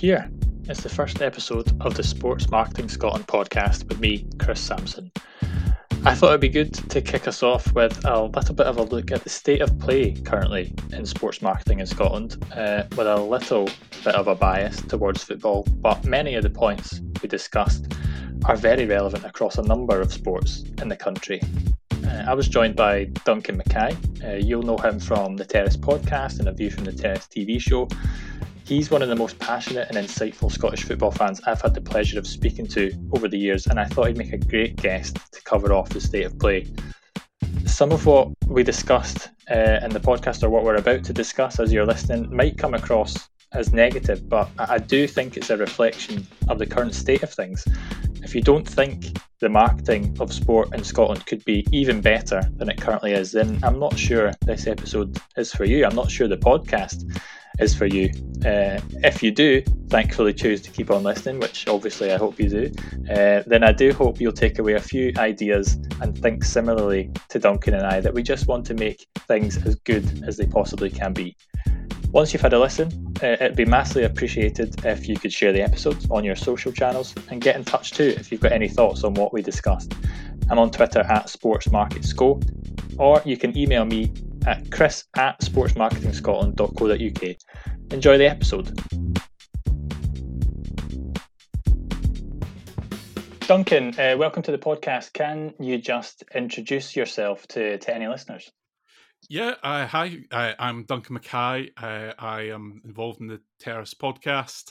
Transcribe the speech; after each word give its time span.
Here. 0.00 0.30
It's 0.66 0.82
the 0.82 0.88
first 0.88 1.20
episode 1.20 1.76
of 1.82 1.94
the 1.94 2.02
Sports 2.02 2.48
Marketing 2.48 2.88
Scotland 2.88 3.26
podcast 3.26 3.86
with 3.86 4.00
me, 4.00 4.26
Chris 4.38 4.58
Sampson. 4.58 5.12
I 6.06 6.14
thought 6.14 6.30
it'd 6.30 6.40
be 6.40 6.48
good 6.48 6.72
to 6.72 7.02
kick 7.02 7.28
us 7.28 7.42
off 7.42 7.70
with 7.74 8.02
a 8.06 8.22
little 8.24 8.54
bit 8.54 8.66
of 8.66 8.78
a 8.78 8.82
look 8.84 9.10
at 9.10 9.24
the 9.24 9.28
state 9.28 9.60
of 9.60 9.78
play 9.78 10.12
currently 10.12 10.72
in 10.94 11.04
sports 11.04 11.42
marketing 11.42 11.80
in 11.80 11.86
Scotland, 11.86 12.42
uh, 12.56 12.84
with 12.96 13.06
a 13.06 13.16
little 13.16 13.68
bit 14.02 14.14
of 14.14 14.26
a 14.26 14.34
bias 14.34 14.80
towards 14.80 15.22
football, 15.22 15.64
but 15.82 16.02
many 16.06 16.34
of 16.34 16.44
the 16.44 16.48
points 16.48 17.02
we 17.20 17.28
discussed 17.28 17.92
are 18.46 18.56
very 18.56 18.86
relevant 18.86 19.26
across 19.26 19.58
a 19.58 19.62
number 19.62 20.00
of 20.00 20.10
sports 20.10 20.64
in 20.80 20.88
the 20.88 20.96
country. 20.96 21.42
Uh, 22.06 22.24
I 22.26 22.32
was 22.32 22.48
joined 22.48 22.74
by 22.74 23.04
Duncan 23.26 23.58
Mackay. 23.58 23.94
Uh, 24.24 24.36
you'll 24.36 24.62
know 24.62 24.78
him 24.78 24.98
from 24.98 25.36
the 25.36 25.44
Terrace 25.44 25.76
podcast 25.76 26.38
and 26.38 26.48
A 26.48 26.52
View 26.52 26.70
from 26.70 26.84
the 26.84 26.92
Terrace 26.92 27.26
TV 27.26 27.60
show. 27.60 27.86
He's 28.70 28.88
one 28.88 29.02
of 29.02 29.08
the 29.08 29.16
most 29.16 29.36
passionate 29.40 29.88
and 29.88 29.98
insightful 29.98 30.48
Scottish 30.48 30.84
football 30.84 31.10
fans 31.10 31.40
I've 31.44 31.60
had 31.60 31.74
the 31.74 31.80
pleasure 31.80 32.20
of 32.20 32.24
speaking 32.24 32.68
to 32.68 32.92
over 33.12 33.26
the 33.26 33.36
years, 33.36 33.66
and 33.66 33.80
I 33.80 33.84
thought 33.84 34.06
he'd 34.06 34.16
make 34.16 34.32
a 34.32 34.38
great 34.38 34.76
guest 34.76 35.18
to 35.32 35.42
cover 35.42 35.72
off 35.72 35.88
the 35.88 36.00
state 36.00 36.24
of 36.24 36.38
play. 36.38 36.68
Some 37.66 37.90
of 37.90 38.06
what 38.06 38.28
we 38.46 38.62
discussed 38.62 39.30
uh, 39.50 39.80
in 39.82 39.90
the 39.90 39.98
podcast, 39.98 40.44
or 40.44 40.50
what 40.50 40.62
we're 40.62 40.76
about 40.76 41.02
to 41.02 41.12
discuss 41.12 41.58
as 41.58 41.72
you're 41.72 41.84
listening, 41.84 42.32
might 42.32 42.58
come 42.58 42.74
across 42.74 43.28
as 43.50 43.72
negative, 43.72 44.28
but 44.28 44.48
I 44.56 44.78
do 44.78 45.08
think 45.08 45.36
it's 45.36 45.50
a 45.50 45.56
reflection 45.56 46.24
of 46.46 46.60
the 46.60 46.66
current 46.66 46.94
state 46.94 47.24
of 47.24 47.34
things. 47.34 47.66
If 48.22 48.36
you 48.36 48.40
don't 48.40 48.68
think 48.68 49.18
the 49.40 49.48
marketing 49.48 50.16
of 50.20 50.32
sport 50.32 50.72
in 50.72 50.84
Scotland 50.84 51.26
could 51.26 51.44
be 51.44 51.66
even 51.72 52.00
better 52.00 52.48
than 52.54 52.68
it 52.68 52.80
currently 52.80 53.14
is, 53.14 53.32
then 53.32 53.58
I'm 53.64 53.80
not 53.80 53.98
sure 53.98 54.30
this 54.42 54.68
episode 54.68 55.18
is 55.36 55.52
for 55.52 55.64
you. 55.64 55.84
I'm 55.84 55.96
not 55.96 56.08
sure 56.08 56.28
the 56.28 56.36
podcast 56.36 57.20
is 57.60 57.74
for 57.74 57.86
you. 57.86 58.10
Uh, 58.44 58.80
if 59.04 59.22
you 59.22 59.30
do, 59.30 59.62
thankfully 59.88 60.32
choose 60.32 60.62
to 60.62 60.70
keep 60.70 60.90
on 60.90 61.02
listening, 61.02 61.40
which 61.40 61.66
obviously 61.68 62.12
I 62.12 62.16
hope 62.16 62.38
you 62.38 62.48
do, 62.48 62.72
uh, 63.10 63.42
then 63.46 63.62
I 63.62 63.72
do 63.72 63.92
hope 63.92 64.20
you'll 64.20 64.32
take 64.32 64.58
away 64.58 64.74
a 64.74 64.80
few 64.80 65.12
ideas 65.18 65.78
and 66.00 66.16
think 66.16 66.44
similarly 66.44 67.10
to 67.28 67.38
Duncan 67.38 67.74
and 67.74 67.86
I 67.86 68.00
that 68.00 68.14
we 68.14 68.22
just 68.22 68.46
want 68.46 68.64
to 68.66 68.74
make 68.74 69.06
things 69.28 69.64
as 69.66 69.74
good 69.74 70.24
as 70.26 70.36
they 70.36 70.46
possibly 70.46 70.90
can 70.90 71.12
be. 71.12 71.36
Once 72.12 72.32
you've 72.32 72.42
had 72.42 72.52
a 72.52 72.58
listen, 72.58 72.88
uh, 73.22 73.26
it'd 73.26 73.56
be 73.56 73.64
massively 73.64 74.04
appreciated 74.04 74.84
if 74.84 75.08
you 75.08 75.16
could 75.16 75.32
share 75.32 75.52
the 75.52 75.62
episodes 75.62 76.08
on 76.10 76.24
your 76.24 76.34
social 76.34 76.72
channels 76.72 77.14
and 77.30 77.40
get 77.40 77.54
in 77.54 77.64
touch 77.64 77.92
too 77.92 78.14
if 78.16 78.32
you've 78.32 78.40
got 78.40 78.52
any 78.52 78.68
thoughts 78.68 79.04
on 79.04 79.14
what 79.14 79.32
we 79.32 79.42
discussed. 79.42 79.94
I'm 80.50 80.58
on 80.58 80.70
Twitter 80.70 81.00
at 81.00 81.28
sports 81.28 81.68
SportsMarketSco, 81.68 82.98
or 82.98 83.22
you 83.24 83.36
can 83.36 83.56
email 83.56 83.84
me 83.84 84.12
at 84.46 84.70
chris 84.70 85.04
at 85.16 85.40
sportsmarketingscotland.co.uk. 85.40 87.36
Enjoy 87.92 88.18
the 88.18 88.30
episode. 88.30 88.78
Duncan, 93.46 93.98
uh, 93.98 94.16
welcome 94.16 94.44
to 94.44 94.52
the 94.52 94.58
podcast. 94.58 95.12
Can 95.12 95.54
you 95.58 95.78
just 95.78 96.22
introduce 96.34 96.94
yourself 96.94 97.48
to, 97.48 97.78
to 97.78 97.94
any 97.94 98.06
listeners? 98.06 98.48
Yeah, 99.28 99.54
uh, 99.62 99.86
hi, 99.86 100.18
I, 100.30 100.54
am 100.58 100.84
Duncan 100.84 101.14
Mackay. 101.14 101.70
Uh, 101.76 102.12
I 102.18 102.42
am 102.42 102.80
involved 102.84 103.20
in 103.20 103.26
the 103.26 103.40
Terrace 103.58 103.92
podcast, 103.92 104.70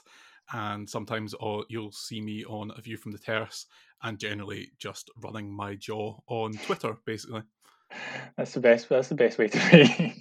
and 0.54 0.90
sometimes 0.90 1.36
uh, 1.42 1.62
you'll 1.68 1.92
see 1.92 2.22
me 2.22 2.46
on 2.46 2.72
A 2.78 2.82
View 2.82 2.96
from 2.98 3.12
the 3.12 3.20
Terrace, 3.20 3.66
and 4.02 4.18
generally 4.18 4.72
just 4.80 5.10
running 5.22 5.54
my 5.54 5.76
jaw 5.76 6.18
on 6.28 6.54
Twitter, 6.54 6.96
basically. 7.06 7.44
That's 8.38 8.54
the 8.54 8.60
best. 8.60 8.90
That's 8.90 9.10
the 9.10 9.16
best 9.16 9.38
way 9.38 9.48
to 9.48 10.14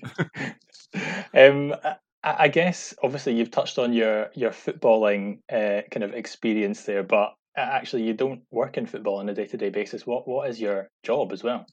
be. 0.93 1.01
um, 1.39 1.75
I, 2.23 2.45
I, 2.45 2.49
guess 2.49 2.95
obviously 3.03 3.35
you've 3.35 3.51
touched 3.51 3.79
on 3.79 3.93
your 3.93 4.31
your 4.35 4.51
footballing 4.51 5.41
uh, 5.53 5.83
kind 5.91 6.05
of 6.05 6.15
experience 6.15 6.85
there, 6.85 7.03
but 7.03 7.35
actually 7.57 8.05
you 8.05 8.15
don't 8.15 8.43
work 8.51 8.79
in 8.79 8.87
football 8.87 9.17
on 9.17 9.29
a 9.29 9.35
day 9.35 9.47
to 9.47 9.57
day 9.57 9.71
basis. 9.71 10.07
What 10.07 10.27
what 10.27 10.49
is 10.49 10.61
your 10.61 10.89
job 11.03 11.33
as 11.33 11.43
well? 11.43 11.67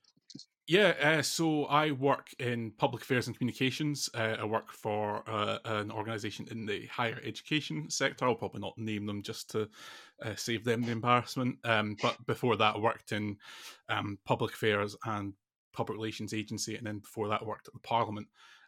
Yeah, 0.67 0.94
uh, 1.00 1.22
so 1.22 1.66
I 1.66 1.91
work 1.91 2.29
in 2.39 2.72
public 2.72 3.03
affairs 3.03 3.27
and 3.27 3.38
communications. 3.38 4.09
Uh, 4.16 4.35
I 4.39 4.45
work 4.45 4.72
for 4.72 5.23
uh, 5.29 5.59
an 5.63 5.91
organisation 5.91 6.47
in 6.50 6.66
the 6.66 6.88
higher 6.88 7.22
education 7.23 7.88
sector. 7.88 8.25
I'll 8.25 8.33
probably 8.33 8.62
not 8.62 8.75
name 8.75 9.06
them 9.06 9.22
just 9.22 9.51
to 9.51 9.69
uh, 10.23 10.33
save 10.35 10.63
them 10.63 10.81
the 10.81 10.91
embarrassment. 10.91 11.59
Um, 11.66 11.95
but 12.01 12.17
before 12.25 12.56
that, 12.56 12.75
I 12.75 12.79
worked 12.79 13.12
in 13.12 13.38
um, 13.89 14.17
public 14.25 14.53
affairs 14.56 14.95
and 15.06 15.33
public 15.75 15.97
relations 15.97 16.34
agency, 16.34 16.75
and 16.75 16.88
then 16.88 17.00
before 17.00 17.28
that, 17.28 17.46
worked 17.46 17.68
at 17.68 17.74
the 17.74 17.80
Parliament. 17.80 18.28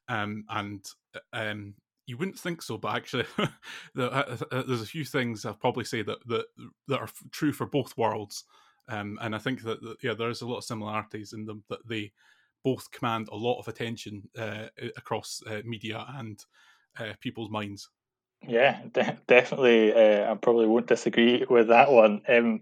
Um, 0.10 0.46
and 0.50 0.86
uh, 1.16 1.20
um, 1.34 1.76
you 2.06 2.18
wouldn't 2.18 2.40
think 2.40 2.62
so, 2.62 2.78
but 2.78 2.96
actually, 2.96 3.26
uh, 3.98 4.00
uh, 4.00 4.64
there's 4.64 4.82
a 4.82 4.86
few 4.86 5.04
things 5.04 5.46
I'll 5.46 5.54
probably 5.54 5.84
say 5.84 6.02
that 6.02 6.20
that 6.28 6.46
that 6.88 7.00
are 7.00 7.10
true 7.32 7.52
for 7.52 7.66
both 7.66 7.98
worlds. 7.98 8.46
Um, 8.90 9.20
and 9.22 9.36
I 9.36 9.38
think 9.38 9.64
that, 9.64 9.82
that, 9.82 9.98
yeah, 10.02 10.14
there's 10.14 10.42
a 10.42 10.48
lot 10.48 10.60
of 10.60 10.64
similarities 10.64 11.34
in 11.34 11.46
them 11.46 11.64
that 11.70 11.86
they 11.86 12.14
both 12.64 12.90
command 12.92 13.28
a 13.32 13.36
lot 13.36 13.60
of 13.60 13.68
attention 13.68 14.30
uh, 14.38 14.68
across 14.96 15.42
uh, 15.46 15.62
media 15.66 16.06
and 16.16 16.40
uh, 16.98 17.14
people's 17.20 17.50
minds. 17.50 17.90
Yeah, 18.48 18.80
de- 18.94 19.18
definitely. 19.28 19.94
I 19.94 20.34
probably 20.42 20.68
won't 20.68 20.88
disagree 20.88 21.46
with 21.50 21.68
that 21.68 21.92
one. 21.92 22.22
Um, 22.30 22.62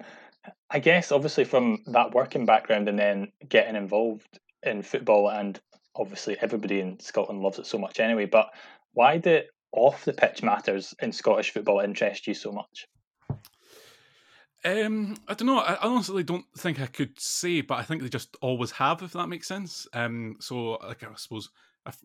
I 0.70 0.80
guess 0.80 1.12
obviously 1.12 1.44
from 1.44 1.84
that 1.88 2.14
working 2.14 2.46
background 2.46 2.90
and 2.90 2.98
then 2.98 3.32
getting 3.48 3.76
involved 3.76 4.40
in 4.64 4.82
football 4.82 5.30
and 5.30 5.60
obviously 5.96 6.38
everybody 6.40 6.80
in 6.80 7.00
Scotland 7.00 7.42
loves 7.42 7.60
it 7.60 7.66
so 7.66 7.78
much 7.78 8.00
anyway, 8.00 8.26
but 8.26 8.50
why 8.94 9.18
did 9.18 9.46
off 9.72 10.06
the 10.06 10.14
pitch 10.14 10.44
matters 10.44 10.94
in 11.02 11.12
Scottish 11.12 11.52
football 11.52 11.80
interest 11.80 12.28
you 12.28 12.34
so 12.34 12.52
much? 12.52 12.88
Um, 14.64 15.16
I 15.28 15.36
don't 15.36 15.46
know. 15.46 15.60
I 15.60 15.78
honestly 15.82 16.24
don't 16.24 16.46
think 16.58 16.82
I 16.82 16.88
could 16.88 17.20
say, 17.20 17.62
but 17.62 17.78
I 17.78 17.84
think 17.84 18.02
they 18.02 18.10
just 18.10 18.36
always 18.42 18.72
have, 18.72 19.04
if 19.04 19.14
that 19.14 19.28
makes 19.28 19.48
sense. 19.48 19.88
Um, 19.94 20.38
so 20.40 20.80
like 20.84 21.04
I 21.04 21.14
suppose 21.18 21.50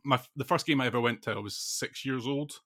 my 0.04 0.20
the 0.36 0.44
first 0.44 0.66
game 0.66 0.80
I 0.80 0.86
ever 0.86 1.00
went 1.00 1.22
to, 1.22 1.32
I 1.32 1.38
was 1.38 1.56
six 1.56 2.04
years 2.04 2.26
old, 2.26 2.60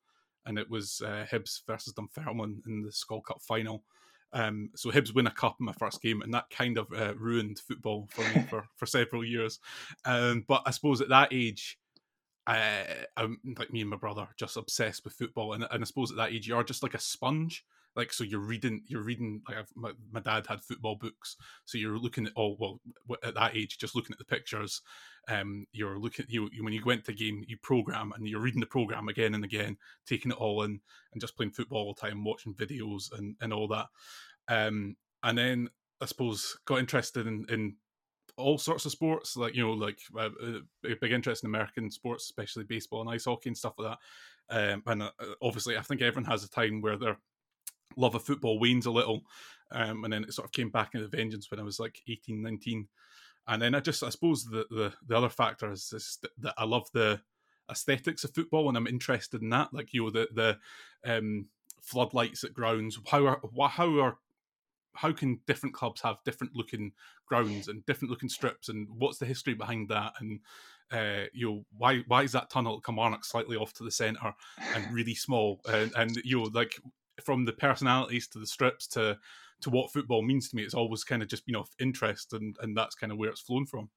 and 0.47 0.59
it 0.59 0.69
was 0.69 1.01
uh, 1.05 1.27
Hibs 1.31 1.61
versus 1.67 1.93
Dunfermline 1.93 2.63
in 2.67 2.83
the 2.83 2.91
Skol 2.91 3.25
Cup 3.25 3.41
final. 3.41 3.85
Um, 4.35 4.71
so 4.75 4.91
Hibs 4.91 5.15
win 5.15 5.29
a 5.29 5.31
cup 5.31 5.57
in 5.61 5.67
my 5.67 5.73
first 5.73 6.03
game, 6.03 6.21
and 6.21 6.35
that 6.35 6.51
kind 6.51 6.77
of 6.77 6.93
uh, 6.93 7.15
ruined 7.15 7.61
football 7.61 8.09
for 8.11 8.23
me 8.23 8.45
for, 8.51 8.67
for 8.77 8.87
several 8.87 9.25
years. 9.25 9.61
Um, 10.05 10.45
but 10.47 10.63
I 10.67 10.73
suppose 10.73 11.01
at 11.01 11.09
that 11.09 11.29
age, 11.33 11.79
uh, 12.47 12.85
I'm 13.17 13.39
like 13.59 13.73
me 13.73 13.81
and 13.81 13.89
my 13.89 13.97
brother, 13.97 14.29
just 14.37 14.57
obsessed 14.57 15.05
with 15.05 15.15
football, 15.15 15.55
and, 15.55 15.67
and 15.71 15.83
I 15.83 15.87
suppose 15.87 16.11
at 16.11 16.17
that 16.19 16.33
age 16.33 16.47
you 16.47 16.57
are 16.57 16.65
just 16.65 16.83
like 16.83 16.95
a 16.95 17.01
sponge. 17.01 17.65
Like 17.97 18.13
so, 18.13 18.25
you're 18.25 18.41
reading, 18.41 18.83
you're 18.87 19.03
reading. 19.03 19.43
Like 19.49 19.59
I've, 19.59 19.73
my, 19.75 19.93
my 20.11 20.21
dad 20.21 20.47
had 20.49 20.63
football 20.63 20.97
books, 20.97 21.37
so 21.65 21.79
you're 21.79 21.99
looking 21.99 22.27
at 22.27 22.33
oh 22.37 22.57
well 22.59 22.81
at 23.23 23.35
that 23.35 23.57
age, 23.57 23.79
just 23.79 23.95
looking 23.95 24.13
at 24.13 24.19
the 24.19 24.25
pictures. 24.25 24.83
Um, 25.29 25.67
you're 25.73 25.99
looking 25.99 26.27
you, 26.29 26.49
you 26.53 26.65
when 26.65 26.73
you 26.73 26.83
went 26.85 27.05
to 27.05 27.13
the 27.13 27.17
game, 27.17 27.45
you 27.47 27.57
program 27.63 28.13
and 28.15 28.27
you're 28.27 28.41
reading 28.41 28.61
the 28.61 28.67
program 28.67 29.09
again 29.09 29.35
and 29.35 29.45
again, 29.45 29.77
taking 30.07 30.33
it 30.33 30.39
all 30.39 30.63
in, 30.63 30.81
and 31.13 31.21
just 31.21 31.37
playing 31.37 31.53
football 31.53 31.79
all 31.79 31.95
the 31.95 32.09
time, 32.09 32.25
watching 32.25 32.55
videos 32.55 33.17
and 33.17 33.37
and 33.41 33.53
all 33.53 33.69
that. 33.69 33.87
Um, 34.49 34.97
and 35.23 35.39
then 35.39 35.71
I 36.01 36.07
suppose 36.07 36.59
got 36.67 36.81
interested 36.81 37.27
in, 37.27 37.47
in 37.49 37.77
all 38.37 38.59
sorts 38.59 38.85
of 38.85 38.93
sports, 38.93 39.37
like 39.37 39.55
you 39.55 39.63
know, 39.63 39.73
like 39.73 39.99
uh, 40.17 40.31
uh 40.43 40.59
a 40.85 40.97
big 41.01 41.13
interest 41.13 41.45
in 41.45 41.49
American 41.49 41.91
sports, 41.91 42.25
especially 42.25 42.65
baseball 42.65 43.01
and 43.01 43.11
ice 43.11 43.25
hockey 43.25 43.49
and 43.49 43.57
stuff 43.57 43.75
like 43.79 43.97
that. 43.97 43.99
Um, 44.51 44.83
and 44.87 45.03
uh, 45.05 45.11
obviously, 45.41 45.77
I 45.77 45.83
think 45.83 46.03
everyone 46.03 46.31
has 46.31 46.45
a 46.45 46.51
time 46.51 46.81
where 46.81 46.99
their 46.99 47.19
love 47.97 48.15
of 48.15 48.25
football 48.25 48.59
wanes 48.59 48.87
a 48.87 48.91
little, 48.91 49.23
um, 49.71 50.05
and 50.05 50.13
then 50.13 50.25
it 50.25 50.33
sort 50.33 50.47
of 50.47 50.53
came 50.53 50.71
back 50.71 50.95
into 50.95 51.09
vengeance 51.09 51.51
when 51.51 51.61
I 51.61 51.65
was 51.65 51.81
like 51.81 52.01
18, 52.09 52.43
19. 52.43 52.89
And 53.47 53.61
then 53.61 53.75
I 53.75 53.81
just, 53.81 54.03
I 54.03 54.09
suppose 54.11 54.45
the 54.45 54.65
the, 54.71 54.93
the 55.07 55.17
other 55.17 55.29
factor 55.29 55.71
is, 55.71 55.93
is 55.93 56.19
that 56.39 56.55
I 56.57 56.65
love 56.65 56.89
the 56.93 57.21
aesthetics 57.71 58.25
of 58.25 58.35
football 58.35 58.69
and 58.69 58.77
I'm 58.77 58.87
interested 58.87 59.43
in 59.43 59.51
that. 59.51 59.73
Like 59.73 59.93
you 59.93 60.05
know, 60.05 60.11
the 60.11 60.29
the 60.33 60.59
um, 61.05 61.47
floodlights 61.83 62.45
at 62.45 62.55
grounds. 62.55 62.99
How 63.07 63.27
are 63.27 63.41
how 63.69 63.99
are 64.01 64.19
how 64.95 65.13
can 65.13 65.41
different 65.47 65.75
clubs 65.75 66.01
have 66.03 66.23
different 66.25 66.55
looking 66.55 66.93
grounds 67.27 67.69
and 67.69 67.85
different 67.87 68.11
looking 68.11 68.29
strips 68.29 68.69
and 68.69 68.87
what's 68.97 69.19
the 69.19 69.27
history 69.27 69.55
behind 69.55 69.89
that 69.89 70.13
and 70.21 70.41
uh, 70.93 71.27
you 71.33 71.49
know 71.49 71.65
why 71.77 71.99
why 72.07 72.23
is 72.23 72.33
that 72.33 72.51
tunnel 72.51 72.77
at 72.77 72.85
Kilmarnock 72.85 73.25
slightly 73.25 73.57
off 73.57 73.73
to 73.75 73.85
the 73.85 73.91
centre 73.91 74.35
and 74.75 74.95
really 74.95 75.15
small 75.15 75.61
and, 75.67 75.91
and 75.97 76.17
you 76.25 76.39
know 76.39 76.51
like 76.53 76.79
from 77.23 77.45
the 77.45 77.53
personalities 77.53 78.29
to 78.29 78.39
the 78.39 78.47
strips 78.47 78.87
to 78.89 79.19
to 79.61 79.71
what 79.71 79.93
football 79.93 80.23
means 80.23 80.49
to 80.49 80.57
me 80.57 80.63
it's 80.63 80.75
always 80.75 81.05
kind 81.05 81.23
of 81.23 81.29
just 81.29 81.47
been 81.47 81.57
of 81.57 81.69
interest 81.79 82.33
and 82.33 82.57
and 82.61 82.77
that's 82.77 82.95
kind 82.95 83.13
of 83.13 83.19
where 83.19 83.31
it's 83.31 83.41
flown 83.41 83.67
from 83.67 83.89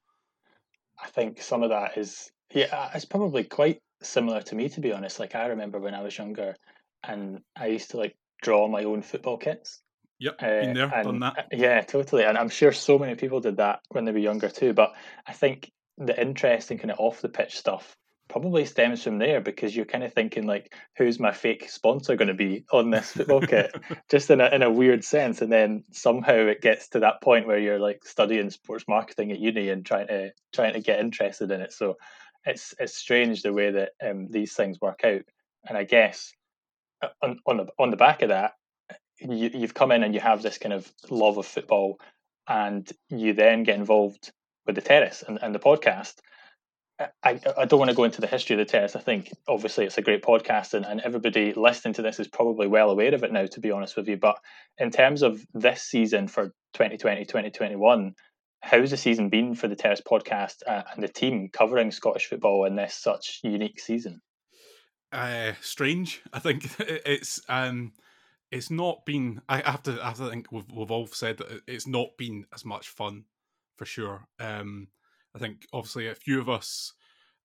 I 1.01 1.07
think 1.07 1.41
some 1.41 1.63
of 1.63 1.69
that 1.69 1.97
is 1.97 2.31
yeah 2.53 2.89
it's 2.93 3.05
probably 3.05 3.43
quite 3.43 3.81
similar 4.01 4.41
to 4.41 4.55
me 4.55 4.69
to 4.69 4.79
be 4.79 4.93
honest 4.93 5.19
like 5.19 5.35
I 5.35 5.47
remember 5.47 5.79
when 5.79 5.95
I 5.95 6.01
was 6.01 6.17
younger 6.17 6.55
and 7.03 7.41
I 7.55 7.67
used 7.67 7.91
to 7.91 7.97
like 7.97 8.15
draw 8.41 8.67
my 8.67 8.83
own 8.83 9.01
football 9.01 9.37
kits 9.37 9.81
Yep, 10.19 10.35
uh, 10.41 10.45
been 10.47 10.73
there, 10.73 10.91
and, 10.93 11.03
done 11.03 11.19
that. 11.19 11.37
Uh, 11.37 11.43
yeah, 11.51 11.81
totally. 11.81 12.23
And 12.23 12.37
I'm 12.37 12.49
sure 12.49 12.71
so 12.71 12.97
many 12.97 13.15
people 13.15 13.39
did 13.39 13.57
that 13.57 13.81
when 13.89 14.05
they 14.05 14.11
were 14.11 14.17
younger 14.17 14.49
too. 14.49 14.73
But 14.73 14.93
I 15.27 15.33
think 15.33 15.71
the 15.97 16.19
interest 16.19 16.71
in 16.71 16.79
kind 16.79 16.91
of 16.91 16.99
off 16.99 17.21
the 17.21 17.29
pitch 17.29 17.55
stuff 17.55 17.95
probably 18.27 18.65
stems 18.65 19.03
from 19.03 19.17
there 19.17 19.41
because 19.41 19.75
you're 19.75 19.85
kind 19.85 20.03
of 20.03 20.13
thinking 20.13 20.45
like, 20.45 20.73
who's 20.97 21.19
my 21.19 21.31
fake 21.31 21.69
sponsor 21.69 22.15
going 22.15 22.27
to 22.27 22.33
be 22.33 22.65
on 22.71 22.89
this 22.89 23.11
football 23.11 23.41
kit, 23.41 23.73
just 24.09 24.29
in 24.29 24.41
a 24.41 24.47
in 24.47 24.63
a 24.63 24.71
weird 24.71 25.03
sense, 25.03 25.41
and 25.41 25.51
then 25.51 25.83
somehow 25.91 26.33
it 26.33 26.61
gets 26.61 26.89
to 26.89 26.99
that 26.99 27.21
point 27.21 27.47
where 27.47 27.59
you're 27.59 27.79
like 27.79 28.05
studying 28.05 28.49
sports 28.49 28.85
marketing 28.87 29.31
at 29.31 29.39
uni 29.39 29.69
and 29.69 29.85
trying 29.85 30.07
to 30.07 30.31
trying 30.53 30.73
to 30.73 30.81
get 30.81 30.99
interested 30.99 31.51
in 31.51 31.61
it. 31.61 31.73
So 31.73 31.97
it's 32.45 32.73
it's 32.79 32.95
strange 32.95 33.41
the 33.41 33.53
way 33.53 33.71
that 33.71 33.91
um, 34.03 34.27
these 34.29 34.53
things 34.53 34.79
work 34.81 35.01
out, 35.03 35.23
and 35.67 35.77
I 35.77 35.83
guess 35.83 36.33
uh, 37.01 37.09
on 37.21 37.39
on 37.45 37.57
the 37.57 37.67
on 37.79 37.91
the 37.91 37.97
back 37.97 38.21
of 38.21 38.29
that, 38.29 38.53
you, 39.19 39.49
you've 39.53 39.73
come 39.73 39.91
in 39.91 40.03
and 40.03 40.13
you 40.13 40.19
have 40.19 40.41
this 40.41 40.57
kind 40.57 40.73
of 40.73 40.91
love 41.09 41.37
of 41.37 41.45
football, 41.45 41.99
and 42.47 42.89
you 43.09 43.33
then 43.33 43.63
get 43.63 43.77
involved 43.77 44.31
with 44.65 44.75
the 44.75 44.81
terrace 44.81 45.23
and, 45.27 45.39
and 45.41 45.55
the 45.55 45.59
podcast 45.59 46.15
I, 46.99 47.39
I 47.55 47.65
don't 47.65 47.79
want 47.79 47.91
to 47.91 47.95
go 47.95 48.05
into 48.05 48.21
the 48.21 48.27
history 48.27 48.55
of 48.55 48.57
the 48.57 48.71
terrace. 48.71 48.95
I 48.95 49.01
think 49.01 49.31
obviously 49.47 49.85
it's 49.85 49.99
a 49.99 50.01
great 50.01 50.23
podcast 50.23 50.73
and, 50.73 50.83
and 50.83 50.99
everybody 51.01 51.53
listening 51.53 51.93
to 51.95 52.01
this 52.01 52.19
is 52.19 52.27
probably 52.27 52.67
well 52.67 52.89
aware 52.89 53.13
of 53.13 53.23
it 53.23 53.31
now, 53.31 53.45
to 53.45 53.59
be 53.59 53.69
honest 53.69 53.95
with 53.95 54.07
you. 54.07 54.17
But 54.17 54.39
in 54.79 54.89
terms 54.89 55.21
of 55.21 55.39
this 55.53 55.83
season 55.83 56.27
for 56.27 56.47
2020, 56.73 57.25
2021, 57.25 58.15
how's 58.61 58.89
the 58.89 58.97
season 58.97 59.29
been 59.29 59.53
for 59.53 59.67
the 59.67 59.75
Terrace 59.75 60.01
podcast 60.01 60.63
uh, 60.65 60.83
and 60.93 61.03
the 61.03 61.07
team 61.07 61.49
covering 61.53 61.91
Scottish 61.91 62.25
football 62.25 62.65
in 62.65 62.75
this 62.75 62.95
such 62.95 63.41
unique 63.43 63.79
season? 63.79 64.21
Uh, 65.11 65.53
strange. 65.61 66.21
I 66.33 66.39
think 66.39 66.67
it's 66.79 67.39
um, 67.47 67.93
it's 68.51 68.71
not 68.71 69.05
been. 69.05 69.41
I 69.47 69.59
have 69.59 69.83
to. 69.83 70.01
I 70.01 70.09
have 70.09 70.17
to 70.17 70.29
think 70.29 70.51
we've, 70.51 70.69
we've 70.73 70.91
all 70.91 71.07
said 71.07 71.37
that 71.37 71.61
it's 71.67 71.87
not 71.87 72.17
been 72.17 72.45
as 72.53 72.65
much 72.65 72.89
fun 72.89 73.25
for 73.77 73.85
sure. 73.85 74.27
Um, 74.39 74.87
I 75.37 75.39
think 75.39 75.67
obviously 75.71 76.07
a 76.07 76.15
few 76.15 76.41
of 76.41 76.49
us 76.49 76.93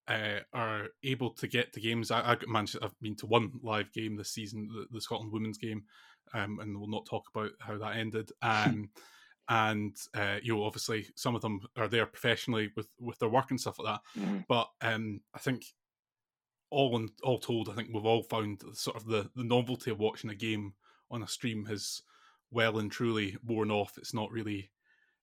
uh, 0.09 0.41
are 0.55 0.89
able 1.05 1.31
to 1.31 1.47
get 1.47 1.75
to 1.75 1.81
games. 1.81 2.11
I, 2.11 2.21
I 2.21 2.37
managed. 2.49 2.79
I've 2.81 2.99
been 3.01 3.17
to 3.17 3.27
one 3.27 3.53
live 3.63 3.93
game 3.93 4.17
this 4.17 4.31
season, 4.31 4.69
the, 4.73 4.87
the 4.91 5.01
Scotland 5.01 5.31
women's 5.31 5.59
game, 5.59 5.85
um, 6.33 6.59
and 6.61 6.79
we'll 6.79 6.89
not 6.89 7.05
talk 7.05 7.25
about 7.35 7.51
how 7.61 7.77
that 7.77 7.97
ended. 7.97 8.31
Um, 8.41 8.89
and 9.51 9.95
uh, 10.15 10.37
you 10.43 10.57
know, 10.57 10.65
obviously, 10.65 11.07
some 11.17 11.35
of 11.35 11.43
them 11.43 11.61
are 11.77 11.89
there 11.89 12.07
professionally 12.07 12.71
with 12.77 12.89
with 12.99 13.19
their 13.19 13.29
work 13.29 13.51
and 13.51 13.61
stuff 13.61 13.79
like 13.79 13.95
that. 13.95 14.21
Mm-hmm. 14.21 14.39
But 14.49 14.69
um, 14.81 15.21
I 15.35 15.39
think 15.39 15.67
all 16.71 16.97
in, 16.97 17.11
all 17.23 17.39
told, 17.39 17.69
I 17.69 17.75
think 17.75 17.91
we've 17.93 18.07
all 18.07 18.23
found 18.23 18.63
sort 18.73 18.97
of 18.97 19.05
the 19.05 19.31
the 19.37 19.45
novelty 19.45 19.91
of 19.91 19.99
watching 19.99 20.31
a 20.31 20.35
game 20.35 20.73
on 21.11 21.23
a 21.23 21.29
stream 21.29 21.67
has 21.67 22.01
well 22.51 22.79
and 22.79 22.91
truly 22.91 23.37
worn 23.45 23.71
off. 23.71 23.99
It's 23.99 24.15
not 24.15 24.31
really 24.31 24.71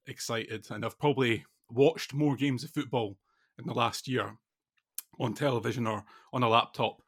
excited, 0.05 0.67
and 0.69 0.85
I've 0.85 0.99
probably 0.99 1.45
watched 1.71 2.13
more 2.13 2.35
games 2.35 2.63
of 2.63 2.71
football 2.71 3.17
in 3.57 3.67
the 3.67 3.73
last 3.73 4.07
year 4.07 4.35
on 5.19 5.33
television 5.33 5.87
or 5.87 6.03
on 6.33 6.43
a 6.43 6.49
laptop. 6.49 7.01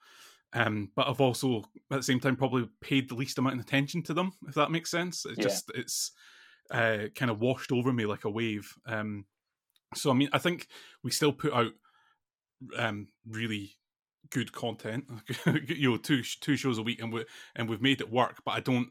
Um, 0.53 0.89
but 0.95 1.07
I've 1.07 1.21
also 1.21 1.59
at 1.91 1.97
the 1.97 2.03
same 2.03 2.19
time 2.19 2.35
probably 2.35 2.67
paid 2.81 3.07
the 3.07 3.15
least 3.15 3.37
amount 3.37 3.55
of 3.55 3.61
attention 3.61 4.03
to 4.03 4.13
them, 4.13 4.33
if 4.47 4.55
that 4.55 4.71
makes 4.71 4.91
sense. 4.91 5.25
It's 5.25 5.37
yeah. 5.37 5.43
just 5.43 5.71
it's 5.73 6.11
uh, 6.71 7.05
kind 7.15 7.31
of 7.31 7.39
washed 7.39 7.71
over 7.71 7.93
me 7.93 8.05
like 8.05 8.25
a 8.25 8.29
wave. 8.29 8.73
Um, 8.85 9.25
so 9.95 10.11
I 10.11 10.13
mean, 10.13 10.29
I 10.33 10.39
think 10.39 10.67
we 11.03 11.11
still 11.11 11.31
put 11.33 11.53
out 11.53 11.71
um, 12.77 13.07
really 13.27 13.77
good 14.29 14.51
content, 14.51 15.05
you 15.67 15.91
know, 15.91 15.97
two 15.97 16.21
two 16.23 16.57
shows 16.57 16.77
a 16.77 16.83
week, 16.83 17.01
and 17.01 17.13
we 17.13 17.25
and 17.55 17.69
we've 17.69 17.81
made 17.81 18.01
it 18.01 18.11
work. 18.11 18.41
But 18.45 18.51
I 18.51 18.59
don't, 18.59 18.89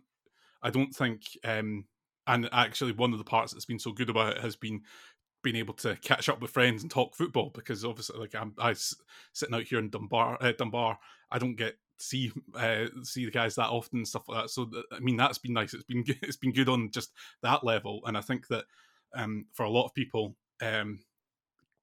I 0.63 0.71
don't 0.71 0.95
think, 0.95 1.23
um, 1.45 1.85
and 2.27 2.49
actually, 2.53 2.93
one 2.93 3.13
of 3.13 3.19
the 3.19 3.25
parts 3.25 3.53
that's 3.53 3.65
been 3.65 3.79
so 3.79 3.93
good 3.93 4.11
about 4.11 4.37
it 4.37 4.43
has 4.43 4.57
been 4.57 4.83
being 5.43 5.57
able 5.57 5.75
to 5.75 5.97
catch 5.97 6.29
up 6.29 6.41
with 6.41 6.51
friends 6.51 6.83
and 6.83 6.91
talk 6.91 7.15
football 7.15 7.51
because 7.55 7.85
obviously 7.85 8.19
like 8.19 8.35
I'm 8.35 8.55
I 8.59 8.75
sitting 9.33 9.55
out 9.55 9.63
here 9.63 9.79
in 9.79 9.91
Dunbar 9.91 10.37
uh, 10.41 10.53
Dunbar 10.53 10.99
I 11.31 11.39
don't 11.39 11.57
get 11.57 11.77
see 11.99 12.33
uh, 12.55 12.87
see 13.03 13.25
the 13.25 13.31
guys 13.31 13.55
that 13.55 13.71
often 13.71 14.01
and 14.01 14.09
stuff 14.09 14.29
like 14.29 14.43
that. 14.43 14.51
So 14.51 14.67
th- 14.67 14.85
I 14.93 15.01
mean 15.01 15.17
that's 15.17 15.39
been 15.39 15.53
nice. 15.53 15.75
It's 15.75 15.85
been 15.85 16.03
good, 16.03 16.19
it's 16.23 16.37
been 16.37 16.53
good 16.53 16.69
on 16.69 16.91
just 16.91 17.13
that 17.43 17.65
level. 17.65 18.01
And 18.07 18.17
I 18.17 18.21
think 18.21 18.49
that 18.49 18.65
um, 19.15 19.47
for 19.53 19.65
a 19.65 19.71
lot 19.71 19.87
of 19.87 19.95
people 19.95 20.37
um, 20.63 21.01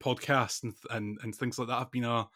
podcasts 0.04 0.64
and, 0.64 0.74
and 0.92 1.18
and 1.24 1.36
things 1.36 1.58
like 1.58 1.68
that 1.70 1.80
have 1.80 1.92
been 1.92 2.04
a 2.06 2.28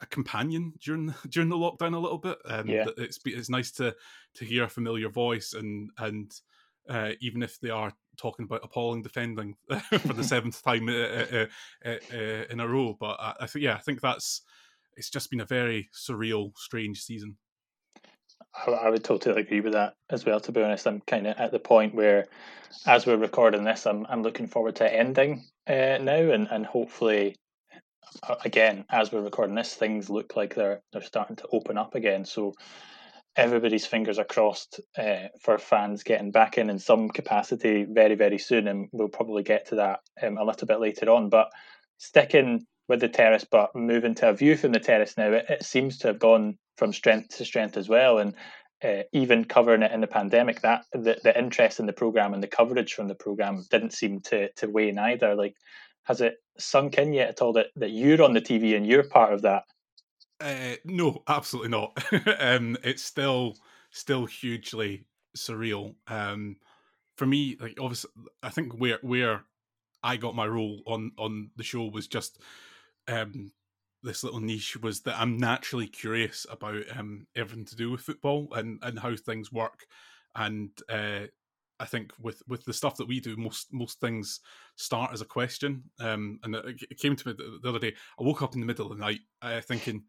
a 0.00 0.06
companion 0.06 0.72
during 0.80 1.14
during 1.28 1.48
the 1.48 1.56
lockdown 1.56 1.94
a 1.94 1.98
little 1.98 2.18
bit. 2.18 2.38
Um, 2.44 2.68
yeah. 2.68 2.86
it's 2.98 3.18
it's 3.24 3.50
nice 3.50 3.70
to 3.72 3.94
to 4.34 4.44
hear 4.44 4.64
a 4.64 4.68
familiar 4.68 5.08
voice 5.08 5.54
and 5.54 5.90
and 5.98 6.32
uh, 6.88 7.12
even 7.20 7.42
if 7.42 7.58
they 7.60 7.70
are 7.70 7.92
talking 8.16 8.44
about 8.44 8.60
appalling 8.62 9.02
defending 9.02 9.54
for 10.00 10.12
the 10.12 10.24
seventh 10.34 10.62
time 10.62 10.88
uh 10.88 10.92
uh, 10.92 11.46
uh, 11.84 11.96
uh, 12.12 12.44
in 12.50 12.60
a 12.60 12.68
row. 12.68 12.96
But 12.98 13.18
I, 13.20 13.34
I 13.40 13.46
think, 13.46 13.64
yeah, 13.64 13.74
I 13.74 13.80
think 13.80 14.00
that's 14.00 14.42
it's 14.96 15.10
just 15.10 15.30
been 15.30 15.40
a 15.40 15.46
very 15.46 15.88
surreal, 15.94 16.52
strange 16.56 17.02
season. 17.02 17.36
I 18.66 18.90
would 18.90 19.04
totally 19.04 19.40
agree 19.40 19.60
with 19.60 19.72
that 19.72 19.94
as 20.10 20.26
well. 20.26 20.40
To 20.40 20.52
be 20.52 20.62
honest, 20.62 20.86
I'm 20.86 21.00
kind 21.02 21.26
of 21.26 21.36
at 21.38 21.52
the 21.52 21.58
point 21.58 21.94
where, 21.94 22.26
as 22.86 23.06
we're 23.06 23.16
recording 23.16 23.64
this, 23.64 23.86
I'm 23.86 24.06
I'm 24.08 24.22
looking 24.22 24.46
forward 24.46 24.76
to 24.76 24.94
ending 24.94 25.44
uh, 25.66 25.98
now, 26.00 26.30
and 26.30 26.48
and 26.50 26.66
hopefully, 26.66 27.36
again, 28.44 28.84
as 28.90 29.10
we're 29.10 29.22
recording 29.22 29.54
this, 29.54 29.74
things 29.74 30.10
look 30.10 30.36
like 30.36 30.54
they're 30.54 30.82
they're 30.92 31.02
starting 31.02 31.36
to 31.36 31.48
open 31.52 31.78
up 31.78 31.94
again. 31.94 32.24
So 32.24 32.54
everybody's 33.36 33.86
fingers 33.86 34.18
are 34.18 34.24
crossed 34.24 34.80
uh, 34.98 35.28
for 35.40 35.58
fans 35.58 36.02
getting 36.02 36.30
back 36.30 36.58
in 36.58 36.70
in 36.70 36.78
some 36.78 37.08
capacity 37.08 37.86
very, 37.88 38.14
very 38.14 38.38
soon, 38.38 38.68
and 38.68 38.88
we'll 38.92 39.08
probably 39.08 39.42
get 39.42 39.68
to 39.68 39.76
that 39.76 40.00
um, 40.22 40.38
a 40.38 40.44
little 40.44 40.66
bit 40.66 40.80
later 40.80 41.10
on. 41.10 41.28
But 41.28 41.50
sticking 41.98 42.66
with 42.88 43.00
the 43.00 43.08
terrace, 43.08 43.46
but 43.50 43.74
moving 43.74 44.14
to 44.16 44.28
a 44.28 44.34
view 44.34 44.56
from 44.56 44.72
the 44.72 44.80
terrace 44.80 45.16
now, 45.16 45.32
it, 45.32 45.46
it 45.48 45.64
seems 45.64 45.98
to 45.98 46.08
have 46.08 46.18
gone 46.18 46.58
from 46.76 46.92
strength 46.92 47.36
to 47.36 47.44
strength 47.44 47.76
as 47.76 47.88
well. 47.88 48.18
And 48.18 48.34
uh, 48.84 49.04
even 49.12 49.44
covering 49.44 49.82
it 49.82 49.92
in 49.92 50.00
the 50.00 50.06
pandemic, 50.06 50.60
that 50.62 50.84
the, 50.92 51.18
the 51.22 51.38
interest 51.38 51.78
in 51.78 51.86
the 51.86 51.92
program 51.92 52.34
and 52.34 52.42
the 52.42 52.48
coverage 52.48 52.94
from 52.94 53.08
the 53.08 53.14
program 53.14 53.64
didn't 53.70 53.92
seem 53.92 54.20
to 54.20 54.50
to 54.54 54.68
wane 54.68 54.98
either. 54.98 55.34
Like, 55.34 55.54
has 56.04 56.20
it 56.20 56.34
sunk 56.58 56.98
in 56.98 57.12
yet 57.12 57.30
at 57.30 57.42
all 57.42 57.52
that, 57.54 57.68
that 57.76 57.90
you're 57.90 58.22
on 58.22 58.34
the 58.34 58.40
TV 58.40 58.76
and 58.76 58.86
you're 58.86 59.04
part 59.04 59.32
of 59.32 59.42
that? 59.42 59.64
Uh, 60.42 60.74
no, 60.84 61.22
absolutely 61.28 61.70
not. 61.70 61.96
um, 62.40 62.76
it's 62.82 63.02
still 63.02 63.56
still 63.90 64.26
hugely 64.26 65.04
surreal. 65.36 65.94
Um, 66.08 66.56
for 67.16 67.26
me, 67.26 67.56
like 67.60 67.78
obviously, 67.80 68.10
I 68.42 68.50
think 68.50 68.74
where 68.74 68.98
where 69.02 69.44
I 70.02 70.16
got 70.16 70.34
my 70.34 70.46
role 70.46 70.82
on 70.86 71.12
on 71.16 71.50
the 71.56 71.62
show 71.62 71.84
was 71.84 72.08
just 72.08 72.40
um, 73.06 73.52
this 74.02 74.24
little 74.24 74.40
niche 74.40 74.76
was 74.82 75.02
that 75.02 75.20
I'm 75.20 75.36
naturally 75.36 75.86
curious 75.86 76.44
about 76.50 76.82
um, 76.96 77.28
everything 77.36 77.66
to 77.66 77.76
do 77.76 77.92
with 77.92 78.00
football 78.00 78.48
and 78.54 78.80
and 78.82 78.98
how 78.98 79.14
things 79.14 79.52
work, 79.52 79.86
and 80.34 80.70
uh, 80.88 81.26
I 81.78 81.84
think 81.84 82.12
with 82.20 82.42
with 82.48 82.64
the 82.64 82.72
stuff 82.72 82.96
that 82.96 83.08
we 83.08 83.20
do, 83.20 83.36
most 83.36 83.72
most 83.72 84.00
things 84.00 84.40
start 84.74 85.12
as 85.12 85.20
a 85.20 85.26
question. 85.26 85.84
Um, 86.00 86.40
and 86.42 86.56
it, 86.56 86.82
it 86.90 86.98
came 86.98 87.14
to 87.14 87.28
me 87.28 87.34
the, 87.38 87.60
the, 87.62 87.68
other 87.68 87.78
day. 87.78 87.94
I 88.18 88.24
woke 88.24 88.42
up 88.42 88.54
in 88.54 88.60
the 88.60 88.66
middle 88.66 88.90
of 88.90 88.98
the 88.98 89.04
night 89.04 89.20
uh, 89.40 89.60
thinking 89.60 90.02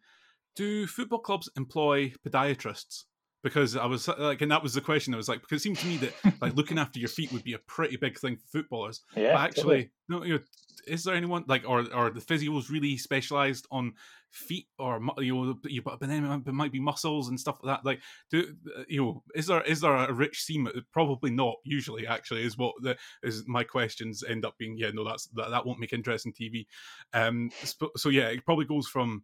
do 0.55 0.87
football 0.87 1.19
clubs 1.19 1.49
employ 1.57 2.13
podiatrists? 2.25 3.03
Because 3.43 3.75
I 3.75 3.85
was 3.85 4.07
like, 4.07 4.41
and 4.41 4.51
that 4.51 4.63
was 4.63 4.73
the 4.73 4.79
question. 4.79 5.13
I 5.13 5.17
was 5.17 5.27
like, 5.27 5.41
because 5.41 5.59
it 5.59 5.63
seemed 5.63 5.77
to 5.79 5.87
me 5.87 5.97
that 5.97 6.41
like 6.41 6.55
looking 6.55 6.79
after 6.79 6.99
your 6.99 7.09
feet 7.09 7.31
would 7.33 7.43
be 7.43 7.53
a 7.53 7.59
pretty 7.59 7.97
big 7.97 8.17
thing 8.17 8.37
for 8.37 8.59
footballers. 8.59 9.01
Yeah, 9.17 9.33
but 9.33 9.41
actually, 9.41 9.63
totally. 9.63 9.91
no, 10.07 10.23
you 10.23 10.33
know, 10.35 10.39
is 10.87 11.03
there 11.03 11.15
anyone 11.15 11.43
like, 11.47 11.67
or 11.67 11.85
or 11.93 12.09
the 12.09 12.21
physios 12.21 12.69
really 12.69 12.95
specialized 12.95 13.67
on 13.69 13.93
feet, 14.33 14.67
or 14.79 14.99
you 15.19 15.35
know, 15.35 15.55
you 15.65 15.81
but 15.81 15.99
then 15.99 16.43
it 16.45 16.51
might 16.51 16.71
be 16.71 16.79
muscles 16.79 17.29
and 17.29 17.39
stuff 17.39 17.59
like 17.61 17.77
that. 17.77 17.85
Like, 17.85 18.01
do 18.31 18.55
you 18.87 19.01
know, 19.01 19.23
is 19.35 19.47
there 19.47 19.61
is 19.61 19.81
there 19.81 19.93
a 19.93 20.13
rich 20.13 20.41
seam? 20.41 20.67
Probably 20.91 21.31
not. 21.31 21.55
Usually, 21.63 22.07
actually, 22.07 22.43
is 22.43 22.57
what 22.57 22.75
the 22.81 22.97
is 23.21 23.43
my 23.47 23.63
questions 23.63 24.23
end 24.27 24.45
up 24.45 24.57
being. 24.57 24.77
Yeah, 24.77 24.91
no, 24.93 25.03
that's 25.03 25.27
that, 25.27 25.49
that 25.51 25.65
won't 25.65 25.79
make 25.79 25.93
interesting 25.93 26.33
TV. 26.33 26.65
Um, 27.13 27.51
so, 27.63 27.91
so 27.95 28.09
yeah, 28.09 28.27
it 28.27 28.45
probably 28.45 28.65
goes 28.65 28.87
from 28.87 29.23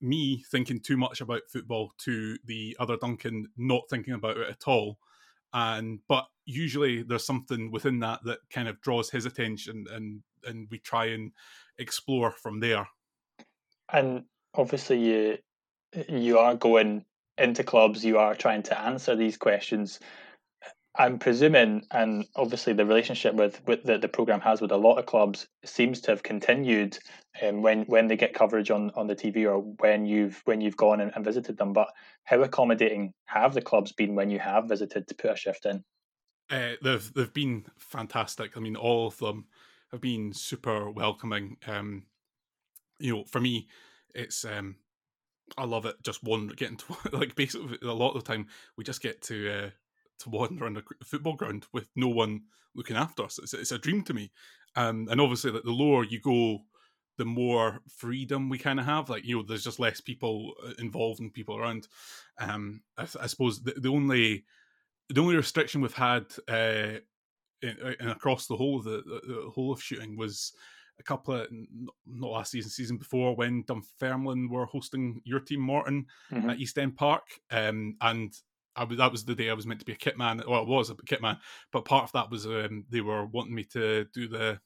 me 0.00 0.44
thinking 0.50 0.80
too 0.80 0.96
much 0.96 1.20
about 1.20 1.42
football 1.50 1.92
to 1.98 2.36
the 2.44 2.76
other 2.78 2.96
Duncan 2.96 3.48
not 3.56 3.82
thinking 3.90 4.14
about 4.14 4.36
it 4.36 4.48
at 4.48 4.66
all. 4.66 4.98
And 5.52 6.00
but 6.08 6.26
usually 6.46 7.02
there's 7.02 7.26
something 7.26 7.70
within 7.70 8.00
that 8.00 8.20
that 8.24 8.38
kind 8.50 8.68
of 8.68 8.80
draws 8.80 9.10
his 9.10 9.24
attention, 9.24 9.86
and 9.92 10.22
and 10.44 10.66
we 10.70 10.78
try 10.78 11.06
and 11.06 11.32
explore 11.78 12.32
from 12.32 12.60
there. 12.60 12.88
And 13.92 14.24
obviously, 14.54 14.98
you 14.98 15.38
you 16.08 16.38
are 16.38 16.56
going 16.56 17.04
into 17.38 17.62
clubs, 17.64 18.04
you 18.04 18.18
are 18.18 18.34
trying 18.34 18.62
to 18.64 18.80
answer 18.80 19.14
these 19.14 19.36
questions 19.36 20.00
I'm 20.96 21.18
presuming, 21.18 21.86
and 21.90 22.24
obviously 22.36 22.72
the 22.72 22.86
relationship 22.86 23.34
with, 23.34 23.60
with 23.66 23.82
that 23.84 24.00
the 24.00 24.08
program 24.08 24.40
has 24.42 24.60
with 24.60 24.70
a 24.70 24.76
lot 24.76 24.98
of 24.98 25.06
clubs 25.06 25.48
seems 25.64 26.00
to 26.02 26.12
have 26.12 26.22
continued 26.22 26.98
um, 27.42 27.62
when 27.62 27.82
when 27.84 28.06
they 28.06 28.16
get 28.16 28.34
coverage 28.34 28.70
on, 28.70 28.92
on 28.94 29.08
the 29.08 29.16
TV 29.16 29.44
or 29.44 29.58
when 29.58 30.06
you've 30.06 30.40
when 30.44 30.60
you've 30.60 30.76
gone 30.76 31.00
and, 31.00 31.10
and 31.16 31.24
visited 31.24 31.56
them. 31.56 31.72
But 31.72 31.88
how 32.24 32.42
accommodating 32.42 33.12
have 33.26 33.54
the 33.54 33.62
clubs 33.62 33.90
been 33.90 34.14
when 34.14 34.30
you 34.30 34.38
have 34.38 34.68
visited 34.68 35.08
to 35.08 35.14
put 35.16 35.32
a 35.32 35.36
shift 35.36 35.66
in? 35.66 35.82
Uh, 36.48 36.74
they've 36.82 37.12
they've 37.14 37.34
been 37.34 37.66
fantastic. 37.76 38.56
I 38.56 38.60
mean, 38.60 38.76
all 38.76 39.08
of 39.08 39.18
them 39.18 39.46
have 39.90 40.00
been 40.00 40.32
super 40.32 40.90
welcoming. 40.90 41.56
Um, 41.66 42.04
you 43.00 43.16
know, 43.16 43.24
for 43.24 43.40
me, 43.40 43.66
it's 44.14 44.44
um, 44.44 44.76
I 45.58 45.64
love 45.64 45.86
it. 45.86 45.96
Just 46.04 46.22
one 46.22 46.48
getting 46.48 46.76
to 46.76 46.96
like 47.12 47.34
basically 47.34 47.78
a 47.82 47.92
lot 47.92 48.14
of 48.14 48.22
the 48.22 48.32
time 48.32 48.46
we 48.76 48.84
just 48.84 49.02
get 49.02 49.22
to 49.22 49.50
uh, 49.50 49.70
to 50.20 50.30
wander 50.30 50.66
on 50.66 50.76
a 50.76 51.04
football 51.04 51.34
ground 51.34 51.66
with 51.72 51.88
no 51.96 52.08
one 52.08 52.42
looking 52.74 52.96
after 52.96 53.24
us. 53.24 53.38
It's, 53.38 53.54
it's 53.54 53.72
a 53.72 53.78
dream 53.78 54.02
to 54.04 54.14
me. 54.14 54.30
Um, 54.76 55.08
and 55.10 55.20
obviously, 55.20 55.50
like 55.50 55.62
the 55.62 55.70
lower 55.70 56.04
you 56.04 56.20
go, 56.20 56.60
the 57.16 57.24
more 57.24 57.80
freedom 57.96 58.48
we 58.48 58.58
kind 58.58 58.80
of 58.80 58.86
have. 58.86 59.08
Like 59.08 59.24
you 59.24 59.36
know, 59.36 59.42
there's 59.42 59.64
just 59.64 59.78
less 59.78 60.00
people 60.00 60.54
uh, 60.66 60.72
involved 60.78 61.20
and 61.20 61.32
people 61.32 61.56
around. 61.56 61.88
Um, 62.38 62.82
I, 62.98 63.06
I 63.20 63.26
suppose 63.26 63.62
the, 63.62 63.74
the 63.76 63.90
only 63.90 64.44
the 65.08 65.20
only 65.20 65.36
restriction 65.36 65.80
we've 65.80 65.94
had 65.94 66.26
uh, 66.48 66.98
in, 67.62 67.96
in 68.00 68.08
across 68.08 68.46
the 68.46 68.56
whole 68.56 68.78
of 68.78 68.84
the, 68.84 69.02
the, 69.06 69.44
the 69.44 69.50
whole 69.50 69.72
of 69.72 69.82
shooting 69.82 70.16
was 70.16 70.52
a 70.98 71.02
couple 71.02 71.34
of 71.34 71.48
not 72.06 72.30
last 72.30 72.52
season, 72.52 72.70
season 72.70 72.96
before 72.96 73.34
when 73.34 73.64
Dunfermline 73.64 74.48
were 74.48 74.66
hosting 74.66 75.20
your 75.24 75.40
team 75.40 75.60
Morton 75.60 76.06
mm-hmm. 76.32 76.50
at 76.50 76.58
East 76.58 76.78
End 76.78 76.96
Park, 76.96 77.24
um, 77.50 77.96
and 78.00 78.32
I 78.76 78.84
was 78.84 78.98
that 78.98 79.12
was 79.12 79.24
the 79.24 79.34
day 79.34 79.50
I 79.50 79.54
was 79.54 79.66
meant 79.66 79.80
to 79.80 79.86
be 79.86 79.92
a 79.92 79.96
kit 79.96 80.18
man. 80.18 80.42
Well, 80.46 80.62
it 80.62 80.68
was 80.68 80.90
a 80.90 80.96
kit 81.06 81.22
man, 81.22 81.38
but 81.72 81.84
part 81.84 82.04
of 82.04 82.12
that 82.12 82.30
was 82.30 82.46
um, 82.46 82.84
they 82.90 83.00
were 83.00 83.26
wanting 83.26 83.54
me 83.54 83.64
to 83.72 84.06
do 84.12 84.28
the 84.28 84.60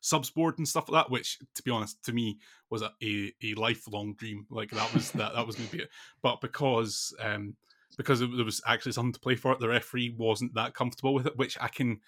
subs 0.00 0.30
board 0.30 0.58
and 0.58 0.66
stuff 0.66 0.88
like 0.88 1.04
that, 1.04 1.10
which 1.10 1.38
to 1.54 1.62
be 1.62 1.70
honest, 1.70 2.02
to 2.04 2.12
me 2.12 2.38
was 2.70 2.82
a, 2.82 2.92
a, 3.02 3.32
a 3.42 3.54
lifelong 3.54 4.14
dream. 4.14 4.46
Like 4.50 4.70
that 4.70 4.92
was 4.94 5.10
that 5.12 5.34
that 5.34 5.46
was 5.46 5.56
going 5.56 5.68
to 5.68 5.76
be 5.76 5.82
it. 5.82 5.90
But 6.22 6.40
because 6.40 7.14
um, 7.20 7.56
because 7.96 8.20
there 8.20 8.44
was 8.44 8.62
actually 8.66 8.92
something 8.92 9.12
to 9.12 9.20
play 9.20 9.34
for 9.34 9.52
it, 9.52 9.58
the 9.58 9.68
referee 9.68 10.14
wasn't 10.16 10.54
that 10.54 10.74
comfortable 10.74 11.14
with 11.14 11.26
it, 11.26 11.36
which 11.36 11.58
I 11.60 11.68
can 11.68 12.00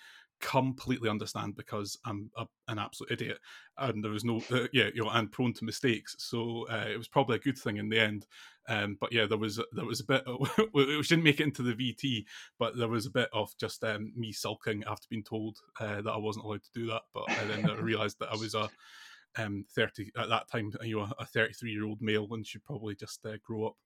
completely 0.42 1.08
understand 1.08 1.56
because 1.56 1.96
I'm 2.04 2.30
a, 2.37 2.44
an 2.68 2.78
absolute 2.78 3.12
idiot 3.12 3.38
and 3.78 4.04
there 4.04 4.11
was 4.11 4.25
no 4.25 4.42
uh, 4.50 4.66
yeah 4.72 4.88
you 4.92 5.02
know 5.02 5.11
and 5.11 5.30
prone 5.30 5.54
to 5.54 5.64
mistakes 5.64 6.16
so 6.18 6.66
uh, 6.68 6.87
it 6.90 6.99
was 6.99 7.08
probably 7.08 7.37
a 7.37 7.40
good 7.40 7.56
thing 7.56 7.76
in 7.78 7.88
the 7.88 7.99
end 7.99 8.26
um, 8.68 8.99
but 9.00 9.12
yeah 9.12 9.25
there 9.25 9.38
was 9.38 9.61
there 9.72 9.84
was 9.84 10.00
a 10.00 10.04
bit 10.04 10.25
we 10.75 11.00
didn't 11.02 11.22
make 11.22 11.40
it 11.40 11.44
into 11.44 11.62
the 11.62 11.75
VT 11.75 12.25
but 12.58 12.76
there 12.76 12.88
was 12.88 13.06
a 13.06 13.11
bit 13.11 13.30
of 13.32 13.56
just 13.58 13.82
um, 13.84 14.12
me 14.16 14.32
sulking 14.32 14.82
after 14.87 15.06
being 15.08 15.22
told 15.22 15.58
uh, 15.80 16.02
that 16.02 16.12
I 16.12 16.18
wasn't 16.18 16.44
allowed 16.44 16.64
to 16.64 16.72
do 16.75 16.87
that 16.88 17.02
but 17.14 17.25
then 17.49 17.70
I 17.70 17.75
realized 17.76 18.18
that 18.18 18.32
I 18.32 18.37
was 18.37 18.54
a 18.54 18.68
um, 19.38 19.64
30 19.75 20.11
at 20.18 20.28
that 20.28 20.50
time 20.50 20.72
you 20.82 20.99
know 20.99 21.08
a 21.18 21.25
33 21.25 21.70
year 21.70 21.84
old 21.87 22.02
male 22.02 22.26
and 22.32 22.46
should 22.46 22.64
probably 22.64 22.96
just 22.96 23.25
uh, 23.25 23.37
grow 23.44 23.68
up 23.68 23.76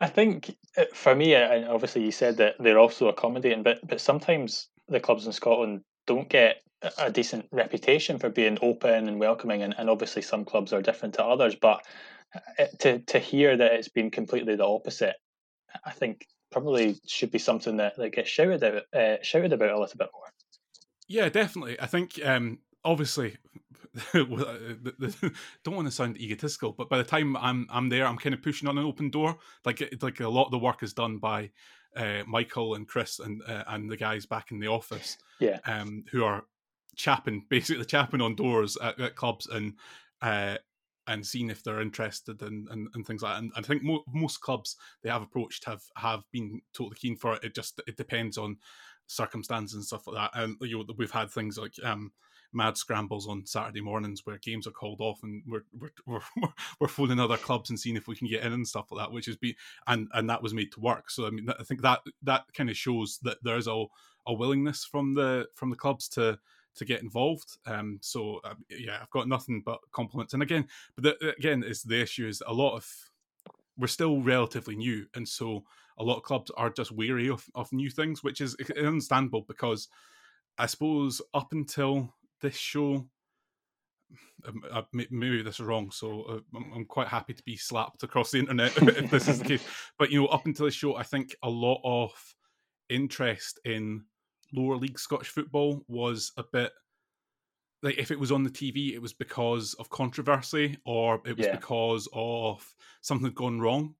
I 0.00 0.06
think 0.06 0.56
uh, 0.76 0.84
for 0.92 1.14
me, 1.14 1.34
and 1.34 1.68
obviously 1.68 2.04
you 2.04 2.12
said 2.12 2.36
that 2.38 2.56
they're 2.58 2.78
also 2.78 3.08
accommodating, 3.08 3.62
but 3.62 3.86
but 3.86 4.00
sometimes 4.00 4.68
the 4.88 5.00
clubs 5.00 5.26
in 5.26 5.32
Scotland 5.32 5.82
don't 6.06 6.28
get 6.28 6.56
a 6.98 7.10
decent 7.10 7.46
reputation 7.50 8.18
for 8.18 8.28
being 8.28 8.58
open 8.60 9.08
and 9.08 9.18
welcoming, 9.18 9.62
and, 9.62 9.74
and 9.78 9.88
obviously 9.88 10.22
some 10.22 10.44
clubs 10.44 10.72
are 10.72 10.82
different 10.82 11.14
to 11.14 11.24
others. 11.24 11.54
But 11.54 11.84
uh, 12.58 12.66
to 12.80 12.98
to 12.98 13.18
hear 13.18 13.56
that 13.56 13.72
it's 13.72 13.88
been 13.88 14.10
completely 14.10 14.56
the 14.56 14.66
opposite, 14.66 15.16
I 15.84 15.90
think 15.92 16.26
probably 16.50 16.96
should 17.06 17.32
be 17.32 17.38
something 17.38 17.78
that, 17.78 17.96
that 17.96 18.10
gets 18.10 18.30
shouted 18.30 18.62
about, 18.62 18.82
uh, 18.94 19.16
shouted 19.22 19.52
about 19.52 19.70
a 19.70 19.80
little 19.80 19.98
bit 19.98 20.08
more. 20.12 20.30
Yeah, 21.08 21.28
definitely. 21.28 21.80
I 21.80 21.86
think 21.86 22.20
um, 22.24 22.60
obviously 22.84 23.36
don't 24.12 25.76
want 25.76 25.86
to 25.86 25.92
sound 25.92 26.18
egotistical, 26.18 26.72
but 26.72 26.88
by 26.88 26.98
the 26.98 27.04
time 27.04 27.36
I'm 27.36 27.66
I'm 27.70 27.88
there, 27.88 28.06
I'm 28.06 28.18
kind 28.18 28.34
of 28.34 28.42
pushing 28.42 28.68
on 28.68 28.78
an 28.78 28.84
open 28.84 29.10
door. 29.10 29.38
Like 29.64 29.82
like 30.02 30.20
a 30.20 30.28
lot 30.28 30.46
of 30.46 30.50
the 30.50 30.58
work 30.58 30.82
is 30.82 30.92
done 30.92 31.18
by 31.18 31.50
uh, 31.96 32.22
Michael 32.26 32.74
and 32.74 32.88
Chris 32.88 33.18
and 33.20 33.42
uh, 33.46 33.64
and 33.68 33.90
the 33.90 33.96
guys 33.96 34.26
back 34.26 34.50
in 34.50 34.58
the 34.58 34.68
office, 34.68 35.18
yeah, 35.40 35.58
um, 35.66 36.04
who 36.10 36.24
are 36.24 36.44
chapping 36.96 37.44
basically 37.50 37.84
chapping 37.84 38.20
on 38.20 38.34
doors 38.34 38.76
at, 38.82 39.00
at 39.00 39.16
clubs 39.16 39.46
and 39.46 39.74
uh, 40.22 40.56
and 41.06 41.24
seeing 41.24 41.50
if 41.50 41.62
they're 41.62 41.82
interested 41.82 42.40
and, 42.42 42.68
and, 42.70 42.88
and 42.94 43.06
things 43.06 43.22
like 43.22 43.34
that. 43.34 43.42
And 43.42 43.52
I 43.56 43.62
think 43.62 43.82
mo- 43.82 44.04
most 44.12 44.40
clubs 44.40 44.76
they 45.02 45.10
have 45.10 45.22
approached 45.22 45.64
have 45.66 45.82
have 45.96 46.22
been 46.32 46.60
totally 46.72 46.96
keen 46.96 47.16
for 47.16 47.34
it. 47.34 47.44
It 47.44 47.54
just 47.54 47.80
it 47.86 47.96
depends 47.96 48.38
on 48.38 48.56
circumstances 49.06 49.74
and 49.74 49.84
stuff 49.84 50.06
like 50.06 50.16
that. 50.16 50.40
And 50.40 50.56
you 50.62 50.78
know 50.78 50.94
we've 50.96 51.10
had 51.10 51.30
things 51.30 51.58
like 51.58 51.74
um 51.84 52.12
mad 52.54 52.76
scrambles 52.76 53.28
on 53.28 53.46
Saturday 53.46 53.80
mornings 53.80 54.22
where 54.24 54.38
games 54.38 54.66
are 54.66 54.72
called 54.72 55.00
off 55.00 55.22
and 55.22 55.42
we're 55.46 55.64
we're 55.78 55.90
we're, 56.36 56.48
we're 56.80 56.88
phoning 56.88 57.20
other 57.20 57.36
clubs 57.36 57.70
and 57.70 57.78
seeing 57.78 57.96
if 57.96 58.08
we 58.08 58.16
can 58.16 58.28
get 58.28 58.42
in 58.44 58.52
and 58.52 58.66
stuff 58.66 58.90
like 58.90 59.04
that, 59.04 59.12
which 59.12 59.28
is 59.28 59.36
be 59.36 59.56
and 59.86 60.08
and 60.12 60.28
that 60.28 60.42
was 60.42 60.54
made 60.54 60.72
to 60.72 60.80
work. 60.80 61.10
So 61.10 61.26
I 61.26 61.30
mean, 61.30 61.48
I 61.58 61.62
think 61.64 61.82
that 61.82 62.00
that 62.22 62.44
kind 62.56 62.70
of 62.70 62.76
shows 62.76 63.18
that 63.22 63.38
there's 63.42 63.66
a 63.66 63.84
a 64.26 64.32
willingness 64.32 64.84
from 64.84 65.14
the 65.14 65.46
from 65.54 65.70
the 65.70 65.76
clubs 65.76 66.08
to 66.10 66.38
to 66.76 66.84
get 66.84 67.02
involved. 67.02 67.58
Um, 67.66 67.98
so 68.02 68.40
uh, 68.44 68.54
yeah, 68.68 68.98
I've 69.00 69.10
got 69.10 69.28
nothing 69.28 69.62
but 69.64 69.78
compliments. 69.92 70.34
And 70.34 70.42
again, 70.42 70.66
but 70.96 71.04
the, 71.04 71.34
again, 71.38 71.62
is 71.62 71.82
the 71.82 72.00
issue 72.00 72.26
is 72.26 72.42
a 72.46 72.52
lot 72.52 72.74
of 72.74 72.88
we're 73.76 73.86
still 73.86 74.20
relatively 74.22 74.76
new, 74.76 75.06
and 75.14 75.28
so 75.28 75.64
a 75.98 76.04
lot 76.04 76.16
of 76.16 76.22
clubs 76.22 76.50
are 76.56 76.70
just 76.70 76.92
wary 76.92 77.28
of, 77.28 77.44
of 77.54 77.72
new 77.72 77.90
things, 77.90 78.22
which 78.22 78.40
is 78.40 78.56
understandable 78.76 79.44
because 79.46 79.88
I 80.58 80.66
suppose 80.66 81.20
up 81.32 81.52
until 81.52 82.14
this 82.44 82.56
show 82.56 83.04
um, 84.46 84.62
uh, 84.70 84.82
maybe 84.92 85.42
this 85.42 85.58
is 85.58 85.66
wrong, 85.66 85.90
so 85.90 86.22
uh, 86.24 86.58
I'm 86.74 86.84
quite 86.84 87.08
happy 87.08 87.32
to 87.32 87.42
be 87.44 87.56
slapped 87.56 88.02
across 88.02 88.30
the 88.30 88.38
internet 88.38 88.76
if 88.82 89.10
this 89.10 89.26
is 89.26 89.38
the 89.38 89.44
case. 89.44 89.64
But 89.98 90.10
you 90.10 90.20
know, 90.20 90.26
up 90.28 90.44
until 90.46 90.66
this 90.66 90.74
show, 90.74 90.96
I 90.96 91.02
think 91.02 91.34
a 91.42 91.48
lot 91.48 91.80
of 91.82 92.12
interest 92.90 93.58
in 93.64 94.04
lower 94.52 94.76
league 94.76 94.98
Scottish 94.98 95.28
football 95.28 95.82
was 95.88 96.32
a 96.36 96.44
bit 96.52 96.72
like 97.82 97.98
if 97.98 98.10
it 98.10 98.18
was 98.20 98.32
on 98.32 98.44
the 98.44 98.50
TV, 98.50 98.92
it 98.92 99.02
was 99.02 99.12
because 99.12 99.74
of 99.74 99.90
controversy 99.90 100.76
or 100.84 101.20
it 101.26 101.36
was 101.36 101.46
yeah. 101.46 101.56
because 101.56 102.08
of 102.14 102.64
something 103.02 103.26
had 103.26 103.34
gone 103.34 103.60
wrong. 103.60 103.94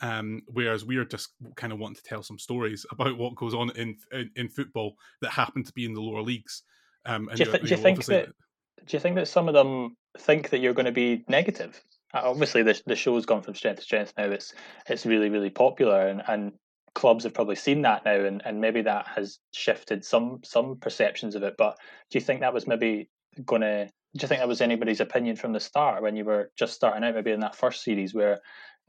Um, 0.00 0.42
whereas 0.48 0.84
we're 0.84 1.06
just 1.06 1.30
kind 1.56 1.72
of 1.72 1.78
wanting 1.78 1.96
to 1.96 2.02
tell 2.02 2.22
some 2.22 2.38
stories 2.38 2.84
about 2.90 3.16
what 3.16 3.34
goes 3.34 3.54
on 3.54 3.70
in, 3.76 3.96
in, 4.12 4.30
in 4.36 4.48
football 4.48 4.94
that 5.22 5.30
happen 5.30 5.64
to 5.64 5.72
be 5.72 5.86
in 5.86 5.94
the 5.94 6.02
lower 6.02 6.22
leagues. 6.22 6.62
Um, 7.06 7.30
do 7.32 7.44
you, 7.44 7.50
th- 7.50 7.62
do 7.62 7.68
you 7.68 7.76
think 7.76 8.04
that? 8.06 8.26
Do 8.26 8.96
you 8.96 9.00
think 9.00 9.16
that 9.16 9.28
some 9.28 9.48
of 9.48 9.54
them 9.54 9.96
think 10.18 10.50
that 10.50 10.58
you're 10.58 10.74
going 10.74 10.86
to 10.86 10.92
be 10.92 11.24
negative? 11.28 11.80
Uh, 12.12 12.22
obviously, 12.24 12.62
the 12.62 12.80
the 12.86 12.96
show's 12.96 13.26
gone 13.26 13.42
from 13.42 13.54
strength 13.54 13.78
to 13.78 13.82
strength 13.82 14.12
now. 14.18 14.24
It's 14.24 14.54
it's 14.88 15.06
really 15.06 15.30
really 15.30 15.50
popular, 15.50 16.06
and, 16.08 16.22
and 16.26 16.52
clubs 16.94 17.24
have 17.24 17.34
probably 17.34 17.56
seen 17.56 17.82
that 17.82 18.04
now, 18.04 18.24
and, 18.24 18.42
and 18.44 18.60
maybe 18.60 18.82
that 18.82 19.06
has 19.06 19.38
shifted 19.52 20.04
some 20.04 20.40
some 20.44 20.76
perceptions 20.76 21.34
of 21.34 21.42
it. 21.42 21.54
But 21.56 21.78
do 22.10 22.18
you 22.18 22.24
think 22.24 22.40
that 22.40 22.54
was 22.54 22.66
maybe 22.66 23.08
going 23.44 23.62
to? 23.62 23.86
Do 23.86 24.22
you 24.22 24.28
think 24.28 24.40
that 24.40 24.48
was 24.48 24.60
anybody's 24.62 25.00
opinion 25.00 25.36
from 25.36 25.52
the 25.52 25.60
start 25.60 26.02
when 26.02 26.16
you 26.16 26.24
were 26.24 26.50
just 26.56 26.74
starting 26.74 27.04
out, 27.04 27.14
maybe 27.14 27.32
in 27.32 27.40
that 27.40 27.54
first 27.54 27.84
series, 27.84 28.14
where 28.14 28.40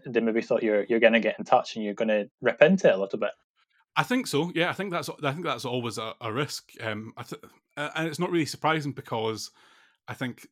they 0.05 0.21
maybe 0.21 0.41
thought 0.41 0.63
you're 0.63 0.86
you're 0.86 1.01
going 1.01 1.13
to 1.13 1.19
get 1.19 1.38
in 1.38 1.45
touch 1.45 1.75
and 1.75 1.83
you're 1.83 1.93
going 1.93 2.07
to 2.07 2.29
rip 2.41 2.62
into 2.62 2.88
it 2.88 2.95
a 2.95 2.97
little 2.97 3.19
bit? 3.19 3.31
I 3.97 4.03
think 4.03 4.27
so. 4.27 4.51
Yeah, 4.53 4.69
I 4.69 4.73
think 4.73 4.91
that's 4.91 5.09
I 5.23 5.31
think 5.31 5.43
that's 5.43 5.65
always 5.65 5.97
a, 5.97 6.13
a 6.21 6.31
risk. 6.31 6.71
Um, 6.81 7.13
I 7.17 7.23
th- 7.23 7.41
and 7.75 8.07
it's 8.07 8.19
not 8.19 8.31
really 8.31 8.45
surprising 8.45 8.93
because 8.93 9.51
I 10.07 10.13
think 10.13 10.47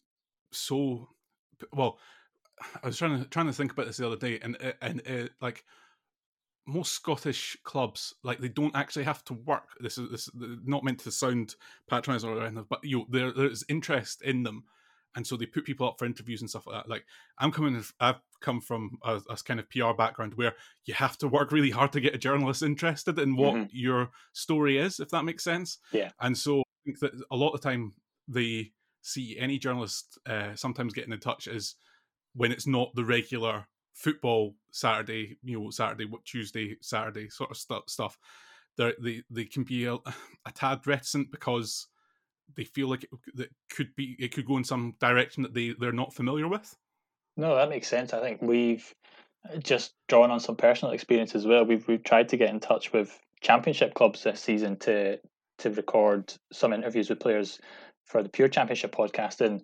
so. 0.52 1.10
Well, 1.74 2.00
I 2.84 2.88
was 2.88 2.98
trying 2.98 3.24
to 3.24 3.30
trying 3.30 3.48
to 3.48 3.54
think 3.54 3.72
about 3.74 3.88
this 3.88 3.98
the 3.98 4.08
other 4.08 4.18
day, 4.18 4.40
and 4.42 4.58
and 4.82 5.02
uh, 5.08 5.28
like 5.42 5.64
most 6.68 6.94
Scottish 6.94 7.56
clubs, 7.64 8.16
like 8.24 8.40
they 8.40 8.50
don't 8.50 8.76
actually 8.76 9.06
have 9.06 9.24
to 9.26 9.34
work. 9.34 9.70
This 9.80 9.98
is 9.98 10.10
this 10.10 10.28
is 10.28 10.32
not 10.66 10.84
meant 10.84 11.00
to 11.02 11.12
sound 11.12 11.56
patronising 11.88 12.30
or 12.30 12.42
anything, 12.44 12.66
but 12.70 12.84
you 12.84 13.00
know, 13.00 13.06
there 13.10 13.32
there's 13.32 13.64
interest 13.70 14.24
in 14.24 14.44
them 14.44 14.64
and 15.16 15.26
so 15.26 15.38
they 15.38 15.46
put 15.46 15.66
people 15.66 15.88
up 15.88 15.98
for 15.98 16.06
interviews 16.06 16.42
and 16.42 16.50
stuff 16.50 16.68
like 16.68 16.84
that. 16.84 16.90
Like 16.90 17.06
I'm 17.38 17.52
coming, 17.52 17.82
I've 18.00 18.20
come 18.42 18.62
from 18.62 18.98
a, 19.04 19.22
a, 19.30 19.38
kind 19.38 19.60
of 19.60 19.70
PR 19.70 19.94
background 19.98 20.34
where 20.36 20.54
you 20.86 20.94
have 20.94 21.18
to 21.20 21.28
work 21.28 21.52
really 21.52 21.72
hard 21.72 21.92
to 21.94 22.02
get 22.02 22.14
a 22.14 22.18
journalist 22.18 22.64
interested 22.64 23.18
in 23.18 23.36
what 23.36 23.56
mm-hmm. 23.56 23.68
your 23.72 24.10
story 24.34 24.78
is, 24.78 25.00
if 25.00 25.10
that 25.10 25.24
makes 25.24 25.44
sense. 25.44 25.78
Yeah. 25.92 26.12
And 26.20 26.38
so 26.38 26.60
I 26.60 26.64
think 26.86 27.00
that 27.00 27.14
a 27.32 27.36
lot 27.36 27.54
of 27.54 27.62
the 27.62 27.70
time 27.70 27.94
they 28.28 28.72
see 29.02 29.38
any 29.40 29.58
journalist 29.58 30.18
uh, 30.26 30.56
sometimes 30.56 30.94
getting 30.94 31.14
in 31.14 31.20
touch 31.20 31.48
is 31.48 31.76
when 32.34 32.52
it's 32.52 32.68
not 32.68 32.94
the 32.96 33.06
regular 33.06 33.68
football 33.94 34.56
Saturday, 34.72 35.38
you 35.44 35.60
know, 35.60 35.70
Saturday, 35.70 36.08
Tuesday, 36.26 36.76
Saturday 36.82 37.30
sort 37.30 37.52
of 37.52 37.58
st- 37.58 37.90
stuff. 37.90 38.18
They 38.78 38.94
they 39.02 39.24
they 39.30 39.46
can 39.46 39.64
be 39.64 39.86
a, 39.86 39.94
a 40.46 40.52
tad 40.54 40.86
reticent 40.86 41.32
because 41.32 41.88
they 42.56 42.64
feel 42.64 42.90
like 42.90 43.04
it, 43.04 43.10
that 43.36 43.50
could 43.70 43.96
be 43.96 44.16
it 44.20 44.34
could 44.34 44.46
go 44.46 44.58
in 44.58 44.64
some 44.64 44.96
direction 45.00 45.44
that 45.44 45.54
they 45.54 45.76
they're 45.80 45.92
not 45.92 46.14
familiar 46.14 46.48
with. 46.48 46.76
No, 47.38 47.56
that 47.56 47.70
makes 47.70 47.88
sense. 47.88 48.14
I 48.14 48.22
think 48.22 48.42
we've 48.42 48.94
uh, 49.52 49.58
just 49.58 49.94
drawn 50.08 50.32
on 50.32 50.40
some 50.40 50.56
personal 50.56 50.94
experience 50.94 51.36
as 51.36 51.46
well. 51.46 51.66
We've 51.66 51.88
we've 51.88 52.04
tried 52.04 52.30
to 52.30 52.38
get 52.38 52.50
in 52.50 52.60
touch 52.60 52.94
with 52.94 53.18
championship 53.42 53.94
clubs 53.94 54.24
this 54.24 54.42
season 54.42 54.78
to 54.80 55.20
to 55.60 55.70
record 55.72 56.34
some 56.52 56.74
interviews 56.74 57.10
with 57.10 57.20
players 57.20 57.60
for 58.06 58.22
the 58.22 58.30
Pure 58.30 58.50
Championship 58.50 58.94
podcast, 58.94 59.42
and 59.42 59.64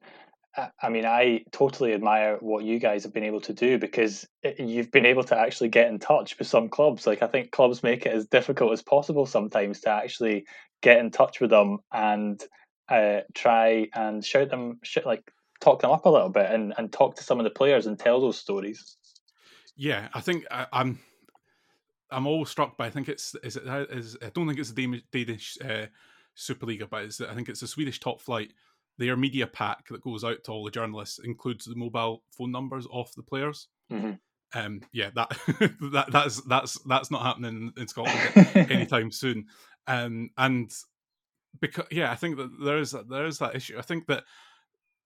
uh, 0.57 0.67
I 0.81 0.89
mean, 0.89 1.05
I 1.05 1.43
totally 1.51 1.93
admire 1.93 2.37
what 2.41 2.65
you 2.65 2.79
guys 2.79 3.03
have 3.03 3.13
been 3.13 3.23
able 3.23 3.41
to 3.41 3.53
do 3.53 3.77
because 3.77 4.27
you've 4.57 4.91
been 4.91 5.05
able 5.05 5.23
to 5.25 5.37
actually 5.37 5.69
get 5.69 5.87
in 5.87 5.99
touch 5.99 6.37
with 6.37 6.47
some 6.47 6.67
clubs. 6.67 7.07
Like, 7.07 7.21
I 7.21 7.27
think 7.27 7.51
clubs 7.51 7.83
make 7.83 8.05
it 8.05 8.13
as 8.13 8.27
difficult 8.27 8.73
as 8.73 8.81
possible 8.81 9.25
sometimes 9.25 9.81
to 9.81 9.89
actually 9.89 10.45
get 10.81 10.99
in 10.99 11.11
touch 11.11 11.39
with 11.39 11.51
them 11.51 11.79
and 11.93 12.43
uh, 12.89 13.21
try 13.33 13.87
and 13.93 14.23
shout 14.23 14.49
them, 14.49 14.79
shout, 14.83 15.05
like 15.05 15.31
talk 15.59 15.81
them 15.81 15.91
up 15.91 16.05
a 16.05 16.09
little 16.09 16.29
bit 16.29 16.49
and, 16.51 16.73
and 16.77 16.91
talk 16.91 17.15
to 17.15 17.23
some 17.23 17.39
of 17.39 17.43
the 17.43 17.49
players 17.49 17.85
and 17.85 17.97
tell 17.97 18.19
those 18.19 18.37
stories. 18.37 18.97
Yeah, 19.75 20.09
I 20.13 20.21
think 20.21 20.45
I, 20.51 20.67
I'm 20.73 20.99
I'm 22.11 22.27
always 22.27 22.49
struck 22.49 22.77
by. 22.77 22.87
I 22.87 22.89
think 22.89 23.07
it's 23.07 23.35
is 23.43 23.55
it 23.55 23.63
is 23.91 24.17
I 24.21 24.29
don't 24.29 24.47
think 24.47 24.59
it's 24.59 24.73
the 24.73 25.01
Danish 25.11 25.57
uh, 25.63 25.85
Superliga, 26.37 26.89
but 26.89 27.03
it's, 27.03 27.21
I 27.21 27.33
think 27.33 27.49
it's 27.49 27.61
the 27.61 27.67
Swedish 27.67 27.99
top 27.99 28.21
flight. 28.21 28.53
Their 28.97 29.15
media 29.15 29.47
pack 29.47 29.87
that 29.87 30.01
goes 30.01 30.23
out 30.23 30.43
to 30.43 30.51
all 30.51 30.65
the 30.65 30.71
journalists 30.71 31.19
includes 31.19 31.65
the 31.65 31.75
mobile 31.75 32.23
phone 32.37 32.51
numbers 32.51 32.85
of 32.91 33.09
the 33.15 33.23
players. 33.23 33.69
Mm-hmm. 33.91 34.11
Um, 34.53 34.81
yeah, 34.91 35.11
that 35.15 35.29
that 35.93 36.07
that's 36.11 36.41
that's 36.41 36.77
that's 36.85 37.09
not 37.09 37.23
happening 37.23 37.71
in 37.77 37.87
Scotland 37.87 38.19
anytime 38.69 39.09
soon. 39.09 39.45
Um, 39.87 40.29
and 40.37 40.71
because 41.59 41.85
yeah, 41.91 42.11
I 42.11 42.15
think 42.15 42.37
that 42.37 42.49
there 42.63 42.77
is 42.77 42.95
there 43.09 43.25
is 43.25 43.39
that 43.39 43.55
issue. 43.55 43.77
I 43.77 43.81
think 43.81 44.07
that 44.07 44.23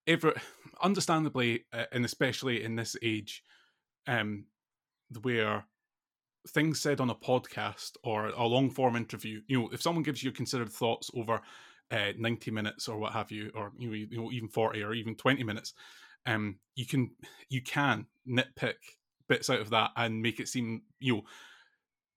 ever 0.07 0.33
understandably, 0.81 1.65
uh, 1.73 1.85
and 1.91 2.05
especially 2.05 2.63
in 2.63 2.75
this 2.75 2.95
age, 3.01 3.43
um, 4.07 4.45
where 5.21 5.65
things 6.49 6.79
said 6.79 6.99
on 7.01 7.09
a 7.09 7.15
podcast 7.15 7.93
or 8.03 8.27
a 8.27 8.45
long 8.45 8.69
form 8.69 8.95
interview, 8.95 9.41
you 9.47 9.59
know, 9.59 9.69
if 9.71 9.81
someone 9.81 10.03
gives 10.03 10.23
you 10.23 10.31
considered 10.31 10.71
thoughts 10.71 11.09
over 11.15 11.41
uh, 11.91 12.11
90 12.17 12.51
minutes 12.51 12.87
or 12.87 12.97
what 12.97 13.13
have 13.13 13.31
you, 13.31 13.51
or 13.55 13.71
you 13.77 13.89
know, 13.89 13.93
you 13.93 14.17
know, 14.17 14.31
even 14.31 14.49
40 14.49 14.81
or 14.83 14.93
even 14.93 15.15
20 15.15 15.43
minutes, 15.43 15.73
um, 16.25 16.57
you 16.75 16.85
can 16.85 17.11
you 17.49 17.61
can 17.61 18.05
nitpick 18.27 18.75
bits 19.27 19.49
out 19.49 19.59
of 19.59 19.71
that 19.71 19.91
and 19.95 20.21
make 20.21 20.39
it 20.39 20.47
seem 20.47 20.83
you 20.99 21.15
know 21.15 21.21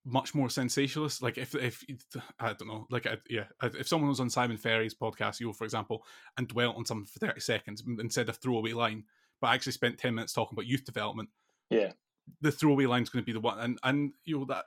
much 0.04 0.34
more 0.34 0.48
sensationalist. 0.48 1.22
Like 1.22 1.38
if 1.38 1.54
if 1.54 1.84
I 2.38 2.52
don't 2.52 2.68
know, 2.68 2.86
like 2.90 3.06
I, 3.06 3.18
yeah, 3.28 3.44
if 3.62 3.88
someone 3.88 4.08
was 4.08 4.20
on 4.20 4.30
Simon 4.30 4.56
Ferry's 4.56 4.94
podcast, 4.94 5.40
you 5.40 5.52
for 5.52 5.64
example, 5.64 6.04
and 6.36 6.48
dwelt 6.48 6.76
on 6.76 6.84
something 6.84 7.06
for 7.06 7.18
30 7.18 7.40
seconds 7.40 7.82
and 7.86 8.12
said 8.12 8.28
a 8.28 8.32
throwaway 8.32 8.72
line, 8.72 9.04
but 9.40 9.48
actually 9.48 9.72
spent 9.72 9.98
10 9.98 10.14
minutes 10.14 10.32
talking 10.32 10.54
about 10.54 10.66
youth 10.66 10.84
development, 10.84 11.28
yeah, 11.70 11.92
the 12.40 12.52
throwaway 12.52 12.86
line 12.86 13.02
is 13.02 13.08
going 13.08 13.22
to 13.22 13.26
be 13.26 13.32
the 13.32 13.40
one, 13.40 13.58
and 13.58 13.78
and 13.82 14.12
you 14.24 14.38
know 14.38 14.44
that 14.46 14.64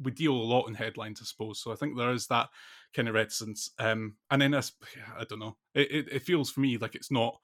we 0.00 0.10
deal 0.10 0.32
a 0.32 0.34
lot 0.34 0.68
in 0.68 0.74
headlines, 0.74 1.20
I 1.22 1.24
suppose. 1.24 1.60
So 1.60 1.72
I 1.72 1.76
think 1.76 1.96
there 1.96 2.12
is 2.12 2.26
that 2.26 2.48
kind 2.94 3.08
of 3.08 3.14
reticence. 3.14 3.70
Um, 3.78 4.16
and 4.30 4.42
then 4.42 4.54
I, 4.54 4.62
I 5.18 5.24
don't 5.24 5.38
know, 5.38 5.56
it, 5.74 5.90
it, 5.90 6.08
it 6.10 6.22
feels 6.22 6.50
for 6.50 6.60
me 6.60 6.76
like 6.78 6.94
it's 6.94 7.10
not 7.10 7.38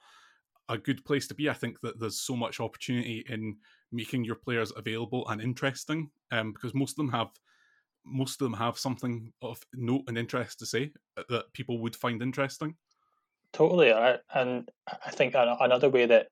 a 0.69 0.79
good 0.79 1.05
place 1.05 1.27
to 1.29 1.35
be. 1.35 1.49
I 1.49 1.55
think 1.55 1.81
that 1.81 1.99
there's 1.99 2.21
so 2.21 2.37
much 2.37 2.61
opportunity 2.61 3.25
in 3.29 3.57
making 3.93 4.25
your 4.25 4.37
players 4.37 4.73
available 4.77 5.27
and 5.29 5.41
interesting, 5.41 6.11
um, 6.31 6.53
because 6.53 6.75
most 6.75 6.93
of 6.93 6.97
them 6.97 7.11
have 7.11 7.29
most 8.05 8.41
of 8.41 8.47
them 8.47 8.55
have 8.55 8.79
something 8.79 9.33
of 9.43 9.61
note 9.75 10.03
and 10.09 10.17
interest 10.17 10.59
to 10.59 10.67
say 10.67 10.91
that 11.29 11.53
people 11.53 11.79
would 11.81 11.95
find 11.95 12.23
interesting. 12.23 12.75
Totally, 13.53 13.91
and 13.91 14.71
I 14.87 15.11
think 15.11 15.35
another 15.37 15.89
way 15.89 16.07
that 16.07 16.29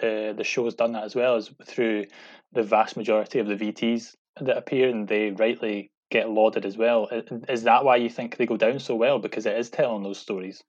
the 0.00 0.34
the 0.36 0.44
show 0.44 0.64
has 0.64 0.74
done 0.74 0.92
that 0.92 1.04
as 1.04 1.14
well 1.14 1.36
is 1.36 1.50
through 1.64 2.06
the 2.52 2.62
vast 2.62 2.96
majority 2.96 3.38
of 3.38 3.46
the 3.46 3.56
VTs 3.56 4.14
that 4.40 4.56
appear, 4.56 4.88
and 4.88 5.08
they 5.08 5.30
rightly 5.30 5.90
get 6.10 6.30
lauded 6.30 6.64
as 6.64 6.76
well. 6.76 7.08
Is 7.48 7.64
that 7.64 7.84
why 7.84 7.96
you 7.96 8.10
think 8.10 8.36
they 8.36 8.46
go 8.46 8.56
down 8.56 8.78
so 8.78 8.94
well? 8.94 9.18
Because 9.18 9.46
it 9.46 9.56
is 9.56 9.70
telling 9.70 10.02
those 10.02 10.18
stories. 10.18 10.62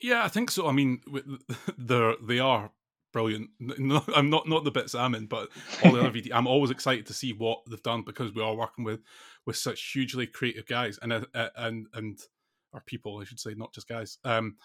Yeah, 0.00 0.24
I 0.24 0.28
think 0.28 0.50
so. 0.50 0.68
I 0.68 0.72
mean, 0.72 1.00
they're 1.78 2.14
they 2.22 2.38
are 2.38 2.70
brilliant. 3.12 3.50
I'm 4.16 4.30
not 4.30 4.48
not 4.48 4.64
the 4.64 4.70
bits 4.70 4.94
I'm 4.94 5.14
in, 5.14 5.26
but 5.26 5.48
all 5.84 5.92
the 5.92 6.00
other 6.00 6.10
VT. 6.18 6.30
I'm 6.32 6.46
always 6.46 6.70
excited 6.70 7.06
to 7.06 7.14
see 7.14 7.32
what 7.32 7.60
they've 7.68 7.82
done 7.82 8.02
because 8.02 8.34
we 8.34 8.42
are 8.42 8.54
working 8.54 8.84
with 8.84 9.00
with 9.46 9.56
such 9.56 9.92
hugely 9.92 10.26
creative 10.26 10.66
guys 10.66 10.98
and 11.02 11.12
uh, 11.12 11.24
uh 11.34 11.48
and 11.56 11.86
and 11.94 12.20
our 12.72 12.80
people, 12.80 13.18
I 13.18 13.24
should 13.24 13.40
say, 13.40 13.54
not 13.54 13.72
just 13.72 13.88
guys. 13.88 14.18
Um, 14.24 14.56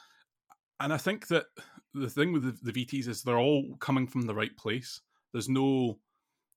and 0.79 0.93
I 0.93 0.97
think 0.97 1.27
that 1.27 1.45
the 1.93 2.09
thing 2.09 2.31
with 2.31 2.43
the, 2.43 2.71
the 2.71 2.85
VTs 2.85 3.07
is 3.07 3.23
they're 3.23 3.37
all 3.37 3.75
coming 3.79 4.07
from 4.07 4.21
the 4.21 4.35
right 4.35 4.55
place. 4.55 5.01
There's 5.33 5.49
no 5.49 5.99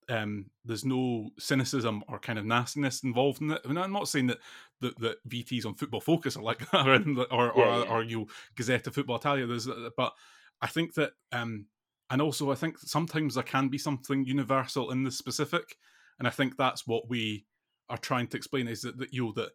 um, 0.09 0.47
there's 0.65 0.85
no 0.85 1.29
cynicism 1.39 2.03
or 2.07 2.19
kind 2.19 2.37
of 2.37 2.45
nastiness 2.45 3.03
involved 3.03 3.41
in 3.41 3.51
it. 3.51 3.61
I 3.63 3.67
mean, 3.67 3.77
I'm 3.77 3.93
not 3.93 4.07
saying 4.07 4.27
that 4.27 4.39
that, 4.81 4.99
that 4.99 5.29
VTs 5.29 5.65
on 5.65 5.75
Football 5.75 6.01
Focus 6.01 6.35
are 6.35 6.43
like 6.43 6.59
that, 6.71 6.85
or 6.85 6.93
or, 7.31 7.53
yeah, 7.55 7.63
or, 7.63 7.79
yeah. 7.79 7.91
or, 7.91 8.03
you 8.03 8.27
Gazzetta 8.55 8.93
Football 8.93 9.17
Italia. 9.17 9.45
There's, 9.45 9.67
uh, 9.67 9.89
but 9.95 10.13
I 10.61 10.67
think 10.67 10.93
that, 10.95 11.11
um, 11.31 11.65
and 12.11 12.21
also 12.21 12.51
I 12.51 12.55
think 12.55 12.77
sometimes 12.77 13.35
there 13.35 13.43
can 13.43 13.69
be 13.69 13.77
something 13.77 14.25
universal 14.25 14.91
in 14.91 15.03
the 15.03 15.11
specific, 15.11 15.77
and 16.19 16.27
I 16.27 16.31
think 16.31 16.57
that's 16.57 16.85
what 16.85 17.09
we 17.09 17.45
are 17.89 17.97
trying 17.97 18.27
to 18.27 18.37
explain 18.37 18.67
is 18.67 18.81
that, 18.81 18.97
that 18.99 19.13
you 19.13 19.25
know 19.25 19.31
that 19.37 19.51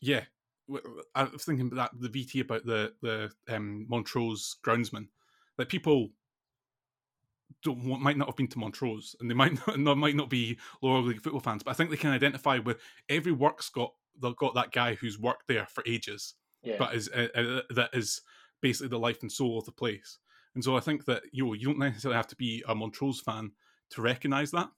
yeah, 0.00 0.24
I 1.14 1.24
was 1.24 1.44
thinking 1.44 1.70
about 1.72 1.92
that 1.92 2.12
the 2.12 2.24
VT 2.24 2.40
about 2.42 2.66
the 2.66 2.92
the 3.00 3.30
um, 3.48 3.86
Montrose 3.88 4.56
groundsman 4.64 5.06
that 5.56 5.68
people 5.68 6.10
don't 7.62 7.84
might 7.84 8.16
not 8.16 8.28
have 8.28 8.36
been 8.36 8.48
to 8.48 8.58
Montrose 8.58 9.14
and 9.20 9.30
they 9.30 9.34
might 9.34 9.56
not 9.78 9.96
might 9.96 10.16
not 10.16 10.28
be 10.28 10.58
lower 10.82 11.00
league 11.00 11.22
football 11.22 11.40
fans, 11.40 11.62
but 11.62 11.70
I 11.70 11.74
think 11.74 11.90
they 11.90 11.96
can 11.96 12.10
identify 12.10 12.58
with 12.58 12.80
every 13.08 13.32
work's 13.32 13.70
got 13.70 13.92
they've 14.20 14.36
got 14.36 14.54
that 14.54 14.72
guy 14.72 14.94
who's 14.94 15.18
worked 15.18 15.46
there 15.46 15.66
for 15.66 15.84
ages, 15.86 16.34
yeah. 16.64 16.76
but 16.76 16.94
is 16.94 17.08
uh, 17.14 17.28
uh, 17.36 17.60
that 17.70 17.90
is 17.92 18.20
basically 18.60 18.88
the 18.88 18.98
life 18.98 19.22
and 19.22 19.30
soul 19.30 19.58
of 19.58 19.64
the 19.64 19.72
place. 19.72 20.18
And 20.54 20.62
so 20.62 20.76
I 20.76 20.80
think 20.80 21.04
that 21.06 21.22
you 21.32 21.46
know, 21.46 21.52
you 21.52 21.66
don't 21.66 21.78
necessarily 21.78 22.16
have 22.16 22.28
to 22.28 22.36
be 22.36 22.62
a 22.68 22.74
Montrose 22.74 23.20
fan 23.20 23.52
to 23.90 24.02
recognise 24.02 24.50
that. 24.52 24.68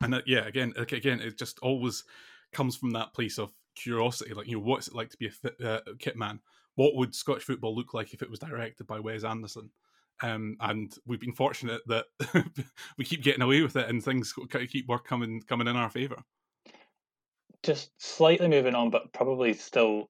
And 0.00 0.12
that, 0.12 0.24
yeah, 0.26 0.46
again, 0.46 0.72
again, 0.76 1.20
it 1.20 1.38
just 1.38 1.58
always 1.60 2.04
comes 2.52 2.76
from 2.76 2.90
that 2.92 3.14
place 3.14 3.38
of 3.38 3.52
curiosity. 3.74 4.34
Like, 4.34 4.46
you 4.46 4.56
know, 4.56 4.64
what's 4.64 4.88
it 4.88 4.94
like 4.94 5.10
to 5.10 5.16
be 5.16 5.26
a 5.26 5.30
fit, 5.30 5.60
uh, 5.62 5.80
kit 5.98 6.16
man? 6.16 6.40
What 6.76 6.94
would 6.96 7.14
Scottish 7.14 7.44
football 7.44 7.74
look 7.74 7.94
like 7.94 8.12
if 8.12 8.22
it 8.22 8.30
was 8.30 8.38
directed 8.38 8.86
by 8.86 9.00
Wes 9.00 9.24
Anderson? 9.24 9.70
Um, 10.22 10.56
and 10.60 10.94
we've 11.06 11.20
been 11.20 11.32
fortunate 11.32 11.82
that 11.86 12.06
we 12.98 13.04
keep 13.04 13.22
getting 13.22 13.42
away 13.42 13.62
with 13.62 13.76
it, 13.76 13.88
and 13.88 14.02
things 14.02 14.32
keep 14.68 14.88
work 14.88 15.06
coming 15.06 15.42
coming 15.42 15.66
in 15.66 15.76
our 15.76 15.90
favour. 15.90 16.22
Just 17.62 17.90
slightly 17.98 18.48
moving 18.48 18.74
on, 18.74 18.90
but 18.90 19.12
probably 19.12 19.54
still 19.54 20.08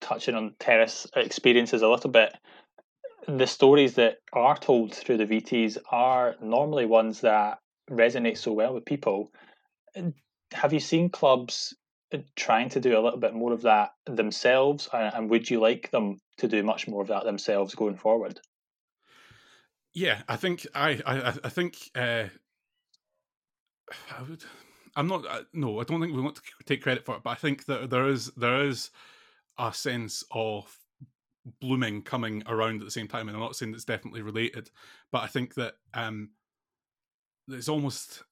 touching 0.00 0.34
on 0.34 0.54
terrace 0.60 1.06
experiences 1.16 1.82
a 1.82 1.88
little 1.88 2.10
bit. 2.10 2.34
The 3.26 3.46
stories 3.46 3.94
that 3.94 4.18
are 4.32 4.56
told 4.56 4.94
through 4.94 5.18
the 5.18 5.26
VTs 5.26 5.78
are 5.90 6.36
normally 6.40 6.86
ones 6.86 7.20
that 7.20 7.58
resonate 7.90 8.38
so 8.38 8.52
well 8.52 8.74
with 8.74 8.84
people. 8.84 9.32
Have 10.52 10.72
you 10.72 10.80
seen 10.80 11.10
clubs 11.10 11.74
uh, 12.12 12.18
trying 12.34 12.68
to 12.70 12.80
do 12.80 12.98
a 12.98 13.00
little 13.00 13.18
bit 13.18 13.34
more 13.34 13.52
of 13.52 13.62
that 13.62 13.90
themselves, 14.06 14.88
and 14.92 15.30
would 15.30 15.48
you 15.48 15.60
like 15.60 15.90
them 15.90 16.20
to 16.38 16.48
do 16.48 16.62
much 16.62 16.88
more 16.88 17.02
of 17.02 17.08
that 17.08 17.24
themselves 17.24 17.74
going 17.74 17.96
forward? 17.96 18.40
Yeah, 19.92 20.22
I 20.28 20.36
think 20.36 20.66
I 20.74 21.00
I, 21.06 21.28
I 21.44 21.48
think 21.48 21.90
uh, 21.94 22.24
I 24.18 24.22
would. 24.28 24.44
I'm 24.96 25.06
not. 25.06 25.24
Uh, 25.26 25.42
no, 25.52 25.80
I 25.80 25.84
don't 25.84 26.00
think 26.00 26.14
we 26.14 26.22
want 26.22 26.36
to 26.36 26.42
take 26.64 26.82
credit 26.82 27.04
for 27.04 27.16
it, 27.16 27.22
but 27.22 27.30
I 27.30 27.36
think 27.36 27.66
that 27.66 27.90
there 27.90 28.08
is 28.08 28.26
there 28.36 28.64
is 28.64 28.90
a 29.58 29.72
sense 29.72 30.24
of 30.32 30.79
blooming 31.60 32.02
coming 32.02 32.42
around 32.46 32.80
at 32.80 32.84
the 32.84 32.90
same 32.90 33.08
time, 33.08 33.28
and 33.28 33.36
I'm 33.36 33.42
not 33.42 33.56
saying 33.56 33.74
it's 33.74 33.84
definitely 33.84 34.22
related, 34.22 34.70
but 35.12 35.22
I 35.22 35.26
think 35.26 35.54
that 35.54 35.74
um, 35.94 36.30
it's 37.48 37.68
almost 37.68 38.24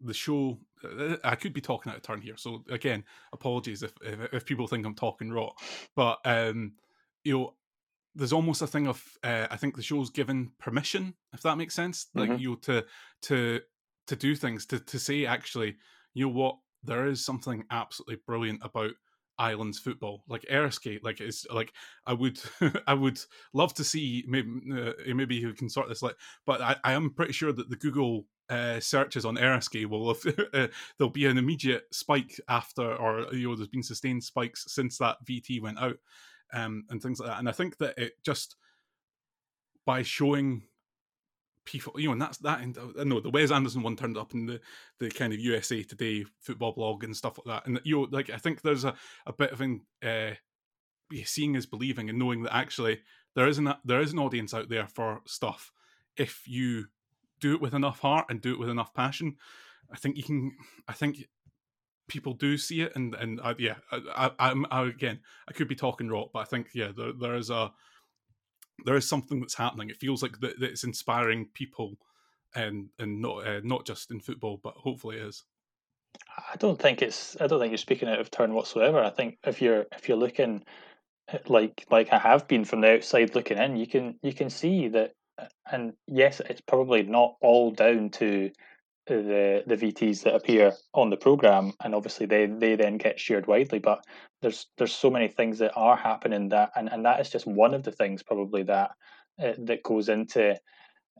the 0.00 0.14
show. 0.14 0.58
Uh, 0.82 1.16
I 1.24 1.34
could 1.34 1.52
be 1.52 1.60
talking 1.60 1.90
out 1.90 1.96
of 1.96 2.02
turn 2.02 2.20
here, 2.20 2.36
so 2.36 2.64
again, 2.70 3.04
apologies 3.32 3.82
if 3.82 3.92
if, 4.02 4.32
if 4.32 4.46
people 4.46 4.66
think 4.66 4.84
I'm 4.86 4.94
talking 4.94 5.30
raw, 5.30 5.50
but 5.94 6.18
um, 6.24 6.72
you 7.22 7.38
know, 7.38 7.54
there's 8.14 8.32
almost 8.32 8.62
a 8.62 8.66
thing 8.66 8.86
of 8.86 9.02
uh, 9.22 9.46
I 9.50 9.56
think 9.56 9.76
the 9.76 9.82
show's 9.82 10.10
given 10.10 10.52
permission, 10.58 11.14
if 11.32 11.42
that 11.42 11.58
makes 11.58 11.74
sense, 11.74 12.08
like 12.14 12.30
mm-hmm. 12.30 12.40
you 12.40 12.50
know, 12.50 12.56
to 12.56 12.84
to 13.22 13.60
to 14.06 14.16
do 14.16 14.34
things 14.34 14.66
to 14.66 14.78
to 14.80 14.98
say 14.98 15.26
actually, 15.26 15.76
you 16.12 16.26
know 16.26 16.32
what, 16.32 16.56
there 16.82 17.06
is 17.06 17.24
something 17.24 17.64
absolutely 17.70 18.16
brilliant 18.26 18.60
about 18.62 18.92
islands 19.38 19.78
football 19.78 20.22
like 20.28 20.44
Eriskay 20.50 21.02
like 21.02 21.20
it's 21.20 21.46
like 21.50 21.72
I 22.06 22.12
would 22.12 22.38
I 22.86 22.94
would 22.94 23.20
love 23.52 23.74
to 23.74 23.84
see 23.84 24.24
maybe 24.28 24.48
uh, 24.72 24.92
maybe 25.14 25.40
who 25.40 25.52
can 25.52 25.68
sort 25.68 25.88
this 25.88 26.02
like 26.02 26.16
but 26.46 26.60
I, 26.60 26.76
I 26.84 26.92
am 26.92 27.10
pretty 27.10 27.32
sure 27.32 27.52
that 27.52 27.68
the 27.68 27.76
Google 27.76 28.26
uh, 28.50 28.78
searches 28.78 29.24
on 29.24 29.36
Eriskay 29.36 29.86
will 29.86 30.10
uh, 30.54 30.68
there'll 30.98 31.10
be 31.10 31.26
an 31.26 31.38
immediate 31.38 31.84
spike 31.92 32.38
after 32.48 32.94
or 32.96 33.32
you 33.32 33.48
know 33.48 33.56
there's 33.56 33.68
been 33.68 33.82
sustained 33.82 34.22
spikes 34.22 34.64
since 34.68 34.98
that 34.98 35.16
VT 35.26 35.60
went 35.60 35.78
out 35.78 35.96
um, 36.54 36.84
and 36.88 37.02
things 37.02 37.18
like 37.18 37.28
that. 37.28 37.38
And 37.38 37.48
I 37.48 37.52
think 37.52 37.76
that 37.78 37.98
it 37.98 38.12
just 38.24 38.56
by 39.84 40.02
showing 40.02 40.62
people, 41.64 41.98
you 41.98 42.06
know, 42.06 42.12
and 42.12 42.22
that's 42.22 42.38
that. 42.38 42.60
And 42.60 42.76
I 42.98 43.04
know 43.04 43.20
the 43.20 43.30
Wes 43.30 43.50
Anderson 43.50 43.82
one 43.82 43.96
turned 43.96 44.18
up 44.18 44.34
in 44.34 44.46
the 44.46 44.60
the 44.98 45.10
kind 45.10 45.32
of 45.32 45.40
USA 45.40 45.82
Today 45.82 46.24
football 46.40 46.72
blog 46.72 47.04
and 47.04 47.16
stuff 47.16 47.38
like 47.38 47.46
that. 47.46 47.66
And 47.66 47.80
you 47.84 47.96
know, 47.96 48.08
like 48.10 48.30
I 48.30 48.36
think 48.36 48.62
there's 48.62 48.84
a, 48.84 48.94
a 49.26 49.32
bit 49.32 49.52
of 49.52 49.60
an 49.60 49.82
uh, 50.02 50.32
seeing 51.24 51.54
is 51.54 51.66
believing 51.66 52.08
and 52.08 52.18
knowing 52.18 52.42
that 52.42 52.54
actually 52.54 53.00
there 53.34 53.48
is 53.48 53.58
an 53.58 53.74
there 53.84 54.00
is 54.00 54.12
an 54.12 54.18
audience 54.18 54.54
out 54.54 54.68
there 54.68 54.86
for 54.86 55.20
stuff 55.26 55.72
if 56.16 56.46
you 56.46 56.86
do 57.40 57.54
it 57.54 57.60
with 57.60 57.74
enough 57.74 58.00
heart 58.00 58.26
and 58.28 58.40
do 58.40 58.52
it 58.52 58.58
with 58.58 58.70
enough 58.70 58.94
passion. 58.94 59.36
I 59.92 59.96
think 59.96 60.16
you 60.16 60.22
can. 60.22 60.52
I 60.88 60.92
think 60.92 61.28
people 62.08 62.34
do 62.34 62.56
see 62.56 62.80
it, 62.80 62.94
and 62.96 63.14
and 63.14 63.40
uh, 63.42 63.54
yeah, 63.58 63.76
I, 63.92 64.30
I, 64.38 64.50
am 64.50 64.66
again, 64.70 65.20
I 65.48 65.52
could 65.52 65.68
be 65.68 65.74
talking 65.74 66.08
rot, 66.08 66.30
but 66.32 66.40
I 66.40 66.44
think 66.44 66.68
yeah, 66.74 66.90
there, 66.96 67.12
there 67.12 67.34
is 67.34 67.50
a 67.50 67.72
there 68.84 68.96
is 68.96 69.08
something 69.08 69.40
that's 69.40 69.54
happening. 69.54 69.90
It 69.90 69.96
feels 69.96 70.22
like 70.22 70.40
that, 70.40 70.58
that 70.60 70.70
it's 70.70 70.84
inspiring 70.84 71.48
people, 71.54 71.96
and 72.54 72.88
and 72.98 73.20
not 73.20 73.46
uh, 73.46 73.60
not 73.62 73.86
just 73.86 74.10
in 74.10 74.20
football, 74.20 74.60
but 74.62 74.74
hopefully 74.74 75.16
it 75.16 75.26
is. 75.26 75.44
I 76.36 76.56
don't 76.56 76.80
think 76.80 77.02
it's. 77.02 77.36
I 77.40 77.46
don't 77.46 77.60
think 77.60 77.70
you're 77.70 77.78
speaking 77.78 78.08
out 78.08 78.20
of 78.20 78.30
turn 78.30 78.54
whatsoever. 78.54 79.02
I 79.02 79.10
think 79.10 79.38
if 79.44 79.60
you're 79.60 79.86
if 79.92 80.08
you're 80.08 80.18
looking 80.18 80.64
eh, 81.28 81.38
like 81.46 81.86
like 81.90 82.12
I 82.12 82.18
have 82.18 82.48
been 82.48 82.64
from 82.64 82.80
the 82.80 82.94
outside 82.94 83.34
looking 83.34 83.58
in, 83.58 83.76
you 83.76 83.86
can 83.86 84.18
you 84.22 84.32
can 84.32 84.50
see 84.50 84.88
that. 84.88 85.12
And 85.70 85.94
yes, 86.06 86.40
it's 86.48 86.60
probably 86.60 87.02
not 87.02 87.34
all 87.40 87.72
down 87.72 88.10
to 88.10 88.52
the 89.06 89.62
the 89.66 89.76
VTs 89.76 90.22
that 90.22 90.34
appear 90.34 90.72
on 90.92 91.10
the 91.10 91.16
program, 91.16 91.72
and 91.82 91.94
obviously 91.94 92.26
they 92.26 92.46
they 92.46 92.76
then 92.76 92.96
get 92.96 93.20
shared 93.20 93.46
widely. 93.46 93.78
But 93.78 94.04
there's 94.42 94.66
there's 94.78 94.94
so 94.94 95.10
many 95.10 95.28
things 95.28 95.58
that 95.58 95.72
are 95.76 95.96
happening 95.96 96.48
that, 96.50 96.70
and 96.76 96.90
and 96.90 97.04
that 97.04 97.20
is 97.20 97.30
just 97.30 97.46
one 97.46 97.74
of 97.74 97.82
the 97.82 97.92
things 97.92 98.22
probably 98.22 98.62
that 98.64 98.92
uh, 99.42 99.52
that 99.58 99.82
goes 99.82 100.08
into 100.08 100.56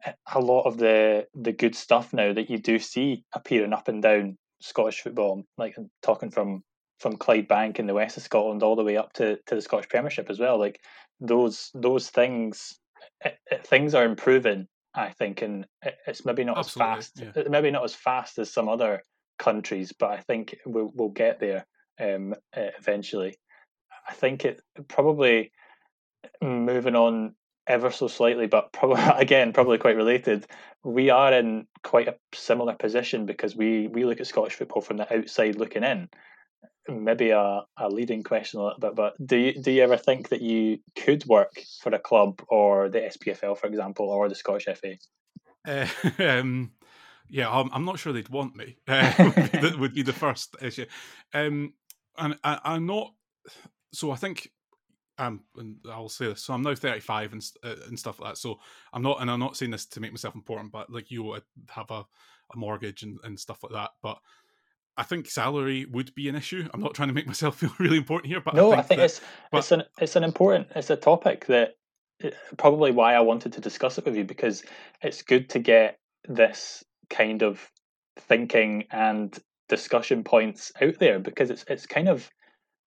uh, 0.06 0.12
a 0.34 0.40
lot 0.40 0.62
of 0.62 0.78
the 0.78 1.26
the 1.34 1.52
good 1.52 1.74
stuff 1.74 2.12
now 2.12 2.32
that 2.32 2.50
you 2.50 2.58
do 2.58 2.78
see 2.78 3.24
appearing 3.34 3.72
up 3.72 3.88
and 3.88 4.02
down 4.02 4.38
Scottish 4.60 5.00
football. 5.00 5.44
Like 5.58 5.76
talking 6.02 6.30
from 6.30 6.62
from 7.00 7.16
Clydebank 7.16 7.78
in 7.78 7.86
the 7.86 7.94
west 7.94 8.16
of 8.16 8.22
Scotland 8.22 8.62
all 8.62 8.76
the 8.76 8.84
way 8.84 8.96
up 8.96 9.12
to, 9.14 9.36
to 9.46 9.54
the 9.54 9.60
Scottish 9.60 9.88
Premiership 9.88 10.30
as 10.30 10.38
well. 10.38 10.58
Like 10.58 10.80
those 11.20 11.70
those 11.74 12.08
things 12.08 12.78
it, 13.24 13.36
it, 13.50 13.66
things 13.66 13.94
are 13.94 14.04
improving 14.04 14.68
I 14.94 15.10
think, 15.10 15.42
and 15.42 15.66
it's 16.06 16.24
maybe 16.24 16.44
not 16.44 16.58
Absolutely, 16.58 16.92
as 16.92 17.08
fast, 17.08 17.36
yeah. 17.36 17.42
maybe 17.48 17.70
not 17.70 17.84
as 17.84 17.94
fast 17.94 18.38
as 18.38 18.52
some 18.52 18.68
other 18.68 19.02
countries, 19.38 19.92
but 19.92 20.10
I 20.10 20.18
think 20.20 20.56
we'll 20.64 20.92
we'll 20.94 21.08
get 21.08 21.40
there 21.40 21.66
um, 22.00 22.34
eventually. 22.54 23.36
I 24.08 24.12
think 24.12 24.44
it 24.44 24.60
probably 24.88 25.52
moving 26.40 26.94
on 26.94 27.34
ever 27.66 27.90
so 27.90 28.08
slightly, 28.08 28.46
but 28.46 28.72
probably 28.72 29.02
again 29.16 29.52
probably 29.52 29.78
quite 29.78 29.96
related. 29.96 30.46
We 30.84 31.10
are 31.10 31.32
in 31.32 31.66
quite 31.82 32.08
a 32.08 32.16
similar 32.34 32.74
position 32.74 33.26
because 33.26 33.56
we 33.56 33.88
we 33.88 34.04
look 34.04 34.20
at 34.20 34.26
Scottish 34.26 34.54
football 34.54 34.82
from 34.82 34.98
the 34.98 35.16
outside 35.16 35.56
looking 35.56 35.84
in, 35.84 36.08
maybe 36.88 37.30
a, 37.30 37.62
a 37.76 37.88
leading 37.88 38.22
question 38.22 38.60
a 38.60 38.64
little 38.64 38.80
bit, 38.80 38.94
but 38.94 39.14
do 39.24 39.36
you 39.36 39.60
do 39.60 39.70
you 39.70 39.82
ever 39.82 39.96
think 39.96 40.28
that 40.28 40.42
you 40.42 40.78
could 40.96 41.24
work 41.26 41.52
for 41.80 41.94
a 41.94 41.98
club 41.98 42.42
or 42.48 42.88
the 42.88 43.00
SPFL, 43.00 43.58
for 43.58 43.66
example, 43.66 44.08
or 44.08 44.28
the 44.28 44.34
Scottish 44.34 44.66
FA? 44.76 44.96
Uh, 45.66 45.86
um, 46.18 46.72
yeah, 47.28 47.50
I'm, 47.50 47.70
I'm, 47.72 47.84
not 47.84 47.98
sure 47.98 48.12
they'd 48.12 48.28
want 48.28 48.54
me. 48.54 48.76
Uh, 48.86 49.12
would, 49.18 49.34
be 49.52 49.58
the, 49.58 49.76
would, 49.78 49.94
be 49.94 50.02
the, 50.02 50.12
first 50.12 50.56
issue, 50.60 50.86
um, 51.32 51.72
and 52.18 52.38
I, 52.44 52.60
I'm 52.64 52.86
not. 52.86 53.12
So 53.92 54.10
I 54.10 54.16
think 54.16 54.50
um, 55.18 55.44
and 55.56 55.76
I'll 55.90 56.08
say 56.08 56.26
this. 56.26 56.42
So 56.42 56.54
I'm 56.54 56.62
now 56.62 56.74
35 56.74 57.32
and 57.32 57.44
uh, 57.62 57.74
and 57.86 57.98
stuff 57.98 58.20
like 58.20 58.32
that. 58.32 58.38
So 58.38 58.58
I'm 58.92 59.02
not, 59.02 59.20
and 59.20 59.30
I'm 59.30 59.40
not 59.40 59.56
saying 59.56 59.70
this 59.70 59.86
to 59.86 60.00
make 60.00 60.12
myself 60.12 60.34
important, 60.34 60.72
but 60.72 60.90
like 60.90 61.10
you 61.10 61.22
would 61.24 61.42
have 61.70 61.90
a, 61.90 62.04
a 62.52 62.56
mortgage 62.56 63.02
and, 63.02 63.18
and 63.24 63.38
stuff 63.38 63.62
like 63.62 63.72
that. 63.72 63.90
But 64.02 64.18
I 64.96 65.02
think 65.02 65.28
salary 65.28 65.86
would 65.86 66.14
be 66.14 66.28
an 66.28 66.36
issue. 66.36 66.68
I'm 66.72 66.80
not 66.80 66.94
trying 66.94 67.08
to 67.08 67.14
make 67.14 67.26
myself 67.34 67.58
feel 67.58 67.72
really 67.78 67.96
important 67.96 68.30
here, 68.30 68.40
but 68.40 68.54
no, 68.54 68.72
I 68.72 68.76
think, 68.76 68.78
I 68.78 68.82
think 68.82 68.98
that, 68.98 69.04
it's 69.04 69.20
but, 69.50 69.58
it's 69.58 69.72
an 69.72 69.82
it's 70.00 70.16
an 70.16 70.24
important 70.24 70.68
it's 70.74 70.90
a 70.90 70.96
topic 70.96 71.46
that 71.46 71.76
eh, 72.22 72.30
probably 72.56 72.90
why 72.90 73.14
I 73.14 73.20
wanted 73.20 73.52
to 73.54 73.60
discuss 73.60 73.98
it 73.98 74.04
with 74.04 74.16
you 74.16 74.24
because 74.24 74.62
it's 75.02 75.22
good 75.22 75.48
to 75.50 75.58
get 75.58 75.98
this 76.28 76.84
kind 77.10 77.42
of 77.42 77.70
thinking 78.16 78.84
and 78.90 79.36
discussion 79.68 80.24
points 80.24 80.72
out 80.80 80.98
there 80.98 81.18
because 81.18 81.50
it's 81.50 81.64
it's 81.68 81.86
kind 81.86 82.08
of 82.08 82.30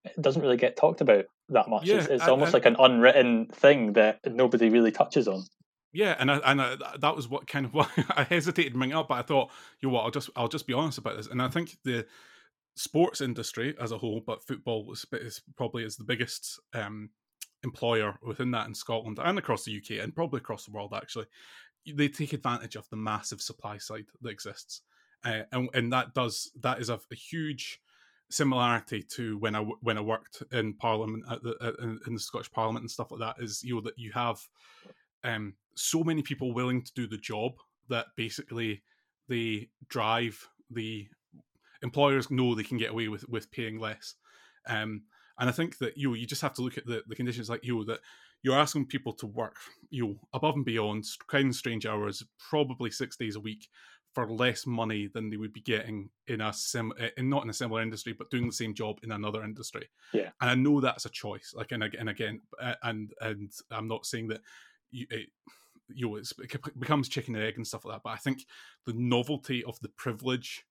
it 0.05 0.21
doesn't 0.21 0.41
really 0.41 0.57
get 0.57 0.77
talked 0.77 1.01
about 1.01 1.25
that 1.49 1.69
much. 1.69 1.85
Yeah, 1.85 1.97
it's, 1.97 2.07
it's 2.07 2.27
almost 2.27 2.53
like 2.53 2.65
an 2.65 2.75
unwritten 2.79 3.47
thing 3.47 3.93
that 3.93 4.19
nobody 4.25 4.69
really 4.69 4.91
touches 4.91 5.27
on. 5.27 5.43
Yeah, 5.93 6.15
and 6.19 6.29
I, 6.29 6.37
and 6.45 6.61
I, 6.61 6.75
that 6.99 7.15
was 7.15 7.27
what 7.27 7.47
kind 7.47 7.65
of 7.65 7.73
why 7.75 7.87
I 8.09 8.23
hesitated 8.23 8.73
to 8.73 8.79
bring 8.79 8.93
up, 8.93 9.07
but 9.07 9.15
I 9.15 9.21
thought, 9.21 9.51
you 9.79 9.89
know 9.89 9.95
what, 9.95 10.03
I'll 10.03 10.11
just 10.11 10.29
I'll 10.35 10.47
just 10.47 10.67
be 10.67 10.73
honest 10.73 10.97
about 10.97 11.17
this, 11.17 11.27
and 11.27 11.41
I 11.41 11.47
think 11.47 11.77
the 11.83 12.05
sports 12.75 13.21
industry 13.21 13.75
as 13.81 13.91
a 13.91 13.97
whole, 13.97 14.21
but 14.25 14.43
football 14.43 14.91
is, 14.91 15.05
is 15.13 15.41
probably 15.55 15.83
is 15.83 15.97
the 15.97 16.03
biggest 16.03 16.59
um, 16.73 17.09
employer 17.63 18.17
within 18.21 18.51
that 18.51 18.67
in 18.67 18.73
Scotland 18.73 19.19
and 19.21 19.39
across 19.39 19.65
the 19.65 19.75
UK 19.75 20.03
and 20.03 20.15
probably 20.15 20.37
across 20.37 20.65
the 20.65 20.71
world. 20.71 20.93
Actually, 20.95 21.25
they 21.95 22.07
take 22.07 22.33
advantage 22.33 22.75
of 22.75 22.87
the 22.89 22.95
massive 22.95 23.41
supply 23.41 23.77
side 23.77 24.05
that 24.21 24.29
exists, 24.29 24.81
uh, 25.25 25.41
and 25.51 25.69
and 25.73 25.91
that 25.91 26.13
does 26.13 26.51
that 26.61 26.79
is 26.79 26.89
a, 26.89 26.99
a, 27.11 27.15
huge 27.15 27.79
similarity 28.29 29.01
to 29.01 29.37
when 29.37 29.55
I 29.55 29.61
when 29.81 29.97
I 29.97 30.01
worked 30.01 30.43
in 30.51 30.73
Parliament 30.73 31.23
at 31.29 31.41
the, 31.43 31.55
at, 31.61 31.75
in 31.79 32.13
the 32.13 32.19
Scottish 32.19 32.51
Parliament 32.51 32.83
and 32.83 32.91
stuff 32.91 33.11
like 33.11 33.21
that. 33.21 33.43
Is 33.43 33.63
you 33.63 33.75
know 33.75 33.81
that 33.81 33.97
you 33.97 34.11
have 34.13 34.39
um, 35.27 35.53
so 35.75 36.03
many 36.03 36.21
people 36.21 36.53
willing 36.53 36.81
to 36.81 36.93
do 36.93 37.05
the 37.05 37.17
job 37.17 37.53
that 37.89 38.07
basically 38.15 38.81
they 39.27 39.69
drive 39.89 40.47
the 40.71 41.07
employers 41.83 42.31
know 42.31 42.55
they 42.55 42.63
can 42.63 42.77
get 42.77 42.91
away 42.91 43.07
with 43.09 43.27
with 43.29 43.51
paying 43.51 43.79
less. 43.79 44.15
Um, 44.67 45.03
and 45.37 45.49
I 45.49 45.51
think 45.51 45.77
that 45.79 45.97
you 45.97 46.09
know, 46.09 46.15
you 46.15 46.25
just 46.25 46.41
have 46.41 46.53
to 46.55 46.61
look 46.61 46.77
at 46.77 46.85
the, 46.85 47.03
the 47.07 47.15
conditions 47.15 47.49
like 47.49 47.63
you 47.63 47.75
know, 47.75 47.83
that 47.85 47.99
you're 48.41 48.57
asking 48.57 48.87
people 48.87 49.13
to 49.13 49.27
work 49.27 49.55
you 49.89 50.07
know, 50.07 50.15
above 50.33 50.55
and 50.55 50.65
beyond 50.65 51.05
kind 51.27 51.49
of 51.49 51.55
strange 51.55 51.85
hours, 51.85 52.23
probably 52.49 52.89
six 52.89 53.17
days 53.17 53.35
a 53.35 53.39
week 53.39 53.67
for 54.13 54.27
less 54.31 54.65
money 54.65 55.07
than 55.13 55.29
they 55.29 55.37
would 55.37 55.53
be 55.53 55.61
getting 55.61 56.09
in 56.27 56.41
a 56.41 56.51
sim 56.51 56.91
in 57.17 57.29
not 57.29 57.43
in 57.43 57.51
a 57.51 57.53
similar 57.53 57.83
industry 57.83 58.13
but 58.17 58.31
doing 58.31 58.47
the 58.47 58.51
same 58.51 58.73
job 58.73 58.97
in 59.03 59.11
another 59.11 59.43
industry 59.43 59.87
yeah 60.11 60.29
and 60.41 60.49
i 60.49 60.55
know 60.55 60.81
that's 60.81 61.05
a 61.05 61.09
choice 61.09 61.53
like 61.55 61.71
and, 61.71 61.83
and 61.83 62.09
again 62.09 62.41
and 62.81 63.13
and 63.21 63.51
i'm 63.69 63.87
not 63.87 64.07
saying 64.07 64.27
that 64.27 64.41
you, 64.91 65.05
it, 65.09 65.29
you 65.89 66.07
know, 66.07 66.15
it 66.17 66.29
becomes 66.79 67.09
chicken 67.09 67.35
and 67.35 67.43
egg 67.43 67.55
and 67.57 67.65
stuff 67.65 67.85
like 67.85 67.95
that. 67.95 68.03
But 68.03 68.11
I 68.11 68.17
think 68.17 68.45
the 68.85 68.93
novelty 68.93 69.63
of 69.63 69.79
the 69.79 69.89
privilege 69.89 70.65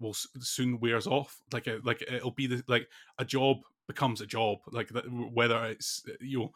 will 0.00 0.14
soon 0.14 0.80
wears 0.80 1.06
off. 1.06 1.40
Like 1.52 1.66
a, 1.66 1.80
like 1.84 2.02
it'll 2.02 2.30
be 2.30 2.46
the, 2.46 2.62
like 2.68 2.88
a 3.18 3.24
job 3.24 3.58
becomes 3.86 4.20
a 4.20 4.26
job. 4.26 4.58
Like 4.70 4.88
that, 4.90 5.04
whether 5.10 5.64
it's 5.66 6.02
you 6.20 6.38
know, 6.38 6.52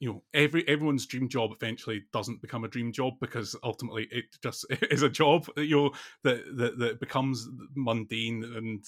you 0.00 0.08
know, 0.08 0.22
every 0.32 0.66
everyone's 0.68 1.06
dream 1.06 1.28
job 1.28 1.50
eventually 1.52 2.04
doesn't 2.12 2.42
become 2.42 2.64
a 2.64 2.68
dream 2.68 2.92
job 2.92 3.14
because 3.20 3.56
ultimately 3.62 4.08
it 4.10 4.24
just 4.42 4.66
is 4.90 5.02
a 5.02 5.08
job. 5.08 5.46
You 5.56 5.76
know 5.76 5.90
that 6.22 6.56
that, 6.56 6.78
that 6.78 7.00
becomes 7.00 7.48
mundane 7.74 8.44
and 8.44 8.84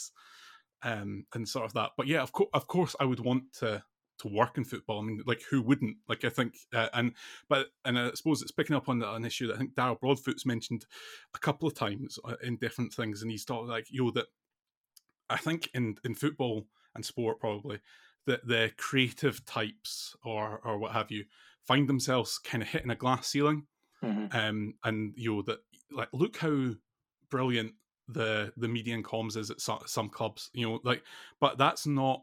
um 0.83 1.27
and 1.35 1.49
sort 1.49 1.65
of 1.65 1.73
that. 1.75 1.91
But 1.97 2.07
yeah, 2.07 2.23
of 2.23 2.33
course, 2.33 2.51
of 2.53 2.67
course, 2.67 2.97
I 3.01 3.05
would 3.05 3.21
want 3.21 3.53
to 3.61 3.83
to 4.19 4.29
work 4.29 4.57
in 4.57 4.65
football. 4.65 5.01
I 5.01 5.05
mean, 5.05 5.23
like 5.27 5.43
who 5.51 5.63
wouldn't? 5.63 5.97
Like 6.09 6.25
I 6.25 6.29
think, 6.29 6.55
uh, 6.75 6.89
and 6.95 7.13
but 7.49 7.69
and 7.85 7.99
I 7.99 8.11
suppose 8.15 8.43
it's 8.43 8.51
picking 8.51 8.77
up 8.77 8.89
on 8.89 9.03
an 9.03 9.25
issue 9.25 9.47
that 9.49 9.55
I 9.55 9.59
think 9.59 9.75
Darryl 9.75 10.01
Broadfoot's 10.01 10.47
mentioned 10.47 10.87
a 11.35 11.39
couple 11.39 11.69
of 11.69 11.75
times 11.75 12.19
uh, 12.25 12.37
in 12.43 12.57
different 12.57 12.93
things, 12.93 13.23
and 13.23 13.31
he's 13.31 13.45
talked 13.45 13.69
like 13.69 13.87
you 13.91 14.05
know 14.05 14.11
that 14.13 14.27
I 15.29 15.37
think 15.37 15.71
in 15.75 15.97
in 16.05 16.15
football 16.15 16.67
and 16.95 17.05
sport 17.05 17.41
probably 17.41 17.81
that 18.27 18.47
the 18.47 18.73
creative 18.77 19.45
types 19.45 20.17
or 20.25 20.61
or 20.65 20.79
what 20.79 20.93
have 20.93 21.11
you 21.11 21.25
find 21.67 21.89
themselves 21.89 22.39
kind 22.39 22.63
of 22.63 22.69
hitting 22.69 22.91
a 22.91 22.97
glass 22.97 23.29
ceiling, 23.29 23.67
mm-hmm. 24.03 24.37
um, 24.37 24.75
and 24.85 25.15
you 25.17 25.37
know 25.37 25.43
that 25.43 25.59
like 25.93 26.09
look 26.13 26.37
how 26.39 26.71
brilliant 27.31 27.75
the 28.09 28.53
the 28.57 28.69
media 28.69 28.95
and 28.95 29.05
comms 29.05 29.37
is 29.37 29.51
at 29.51 29.61
some, 29.61 29.81
some 29.87 30.09
clubs, 30.09 30.51
you 30.53 30.69
know, 30.69 30.81
like, 30.85 31.03
but 31.41 31.59
that's 31.59 31.87
not 31.87 32.23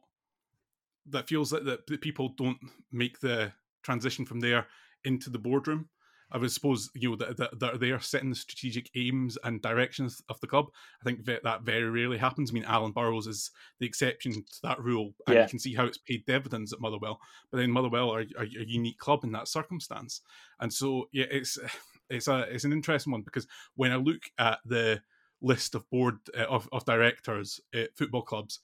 that 1.09 1.27
feels 1.27 1.51
like 1.51 1.63
that 1.65 2.01
people 2.01 2.33
don't 2.37 2.57
make 2.91 3.19
the 3.19 3.51
transition 3.83 4.25
from 4.25 4.39
there 4.39 4.67
into 5.03 5.29
the 5.29 5.39
boardroom. 5.39 5.89
I 6.31 6.37
would 6.37 6.51
suppose 6.51 6.89
you 6.95 7.11
know 7.11 7.15
that, 7.17 7.37
that, 7.37 7.59
that 7.59 7.79
they 7.79 7.91
are 7.91 7.99
setting 7.99 8.31
the 8.31 8.35
strategic 8.35 8.89
aims 8.95 9.37
and 9.43 9.61
directions 9.61 10.21
of 10.29 10.39
the 10.39 10.47
club. 10.47 10.65
I 10.99 11.03
think 11.03 11.25
that, 11.25 11.43
that 11.43 11.61
very 11.61 11.87
rarely 11.87 12.17
happens. 12.17 12.49
I 12.49 12.53
mean, 12.55 12.65
Alan 12.65 12.91
Burrows 12.91 13.27
is 13.27 13.51
the 13.79 13.85
exception 13.85 14.33
to 14.33 14.59
that 14.63 14.79
rule, 14.81 15.13
and 15.27 15.35
yeah. 15.35 15.43
you 15.43 15.49
can 15.49 15.59
see 15.59 15.75
how 15.75 15.85
it's 15.85 15.99
paid 15.99 16.25
dividends 16.25 16.73
at 16.73 16.81
Motherwell. 16.81 17.19
But 17.51 17.59
then 17.59 17.69
Motherwell 17.69 18.11
are, 18.11 18.25
are, 18.37 18.45
a 18.45 18.65
unique 18.65 18.97
club 18.97 19.23
in 19.23 19.31
that 19.33 19.47
circumstance, 19.47 20.21
and 20.59 20.73
so 20.73 21.07
yeah, 21.11 21.25
it's 21.29 21.59
it's 22.09 22.27
a 22.27 22.39
it's 22.49 22.63
an 22.65 22.73
interesting 22.73 23.11
one 23.11 23.21
because 23.21 23.47
when 23.75 23.91
I 23.91 23.97
look 23.97 24.23
at 24.39 24.57
the 24.65 25.01
list 25.39 25.75
of 25.75 25.87
board 25.91 26.17
uh, 26.35 26.45
of, 26.45 26.67
of 26.71 26.85
directors 26.85 27.59
at 27.75 27.95
football 27.95 28.23
clubs, 28.23 28.59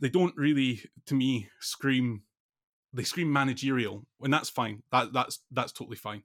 they 0.00 0.08
don't 0.08 0.36
really, 0.36 0.82
to 1.06 1.14
me, 1.14 1.48
scream. 1.60 2.22
They 2.92 3.02
scream 3.02 3.32
managerial, 3.32 4.06
and 4.22 4.32
that's 4.32 4.48
fine. 4.48 4.82
That 4.92 5.12
that's 5.12 5.40
that's 5.50 5.72
totally 5.72 5.96
fine. 5.96 6.22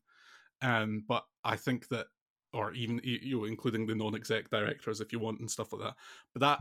Um, 0.62 1.04
but 1.08 1.26
I 1.44 1.58
think 1.58 1.90
that, 1.90 2.08
or 2.54 2.72
even 2.74 3.02
you 3.04 3.38
know, 3.40 3.46
including 3.46 3.86
the 3.86 3.96
non-exec 3.96 4.50
directors, 4.50 5.02
if 5.02 5.12
you 5.12 5.20
want, 5.20 5.40
and 5.40 5.52
stuff 5.52 5.74
like 5.74 5.82
that. 5.82 5.96
But 6.34 6.40
that 6.42 6.60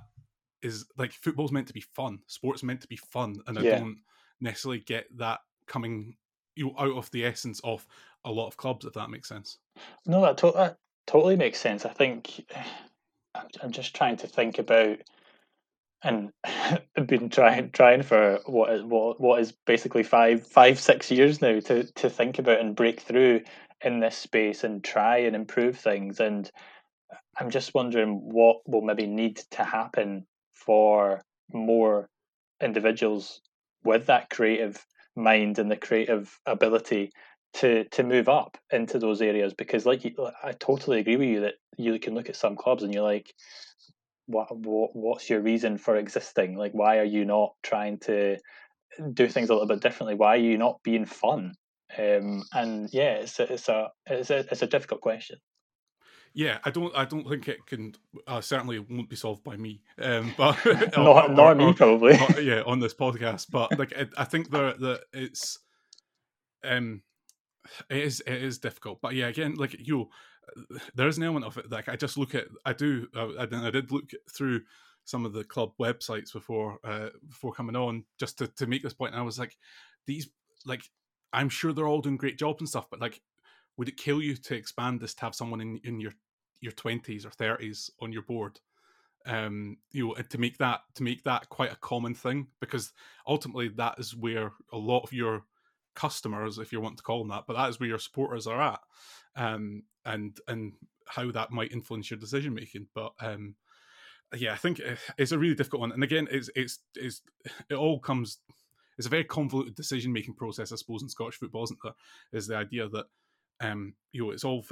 is 0.62 0.86
like 0.96 1.12
football's 1.12 1.52
meant 1.52 1.68
to 1.68 1.74
be 1.74 1.84
fun. 1.94 2.18
Sports 2.26 2.62
meant 2.62 2.80
to 2.80 2.88
be 2.88 2.96
fun, 2.96 3.36
and 3.46 3.58
I 3.58 3.62
yeah. 3.62 3.78
don't 3.78 3.98
necessarily 4.40 4.80
get 4.80 5.06
that 5.18 5.40
coming 5.66 6.16
you 6.56 6.66
know, 6.66 6.74
out 6.78 6.96
of 6.96 7.10
the 7.12 7.24
essence 7.24 7.60
of 7.64 7.86
a 8.24 8.30
lot 8.30 8.48
of 8.48 8.56
clubs, 8.56 8.84
if 8.84 8.92
that 8.94 9.10
makes 9.10 9.28
sense. 9.28 9.58
No, 10.06 10.20
that, 10.22 10.36
to- 10.38 10.52
that 10.54 10.78
totally 11.06 11.36
makes 11.36 11.60
sense. 11.60 11.84
I 11.84 11.90
think 11.90 12.44
I'm 13.62 13.72
just 13.72 13.94
trying 13.94 14.16
to 14.18 14.26
think 14.26 14.58
about 14.58 14.98
and 16.02 16.30
been 17.06 17.28
trying 17.28 17.70
trying 17.70 18.02
for 18.02 18.40
what 18.46 18.72
is 18.72 18.82
what 18.82 19.20
what 19.20 19.40
is 19.40 19.52
basically 19.66 20.02
five 20.02 20.46
five 20.46 20.78
six 20.78 21.10
years 21.10 21.40
now 21.40 21.60
to 21.60 21.84
to 21.92 22.10
think 22.10 22.38
about 22.38 22.60
and 22.60 22.76
break 22.76 23.00
through 23.00 23.40
in 23.84 24.00
this 24.00 24.16
space 24.16 24.64
and 24.64 24.84
try 24.84 25.18
and 25.18 25.34
improve 25.36 25.78
things. 25.78 26.20
And 26.20 26.50
i'm 27.38 27.50
just 27.50 27.74
wondering 27.74 28.20
what 28.32 28.58
will 28.66 28.82
maybe 28.82 29.06
need 29.06 29.36
to 29.50 29.64
happen 29.64 30.26
for 30.54 31.22
more 31.52 32.08
individuals 32.62 33.40
with 33.84 34.06
that 34.06 34.30
creative 34.30 34.84
mind 35.16 35.58
and 35.58 35.70
the 35.70 35.76
creative 35.76 36.38
ability 36.46 37.10
to 37.54 37.84
to 37.90 38.02
move 38.02 38.28
up 38.28 38.56
into 38.70 38.98
those 38.98 39.20
areas. 39.20 39.52
Because 39.54 39.84
like 39.84 40.04
I 40.42 40.52
totally 40.52 41.00
agree 41.00 41.16
with 41.16 41.28
you 41.28 41.40
that 41.40 41.54
you 41.76 41.98
can 41.98 42.14
look 42.14 42.28
at 42.28 42.36
some 42.36 42.56
clubs 42.56 42.82
and 42.82 42.94
you're 42.94 43.02
like 43.02 43.32
what, 44.26 44.56
what 44.56 44.94
what's 44.94 45.28
your 45.28 45.40
reason 45.40 45.78
for 45.78 45.96
existing 45.96 46.56
like 46.56 46.72
why 46.72 46.98
are 46.98 47.04
you 47.04 47.24
not 47.24 47.54
trying 47.62 47.98
to 47.98 48.36
do 49.12 49.28
things 49.28 49.48
a 49.48 49.52
little 49.52 49.68
bit 49.68 49.80
differently 49.80 50.14
why 50.14 50.34
are 50.34 50.36
you 50.36 50.56
not 50.56 50.82
being 50.82 51.04
fun 51.06 51.54
um, 51.98 52.42
and 52.52 52.88
yeah 52.92 53.14
it's 53.14 53.38
a, 53.40 53.52
it's 53.52 53.68
a 53.68 53.90
it's 54.06 54.30
a 54.30 54.38
it's 54.50 54.62
a 54.62 54.66
difficult 54.66 55.00
question 55.00 55.38
yeah, 56.34 56.58
I 56.64 56.70
don't. 56.70 56.94
I 56.96 57.04
don't 57.04 57.28
think 57.28 57.48
it 57.48 57.66
can. 57.66 57.94
Uh, 58.26 58.40
certainly, 58.40 58.78
won't 58.78 59.10
be 59.10 59.16
solved 59.16 59.44
by 59.44 59.56
me. 59.56 59.82
Um, 60.00 60.32
but 60.38 60.56
not, 60.96 60.96
or, 60.96 61.34
not 61.34 61.56
me, 61.56 61.72
probably. 61.74 62.14
Or, 62.14 62.40
yeah, 62.40 62.62
on 62.66 62.80
this 62.80 62.94
podcast. 62.94 63.50
But 63.50 63.78
like, 63.78 63.92
it, 63.92 64.10
I 64.16 64.24
think 64.24 64.50
that 64.50 64.80
that 64.80 65.02
it's, 65.12 65.58
um, 66.64 67.02
it 67.90 67.98
is 67.98 68.20
it 68.26 68.42
is 68.42 68.58
difficult. 68.58 69.00
But 69.02 69.14
yeah, 69.14 69.26
again, 69.26 69.54
like 69.56 69.76
you, 69.78 70.08
there 70.94 71.08
is 71.08 71.18
an 71.18 71.24
element 71.24 71.46
of 71.46 71.58
it. 71.58 71.70
Like 71.70 71.88
I 71.88 71.96
just 71.96 72.18
look 72.18 72.34
at. 72.34 72.46
I 72.64 72.72
do. 72.72 73.08
I, 73.14 73.46
I 73.50 73.70
did 73.70 73.90
look 73.90 74.10
through 74.30 74.62
some 75.04 75.24
of 75.26 75.32
the 75.32 75.44
club 75.44 75.72
websites 75.80 76.32
before 76.32 76.78
uh, 76.84 77.08
before 77.28 77.52
coming 77.52 77.76
on 77.76 78.04
just 78.18 78.38
to 78.38 78.46
to 78.48 78.66
make 78.66 78.82
this 78.82 78.94
point. 78.94 79.12
And 79.12 79.20
I 79.20 79.24
was 79.24 79.38
like, 79.38 79.56
these 80.06 80.28
like 80.66 80.82
I'm 81.32 81.48
sure 81.48 81.72
they're 81.72 81.88
all 81.88 82.00
doing 82.00 82.16
great 82.16 82.38
jobs 82.38 82.60
and 82.60 82.68
stuff, 82.68 82.88
but 82.90 83.00
like 83.00 83.20
would 83.76 83.88
it 83.88 83.96
kill 83.96 84.20
you 84.20 84.36
to 84.36 84.54
expand 84.54 85.00
this 85.00 85.14
to 85.14 85.22
have 85.22 85.34
someone 85.34 85.60
in, 85.60 85.80
in 85.84 86.00
your 86.00 86.12
your 86.60 86.72
20s 86.72 87.26
or 87.26 87.30
30s 87.30 87.90
on 88.00 88.12
your 88.12 88.22
board 88.22 88.60
um 89.26 89.76
you 89.90 90.06
know 90.06 90.14
to 90.14 90.38
make 90.38 90.58
that 90.58 90.80
to 90.94 91.02
make 91.02 91.22
that 91.24 91.48
quite 91.48 91.72
a 91.72 91.76
common 91.76 92.14
thing 92.14 92.46
because 92.60 92.92
ultimately 93.26 93.68
that 93.68 93.96
is 93.98 94.16
where 94.16 94.52
a 94.72 94.78
lot 94.78 95.00
of 95.00 95.12
your 95.12 95.44
customers 95.94 96.58
if 96.58 96.72
you 96.72 96.80
want 96.80 96.96
to 96.96 97.02
call 97.02 97.18
them 97.18 97.28
that 97.28 97.44
but 97.46 97.54
that 97.54 97.68
is 97.68 97.78
where 97.78 97.88
your 97.88 97.98
supporters 97.98 98.46
are 98.46 98.60
at 98.60 98.80
um 99.36 99.82
and 100.04 100.38
and 100.48 100.72
how 101.06 101.30
that 101.30 101.50
might 101.50 101.72
influence 101.72 102.10
your 102.10 102.18
decision 102.18 102.54
making. 102.54 102.86
But 102.94 103.12
um 103.20 103.54
yeah 104.34 104.52
i 104.54 104.56
think 104.56 104.80
it's 105.18 105.32
a 105.32 105.38
really 105.38 105.54
difficult 105.54 105.80
one. 105.80 105.92
And 105.92 106.02
again 106.02 106.26
it's 106.30 106.48
it's, 106.54 106.78
it's 106.94 107.22
it 107.68 107.74
all 107.74 107.98
comes 107.98 108.38
it's 108.96 109.06
a 109.06 109.10
very 109.10 109.24
convoluted 109.24 109.74
decision 109.74 110.12
making 110.12 110.34
process 110.34 110.72
i 110.72 110.76
suppose 110.76 111.02
in 111.02 111.08
scottish 111.08 111.36
football 111.36 111.64
isn't 111.64 111.78
there? 111.82 111.92
Is 112.32 112.46
the 112.46 112.56
idea 112.56 112.88
that 112.88 113.06
um, 113.62 113.94
you 114.12 114.24
know, 114.24 114.30
it's 114.32 114.44
all 114.44 114.64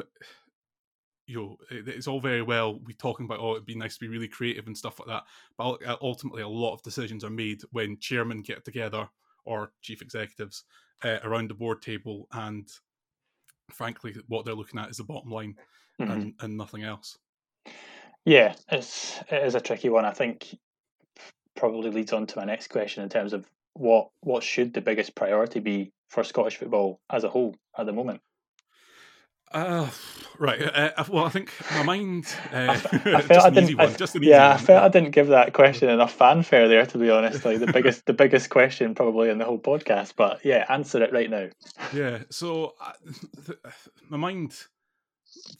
you 1.26 1.37
know, 1.37 1.56
it's 1.70 2.09
all 2.09 2.20
very 2.20 2.42
well 2.42 2.80
we 2.85 2.92
talking 2.92 3.24
about 3.24 3.38
oh, 3.38 3.52
it'd 3.52 3.66
be 3.66 3.76
nice 3.76 3.94
to 3.94 4.00
be 4.00 4.09
really 4.09 4.28
creative 4.28 4.66
and 4.66 4.76
stuff 4.76 4.98
like 4.98 5.09
that, 5.09 5.22
but 5.56 5.78
ultimately 6.02 6.42
a 6.42 6.48
lot 6.48 6.74
of 6.74 6.83
decisions 6.83 7.22
are 7.22 7.30
made 7.30 7.61
when 7.70 7.98
chairmen 7.98 8.42
get 8.42 8.64
together 8.64 9.09
or 9.44 9.72
chief 9.80 10.02
executives 10.02 10.64
uh, 11.02 11.18
around 11.24 11.50
the 11.50 11.54
board 11.54 11.82
table, 11.82 12.28
and 12.32 12.68
frankly, 13.72 14.14
what 14.28 14.44
they're 14.44 14.54
looking 14.54 14.80
at 14.80 14.90
is 14.90 14.98
the 14.98 15.04
bottom 15.04 15.30
line 15.30 15.56
mm-hmm. 16.00 16.10
and, 16.10 16.34
and 16.40 16.56
nothing 16.56 16.82
else. 16.82 17.18
Yeah, 18.24 18.54
it's 18.70 19.18
it 19.30 19.44
is 19.44 19.54
a 19.54 19.60
tricky 19.60 19.88
one. 19.88 20.04
I 20.04 20.12
think 20.12 20.54
probably 21.56 21.90
leads 21.90 22.12
on 22.12 22.26
to 22.26 22.38
my 22.38 22.44
next 22.44 22.68
question 22.68 23.02
in 23.02 23.08
terms 23.08 23.32
of 23.32 23.46
what 23.74 24.10
what 24.20 24.42
should 24.42 24.74
the 24.74 24.80
biggest 24.80 25.14
priority 25.14 25.60
be 25.60 25.92
for 26.08 26.24
Scottish 26.24 26.56
football 26.56 27.00
as 27.10 27.24
a 27.24 27.28
whole 27.28 27.54
at 27.76 27.86
the 27.86 27.92
moment. 27.92 28.20
Uh, 29.52 29.88
right. 30.38 30.62
Uh, 30.62 31.04
well, 31.08 31.24
I 31.24 31.28
think 31.28 31.52
my 31.72 31.82
mind. 31.82 32.26
Uh, 32.52 32.68
I, 32.70 32.76
felt 33.22 33.44
I 33.44 33.50
didn't. 33.50 33.76
One, 33.76 33.96
yeah, 34.22 34.52
I 34.52 34.56
felt 34.56 34.84
I 34.84 34.88
didn't 34.88 35.10
give 35.10 35.28
that 35.28 35.52
question 35.52 35.88
enough 35.88 36.12
fanfare 36.12 36.68
there. 36.68 36.86
To 36.86 36.98
be 36.98 37.10
honest, 37.10 37.44
like 37.44 37.58
the 37.58 37.72
biggest, 37.72 38.06
the 38.06 38.12
biggest 38.12 38.50
question 38.50 38.94
probably 38.94 39.28
in 39.28 39.38
the 39.38 39.44
whole 39.44 39.58
podcast. 39.58 40.14
But 40.16 40.44
yeah, 40.44 40.64
answer 40.68 41.02
it 41.02 41.12
right 41.12 41.28
now. 41.28 41.48
Yeah. 41.92 42.20
So 42.30 42.74
uh, 42.80 42.92
th- 43.46 43.58
my 44.08 44.16
mind 44.16 44.56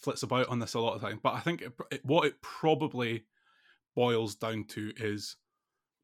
flits 0.01 0.23
about 0.23 0.49
on 0.49 0.61
this 0.61 0.75
a 0.75 0.81
lot 0.81 0.95
of 0.95 1.01
time, 1.01 1.19
but 1.23 1.35
I 1.35 1.41
think 1.41 1.63
it, 1.63 1.73
it, 1.91 2.05
what 2.05 2.27
it 2.27 2.41
probably 2.43 3.25
boils 3.97 4.37
down 4.37 4.65
to 4.69 4.93
is 4.97 5.37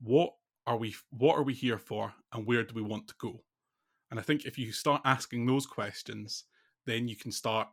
what 0.01 0.33
are 0.67 0.77
we 0.77 0.97
what 1.11 1.37
are 1.37 1.45
we 1.45 1.55
here 1.55 1.79
for, 1.79 2.15
and 2.33 2.47
where 2.47 2.65
do 2.65 2.75
we 2.75 2.83
want 2.83 3.07
to 3.09 3.15
go? 3.21 3.43
And 4.11 4.19
I 4.19 4.25
think 4.25 4.45
if 4.45 4.59
you 4.59 4.73
start 4.73 5.03
asking 5.05 5.47
those 5.47 5.67
questions, 5.67 6.45
then 6.87 7.09
you 7.09 7.17
can 7.17 7.33
start 7.33 7.69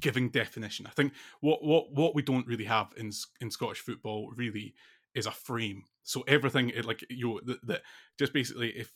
giving 0.00 0.30
definition. 0.30 0.86
I 0.86 0.90
think 0.90 1.12
what 1.40 1.62
what 1.62 1.92
what 1.92 2.14
we 2.14 2.22
don't 2.22 2.46
really 2.46 2.64
have 2.64 2.92
in 2.96 3.10
in 3.40 3.50
Scottish 3.50 3.80
football 3.80 4.32
really 4.34 4.74
is 5.14 5.26
a 5.26 5.32
frame. 5.32 5.84
So 6.02 6.22
everything 6.28 6.70
it 6.70 6.84
like 6.84 7.04
you 7.10 7.40
know, 7.44 7.56
that 7.64 7.82
just 8.18 8.32
basically 8.32 8.70
if 8.70 8.92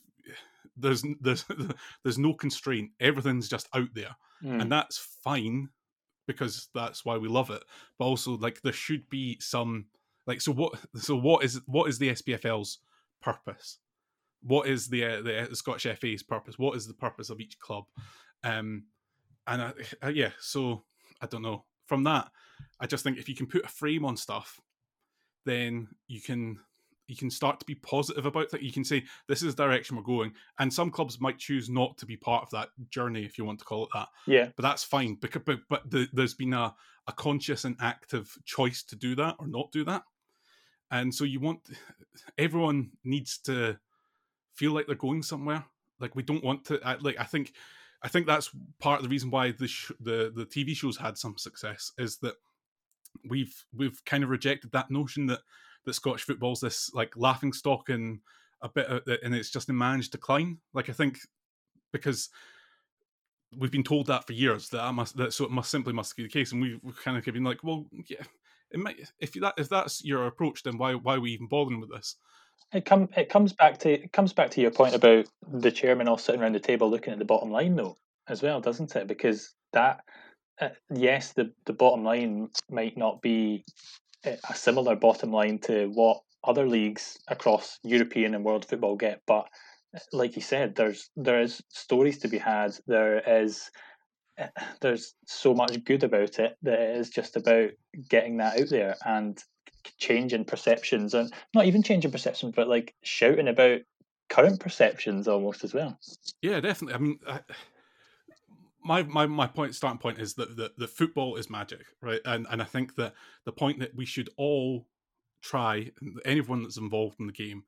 there's 0.76 1.04
there's 1.20 1.44
there's 2.02 2.18
no 2.18 2.34
constraint, 2.34 2.90
everything's 3.00 3.48
just 3.48 3.68
out 3.74 3.88
there, 3.94 4.16
mm. 4.42 4.60
and 4.60 4.70
that's 4.70 4.98
fine 4.98 5.70
because 6.26 6.68
that's 6.74 7.04
why 7.04 7.16
we 7.16 7.28
love 7.28 7.50
it. 7.50 7.62
But 7.98 8.04
also 8.04 8.36
like 8.36 8.62
there 8.62 8.72
should 8.72 9.08
be 9.08 9.38
some 9.40 9.86
like 10.26 10.40
so 10.40 10.52
what 10.52 10.74
so 10.96 11.16
what 11.16 11.44
is 11.44 11.60
what 11.66 11.88
is 11.88 11.98
the 11.98 12.10
SPFL's 12.10 12.78
purpose? 13.22 13.78
What 14.42 14.68
is 14.68 14.88
the 14.88 15.04
uh, 15.04 15.22
the 15.22 15.56
Scottish 15.56 15.98
FA's 15.98 16.22
purpose? 16.22 16.58
What 16.58 16.76
is 16.76 16.86
the 16.86 16.94
purpose 16.94 17.30
of 17.30 17.40
each 17.40 17.58
club? 17.58 17.84
Um, 18.44 18.84
and 19.50 19.62
I, 19.62 19.72
I, 20.02 20.06
uh, 20.06 20.10
yeah, 20.10 20.30
so 20.40 20.84
I 21.20 21.26
don't 21.26 21.42
know. 21.42 21.64
From 21.86 22.04
that, 22.04 22.30
I 22.78 22.86
just 22.86 23.02
think 23.02 23.18
if 23.18 23.28
you 23.28 23.34
can 23.34 23.46
put 23.46 23.64
a 23.64 23.68
frame 23.68 24.04
on 24.04 24.16
stuff, 24.16 24.60
then 25.44 25.88
you 26.06 26.20
can 26.20 26.58
you 27.08 27.16
can 27.16 27.30
start 27.30 27.58
to 27.58 27.66
be 27.66 27.74
positive 27.74 28.24
about 28.24 28.50
that. 28.50 28.62
You 28.62 28.70
can 28.70 28.84
say 28.84 29.02
this 29.26 29.42
is 29.42 29.56
the 29.56 29.64
direction 29.64 29.96
we're 29.96 30.04
going, 30.04 30.32
and 30.60 30.72
some 30.72 30.90
clubs 30.90 31.20
might 31.20 31.38
choose 31.38 31.68
not 31.68 31.98
to 31.98 32.06
be 32.06 32.16
part 32.16 32.44
of 32.44 32.50
that 32.50 32.68
journey, 32.90 33.24
if 33.24 33.36
you 33.36 33.44
want 33.44 33.58
to 33.58 33.64
call 33.64 33.84
it 33.84 33.90
that. 33.92 34.08
Yeah, 34.26 34.48
but 34.56 34.62
that's 34.62 34.84
fine 34.84 35.16
because 35.16 35.42
but, 35.44 35.58
but 35.68 35.90
the, 35.90 36.08
there's 36.12 36.34
been 36.34 36.54
a 36.54 36.74
a 37.08 37.12
conscious 37.12 37.64
and 37.64 37.76
active 37.80 38.38
choice 38.44 38.84
to 38.84 38.94
do 38.94 39.16
that 39.16 39.34
or 39.40 39.48
not 39.48 39.72
do 39.72 39.84
that, 39.84 40.04
and 40.92 41.12
so 41.12 41.24
you 41.24 41.40
want 41.40 41.60
everyone 42.38 42.90
needs 43.02 43.38
to 43.38 43.76
feel 44.54 44.72
like 44.72 44.86
they're 44.86 44.94
going 44.94 45.24
somewhere. 45.24 45.64
Like 45.98 46.14
we 46.14 46.22
don't 46.22 46.44
want 46.44 46.64
to 46.66 46.80
like 47.00 47.18
I 47.18 47.24
think 47.24 47.52
I 48.02 48.08
think 48.08 48.26
that's 48.26 48.50
part 48.78 48.98
of 48.98 49.04
the 49.04 49.10
reason 49.10 49.30
why 49.30 49.52
the 49.52 49.68
sh- 49.68 49.92
the 50.00 50.32
the 50.34 50.46
TV 50.46 50.74
shows 50.74 50.96
had 50.96 51.18
some 51.18 51.36
success 51.36 51.92
is 51.98 52.18
that 52.18 52.34
we've 53.28 53.64
we've 53.74 54.02
kind 54.04 54.24
of 54.24 54.30
rejected 54.30 54.72
that 54.72 54.90
notion 54.90 55.26
that 55.26 55.40
that 55.84 55.94
Scottish 55.94 56.22
football's 56.22 56.60
this 56.60 56.92
like 56.94 57.16
laughing 57.16 57.52
stock 57.52 57.88
and 57.88 58.20
a 58.62 58.68
bit 58.68 58.86
of, 58.86 59.02
uh, 59.08 59.16
and 59.22 59.34
it's 59.34 59.50
just 59.50 59.68
a 59.70 59.72
managed 59.72 60.12
decline. 60.12 60.58
Like 60.74 60.88
I 60.88 60.92
think 60.92 61.18
because 61.92 62.28
we've 63.56 63.70
been 63.70 63.82
told 63.82 64.06
that 64.06 64.26
for 64.26 64.32
years 64.32 64.68
that, 64.68 64.78
that 64.78 64.92
must 64.92 65.16
that 65.16 65.32
so 65.32 65.44
it 65.44 65.50
must 65.50 65.70
simply 65.70 65.92
must 65.92 66.16
be 66.16 66.22
the 66.22 66.28
case, 66.28 66.52
and 66.52 66.62
we've, 66.62 66.78
we've 66.82 67.02
kind 67.02 67.16
of 67.16 67.24
been 67.24 67.44
like, 67.44 67.62
well, 67.64 67.86
yeah, 68.08 68.22
it 68.70 68.80
might 68.80 69.00
if 69.18 69.32
that 69.34 69.54
if 69.58 69.68
that's 69.68 70.04
your 70.04 70.26
approach, 70.26 70.62
then 70.62 70.78
why 70.78 70.94
why 70.94 71.16
are 71.16 71.20
we 71.20 71.32
even 71.32 71.46
bothering 71.46 71.80
with 71.80 71.90
this? 71.90 72.16
It 72.72 72.84
come 72.84 73.08
it 73.16 73.28
comes 73.28 73.52
back 73.52 73.78
to 73.78 73.90
it 73.90 74.12
comes 74.12 74.32
back 74.32 74.50
to 74.52 74.60
your 74.60 74.70
point 74.70 74.94
about 74.94 75.26
the 75.50 75.72
chairman 75.72 76.08
all 76.08 76.18
sitting 76.18 76.40
around 76.40 76.54
the 76.54 76.60
table 76.60 76.90
looking 76.90 77.12
at 77.12 77.18
the 77.18 77.24
bottom 77.24 77.50
line 77.50 77.74
though 77.76 77.96
as 78.28 78.42
well, 78.42 78.60
doesn't 78.60 78.94
it? 78.94 79.06
Because 79.08 79.54
that 79.72 80.00
uh, 80.60 80.68
yes, 80.94 81.32
the 81.32 81.52
the 81.64 81.72
bottom 81.72 82.04
line 82.04 82.48
might 82.70 82.96
not 82.96 83.22
be 83.22 83.64
a 84.24 84.54
similar 84.54 84.96
bottom 84.96 85.32
line 85.32 85.58
to 85.58 85.86
what 85.86 86.20
other 86.44 86.68
leagues 86.68 87.18
across 87.28 87.78
European 87.82 88.34
and 88.34 88.44
world 88.44 88.64
football 88.64 88.96
get, 88.96 89.22
but 89.26 89.48
uh, 89.94 89.98
like 90.12 90.36
you 90.36 90.42
said, 90.42 90.74
there's 90.74 91.10
there 91.16 91.40
is 91.40 91.62
stories 91.68 92.18
to 92.18 92.28
be 92.28 92.38
had. 92.38 92.76
There 92.86 93.18
is 93.42 93.70
uh, 94.38 94.46
there's 94.80 95.14
so 95.26 95.54
much 95.54 95.84
good 95.84 96.04
about 96.04 96.38
it 96.38 96.56
that 96.62 96.80
it 96.80 96.96
is 96.96 97.10
just 97.10 97.36
about 97.36 97.70
getting 98.08 98.38
that 98.38 98.60
out 98.60 98.68
there 98.68 98.96
and 99.04 99.42
changing 99.98 100.44
perceptions 100.44 101.14
and 101.14 101.32
not 101.54 101.66
even 101.66 101.82
changing 101.82 102.10
perceptions, 102.10 102.54
but 102.54 102.68
like 102.68 102.94
shouting 103.02 103.48
about 103.48 103.80
current 104.28 104.60
perceptions 104.60 105.28
almost 105.28 105.64
as 105.64 105.74
well. 105.74 105.98
Yeah, 106.42 106.60
definitely. 106.60 106.94
I 106.94 106.98
mean, 106.98 107.18
I, 107.26 107.40
my 108.82 109.02
my 109.02 109.26
my 109.26 109.46
point 109.46 109.74
starting 109.74 109.98
point 109.98 110.18
is 110.18 110.34
that 110.34 110.56
the, 110.56 110.72
the 110.78 110.88
football 110.88 111.36
is 111.36 111.50
magic, 111.50 111.84
right? 112.00 112.20
And 112.24 112.46
and 112.50 112.62
I 112.62 112.64
think 112.64 112.94
that 112.96 113.14
the 113.44 113.52
point 113.52 113.80
that 113.80 113.94
we 113.94 114.06
should 114.06 114.30
all 114.36 114.86
try, 115.42 115.90
anyone 116.24 116.62
that's 116.62 116.76
involved 116.76 117.18
in 117.18 117.26
the 117.26 117.32
game, 117.32 117.64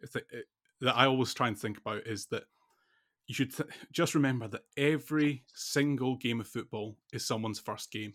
that, 0.00 0.24
eh, 0.32 0.40
that 0.80 0.96
I 0.96 1.06
always 1.06 1.34
try 1.34 1.48
and 1.48 1.58
think 1.58 1.78
about 1.78 2.06
is 2.06 2.26
that 2.26 2.44
you 3.26 3.34
should 3.34 3.54
th- 3.54 3.68
just 3.92 4.14
remember 4.14 4.48
that 4.48 4.64
every 4.76 5.44
single 5.54 6.16
game 6.16 6.40
of 6.40 6.48
football 6.48 6.96
is 7.12 7.26
someone's 7.26 7.60
first 7.60 7.90
game 7.92 8.14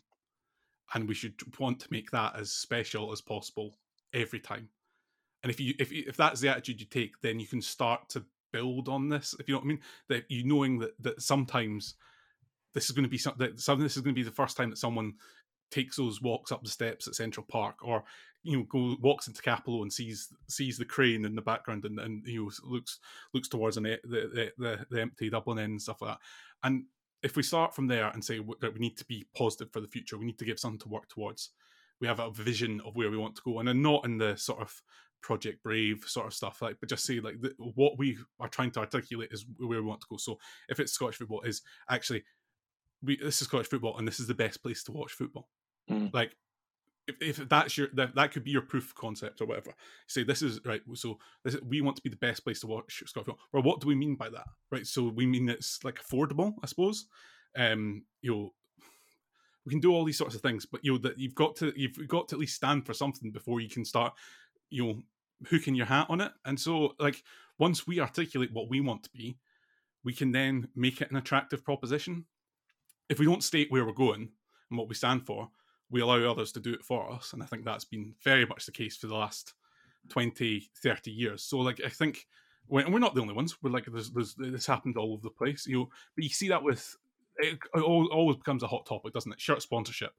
and 0.93 1.08
we 1.08 1.13
should 1.13 1.36
want 1.60 1.80
to 1.82 1.88
make 1.91 2.12
that 2.12 2.36
as 2.36 2.52
special 2.52 3.12
as 3.12 3.21
possible 3.21 3.78
every 4.13 4.39
time. 4.39 4.69
And 5.43 5.52
if 5.52 5.60
you 5.60 5.73
if 5.80 5.91
if 5.91 6.17
that's 6.17 6.41
the 6.41 6.50
attitude 6.50 6.80
you 6.80 6.88
take, 6.88 7.21
then 7.21 7.39
you 7.39 7.47
can 7.47 7.62
start 7.62 8.10
to 8.10 8.23
build 8.52 8.89
on 8.89 9.10
this. 9.10 9.36
If 9.39 9.47
you 9.47 9.54
know 9.54 9.60
what 9.60 9.65
I 9.65 9.67
mean, 9.67 9.82
that 10.10 10.26
you 10.30 10.43
knowing 10.45 10.80
that 10.80 11.02
that 11.02 11.21
sometimes 11.21 11.95
this 12.73 12.86
is 12.86 12.91
going 12.91 13.04
to 13.04 13.10
be 13.10 13.17
something 13.17 13.47
that 13.47 13.60
some 13.60 13.80
this 13.80 13.97
is 13.97 14.04
going 14.04 14.15
to 14.15 14.19
be 14.19 14.28
the 14.28 14.32
first 14.32 14.58
time 14.58 14.69
that 14.69 14.78
someone 14.78 15.13
takes 15.69 15.97
those 15.97 16.21
walks 16.21 16.52
up 16.52 16.63
the 16.63 16.69
steps 16.69 17.08
at 17.08 17.15
Central 17.15 17.45
Park, 17.50 17.78
or 17.84 18.04
you 18.43 18.58
know, 18.58 18.63
go 18.63 18.95
walks 19.02 19.28
into 19.28 19.41
Cappielow 19.41 19.82
and 19.82 19.91
sees 19.91 20.30
sees 20.47 20.78
the 20.78 20.86
crane 20.86 21.26
in 21.26 21.36
the 21.36 21.41
background, 21.41 21.86
and, 21.86 22.00
and 22.00 22.26
you 22.26 22.45
know 22.45 22.52
looks 22.63 23.00
looks 23.34 23.50
towards 23.50 23.78
an, 23.78 23.84
the, 23.84 24.00
the, 24.04 24.52
the 24.58 24.86
the 24.89 25.02
empty 25.02 25.30
Dublin 25.30 25.60
end 25.60 25.71
and 25.71 25.82
stuff 25.82 26.02
like 26.02 26.12
that. 26.12 26.19
And 26.63 26.86
if 27.23 27.36
we 27.36 27.43
start 27.43 27.73
from 27.73 27.88
there 27.88 28.08
and 28.08 28.23
say 28.23 28.39
that 28.62 28.73
we 28.73 28.80
need 28.80 28.97
to 28.97 29.06
be 29.06 29.25
positive 29.36 29.71
for 29.71 29.82
the 29.82 29.88
future, 29.88 30.17
we 30.17 30.25
need 30.25 30.39
to 30.39 30.45
give 30.45 30.60
something 30.60 30.80
to 30.80 30.89
work 30.89 31.08
towards. 31.10 31.51
We 31.99 32.08
have 32.08 32.19
a 32.19 32.30
vision 32.30 32.82
of 32.86 32.95
where 32.95 33.10
we 33.10 33.17
want 33.17 33.36
to 33.38 33.41
go, 33.43 33.60
and 33.60 33.67
then 33.67 33.82
not 33.82 34.06
in 34.06 34.17
the 34.17 34.36
sort 34.36 34.62
of 34.62 34.82
Project 35.21 35.63
Brave 35.63 36.03
sort 36.06 36.27
of 36.27 36.34
stuff, 36.34 36.62
like, 36.62 36.77
but 36.80 36.89
just 36.89 37.06
say 37.06 37.19
like 37.19 37.41
the, 37.41 37.53
what 37.58 37.97
we 37.97 38.17
are 38.39 38.47
trying 38.47 38.71
to 38.71 38.80
articulate 38.80 39.30
is 39.32 39.45
where 39.58 39.82
we 39.82 39.88
want 39.88 40.01
to 40.01 40.08
go. 40.10 40.17
So 40.17 40.38
if 40.69 40.80
it's 40.80 40.93
Scottish 40.93 41.17
football, 41.17 41.41
is 41.41 41.63
actually 41.89 42.23
we 43.01 43.17
this 43.17 43.41
is 43.41 43.47
Scottish 43.47 43.67
football, 43.67 43.97
and 43.97 44.08
this 44.08 44.19
is 44.19 44.27
the 44.27 44.36
best 44.36 44.62
place 44.62 44.84
to 44.84 44.91
watch 44.91 45.12
football. 45.13 45.49
Mm. 45.89 46.13
Like 46.13 46.36
if, 47.07 47.15
if 47.21 47.49
that's 47.49 47.77
your 47.77 47.87
that, 47.93 48.15
that 48.15 48.31
could 48.31 48.43
be 48.43 48.51
your 48.51 48.61
proof 48.61 48.93
concept 48.95 49.41
or 49.41 49.45
whatever. 49.45 49.73
say 50.07 50.23
this 50.23 50.41
is 50.41 50.59
right. 50.65 50.81
So 50.93 51.17
this 51.43 51.55
is, 51.55 51.61
we 51.61 51.81
want 51.81 51.95
to 51.97 52.03
be 52.03 52.09
the 52.09 52.17
best 52.17 52.43
place 52.43 52.59
to 52.61 52.67
watch 52.67 53.03
football. 53.13 53.39
Well, 53.51 53.63
what 53.63 53.81
do 53.81 53.87
we 53.87 53.95
mean 53.95 54.15
by 54.15 54.29
that? 54.29 54.47
Right. 54.71 54.85
So 54.85 55.03
we 55.09 55.25
mean 55.25 55.49
it's 55.49 55.83
like 55.83 56.01
affordable, 56.01 56.53
I 56.63 56.67
suppose. 56.67 57.07
Um, 57.55 58.03
you 58.21 58.31
know, 58.31 58.53
we 59.65 59.71
can 59.71 59.79
do 59.79 59.93
all 59.93 60.03
these 60.03 60.17
sorts 60.17 60.35
of 60.35 60.41
things, 60.41 60.65
but 60.65 60.83
you 60.83 60.93
know 60.93 60.97
that 60.99 61.17
you've 61.17 61.35
got 61.35 61.55
to 61.57 61.73
you've 61.75 62.07
got 62.07 62.27
to 62.29 62.35
at 62.35 62.39
least 62.39 62.55
stand 62.55 62.85
for 62.85 62.93
something 62.93 63.31
before 63.31 63.59
you 63.59 63.69
can 63.69 63.85
start, 63.85 64.13
you 64.69 64.85
know, 64.85 65.01
hooking 65.49 65.75
your 65.75 65.85
hat 65.85 66.07
on 66.09 66.21
it. 66.21 66.31
And 66.45 66.59
so, 66.59 66.93
like 66.99 67.23
once 67.57 67.87
we 67.87 67.99
articulate 67.99 68.53
what 68.53 68.69
we 68.69 68.81
want 68.81 69.03
to 69.03 69.09
be, 69.11 69.37
we 70.03 70.13
can 70.13 70.31
then 70.31 70.67
make 70.75 71.01
it 71.01 71.11
an 71.11 71.17
attractive 71.17 71.63
proposition. 71.63 72.25
If 73.09 73.19
we 73.19 73.25
don't 73.25 73.43
state 73.43 73.71
where 73.71 73.85
we're 73.85 73.93
going 73.93 74.29
and 74.69 74.77
what 74.77 74.89
we 74.89 74.95
stand 74.95 75.25
for, 75.25 75.49
we 75.89 76.02
allow 76.02 76.30
others 76.30 76.52
to 76.54 76.60
do 76.60 76.73
it 76.73 76.84
for 76.84 77.12
us. 77.12 77.34
And 77.34 77.41
I 77.41 77.45
think 77.45 77.63
that's 77.63 77.86
been 77.86 78.13
very 78.23 78.45
much 78.45 78.65
the 78.65 78.71
case 78.71 78.97
for 78.97 79.08
the 79.08 79.15
last 79.15 79.54
20, 80.10 80.69
30 80.84 81.12
years. 81.12 81.43
So, 81.43 81.60
like, 81.60 81.82
I 81.86 81.89
think, 81.89 82.28
when, 82.67 82.91
we're 82.91 83.00
not 83.00 83.15
the 83.15 83.21
only 83.21 83.34
ones. 83.34 83.58
We're 83.62 83.71
like, 83.71 83.86
there's, 83.86 84.12
there's, 84.12 84.36
this 84.36 84.65
happened 84.65 84.97
all 84.97 85.13
over 85.13 85.23
the 85.23 85.30
place. 85.30 85.65
You 85.65 85.78
know, 85.78 85.89
but 86.15 86.23
you 86.23 86.30
see 86.30 86.50
that 86.50 86.63
with, 86.63 86.95
it 87.38 87.60
always 87.76 88.38
becomes 88.38 88.63
a 88.63 88.67
hot 88.67 88.86
topic, 88.86 89.13
doesn't 89.13 89.32
it? 89.32 89.39
Shirt 89.39 89.62
sponsorship. 89.62 90.12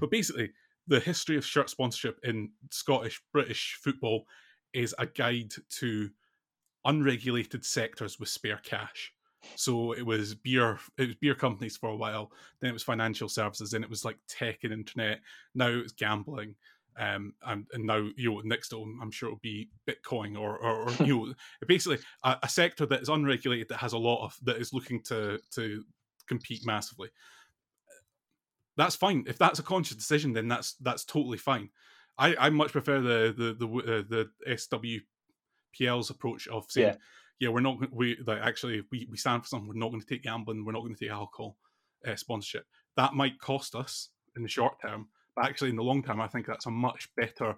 But 0.00 0.10
basically, 0.10 0.50
the 0.86 1.00
history 1.00 1.36
of 1.36 1.46
shirt 1.46 1.70
sponsorship 1.70 2.18
in 2.24 2.50
Scottish, 2.70 3.20
British 3.32 3.78
football 3.80 4.26
is 4.72 4.94
a 4.98 5.06
guide 5.06 5.52
to 5.78 6.10
unregulated 6.84 7.64
sectors 7.64 8.18
with 8.18 8.28
spare 8.28 8.60
cash. 8.62 9.13
So 9.56 9.92
it 9.92 10.04
was 10.04 10.34
beer, 10.34 10.78
it 10.98 11.08
was 11.08 11.16
beer 11.16 11.34
companies 11.34 11.76
for 11.76 11.88
a 11.88 11.96
while. 11.96 12.32
Then 12.60 12.70
it 12.70 12.74
was 12.74 12.82
financial 12.82 13.28
services. 13.28 13.70
Then 13.70 13.84
it 13.84 13.90
was 13.90 14.04
like 14.04 14.18
tech 14.28 14.64
and 14.64 14.72
internet. 14.72 15.20
Now 15.54 15.68
it's 15.68 15.92
gambling. 15.92 16.54
Um, 16.96 17.34
and, 17.44 17.66
and 17.72 17.84
now 17.84 18.08
you 18.16 18.32
know 18.32 18.40
next 18.44 18.68
to 18.68 18.80
I'm 19.02 19.10
sure 19.10 19.28
it'll 19.28 19.40
be 19.40 19.68
Bitcoin 19.88 20.38
or 20.38 20.56
or, 20.58 20.88
or 20.88 20.92
you 21.04 21.26
know 21.26 21.34
basically 21.66 21.98
a, 22.22 22.36
a, 22.44 22.48
sector 22.48 22.86
that 22.86 23.02
is 23.02 23.08
unregulated 23.08 23.68
that 23.70 23.78
has 23.78 23.94
a 23.94 23.98
lot 23.98 24.24
of 24.24 24.36
that 24.44 24.58
is 24.58 24.72
looking 24.72 25.02
to 25.04 25.40
to 25.54 25.82
compete 26.28 26.64
massively. 26.64 27.08
That's 28.76 28.94
fine 28.94 29.24
if 29.26 29.38
that's 29.38 29.58
a 29.58 29.64
conscious 29.64 29.96
decision. 29.96 30.32
Then 30.32 30.46
that's 30.46 30.74
that's 30.74 31.04
totally 31.04 31.38
fine. 31.38 31.70
I, 32.16 32.36
I 32.38 32.50
much 32.50 32.70
prefer 32.70 33.00
the 33.00 33.34
the 33.36 33.54
the 33.54 33.68
uh, 33.68 34.02
the 34.08 35.00
SWPL's 35.80 36.10
approach 36.10 36.46
of 36.46 36.66
saying 36.68 36.88
yeah 36.88 36.96
yeah, 37.40 37.48
we're 37.48 37.60
not 37.60 37.78
we 37.92 38.16
like 38.26 38.40
actually 38.42 38.82
we, 38.90 39.06
we 39.10 39.16
stand 39.16 39.42
for 39.42 39.48
something. 39.48 39.68
We're 39.68 39.74
not 39.74 39.90
going 39.90 40.00
to 40.00 40.06
take 40.06 40.22
gambling. 40.22 40.64
We're 40.64 40.72
not 40.72 40.82
going 40.82 40.94
to 40.94 41.00
take 41.00 41.10
alcohol 41.10 41.56
uh, 42.06 42.16
sponsorship. 42.16 42.66
That 42.96 43.14
might 43.14 43.38
cost 43.40 43.74
us 43.74 44.10
in 44.36 44.42
the 44.42 44.48
short 44.48 44.80
term, 44.80 45.08
but 45.34 45.46
actually 45.46 45.70
in 45.70 45.76
the 45.76 45.82
long 45.82 46.02
term, 46.02 46.20
I 46.20 46.28
think 46.28 46.46
that's 46.46 46.66
a 46.66 46.70
much 46.70 47.08
better 47.16 47.56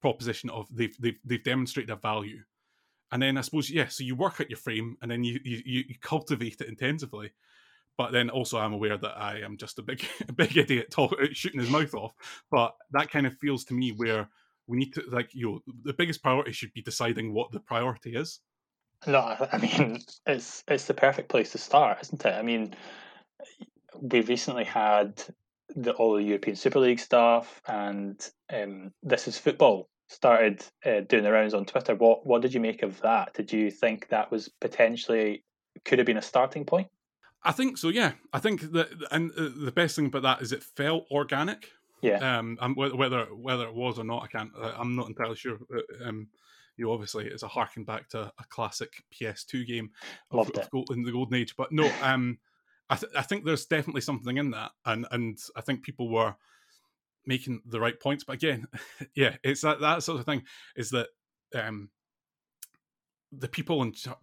proposition 0.00 0.50
of 0.50 0.66
they've 0.70 0.96
they've, 1.00 1.18
they've 1.24 1.42
demonstrated 1.42 1.90
a 1.90 1.96
value. 1.96 2.42
And 3.12 3.22
then 3.22 3.38
I 3.38 3.40
suppose 3.40 3.70
yeah, 3.70 3.88
so 3.88 4.04
you 4.04 4.16
work 4.16 4.40
at 4.40 4.50
your 4.50 4.58
frame 4.58 4.96
and 5.00 5.10
then 5.10 5.24
you 5.24 5.40
you, 5.44 5.84
you 5.88 5.94
cultivate 6.00 6.60
it 6.60 6.68
intensively. 6.68 7.32
But 7.96 8.12
then 8.12 8.28
also 8.28 8.58
I'm 8.58 8.74
aware 8.74 8.98
that 8.98 9.16
I 9.16 9.40
am 9.40 9.56
just 9.56 9.78
a 9.78 9.82
big 9.82 10.04
a 10.28 10.32
big 10.32 10.56
idiot 10.56 10.90
talk, 10.90 11.14
shooting 11.32 11.60
his 11.60 11.70
mouth 11.70 11.94
off. 11.94 12.12
But 12.50 12.74
that 12.90 13.10
kind 13.10 13.26
of 13.26 13.38
feels 13.38 13.64
to 13.64 13.74
me 13.74 13.92
where 13.92 14.28
we 14.66 14.76
need 14.76 14.92
to 14.94 15.02
like 15.10 15.30
you 15.32 15.50
know 15.50 15.74
the 15.84 15.94
biggest 15.94 16.22
priority 16.22 16.52
should 16.52 16.74
be 16.74 16.82
deciding 16.82 17.32
what 17.32 17.52
the 17.52 17.60
priority 17.60 18.14
is 18.14 18.40
no, 19.06 19.48
I 19.52 19.58
mean 19.58 19.98
it's 20.26 20.64
it's 20.68 20.86
the 20.86 20.94
perfect 20.94 21.28
place 21.28 21.52
to 21.52 21.58
start, 21.58 21.98
isn't 22.02 22.24
it? 22.24 22.34
I 22.34 22.42
mean, 22.42 22.74
we 24.00 24.20
recently 24.20 24.64
had 24.64 25.22
the 25.74 25.92
all 25.92 26.16
the 26.16 26.22
European 26.22 26.56
Super 26.56 26.80
League 26.80 27.00
stuff, 27.00 27.60
and 27.66 28.18
um, 28.52 28.92
this 29.02 29.28
is 29.28 29.38
football 29.38 29.88
started 30.08 30.64
uh, 30.84 31.00
doing 31.00 31.24
the 31.24 31.32
rounds 31.32 31.54
on 31.54 31.64
Twitter. 31.64 31.94
What 31.94 32.26
what 32.26 32.42
did 32.42 32.54
you 32.54 32.60
make 32.60 32.82
of 32.82 33.00
that? 33.00 33.34
Did 33.34 33.52
you 33.52 33.70
think 33.70 34.08
that 34.08 34.30
was 34.30 34.48
potentially 34.60 35.44
could 35.84 35.98
have 35.98 36.06
been 36.06 36.16
a 36.16 36.22
starting 36.22 36.64
point? 36.64 36.88
I 37.42 37.52
think 37.52 37.78
so. 37.78 37.88
Yeah, 37.88 38.12
I 38.32 38.40
think 38.40 38.72
that, 38.72 38.88
and 39.10 39.30
uh, 39.32 39.50
the 39.56 39.72
best 39.72 39.96
thing 39.96 40.06
about 40.06 40.22
that 40.22 40.42
is 40.42 40.52
it 40.52 40.62
felt 40.62 41.06
organic. 41.10 41.70
Yeah. 42.02 42.38
Um, 42.38 42.58
and 42.60 42.76
whether 42.76 43.24
whether 43.26 43.66
it 43.66 43.74
was 43.74 43.98
or 43.98 44.04
not, 44.04 44.24
I 44.24 44.26
can't. 44.26 44.50
I'm 44.60 44.96
not 44.96 45.08
entirely 45.08 45.36
sure. 45.36 45.58
Uh, 45.74 46.08
um, 46.08 46.28
you 46.76 46.86
know, 46.86 46.92
obviously 46.92 47.26
it's 47.26 47.42
a 47.42 47.48
harken 47.48 47.84
back 47.84 48.08
to 48.10 48.32
a 48.38 48.44
classic 48.48 49.04
PS2 49.12 49.66
game 49.66 49.90
of, 50.30 50.50
of 50.50 50.70
Gold, 50.70 50.90
in 50.90 51.02
the 51.02 51.12
golden 51.12 51.36
age. 51.36 51.54
But 51.56 51.72
no, 51.72 51.90
um, 52.02 52.38
I, 52.88 52.96
th- 52.96 53.12
I 53.16 53.22
think 53.22 53.44
there's 53.44 53.66
definitely 53.66 54.02
something 54.02 54.36
in 54.36 54.50
that, 54.50 54.72
and 54.84 55.06
and 55.10 55.38
I 55.56 55.60
think 55.60 55.82
people 55.82 56.10
were 56.10 56.34
making 57.24 57.62
the 57.66 57.80
right 57.80 57.98
points. 57.98 58.24
But 58.24 58.34
again, 58.34 58.66
yeah, 59.14 59.36
it's 59.42 59.62
that 59.62 59.80
that 59.80 60.02
sort 60.02 60.20
of 60.20 60.26
thing 60.26 60.42
is 60.76 60.90
that 60.90 61.08
um, 61.54 61.90
the 63.32 63.48
people 63.48 63.82
in 63.82 63.92
charge, 63.92 64.16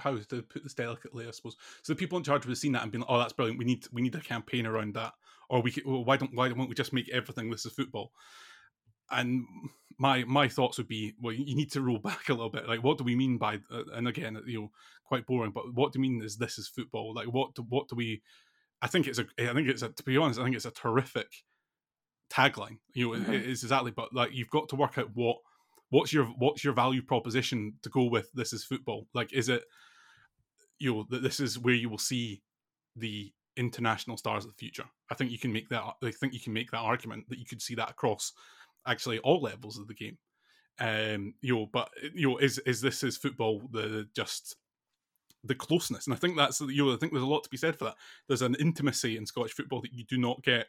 how 0.00 0.16
to 0.16 0.42
put 0.42 0.62
this 0.62 0.74
delicately, 0.74 1.26
I 1.26 1.30
suppose. 1.30 1.56
So 1.82 1.92
the 1.92 1.98
people 1.98 2.18
in 2.18 2.24
charge 2.24 2.44
would 2.44 2.50
have 2.52 2.58
seen 2.58 2.72
that 2.72 2.82
and 2.82 2.92
been 2.92 3.02
like, 3.02 3.10
"Oh, 3.10 3.18
that's 3.18 3.32
brilliant. 3.32 3.58
We 3.58 3.64
need 3.64 3.86
we 3.92 4.02
need 4.02 4.14
a 4.14 4.20
campaign 4.20 4.66
around 4.66 4.94
that." 4.94 5.12
Or 5.48 5.60
we 5.62 5.72
could, 5.72 5.84
well, 5.84 6.04
why 6.04 6.16
don't 6.16 6.34
why 6.34 6.48
don't 6.48 6.68
we 6.68 6.74
just 6.74 6.92
make 6.92 7.08
everything 7.10 7.50
this 7.50 7.66
is 7.66 7.72
football? 7.72 8.12
and 9.10 9.44
my 10.00 10.24
my 10.24 10.48
thoughts 10.48 10.78
would 10.78 10.88
be 10.88 11.14
well 11.20 11.32
you 11.32 11.54
need 11.54 11.70
to 11.72 11.82
roll 11.82 11.98
back 12.10 12.28
a 12.28 12.32
little 12.32 12.50
bit. 12.50 12.68
Like 12.68 12.82
what 12.82 12.98
do 12.98 13.04
we 13.04 13.14
mean 13.14 13.38
by 13.38 13.60
uh, 13.70 13.84
and 13.94 14.08
again 14.08 14.40
you 14.46 14.62
know 14.62 14.70
quite 15.04 15.26
boring 15.26 15.52
but 15.52 15.74
what 15.74 15.92
do 15.92 16.00
we 16.00 16.08
mean 16.08 16.22
is 16.24 16.36
this 16.36 16.58
is 16.58 16.68
football? 16.68 17.14
Like 17.14 17.26
what 17.26 17.54
do, 17.54 17.64
what 17.68 17.88
do 17.88 17.96
we 17.96 18.22
i 18.82 18.86
think 18.86 19.06
it's 19.06 19.18
a 19.18 19.26
i 19.38 19.52
think 19.52 19.68
it's 19.68 19.82
a 19.82 19.90
to 19.90 20.02
be 20.04 20.16
honest 20.16 20.40
i 20.40 20.42
think 20.42 20.56
it's 20.56 20.64
a 20.64 20.70
terrific 20.70 21.26
tagline 22.32 22.78
you 22.94 23.12
know 23.12 23.18
mm-hmm. 23.18 23.30
it 23.30 23.42
is 23.42 23.62
exactly 23.62 23.90
but 23.90 24.08
like 24.14 24.30
you've 24.32 24.48
got 24.48 24.70
to 24.70 24.74
work 24.74 24.96
out 24.96 25.10
what 25.12 25.36
what's 25.90 26.12
your 26.12 26.24
what's 26.38 26.64
your 26.64 26.72
value 26.72 27.02
proposition 27.02 27.74
to 27.82 27.90
go 27.90 28.04
with 28.04 28.32
this 28.32 28.52
is 28.52 28.64
football? 28.64 29.06
Like 29.12 29.32
is 29.32 29.48
it 29.48 29.64
you 30.78 30.94
know 30.94 31.06
that 31.10 31.22
this 31.22 31.38
is 31.38 31.58
where 31.58 31.74
you 31.74 31.90
will 31.90 31.98
see 31.98 32.42
the 32.96 33.30
international 33.56 34.16
stars 34.16 34.44
of 34.44 34.52
the 34.52 34.56
future? 34.56 34.84
I 35.10 35.14
think 35.14 35.30
you 35.30 35.38
can 35.38 35.52
make 35.52 35.68
that 35.68 35.82
i 36.02 36.10
think 36.10 36.32
you 36.32 36.40
can 36.40 36.52
make 36.52 36.70
that 36.70 36.78
argument 36.78 37.28
that 37.28 37.38
you 37.38 37.44
could 37.44 37.60
see 37.60 37.74
that 37.74 37.90
across 37.90 38.32
actually 38.86 39.18
all 39.20 39.40
levels 39.40 39.78
of 39.78 39.88
the 39.88 39.94
game. 39.94 40.18
Um, 40.78 41.34
you 41.42 41.54
know, 41.54 41.66
but 41.72 41.90
you 42.14 42.28
know, 42.28 42.38
is 42.38 42.58
is 42.60 42.80
this 42.80 43.02
is 43.02 43.16
football 43.16 43.62
the 43.70 44.06
just 44.14 44.56
the 45.44 45.54
closeness? 45.54 46.06
And 46.06 46.14
I 46.14 46.18
think 46.18 46.36
that's 46.36 46.60
you 46.60 46.86
know, 46.86 46.94
I 46.94 46.96
think 46.96 47.12
there's 47.12 47.22
a 47.22 47.28
lot 47.28 47.44
to 47.44 47.50
be 47.50 47.56
said 47.56 47.76
for 47.76 47.84
that. 47.86 47.96
There's 48.28 48.42
an 48.42 48.56
intimacy 48.58 49.16
in 49.16 49.26
Scottish 49.26 49.52
football 49.52 49.80
that 49.82 49.92
you 49.92 50.04
do 50.04 50.18
not 50.18 50.42
get 50.42 50.66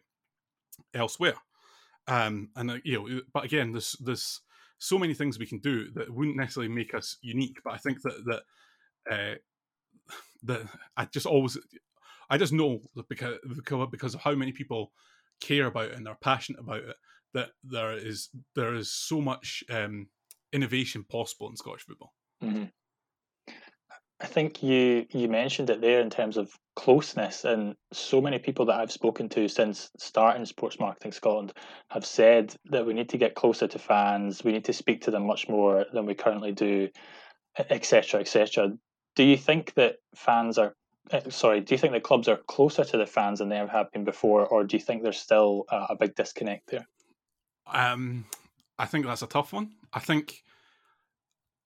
elsewhere. 0.93 1.35
Um, 2.07 2.49
and 2.55 2.71
uh, 2.71 2.77
you 2.83 2.99
know, 2.99 3.21
but 3.33 3.45
again, 3.45 3.71
there's 3.71 3.95
there's 3.99 4.41
so 4.79 4.97
many 4.97 5.13
things 5.13 5.37
we 5.37 5.45
can 5.45 5.59
do 5.59 5.91
that 5.91 6.13
wouldn't 6.13 6.37
necessarily 6.37 6.73
make 6.73 6.93
us 6.93 7.17
unique. 7.21 7.59
But 7.63 7.73
I 7.73 7.77
think 7.77 8.01
that 8.01 8.25
that 8.25 9.13
uh, 9.13 9.35
that 10.43 10.61
I 10.97 11.05
just 11.05 11.25
always 11.25 11.57
I 12.29 12.37
just 12.37 12.53
know 12.53 12.81
because 13.07 13.37
because 13.91 14.15
of 14.15 14.21
how 14.21 14.33
many 14.33 14.51
people 14.51 14.91
care 15.39 15.67
about 15.67 15.91
it 15.91 15.97
and 15.97 16.07
are 16.07 16.17
passionate 16.21 16.61
about 16.61 16.83
it 16.83 16.95
that 17.33 17.49
there 17.63 17.93
is 17.93 18.29
there 18.55 18.75
is 18.75 18.91
so 18.91 19.21
much 19.21 19.63
um, 19.69 20.07
innovation 20.51 21.03
possible 21.03 21.49
in 21.49 21.55
Scottish 21.55 21.83
football. 21.83 22.13
Mm-hmm. 22.43 22.65
I 24.21 24.27
think 24.27 24.61
you 24.61 25.05
you 25.09 25.27
mentioned 25.27 25.69
it 25.69 25.81
there 25.81 25.99
in 25.99 26.09
terms 26.09 26.37
of 26.37 26.51
closeness, 26.75 27.43
and 27.43 27.75
so 27.91 28.21
many 28.21 28.37
people 28.37 28.65
that 28.65 28.79
I've 28.79 28.91
spoken 28.91 29.29
to 29.29 29.47
since 29.47 29.89
starting 29.97 30.45
Sports 30.45 30.79
Marketing 30.79 31.11
Scotland 31.11 31.53
have 31.89 32.05
said 32.05 32.55
that 32.65 32.85
we 32.85 32.93
need 32.93 33.09
to 33.09 33.17
get 33.17 33.35
closer 33.35 33.67
to 33.67 33.79
fans. 33.79 34.43
We 34.43 34.51
need 34.51 34.65
to 34.65 34.73
speak 34.73 35.01
to 35.03 35.11
them 35.11 35.25
much 35.25 35.49
more 35.49 35.85
than 35.91 36.05
we 36.05 36.13
currently 36.13 36.51
do, 36.51 36.89
etc., 37.57 38.19
etc. 38.19 38.73
Do 39.15 39.23
you 39.23 39.37
think 39.37 39.73
that 39.73 39.95
fans 40.15 40.59
are 40.59 40.75
uh, 41.11 41.29
sorry, 41.29 41.61
do 41.61 41.73
you 41.73 41.79
think 41.79 41.93
that 41.93 42.03
clubs 42.03 42.27
are 42.27 42.37
closer 42.47 42.83
to 42.83 42.97
the 42.97 43.07
fans 43.07 43.39
than 43.39 43.49
they 43.49 43.57
have 43.57 43.91
been 43.91 44.03
before, 44.03 44.45
or 44.45 44.63
do 44.63 44.77
you 44.77 44.83
think 44.83 45.01
there's 45.01 45.17
still 45.17 45.65
a, 45.69 45.87
a 45.89 45.95
big 45.99 46.15
disconnect 46.15 46.69
there? 46.69 46.87
Um, 47.71 48.25
I 48.77 48.85
think 48.85 49.05
that's 49.05 49.21
a 49.21 49.27
tough 49.27 49.53
one. 49.53 49.71
I 49.93 49.99
think 49.99 50.43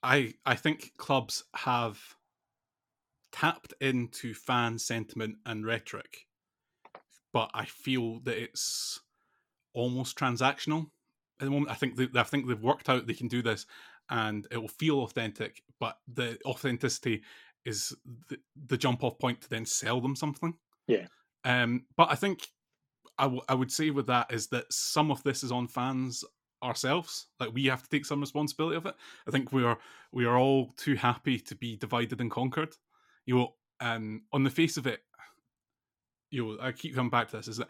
I 0.03 0.33
I 0.45 0.55
think 0.55 0.93
clubs 0.97 1.43
have 1.55 1.99
tapped 3.31 3.73
into 3.81 4.33
fan 4.33 4.79
sentiment 4.79 5.37
and 5.45 5.65
rhetoric, 5.65 6.27
but 7.33 7.49
I 7.53 7.65
feel 7.65 8.19
that 8.21 8.37
it's 8.37 9.01
almost 9.73 10.17
transactional 10.17 10.87
at 11.39 11.45
the 11.45 11.51
moment. 11.51 11.71
I 11.71 11.75
think 11.75 11.95
they, 11.95 12.07
I 12.15 12.23
think 12.23 12.47
they've 12.47 12.61
worked 12.61 12.89
out 12.89 13.07
they 13.07 13.13
can 13.13 13.27
do 13.27 13.41
this, 13.41 13.65
and 14.09 14.47
it 14.51 14.57
will 14.57 14.67
feel 14.67 14.99
authentic. 14.99 15.63
But 15.79 15.97
the 16.07 16.37
authenticity 16.45 17.23
is 17.65 17.95
the, 18.29 18.37
the 18.67 18.77
jump 18.77 19.03
off 19.03 19.17
point 19.19 19.41
to 19.41 19.49
then 19.49 19.65
sell 19.65 19.99
them 19.99 20.15
something. 20.15 20.53
Yeah. 20.87 21.07
Um, 21.43 21.85
but 21.97 22.11
I 22.11 22.15
think 22.15 22.47
I, 23.17 23.23
w- 23.23 23.43
I 23.47 23.53
would 23.53 23.71
say 23.71 23.89
with 23.91 24.07
that 24.07 24.31
is 24.31 24.47
that 24.47 24.71
some 24.71 25.11
of 25.11 25.23
this 25.23 25.43
is 25.43 25.51
on 25.51 25.67
fans 25.67 26.23
ourselves. 26.63 27.27
Like 27.39 27.53
we 27.53 27.65
have 27.65 27.83
to 27.83 27.89
take 27.89 28.05
some 28.05 28.21
responsibility 28.21 28.75
of 28.75 28.85
it. 28.85 28.95
I 29.27 29.31
think 29.31 29.51
we 29.51 29.63
are 29.63 29.77
we 30.11 30.25
are 30.25 30.37
all 30.37 30.71
too 30.77 30.95
happy 30.95 31.39
to 31.39 31.55
be 31.55 31.77
divided 31.77 32.21
and 32.21 32.31
conquered. 32.31 32.75
You 33.25 33.35
know, 33.35 33.53
um, 33.79 34.23
on 34.33 34.43
the 34.43 34.49
face 34.49 34.77
of 34.77 34.87
it, 34.87 35.01
you 36.31 36.45
know, 36.45 36.57
I 36.61 36.71
keep 36.71 36.95
coming 36.95 37.09
back 37.09 37.29
to 37.29 37.37
this: 37.37 37.47
is 37.47 37.57
that 37.57 37.67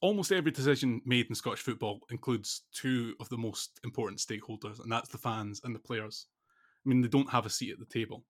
almost 0.00 0.32
every 0.32 0.50
decision 0.50 1.00
made 1.04 1.26
in 1.28 1.34
Scottish 1.34 1.60
football 1.60 2.00
includes 2.10 2.62
two 2.72 3.14
of 3.20 3.28
the 3.28 3.38
most 3.38 3.80
important 3.84 4.20
stakeholders, 4.20 4.82
and 4.82 4.90
that's 4.90 5.10
the 5.10 5.18
fans 5.18 5.60
and 5.64 5.74
the 5.74 5.80
players. 5.80 6.26
I 6.84 6.88
mean, 6.88 7.00
they 7.00 7.08
don't 7.08 7.30
have 7.30 7.46
a 7.46 7.50
seat 7.50 7.72
at 7.72 7.78
the 7.78 7.86
table. 7.86 8.24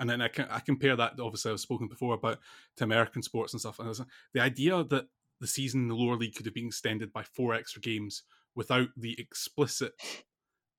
And 0.00 0.08
then 0.08 0.22
I, 0.22 0.28
can, 0.28 0.46
I 0.50 0.58
compare 0.60 0.96
that, 0.96 1.20
obviously, 1.20 1.52
I've 1.52 1.60
spoken 1.60 1.86
before 1.86 2.14
about 2.14 2.38
to 2.78 2.84
American 2.84 3.22
sports 3.22 3.52
and 3.52 3.60
stuff. 3.60 3.78
And 3.78 3.94
the 4.32 4.40
idea 4.40 4.82
that 4.84 5.06
the 5.42 5.48
season 5.48 5.82
in 5.82 5.88
the 5.88 5.94
lower 5.94 6.16
league 6.16 6.34
could 6.34 6.46
have 6.46 6.54
been 6.54 6.68
extended 6.68 7.12
by 7.12 7.22
four 7.22 7.52
extra 7.52 7.82
games 7.82 8.22
without 8.54 8.88
the 8.96 9.14
explicit 9.18 9.92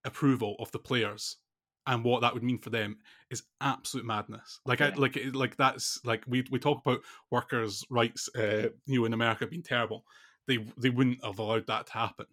approval 0.05 0.55
of 0.59 0.71
the 0.71 0.79
players 0.79 1.37
and 1.85 2.03
what 2.03 2.21
that 2.21 2.33
would 2.33 2.43
mean 2.43 2.57
for 2.57 2.69
them 2.69 2.97
is 3.29 3.43
absolute 3.59 4.05
madness. 4.05 4.61
Like 4.65 4.79
yeah. 4.79 4.91
I 4.95 4.99
like 4.99 5.19
like 5.33 5.57
that's 5.57 5.99
like 6.05 6.23
we 6.27 6.45
we 6.49 6.59
talk 6.59 6.81
about 6.85 7.01
workers' 7.29 7.83
rights, 7.89 8.29
uh, 8.37 8.69
you 8.85 8.99
know, 8.99 9.05
in 9.05 9.13
America 9.13 9.45
being 9.45 9.63
terrible. 9.63 10.05
They 10.47 10.65
they 10.77 10.89
wouldn't 10.89 11.23
have 11.23 11.39
allowed 11.39 11.67
that 11.67 11.87
to 11.87 11.93
happen, 11.93 12.25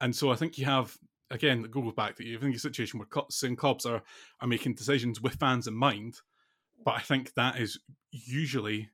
and 0.00 0.16
so 0.16 0.30
I 0.30 0.36
think 0.36 0.56
you 0.56 0.64
have 0.64 0.96
again 1.30 1.64
it 1.64 1.70
goes 1.70 1.92
back 1.94 2.16
to 2.16 2.24
you. 2.24 2.38
I 2.38 2.40
think 2.40 2.56
a 2.56 2.58
situation 2.58 2.98
where 2.98 3.06
clubs, 3.06 3.42
and 3.42 3.58
clubs 3.58 3.84
are 3.84 4.02
are 4.40 4.48
making 4.48 4.74
decisions 4.74 5.20
with 5.20 5.34
fans 5.34 5.66
in 5.66 5.74
mind, 5.74 6.16
but 6.84 6.94
I 6.94 7.00
think 7.00 7.34
that 7.34 7.60
is 7.60 7.78
usually 8.12 8.88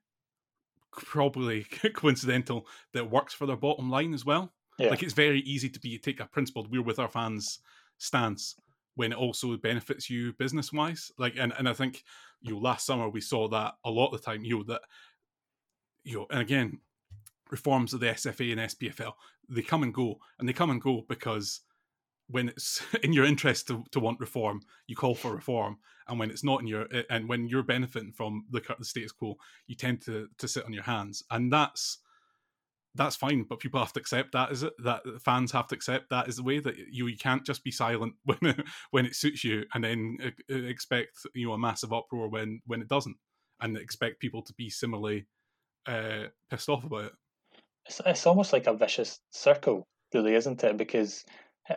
probably 0.93 1.65
coincidental 1.95 2.67
that 2.93 3.11
works 3.11 3.35
for 3.35 3.47
their 3.47 3.57
bottom 3.57 3.91
line 3.91 4.15
as 4.15 4.25
well. 4.25 4.53
Yeah. 4.79 4.91
Like 4.91 5.03
it's 5.03 5.13
very 5.13 5.41
easy 5.41 5.69
to 5.69 5.81
be 5.81 5.99
take 5.99 6.21
a 6.21 6.27
principled 6.27 6.71
we're 6.71 6.83
with 6.83 6.99
our 6.99 7.09
fans 7.09 7.61
stance 7.99 8.57
when 8.95 9.13
it 9.13 9.19
also 9.19 9.57
benefits 9.57 10.11
you 10.11 10.33
business 10.35 10.73
wise. 10.73 11.11
Like 11.19 11.35
and, 11.39 11.53
and 11.59 11.69
I 11.69 11.73
think 11.73 12.05
you 12.41 12.55
know, 12.55 12.61
last 12.61 12.87
summer 12.87 13.09
we 13.09 13.21
saw 13.21 13.49
that 13.49 13.75
a 13.85 13.91
lot 13.91 14.13
of 14.13 14.21
the 14.21 14.25
time, 14.25 14.45
you 14.45 14.59
know, 14.59 14.65
that 14.65 14.83
you 16.05 16.17
know, 16.17 16.27
and 16.31 16.41
again, 16.41 16.81
reforms 17.51 17.95
of 17.95 18.01
the 18.01 18.07
SFA 18.07 18.53
and 18.53 18.61
SPFL, 18.61 19.13
they 19.49 19.63
come 19.63 19.83
and 19.83 19.95
go, 19.95 20.19
and 20.39 20.49
they 20.49 20.53
come 20.53 20.71
and 20.71 20.81
go 20.81 21.05
because 21.09 21.61
when 22.29 22.49
it's 22.49 22.83
in 23.03 23.13
your 23.13 23.25
interest 23.25 23.69
to, 23.69 23.85
to 23.93 24.01
want 24.01 24.21
reform, 24.21 24.61
you 24.87 24.97
call 24.97 25.15
for 25.15 25.35
reform, 25.35 25.79
and 26.09 26.19
when 26.19 26.31
it's 26.31 26.45
not 26.45 26.61
in 26.61 26.67
your 26.67 26.87
eh, 26.93 27.03
and 27.11 27.29
when 27.29 27.49
you're 27.49 27.63
benefiting 27.63 28.13
from 28.13 28.45
the, 28.51 28.61
the 28.79 28.85
status 28.85 29.13
quo, 29.13 29.37
you 29.67 29.75
tend 29.75 30.03
to 30.03 30.29
to 30.39 30.49
sit 30.49 30.65
on 30.65 30.73
your 30.73 30.85
hands, 30.85 31.23
and 31.31 31.53
that's 31.53 31.99
that's 32.95 33.17
fine, 33.17 33.45
but 33.49 33.59
people 33.59 33.81
have 33.81 33.93
to 33.95 34.01
accept 34.01 34.33
that. 34.33 34.53
Is 34.53 34.63
it 34.63 34.75
that 34.85 35.03
fans 35.25 35.51
have 35.53 35.67
to 35.69 35.75
accept 35.75 36.11
that 36.11 36.29
is 36.29 36.37
the 36.37 36.43
way 36.43 36.59
that 36.59 36.77
you 36.91 37.07
you 37.07 37.17
can't 37.17 37.45
just 37.45 37.65
be 37.65 37.71
silent 37.71 38.15
when 38.25 38.63
when 38.91 39.07
it 39.07 39.15
suits 39.15 39.45
you, 39.45 39.65
and 39.75 39.85
then 39.85 40.19
eh, 40.23 40.31
eh, 40.51 40.69
expect 40.69 41.19
you 41.35 41.47
know 41.47 41.55
a 41.55 41.59
massive 41.59 41.93
uproar 41.93 42.29
when 42.29 42.61
when 42.67 42.83
it 42.83 42.89
doesn't, 42.89 43.17
and 43.61 43.77
expect 43.77 44.21
people 44.21 44.43
to 44.43 44.53
be 44.55 44.69
similarly 44.69 45.27
uh, 45.87 46.25
pissed 46.51 46.69
off 46.69 46.85
about 46.85 47.07
it. 47.07 47.13
It's, 47.87 48.01
it's 48.05 48.27
almost 48.27 48.53
like 48.53 48.67
a 48.67 48.75
vicious 48.75 49.21
circle, 49.31 49.87
really, 50.15 50.35
isn't 50.35 50.63
it? 50.63 50.77
Because 50.77 51.25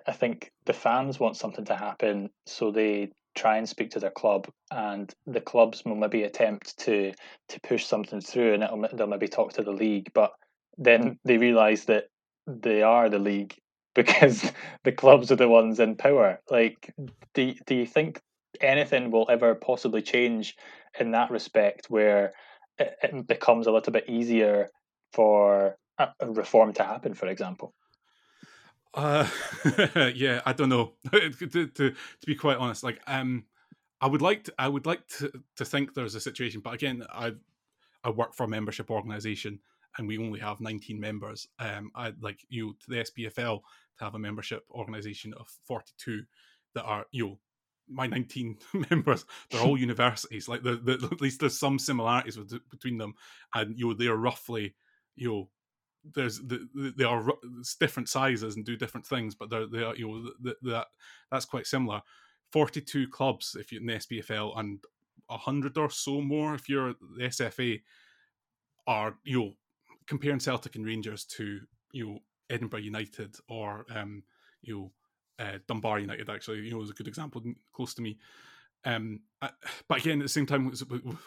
I 0.08 0.12
think 0.12 0.52
the 0.66 0.74
fans 0.74 1.20
want 1.20 1.38
something 1.38 1.66
to 1.66 1.76
happen, 1.76 2.30
so 2.46 2.72
they 2.72 3.12
try 3.36 3.58
and 3.58 3.68
speak 3.68 3.92
to 3.92 4.00
their 4.00 4.12
club, 4.12 4.48
and 4.72 5.14
the 5.28 5.42
clubs 5.42 5.84
will 5.86 5.96
maybe 5.96 6.24
attempt 6.24 6.78
to 6.80 7.14
to 7.50 7.60
push 7.62 7.86
something 7.86 8.22
through, 8.22 8.56
and 8.56 8.64
it'll, 8.64 8.88
they'll 8.94 9.08
maybe 9.08 9.28
talk 9.28 9.54
to 9.54 9.64
the 9.64 9.72
league, 9.72 10.10
but 10.14 10.32
then 10.78 11.18
they 11.26 11.38
realise 11.38 11.86
that 11.86 12.06
they 12.48 12.82
are 12.82 13.10
the 13.10 13.20
league 13.20 13.56
because 13.96 14.52
the 14.84 14.92
clubs 14.92 15.32
are 15.32 15.38
the 15.38 15.48
ones 15.48 15.80
in 15.80 15.96
power. 15.96 16.40
Like, 16.50 16.94
do 17.34 17.54
do 17.68 17.76
you 17.76 17.86
think 17.86 18.20
anything 18.62 19.12
will 19.12 19.28
ever 19.30 19.56
possibly 19.56 20.02
change 20.02 20.56
in 21.00 21.12
that 21.12 21.32
respect, 21.32 21.88
where 21.90 22.34
it, 22.80 22.96
it 23.04 23.28
becomes 23.28 23.68
a 23.68 23.72
little 23.72 23.94
bit 23.94 24.10
easier 24.10 24.70
for 25.14 25.78
a, 26.00 26.10
a 26.20 26.32
reform 26.32 26.74
to 26.74 26.84
happen, 26.84 27.14
for 27.14 27.28
example? 27.28 27.74
Uh, 28.96 29.28
yeah, 30.16 30.42
I 30.46 30.54
don't 30.54 30.70
know. 30.70 30.94
to, 31.12 31.30
to, 31.48 31.68
to 31.68 31.94
be 32.26 32.36
quite 32.36 32.58
honest, 32.58 32.84
like 32.84 33.02
um, 33.08 33.44
I 34.00 34.08
would 34.08 34.22
like 34.22 34.46
to, 34.46 34.54
I 34.58 34.68
would 34.68 34.86
like 34.86 35.06
to, 35.20 35.32
to 35.58 35.66
think 35.66 35.94
there's 35.94 36.16
a 36.16 36.22
situation, 36.22 36.62
but 36.62 36.74
again, 36.74 37.04
I 37.14 37.34
I 38.04 38.10
work 38.12 38.34
for 38.34 38.44
a 38.44 38.48
membership 38.48 38.90
organization 38.90 39.60
and 39.98 40.08
we 40.08 40.18
only 40.18 40.40
have 40.40 40.62
19 40.62 41.00
members. 41.00 41.48
Um, 41.60 41.92
I 41.96 42.14
like 42.22 42.40
you 42.50 42.68
know, 42.68 42.74
to 42.74 42.90
the 42.90 42.96
SPFL 42.98 43.62
to 43.98 44.04
have 44.04 44.16
a 44.16 44.20
membership 44.20 44.64
organization 44.72 45.34
of 45.34 45.48
42 45.66 46.24
that 46.76 46.84
are 46.84 47.06
you 47.12 47.26
know 47.26 47.40
my 47.88 48.08
19 48.08 48.58
members 48.90 49.26
they're 49.52 49.62
all 49.62 49.78
universities 49.78 50.48
like 50.48 50.64
the, 50.64 50.76
the, 50.76 51.08
at 51.12 51.22
least 51.22 51.40
there's 51.40 51.58
some 51.58 51.78
similarities 51.78 52.36
with, 52.36 52.52
between 52.70 52.98
them 52.98 53.14
and 53.54 53.78
you 53.78 53.88
know 53.88 53.94
they're 53.94 54.16
roughly 54.16 54.74
you 55.16 55.30
know 55.30 55.50
there's 56.14 56.40
the, 56.40 56.94
they 56.98 57.04
are 57.04 57.26
different 57.80 58.10
sizes 58.10 58.56
and 58.56 58.66
do 58.66 58.76
different 58.76 59.06
things, 59.06 59.36
but 59.36 59.50
they're 59.50 59.68
they 59.68 59.84
are 59.84 59.96
you 59.96 60.08
know 60.08 60.56
that 60.64 60.86
that's 61.32 61.46
quite 61.46 61.68
similar. 61.68 62.02
Forty 62.52 62.82
two 62.82 63.08
clubs 63.08 63.56
if 63.60 63.72
you're 63.72 63.82
in 63.82 63.88
the 63.88 63.94
SPFL 63.94 64.58
and 64.60 64.80
hundred 65.30 65.78
or 65.78 65.90
so 65.90 66.22
more 66.22 66.54
if 66.54 66.70
you're 66.70 66.94
the 67.18 67.24
SFA 67.24 67.82
are 68.88 69.16
you 69.24 69.40
know 69.40 69.52
comparing 70.08 70.40
Celtic 70.40 70.76
and 70.76 70.86
Rangers 70.86 71.26
to 71.26 71.62
you 71.92 72.06
know 72.06 72.20
Edinburgh 72.50 72.80
United 72.80 73.36
or 73.50 73.86
um, 73.94 74.24
you 74.62 74.92
know 75.40 75.46
uh, 75.46 75.58
Dunbar 75.68 76.00
United 76.00 76.30
actually 76.30 76.60
you 76.60 76.72
know 76.72 76.82
is 76.82 76.92
a 76.92 76.94
good 76.94 77.08
example 77.08 77.42
close 77.74 77.94
to 77.96 78.02
me 78.02 78.18
um, 78.86 79.22
but 79.88 80.00
again, 80.00 80.20
at 80.20 80.24
the 80.24 80.30
same 80.30 80.46
time, 80.46 80.72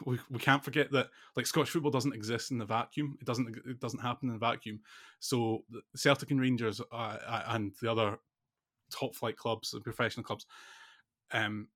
we, 0.05 0.19
we, 0.31 0.39
can't 0.39 0.65
forget 0.65 0.91
that 0.93 1.09
like 1.37 1.47
Scottish 1.47 1.71
football 1.71 1.91
doesn't 1.91 2.15
exist 2.15 2.51
in 2.51 2.59
the 2.59 2.65
vacuum. 2.65 3.19
It 3.21 3.27
doesn't 3.27 3.57
it 3.67 3.81
doesn't 3.81 4.01
happen 4.01 4.31
in 4.31 4.37
a 4.37 4.39
vacuum. 4.39 4.81
So 5.19 5.65
Celtic 5.95 6.31
and 6.31 6.41
Rangers 6.41 6.81
uh, 6.93 7.43
and 7.49 7.75
the 7.83 7.91
other 7.91 8.19
top 8.91 9.15
flight 9.15 9.37
clubs 9.37 9.75
and 9.75 9.83
professional 9.83 10.25
clubs, 10.25 10.47
um, 11.33 11.69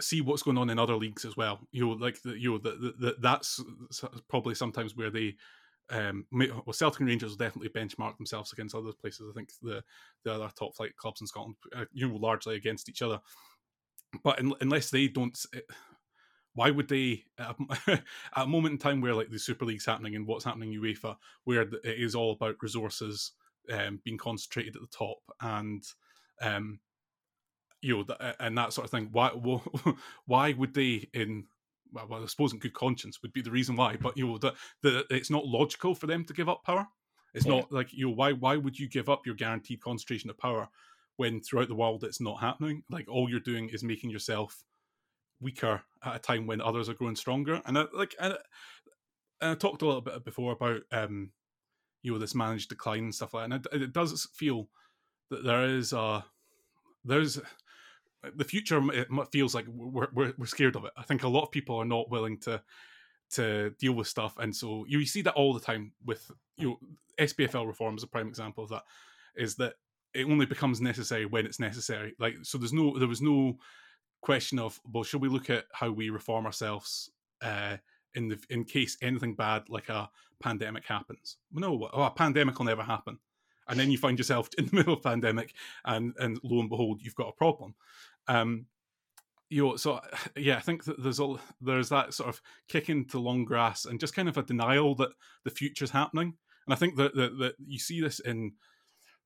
see 0.00 0.22
what's 0.22 0.42
going 0.42 0.58
on 0.58 0.70
in 0.70 0.78
other 0.78 0.96
leagues 0.96 1.24
as 1.24 1.36
well. 1.36 1.60
You 1.70 1.86
know, 1.86 1.92
like 1.92 2.22
the, 2.22 2.38
you 2.38 2.52
know, 2.52 2.58
the, 2.58 3.16
that's 3.20 3.62
probably 4.28 4.54
sometimes 4.54 4.96
where 4.96 5.10
they. 5.10 5.36
Um, 5.90 6.24
well, 6.32 6.72
Celtic 6.72 7.00
and 7.00 7.08
Rangers 7.08 7.32
will 7.32 7.36
definitely 7.36 7.68
benchmark 7.68 8.16
themselves 8.16 8.52
against 8.52 8.74
other 8.74 8.92
places. 8.92 9.26
I 9.30 9.34
think 9.34 9.50
the 9.60 9.84
the 10.24 10.32
other 10.32 10.50
top 10.58 10.74
flight 10.74 10.96
clubs 10.96 11.20
in 11.20 11.26
Scotland, 11.26 11.56
uh, 11.76 11.84
you 11.92 12.08
know, 12.08 12.16
largely 12.16 12.56
against 12.56 12.88
each 12.88 13.02
other 13.02 13.20
but 14.22 14.38
in, 14.38 14.52
unless 14.60 14.90
they 14.90 15.08
don't 15.08 15.38
eh, 15.54 15.60
why 16.54 16.70
would 16.70 16.88
they 16.88 17.24
at 17.38 17.56
a, 18.36 18.46
moment 18.46 18.72
in 18.72 18.78
time 18.78 19.00
where 19.00 19.14
like 19.14 19.30
the 19.30 19.38
super 19.38 19.64
league's 19.64 19.86
happening 19.86 20.16
and 20.16 20.26
what's 20.26 20.44
happening 20.44 20.72
in 20.72 20.80
uefa 20.80 21.16
where 21.44 21.62
it 21.62 21.80
is 21.84 22.14
all 22.14 22.32
about 22.32 22.56
resources 22.62 23.32
um, 23.70 24.00
being 24.04 24.18
concentrated 24.18 24.76
at 24.76 24.82
the 24.82 24.88
top 24.88 25.18
and 25.40 25.84
um, 26.40 26.78
you 27.80 27.96
know 27.96 28.16
and 28.40 28.56
that 28.58 28.72
sort 28.72 28.84
of 28.84 28.90
thing 28.90 29.08
why 29.12 29.28
why 30.26 30.52
would 30.52 30.74
they 30.74 31.08
in 31.14 31.44
well, 31.92 32.22
I 32.22 32.26
suppose 32.26 32.52
in 32.52 32.58
good 32.58 32.74
conscience 32.74 33.20
would 33.22 33.32
be 33.32 33.42
the 33.42 33.50
reason 33.50 33.76
why, 33.76 33.96
but 34.00 34.16
you 34.16 34.26
know 34.26 34.38
that 34.38 34.54
it's 35.10 35.30
not 35.30 35.46
logical 35.46 35.94
for 35.94 36.06
them 36.06 36.24
to 36.24 36.32
give 36.32 36.48
up 36.48 36.64
power. 36.64 36.86
It's 37.34 37.46
yeah. 37.46 37.56
not 37.56 37.72
like 37.72 37.92
you 37.92 38.08
know 38.08 38.14
why 38.14 38.32
why 38.32 38.56
would 38.56 38.78
you 38.78 38.88
give 38.88 39.08
up 39.08 39.26
your 39.26 39.34
guaranteed 39.34 39.80
concentration 39.80 40.30
of 40.30 40.38
power 40.38 40.68
when 41.16 41.40
throughout 41.40 41.68
the 41.68 41.74
world 41.74 42.04
it's 42.04 42.20
not 42.20 42.40
happening. 42.40 42.82
Like 42.90 43.08
all 43.08 43.28
you're 43.28 43.40
doing 43.40 43.68
is 43.68 43.84
making 43.84 44.10
yourself 44.10 44.64
weaker 45.40 45.82
at 46.04 46.16
a 46.16 46.18
time 46.18 46.46
when 46.46 46.60
others 46.60 46.88
are 46.88 46.94
growing 46.94 47.16
stronger. 47.16 47.60
And 47.66 47.78
I, 47.78 47.84
like 47.92 48.14
and, 48.20 48.36
and 49.40 49.50
I 49.50 49.54
talked 49.54 49.82
a 49.82 49.86
little 49.86 50.00
bit 50.00 50.24
before 50.24 50.52
about 50.52 50.82
um, 50.90 51.30
you 52.02 52.12
know 52.12 52.18
this 52.18 52.34
managed 52.34 52.68
decline 52.68 53.04
and 53.04 53.14
stuff 53.14 53.34
like 53.34 53.48
that. 53.48 53.54
And 53.54 53.66
it, 53.66 53.82
it 53.82 53.92
does 53.92 54.28
feel 54.34 54.68
that 55.30 55.44
there 55.44 55.64
is 55.64 55.92
a 55.92 56.24
there's 57.04 57.40
the 58.36 58.44
future. 58.44 58.80
It 58.92 59.08
feels 59.32 59.54
like 59.54 59.66
we're, 59.68 60.08
we're 60.12 60.32
we're 60.38 60.46
scared 60.46 60.76
of 60.76 60.84
it. 60.84 60.92
I 60.96 61.02
think 61.02 61.22
a 61.22 61.28
lot 61.28 61.42
of 61.42 61.50
people 61.50 61.76
are 61.76 61.84
not 61.84 62.10
willing 62.10 62.38
to 62.40 62.62
to 63.32 63.70
deal 63.78 63.92
with 63.92 64.08
stuff, 64.08 64.36
and 64.38 64.54
so 64.54 64.84
you 64.88 65.04
see 65.06 65.22
that 65.22 65.34
all 65.34 65.54
the 65.54 65.60
time 65.60 65.92
with 66.04 66.30
you 66.56 66.68
know 66.68 66.78
SPFL 67.18 67.66
reform 67.66 67.96
is 67.96 68.02
a 68.02 68.08
prime 68.08 68.28
example 68.28 68.64
of 68.64 68.70
that. 68.70 68.84
Is 69.34 69.56
that 69.56 69.74
it 70.14 70.26
only 70.26 70.46
becomes 70.46 70.80
necessary 70.80 71.26
when 71.26 71.46
it's 71.46 71.60
necessary. 71.60 72.14
Like 72.18 72.36
so, 72.42 72.58
there's 72.58 72.72
no 72.72 72.98
there 72.98 73.08
was 73.08 73.22
no 73.22 73.58
question 74.20 74.58
of 74.58 74.80
well, 74.90 75.04
should 75.04 75.20
we 75.20 75.28
look 75.28 75.50
at 75.50 75.64
how 75.72 75.90
we 75.90 76.10
reform 76.10 76.46
ourselves 76.46 77.10
uh, 77.40 77.76
in 78.14 78.28
the 78.28 78.38
in 78.50 78.64
case 78.64 78.96
anything 79.02 79.34
bad 79.34 79.68
like 79.68 79.88
a 79.88 80.10
pandemic 80.40 80.84
happens? 80.84 81.36
No, 81.52 81.88
oh, 81.92 82.02
a 82.02 82.10
pandemic 82.10 82.58
will 82.58 82.66
never 82.66 82.82
happen. 82.82 83.18
And 83.68 83.78
then 83.78 83.90
you 83.90 83.98
find 83.98 84.18
yourself 84.18 84.50
in 84.58 84.66
the 84.66 84.76
middle 84.76 84.94
of 84.94 85.02
pandemic, 85.02 85.54
and 85.84 86.14
and 86.18 86.38
lo 86.42 86.60
and 86.60 86.70
behold, 86.70 87.00
you've 87.02 87.14
got 87.14 87.28
a 87.28 87.32
problem. 87.32 87.74
Um, 88.28 88.66
you 89.52 89.62
know, 89.62 89.76
so 89.76 90.00
yeah, 90.36 90.56
I 90.56 90.60
think 90.60 90.84
that 90.84 91.02
there's 91.02 91.20
all 91.20 91.38
there's 91.60 91.90
that 91.90 92.14
sort 92.14 92.28
of 92.28 92.40
kick 92.68 92.88
into 92.88 93.18
long 93.18 93.44
grass 93.44 93.84
and 93.84 94.00
just 94.00 94.14
kind 94.14 94.28
of 94.28 94.38
a 94.38 94.42
denial 94.42 94.94
that 94.96 95.10
the 95.44 95.50
future's 95.50 95.90
happening. 95.90 96.34
And 96.66 96.72
I 96.72 96.76
think 96.76 96.96
that 96.96 97.14
that, 97.14 97.38
that 97.38 97.54
you 97.64 97.78
see 97.78 98.00
this 98.00 98.20
in, 98.20 98.52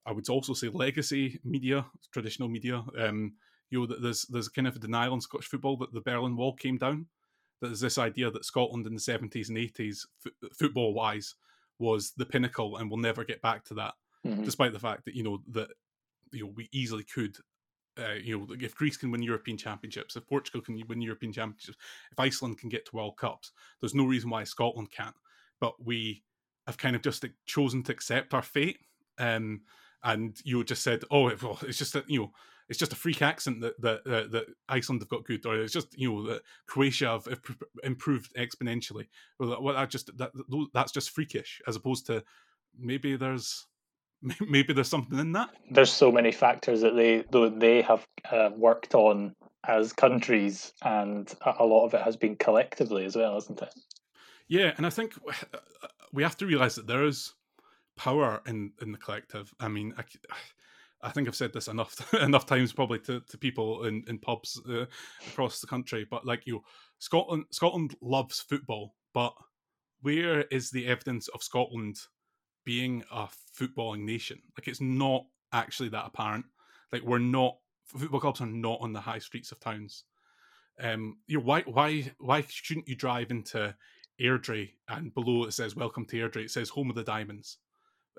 I 0.06 0.12
would 0.12 0.28
also 0.28 0.54
say, 0.54 0.68
legacy 0.68 1.40
media, 1.44 1.86
traditional 2.12 2.48
media. 2.48 2.84
Um, 2.98 3.34
you 3.70 3.80
know, 3.80 3.86
that 3.86 4.02
there's 4.02 4.22
there's 4.26 4.48
kind 4.48 4.68
of 4.68 4.76
a 4.76 4.80
denial 4.80 5.14
in 5.14 5.20
Scottish 5.20 5.48
football 5.48 5.76
that 5.78 5.92
the 5.92 6.00
Berlin 6.00 6.36
Wall 6.36 6.54
came 6.54 6.78
down. 6.78 7.06
That 7.60 7.68
there's 7.68 7.80
this 7.80 7.98
idea 7.98 8.30
that 8.30 8.44
Scotland 8.44 8.86
in 8.86 8.94
the 8.94 9.00
70s 9.00 9.48
and 9.48 9.56
80s, 9.56 10.06
f- 10.24 10.50
football 10.56 10.92
wise, 10.94 11.34
was 11.78 12.12
the 12.16 12.26
pinnacle 12.26 12.76
and 12.76 12.90
we'll 12.90 13.00
never 13.00 13.24
get 13.24 13.42
back 13.42 13.64
to 13.64 13.74
that, 13.74 13.94
mm-hmm. 14.26 14.44
despite 14.44 14.72
the 14.72 14.78
fact 14.78 15.04
that 15.06 15.14
you 15.14 15.22
know 15.22 15.42
that 15.50 15.68
you 16.32 16.44
know 16.44 16.52
we 16.54 16.68
easily 16.72 17.02
could 17.02 17.36
uh, 17.98 18.14
you 18.22 18.38
know, 18.38 18.46
if 18.60 18.74
Greece 18.74 18.96
can 18.96 19.10
win 19.10 19.22
European 19.22 19.56
championships, 19.56 20.16
if 20.16 20.26
Portugal 20.26 20.60
can 20.60 20.80
win 20.88 21.00
European 21.00 21.32
championships, 21.32 21.78
if 22.12 22.18
Iceland 22.18 22.58
can 22.58 22.68
get 22.68 22.84
to 22.86 22.96
World 22.96 23.16
Cups, 23.16 23.52
there's 23.80 23.94
no 23.94 24.04
reason 24.04 24.30
why 24.30 24.44
Scotland 24.44 24.90
can't. 24.90 25.14
But 25.60 25.82
we 25.82 26.22
have 26.66 26.76
kind 26.76 26.94
of 26.94 27.02
just 27.02 27.24
chosen 27.46 27.82
to 27.84 27.92
accept 27.92 28.34
our 28.34 28.42
fate. 28.42 28.80
Um, 29.18 29.62
and 30.02 30.36
you 30.44 30.62
just 30.64 30.82
said, 30.82 31.04
"Oh, 31.10 31.32
well, 31.42 31.58
it's 31.62 31.78
just 31.78 31.92
that 31.92 32.08
you 32.08 32.20
know, 32.20 32.32
it's 32.68 32.78
just 32.78 32.92
a 32.92 32.96
freak 32.96 33.22
accent 33.22 33.60
that 33.60 33.80
that 33.80 34.00
uh, 34.06 34.28
that 34.28 34.46
Iceland 34.68 35.02
have 35.02 35.08
got 35.08 35.24
good, 35.24 35.44
or 35.46 35.56
it's 35.56 35.72
just 35.72 35.98
you 35.98 36.12
know 36.12 36.26
that 36.28 36.42
Croatia 36.66 37.08
have 37.08 37.28
improved 37.82 38.34
exponentially." 38.34 39.06
Well, 39.38 39.50
that, 39.50 39.74
that 39.74 39.90
just 39.90 40.16
that 40.18 40.30
that's 40.72 40.92
just 40.92 41.10
freakish, 41.10 41.60
as 41.66 41.76
opposed 41.76 42.06
to 42.06 42.24
maybe 42.78 43.16
there's 43.16 43.66
maybe 44.48 44.72
there's 44.72 44.88
something 44.88 45.18
in 45.18 45.32
that. 45.32 45.50
There's 45.70 45.92
so 45.92 46.10
many 46.10 46.32
factors 46.32 46.80
that 46.80 46.96
they 46.96 47.24
though 47.30 47.48
they 47.48 47.82
have 47.82 48.06
uh, 48.30 48.50
worked 48.56 48.94
on 48.94 49.34
as 49.66 49.92
countries, 49.92 50.72
and 50.82 51.32
a 51.58 51.64
lot 51.64 51.86
of 51.86 51.94
it 51.94 52.02
has 52.02 52.16
been 52.16 52.36
collectively 52.36 53.04
as 53.04 53.16
well, 53.16 53.36
isn't 53.36 53.60
it? 53.60 53.74
Yeah, 54.48 54.72
and 54.76 54.86
I 54.86 54.90
think 54.90 55.14
we 56.12 56.22
have 56.22 56.36
to 56.36 56.46
realize 56.46 56.76
that 56.76 56.86
there 56.86 57.04
is 57.04 57.34
power 57.96 58.42
in 58.46 58.72
in 58.82 58.92
the 58.92 58.98
collective. 58.98 59.52
I 59.60 59.68
mean, 59.68 59.94
I, 59.98 60.04
I 61.02 61.10
think 61.10 61.28
I've 61.28 61.36
said 61.36 61.52
this 61.52 61.68
enough 61.68 62.14
enough 62.20 62.46
times 62.46 62.72
probably 62.72 63.00
to, 63.00 63.20
to 63.20 63.38
people 63.38 63.84
in 63.84 64.04
in 64.08 64.18
pubs 64.18 64.60
uh, 64.68 64.86
across 65.28 65.60
the 65.60 65.66
country, 65.66 66.06
but 66.08 66.26
like 66.26 66.46
you, 66.46 66.54
know, 66.54 66.64
Scotland 66.98 67.44
Scotland 67.50 67.96
loves 68.00 68.40
football, 68.40 68.94
but 69.12 69.34
where 70.02 70.42
is 70.50 70.70
the 70.70 70.86
evidence 70.86 71.28
of 71.28 71.42
Scotland 71.42 71.98
being 72.66 73.02
a 73.10 73.28
footballing 73.58 74.00
nation. 74.00 74.42
Like 74.58 74.68
it's 74.68 74.82
not 74.82 75.24
actually 75.54 75.88
that 75.90 76.04
apparent. 76.04 76.44
Like 76.92 77.02
we're 77.02 77.18
not 77.18 77.56
football 77.86 78.20
clubs 78.20 78.42
are 78.42 78.46
not 78.46 78.80
on 78.82 78.92
the 78.92 79.00
high 79.00 79.20
streets 79.20 79.52
of 79.52 79.60
towns. 79.60 80.04
Um, 80.78 81.16
you 81.26 81.38
know, 81.38 81.44
why 81.44 81.62
why 81.62 82.12
why 82.18 82.44
shouldn't 82.46 82.88
you 82.88 82.96
drive 82.96 83.30
into 83.30 83.74
Airdrie 84.20 84.72
and 84.88 85.14
below 85.14 85.44
it 85.44 85.52
says 85.52 85.74
"Welcome 85.76 86.04
to 86.06 86.16
Airdrie"? 86.16 86.44
It 86.44 86.50
says 86.50 86.68
"Home 86.70 86.90
of 86.90 86.96
the 86.96 87.04
Diamonds." 87.04 87.58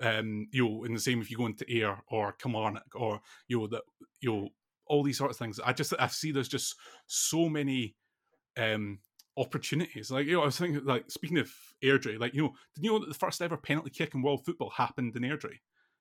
Um, 0.00 0.46
you 0.52 0.68
know, 0.68 0.84
and 0.84 0.94
the 0.94 1.00
same 1.00 1.20
if 1.20 1.30
you 1.30 1.36
go 1.36 1.46
into 1.46 1.66
Ayr 1.68 1.98
or 2.08 2.32
Kilmarnock 2.32 2.94
or 2.94 3.20
you 3.48 3.58
know 3.58 3.66
that 3.68 3.82
you 4.20 4.32
know 4.32 4.48
all 4.86 5.02
these 5.02 5.18
sorts 5.18 5.34
of 5.34 5.38
things. 5.38 5.60
I 5.64 5.72
just 5.72 5.92
I 5.98 6.06
see 6.06 6.32
there's 6.32 6.48
just 6.48 6.76
so 7.06 7.48
many 7.48 7.96
um 8.56 9.00
opportunities. 9.38 10.10
Like 10.10 10.26
you 10.26 10.34
know, 10.34 10.42
I 10.42 10.46
was 10.46 10.58
thinking, 10.58 10.84
like 10.84 11.10
speaking 11.10 11.38
of 11.38 11.50
Airdrie, 11.82 12.18
like 12.18 12.34
you 12.34 12.42
know, 12.42 12.52
did 12.74 12.84
you 12.84 12.92
know 12.92 12.98
that 12.98 13.08
the 13.08 13.14
first 13.14 13.40
ever 13.40 13.56
penalty 13.56 13.90
kick 13.90 14.14
in 14.14 14.22
world 14.22 14.44
football 14.44 14.70
happened 14.70 15.16
in 15.16 15.22
Airdrie, 15.22 15.60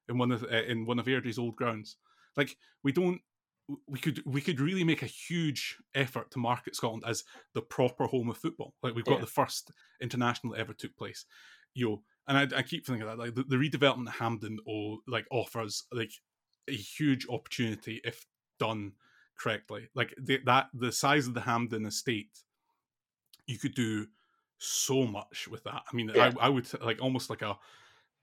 in 0.09 0.17
one 0.17 0.31
of 0.31 0.43
uh, 0.43 0.63
in 0.67 0.85
one 0.85 0.99
of 0.99 1.05
Airdrie's 1.05 1.39
old 1.39 1.55
grounds? 1.55 1.97
Like 2.35 2.57
we 2.83 2.91
don't, 2.91 3.21
we 3.87 3.99
could 3.99 4.21
we 4.25 4.41
could 4.41 4.59
really 4.59 4.83
make 4.83 5.03
a 5.03 5.07
huge 5.07 5.77
effort 5.95 6.31
to 6.31 6.39
market 6.39 6.75
Scotland 6.75 7.03
as 7.07 7.23
the 7.53 7.61
proper 7.61 8.07
home 8.07 8.29
of 8.29 8.37
football. 8.37 8.73
Like 8.81 8.95
we've 8.95 9.05
got 9.05 9.15
yeah. 9.15 9.21
the 9.21 9.27
first 9.27 9.71
international 10.01 10.53
that 10.53 10.59
ever 10.59 10.73
took 10.73 10.95
place, 10.97 11.25
you 11.73 11.89
know. 11.89 12.01
And 12.27 12.37
I, 12.37 12.59
I 12.59 12.61
keep 12.61 12.85
thinking 12.85 13.07
that 13.07 13.17
like 13.17 13.35
the, 13.35 13.43
the 13.43 13.55
redevelopment 13.55 14.07
of 14.07 14.15
Hampden 14.15 14.59
or 14.65 14.97
like 15.07 15.25
offers 15.31 15.85
like 15.91 16.11
a 16.67 16.73
huge 16.73 17.27
opportunity 17.29 18.01
if 18.03 18.25
done 18.59 18.93
correctly. 19.39 19.89
Like 19.95 20.13
the, 20.21 20.39
that 20.45 20.67
the 20.73 20.91
size 20.91 21.27
of 21.27 21.33
the 21.33 21.41
Hampden 21.41 21.85
estate 21.85 22.39
you 23.45 23.57
could 23.57 23.73
do 23.73 24.07
so 24.57 25.05
much 25.05 25.47
with 25.47 25.63
that. 25.63 25.81
I 25.91 25.95
mean, 25.95 26.11
yeah. 26.13 26.31
I, 26.39 26.47
I 26.47 26.49
would 26.49 26.67
like 26.81 27.01
almost 27.01 27.29
like 27.29 27.41
a, 27.41 27.57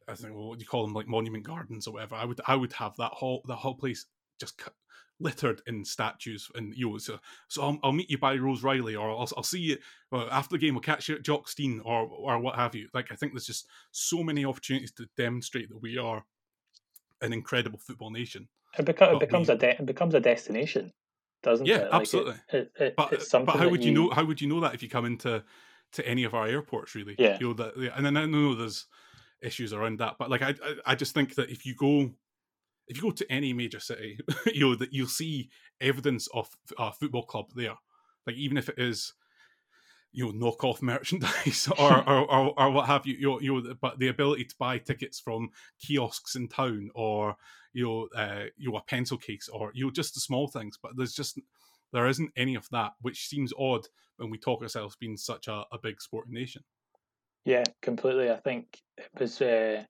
I 0.06 0.14
think 0.14 0.34
well, 0.34 0.48
what 0.48 0.58
do 0.58 0.62
you 0.62 0.68
call 0.68 0.84
them, 0.84 0.94
like 0.94 1.08
monument 1.08 1.44
gardens 1.44 1.86
or 1.86 1.94
whatever. 1.94 2.14
I 2.14 2.24
would 2.24 2.40
I 2.46 2.54
would 2.54 2.74
have 2.74 2.94
that 2.96 3.12
whole 3.12 3.42
the 3.46 3.56
whole 3.56 3.74
place 3.74 4.06
just 4.38 4.60
littered 5.20 5.62
in 5.66 5.84
statues 5.84 6.50
and 6.56 6.74
you 6.74 6.90
know 6.90 6.98
so, 6.98 7.18
so 7.48 7.62
I'll, 7.62 7.78
I'll 7.84 7.92
meet 7.92 8.10
you 8.10 8.18
by 8.18 8.34
Rose 8.36 8.64
Reilly 8.64 8.96
or 8.96 9.10
I'll, 9.10 9.28
I'll 9.36 9.42
see 9.44 9.60
you 9.60 9.78
well, 10.10 10.28
after 10.30 10.56
the 10.56 10.58
game 10.58 10.74
we'll 10.74 10.80
catch 10.80 11.08
you 11.08 11.14
at 11.14 11.22
Jock 11.22 11.48
Stein 11.48 11.80
or 11.84 12.06
or 12.06 12.38
what 12.40 12.56
have 12.56 12.74
you 12.74 12.88
like 12.94 13.12
I 13.12 13.14
think 13.14 13.32
there's 13.32 13.46
just 13.46 13.68
so 13.92 14.22
many 14.24 14.44
opportunities 14.44 14.92
to 14.92 15.06
demonstrate 15.16 15.68
that 15.68 15.80
we 15.80 15.98
are 15.98 16.24
an 17.22 17.32
incredible 17.32 17.78
football 17.78 18.10
nation 18.10 18.48
it, 18.76 18.88
it 18.88 19.20
becomes 19.20 19.48
we, 19.48 19.54
a 19.54 19.56
de- 19.56 19.70
it 19.70 19.86
becomes 19.86 20.14
a 20.14 20.20
destination 20.20 20.92
doesn't 21.44 21.66
yeah, 21.66 21.76
it? 21.76 21.92
Like 21.92 22.00
absolutely. 22.00 22.34
It, 22.52 22.72
it, 22.80 22.94
but, 22.96 23.34
uh, 23.34 23.38
but 23.40 23.56
how 23.56 23.68
would 23.68 23.84
you... 23.84 23.92
you... 23.92 23.98
know? 23.98 24.10
How 24.10 24.24
would 24.24 24.40
you 24.40 24.48
know 24.48 24.60
that 24.60 24.74
if 24.74 24.82
you 24.82 24.88
come 24.88 25.04
into 25.04 25.44
to 25.92 26.08
any 26.08 26.24
of 26.24 26.34
our 26.34 26.48
airports? 26.48 26.94
Really, 26.94 27.14
yeah. 27.18 27.36
You 27.38 27.48
know 27.48 27.52
that, 27.54 27.92
and 27.94 28.04
then 28.04 28.16
I 28.16 28.24
know 28.24 28.54
there's 28.54 28.86
issues 29.42 29.72
around 29.72 30.00
that, 30.00 30.16
but 30.18 30.30
like 30.30 30.42
I, 30.42 30.54
I, 30.64 30.74
I 30.86 30.94
just 30.94 31.14
think 31.14 31.34
that 31.36 31.50
if 31.50 31.66
you 31.66 31.74
go, 31.76 32.10
if 32.88 32.96
you 32.96 33.02
go 33.02 33.10
to 33.10 33.32
any 33.32 33.52
major 33.52 33.80
city, 33.80 34.18
you 34.52 34.68
know 34.68 34.74
that 34.76 34.92
you'll 34.92 35.06
see 35.06 35.50
evidence 35.80 36.28
of 36.34 36.48
a 36.78 36.92
football 36.92 37.24
club 37.24 37.46
there. 37.54 37.74
Like 38.26 38.36
even 38.36 38.56
if 38.56 38.68
it 38.68 38.78
is 38.78 39.14
you 40.14 40.24
know 40.24 40.32
knockoff 40.32 40.80
merchandise 40.82 41.68
or, 41.78 41.98
or, 42.08 42.30
or, 42.30 42.60
or, 42.60 42.70
what 42.70 42.86
have 42.86 43.06
you, 43.06 43.14
you 43.14 43.28
know, 43.28 43.40
you 43.40 43.62
know, 43.62 43.74
but 43.80 43.98
the 43.98 44.08
ability 44.08 44.44
to 44.44 44.54
buy 44.58 44.78
tickets 44.78 45.20
from 45.20 45.50
kiosks 45.80 46.36
in 46.36 46.48
town 46.48 46.90
or 46.94 47.36
you 47.74 47.84
know 47.84 48.08
uh, 48.16 48.44
you 48.56 48.70
know 48.70 48.78
a 48.78 48.82
pencil 48.82 49.18
case 49.18 49.48
or 49.52 49.70
you 49.74 49.84
know 49.84 49.90
just 49.90 50.14
the 50.14 50.20
small 50.20 50.48
things 50.48 50.78
but 50.80 50.92
there's 50.96 51.12
just 51.12 51.38
there 51.92 52.06
isn't 52.06 52.32
any 52.36 52.54
of 52.54 52.68
that 52.70 52.92
which 53.02 53.26
seems 53.26 53.52
odd 53.58 53.86
when 54.16 54.30
we 54.30 54.38
talk 54.38 54.62
ourselves 54.62 54.96
being 54.96 55.16
such 55.16 55.48
a, 55.48 55.64
a 55.72 55.78
big 55.82 56.00
sporting 56.00 56.32
nation 56.32 56.62
yeah 57.44 57.64
completely 57.82 58.30
i 58.30 58.36
think 58.36 58.80
it 58.96 59.08
was 59.18 59.42
uh, 59.42 59.82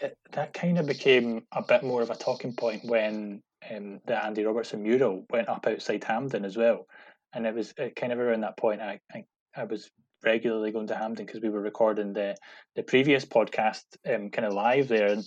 it, 0.00 0.16
that 0.32 0.54
kind 0.54 0.78
of 0.78 0.86
became 0.86 1.44
a 1.52 1.62
bit 1.62 1.82
more 1.82 2.02
of 2.02 2.10
a 2.10 2.16
talking 2.16 2.54
point 2.54 2.84
when 2.84 3.42
um, 3.70 4.00
the 4.06 4.24
andy 4.24 4.44
robertson 4.44 4.82
mural 4.82 5.24
went 5.30 5.48
up 5.48 5.66
outside 5.66 6.04
Hampden 6.04 6.44
as 6.44 6.56
well. 6.56 6.86
And 7.34 7.46
it 7.46 7.54
was 7.54 7.72
uh, 7.78 7.88
kind 7.96 8.12
of 8.12 8.18
around 8.18 8.42
that 8.42 8.58
point 8.58 8.80
I, 8.80 9.00
I 9.12 9.24
I 9.56 9.64
was 9.64 9.90
regularly 10.24 10.70
going 10.70 10.86
to 10.86 10.94
Hampden 10.94 11.26
because 11.26 11.42
we 11.42 11.50
were 11.50 11.60
recording 11.60 12.12
the 12.12 12.36
the 12.76 12.82
previous 12.82 13.24
podcast 13.24 13.82
um, 14.08 14.30
kind 14.30 14.46
of 14.46 14.54
live 14.54 14.88
there, 14.88 15.08
and 15.08 15.24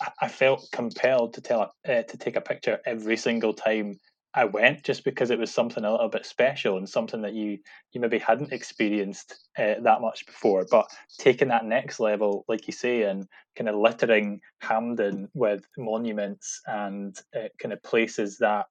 I, 0.00 0.10
I 0.22 0.28
felt 0.28 0.68
compelled 0.72 1.34
to 1.34 1.40
tell 1.40 1.74
uh, 1.86 2.02
to 2.02 2.16
take 2.16 2.36
a 2.36 2.40
picture 2.40 2.80
every 2.86 3.16
single 3.16 3.54
time 3.54 3.98
I 4.34 4.44
went, 4.44 4.84
just 4.84 5.04
because 5.04 5.30
it 5.30 5.38
was 5.38 5.52
something 5.52 5.84
a 5.84 5.90
little 5.90 6.08
bit 6.08 6.26
special 6.26 6.76
and 6.76 6.88
something 6.88 7.22
that 7.22 7.34
you 7.34 7.58
you 7.92 8.00
maybe 8.00 8.18
hadn't 8.18 8.52
experienced 8.52 9.34
uh, 9.58 9.74
that 9.82 10.00
much 10.00 10.26
before. 10.26 10.66
But 10.70 10.86
taking 11.18 11.48
that 11.48 11.64
next 11.64 11.98
level, 11.98 12.44
like 12.46 12.66
you 12.66 12.72
say, 12.72 13.02
and 13.02 13.26
kind 13.56 13.68
of 13.68 13.76
littering 13.76 14.40
Hampden 14.60 15.28
with 15.34 15.64
monuments 15.78 16.60
and 16.66 17.16
uh, 17.34 17.48
kind 17.60 17.72
of 17.72 17.82
places 17.82 18.38
that 18.38 18.66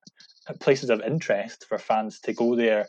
uh, 0.48 0.54
places 0.60 0.90
of 0.90 1.02
interest 1.02 1.66
for 1.68 1.78
fans 1.78 2.20
to 2.22 2.34
go 2.34 2.56
there 2.56 2.88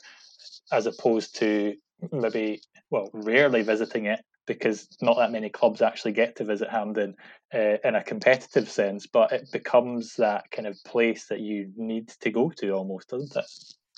as 0.70 0.86
opposed 0.86 1.36
to 1.36 1.74
maybe 2.12 2.60
well 2.90 3.10
rarely 3.12 3.62
visiting 3.62 4.06
it 4.06 4.20
because 4.48 4.88
not 5.00 5.16
that 5.18 5.30
many 5.30 5.48
clubs 5.48 5.80
actually 5.80 6.12
get 6.12 6.34
to 6.36 6.44
visit 6.44 6.68
Hampden 6.68 7.14
uh, 7.54 7.76
in 7.84 7.94
a 7.94 8.02
competitive 8.02 8.68
sense, 8.68 9.06
but 9.06 9.30
it 9.30 9.52
becomes 9.52 10.16
that 10.16 10.50
kind 10.50 10.66
of 10.66 10.76
place 10.84 11.26
that 11.26 11.40
you 11.40 11.70
need 11.76 12.08
to 12.08 12.30
go 12.30 12.50
to 12.56 12.70
almost, 12.70 13.10
doesn't 13.10 13.36
it? 13.36 13.50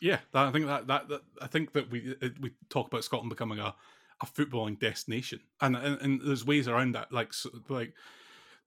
Yeah, 0.02 0.18
I 0.34 0.50
think 0.50 0.66
that, 0.66 0.86
that, 0.88 1.08
that 1.08 1.20
I 1.40 1.46
think 1.46 1.72
that 1.72 1.90
we 1.90 2.14
we 2.40 2.52
talk 2.68 2.88
about 2.88 3.04
Scotland 3.04 3.30
becoming 3.30 3.58
a, 3.58 3.74
a 4.22 4.26
footballing 4.26 4.78
destination, 4.78 5.40
and, 5.60 5.76
and 5.76 6.00
and 6.00 6.20
there's 6.24 6.44
ways 6.44 6.68
around 6.68 6.92
that, 6.92 7.12
like 7.12 7.32
like 7.68 7.94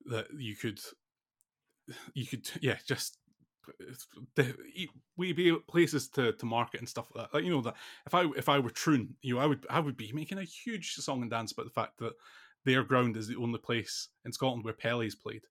that 0.06 0.26
you 0.36 0.56
could 0.56 0.80
you 2.14 2.26
could 2.26 2.48
yeah 2.60 2.78
just 2.86 3.18
we 5.16 5.32
be 5.32 5.56
places 5.68 6.08
to, 6.10 6.32
to 6.32 6.46
market 6.46 6.80
and 6.80 6.88
stuff 6.88 7.08
like 7.14 7.24
that. 7.24 7.34
Like, 7.34 7.44
you 7.44 7.50
know 7.50 7.62
that 7.62 7.76
if 8.06 8.14
I 8.14 8.24
if 8.36 8.48
I 8.48 8.58
were 8.58 8.70
Troon, 8.70 9.16
you 9.22 9.34
know, 9.34 9.40
I 9.40 9.46
would 9.46 9.66
I 9.70 9.80
would 9.80 9.96
be 9.96 10.12
making 10.12 10.38
a 10.38 10.44
huge 10.44 10.94
song 10.94 11.22
and 11.22 11.30
dance 11.30 11.52
about 11.52 11.66
the 11.66 11.70
fact 11.70 11.98
that 11.98 12.12
their 12.64 12.82
ground 12.82 13.16
is 13.16 13.28
the 13.28 13.36
only 13.36 13.58
place 13.58 14.08
in 14.24 14.32
Scotland 14.32 14.64
where 14.64 14.74
Pele's 14.74 15.14
played. 15.14 15.42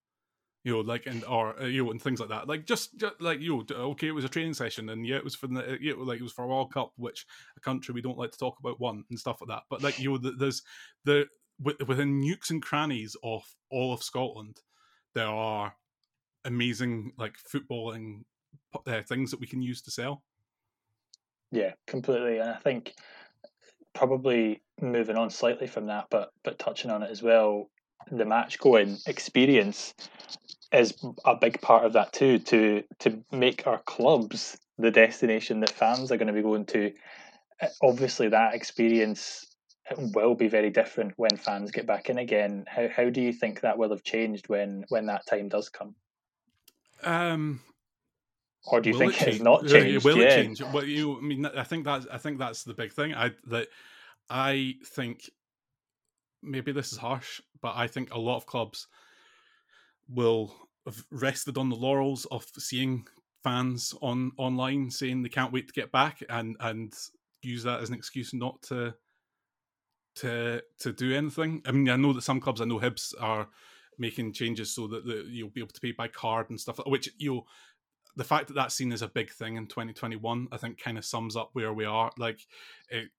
you 0.64 0.72
know, 0.72 0.80
like 0.80 1.05
and 1.05 1.26
or 1.26 1.59
uh, 1.61 1.66
you 1.66 1.84
know, 1.84 1.91
and 1.91 2.01
things 2.01 2.20
like 2.20 2.30
that. 2.30 2.47
Like 2.47 2.66
just, 2.66 2.97
just 2.97 3.20
like 3.20 3.41
you 3.41 3.66
know, 3.70 3.76
okay, 3.91 4.07
it 4.07 4.16
was 4.16 4.24
a 4.24 4.30
training 4.30 4.53
session, 4.53 4.89
and 4.89 5.05
yeah, 5.05 5.18
it 5.18 5.24
was 5.24 5.36
for 5.36 5.47
the 5.47 5.78
you 5.82 5.95
know, 5.95 6.03
like 6.03 6.20
it 6.20 6.24
was 6.24 6.32
for 6.32 6.45
a 6.45 6.47
World 6.47 6.74
Cup, 6.74 6.93
which 6.95 7.26
a 7.57 7.59
country 7.59 7.93
we 7.93 8.01
don't 8.01 8.18
like 8.18 8.32
to 8.32 8.38
talk 8.38 8.57
about 8.59 8.80
won 8.80 9.03
and 9.09 9.20
stuff 9.20 9.41
like 9.41 9.49
that. 9.49 9.64
But 9.70 9.84
like 9.84 9.99
you 9.99 10.11
know, 10.11 10.32
there's 10.38 10.64
the 11.03 11.26
within 11.59 12.22
nukes 12.22 12.49
and 12.49 12.61
crannies 12.64 13.16
of 13.24 13.43
all 13.70 13.93
of 13.93 14.03
Scotland, 14.03 14.61
there 15.14 15.28
are 15.28 15.76
amazing 16.45 17.11
like 17.17 17.35
footballing 17.37 18.23
uh, 18.87 19.01
things 19.01 19.31
that 19.31 19.39
we 19.39 19.47
can 19.47 19.61
use 19.61 19.81
to 19.81 19.91
sell. 19.91 20.23
Yeah, 21.51 21.73
completely, 21.87 22.39
and 22.39 22.49
I 22.49 22.57
think 22.57 22.93
probably 23.93 24.61
moving 24.81 25.17
on 25.17 25.29
slightly 25.29 25.67
from 25.67 25.87
that, 25.87 26.07
but 26.09 26.31
but 26.43 26.59
touching 26.59 26.91
on 26.91 27.03
it 27.03 27.11
as 27.11 27.21
well, 27.21 27.69
the 28.11 28.25
match 28.25 28.59
going 28.59 28.97
experience 29.05 29.93
is 30.71 30.93
a 31.25 31.35
big 31.35 31.61
part 31.61 31.85
of 31.85 31.93
that 31.93 32.13
too. 32.13 32.39
To 32.39 32.83
to 32.99 33.23
make 33.31 33.67
our 33.67 33.79
clubs 33.79 34.57
the 34.77 34.91
destination 34.91 35.59
that 35.59 35.69
fans 35.69 36.11
are 36.11 36.17
going 36.17 36.27
to 36.27 36.33
be 36.33 36.41
going 36.41 36.65
to. 36.67 36.91
Eh, 37.61 37.67
obviously, 37.81 38.29
that 38.29 38.55
experience 38.55 39.45
will 39.97 40.33
be 40.33 40.47
very 40.47 40.69
different 40.69 41.13
when 41.17 41.37
fans 41.37 41.71
get 41.71 41.85
back 41.85 42.09
in 42.09 42.17
again. 42.17 42.65
How 42.67 42.87
how 42.87 43.09
do 43.09 43.21
you 43.21 43.33
think 43.33 43.61
that 43.61 43.77
will 43.77 43.91
have 43.91 44.03
changed 44.03 44.49
when 44.49 44.85
when 44.89 45.05
that 45.07 45.27
time 45.27 45.49
does 45.49 45.69
come? 45.69 45.95
Um, 47.05 47.61
or 48.65 48.81
do 48.81 48.89
you 48.89 48.97
think 48.97 49.21
it 49.21 49.27
it's 49.27 49.41
not 49.41 49.67
changed? 49.67 50.05
Will 50.05 50.19
it 50.19 50.29
change? 50.29 50.61
Well, 50.61 50.85
you, 50.85 51.17
I 51.17 51.21
mean, 51.21 51.45
I 51.45 51.63
think 51.63 51.85
that's 51.85 52.07
I 52.11 52.17
think 52.17 52.39
that's 52.39 52.63
the 52.63 52.73
big 52.73 52.93
thing. 52.93 53.13
I 53.13 53.31
that 53.47 53.67
I 54.29 54.75
think 54.85 55.29
maybe 56.41 56.71
this 56.71 56.91
is 56.91 56.97
harsh, 56.97 57.41
but 57.61 57.73
I 57.75 57.87
think 57.87 58.13
a 58.13 58.19
lot 58.19 58.37
of 58.37 58.45
clubs 58.45 58.87
will 60.09 60.55
have 60.85 61.03
rested 61.11 61.57
on 61.57 61.69
the 61.69 61.75
laurels 61.75 62.25
of 62.25 62.45
seeing 62.57 63.05
fans 63.43 63.93
on 64.01 64.31
online 64.37 64.89
saying 64.89 65.21
they 65.21 65.29
can't 65.29 65.51
wait 65.51 65.67
to 65.67 65.73
get 65.73 65.91
back 65.91 66.23
and 66.29 66.55
and 66.59 66.93
use 67.41 67.63
that 67.63 67.81
as 67.81 67.89
an 67.89 67.95
excuse 67.95 68.33
not 68.33 68.61
to 68.61 68.93
to 70.15 70.61
to 70.79 70.93
do 70.93 71.13
anything. 71.13 71.61
I 71.65 71.71
mean, 71.71 71.89
I 71.89 71.95
know 71.95 72.13
that 72.13 72.21
some 72.21 72.39
clubs, 72.39 72.61
I 72.61 72.65
know 72.65 72.79
Hibs 72.79 73.13
are 73.19 73.49
making 73.97 74.33
changes 74.33 74.73
so 74.73 74.87
that 74.87 75.05
the, 75.05 75.25
you'll 75.29 75.49
be 75.49 75.61
able 75.61 75.73
to 75.73 75.81
pay 75.81 75.91
by 75.91 76.07
card 76.07 76.49
and 76.49 76.59
stuff, 76.59 76.79
which 76.85 77.09
you 77.17 77.35
know, 77.35 77.45
the 78.15 78.23
fact 78.23 78.47
that 78.47 78.53
that's 78.53 78.75
seen 78.75 78.91
as 78.91 79.01
a 79.01 79.07
big 79.07 79.31
thing 79.31 79.55
in 79.55 79.67
2021, 79.67 80.47
I 80.51 80.57
think, 80.57 80.79
kind 80.79 80.97
of 80.97 81.05
sums 81.05 81.35
up 81.35 81.49
where 81.53 81.73
we 81.73 81.85
are. 81.85 82.11
Like, 82.17 82.39
it, 82.89 83.09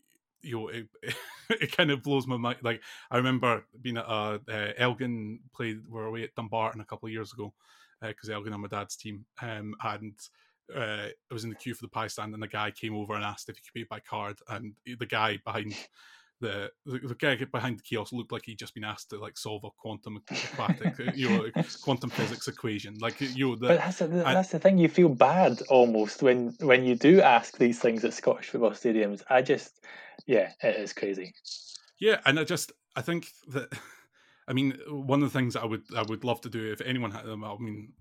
you 0.43 0.59
know, 0.59 0.69
it, 0.69 0.87
it, 1.51 1.77
kind 1.77 1.91
of 1.91 2.03
blows 2.03 2.27
my 2.27 2.37
mind. 2.37 2.59
Like, 2.63 2.83
I 3.11 3.17
remember 3.17 3.65
being 3.81 3.97
at 3.97 4.05
a, 4.07 4.41
uh, 4.49 4.73
Elgin 4.79 5.41
played, 5.55 5.81
we 5.89 5.99
were 5.99 6.07
away 6.07 6.23
at 6.23 6.35
Dumbarton 6.35 6.81
a 6.81 6.85
couple 6.85 7.07
of 7.07 7.13
years 7.13 7.33
ago 7.33 7.53
because 8.01 8.29
uh, 8.29 8.35
Elgin 8.35 8.53
are 8.53 8.59
my 8.59 8.69
dad's 8.69 8.97
team, 8.97 9.25
um, 9.43 9.75
and 9.83 10.15
uh, 10.75 11.09
I 11.09 11.33
was 11.35 11.45
in 11.45 11.51
the 11.51 11.57
queue 11.57 11.75
for 11.75 11.83
the 11.83 11.89
pie 11.89 12.07
stand, 12.07 12.35
and 12.35 12.43
the 12.43 12.49
guy 12.49 12.71
came 12.71 12.95
over 12.95 13.15
and 13.15 13.25
asked 13.25 13.49
if 13.49 13.57
he 13.57 13.63
could 13.63 13.75
pay 13.75 13.87
by 13.89 14.01
card, 14.01 14.39
and 14.49 14.75
the 14.87 15.07
guy 15.07 15.39
behind 15.45 15.75
the, 16.45 16.99
the 17.09 17.15
guy 17.15 17.37
behind 17.37 17.79
the 17.79 17.83
kiosk 17.83 18.13
looked 18.13 18.33
like 18.33 18.45
he'd 18.45 18.59
just 18.59 18.75
been 18.75 18.85
asked 18.85 19.11
to 19.11 19.19
like 19.19 19.39
solve 19.39 19.65
a 19.65 19.71
quantum 19.79 20.21
aquatic, 20.31 21.01
uh, 21.01 21.13
you 21.15 21.29
know, 21.29 21.51
quantum 21.83 22.11
physics 22.11 22.49
equation. 22.49 22.97
Like 22.99 23.21
you 23.21 23.49
know, 23.49 23.57
the, 23.57 23.69
but 23.69 23.79
that's, 23.79 23.99
the, 23.99 24.07
that's 24.07 24.51
the 24.51 24.59
thing. 24.59 24.79
You 24.79 24.89
feel 24.89 25.09
bad 25.09 25.63
almost 25.69 26.23
when 26.23 26.55
when 26.61 26.85
you 26.85 26.95
do 26.95 27.21
ask 27.21 27.57
these 27.59 27.79
things 27.79 28.05
at 28.05 28.13
Scottish 28.13 28.49
football 28.49 28.71
stadiums. 28.71 29.23
I 29.29 29.43
just, 29.43 29.81
yeah, 30.27 30.53
it 30.63 30.77
is 30.77 30.93
crazy. 30.93 31.35
Yeah, 31.99 32.21
and 32.27 32.39
I 32.39 32.45
just 32.45 32.73
I 32.97 33.03
think 33.03 33.29
that. 33.49 33.73
I 34.47 34.53
mean, 34.53 34.79
one 34.91 35.23
of 35.23 35.33
the 35.33 35.39
things 35.39 35.57
I 35.57 35.65
would 35.65 35.85
I 35.97 36.03
would 36.03 36.23
love 36.23 36.43
to 36.43 36.51
do 36.51 36.71
if 36.71 36.83
anyone 36.83 37.11
had 37.11 37.25
them. 37.25 37.43
I 37.45 37.57
mean, 37.59 37.95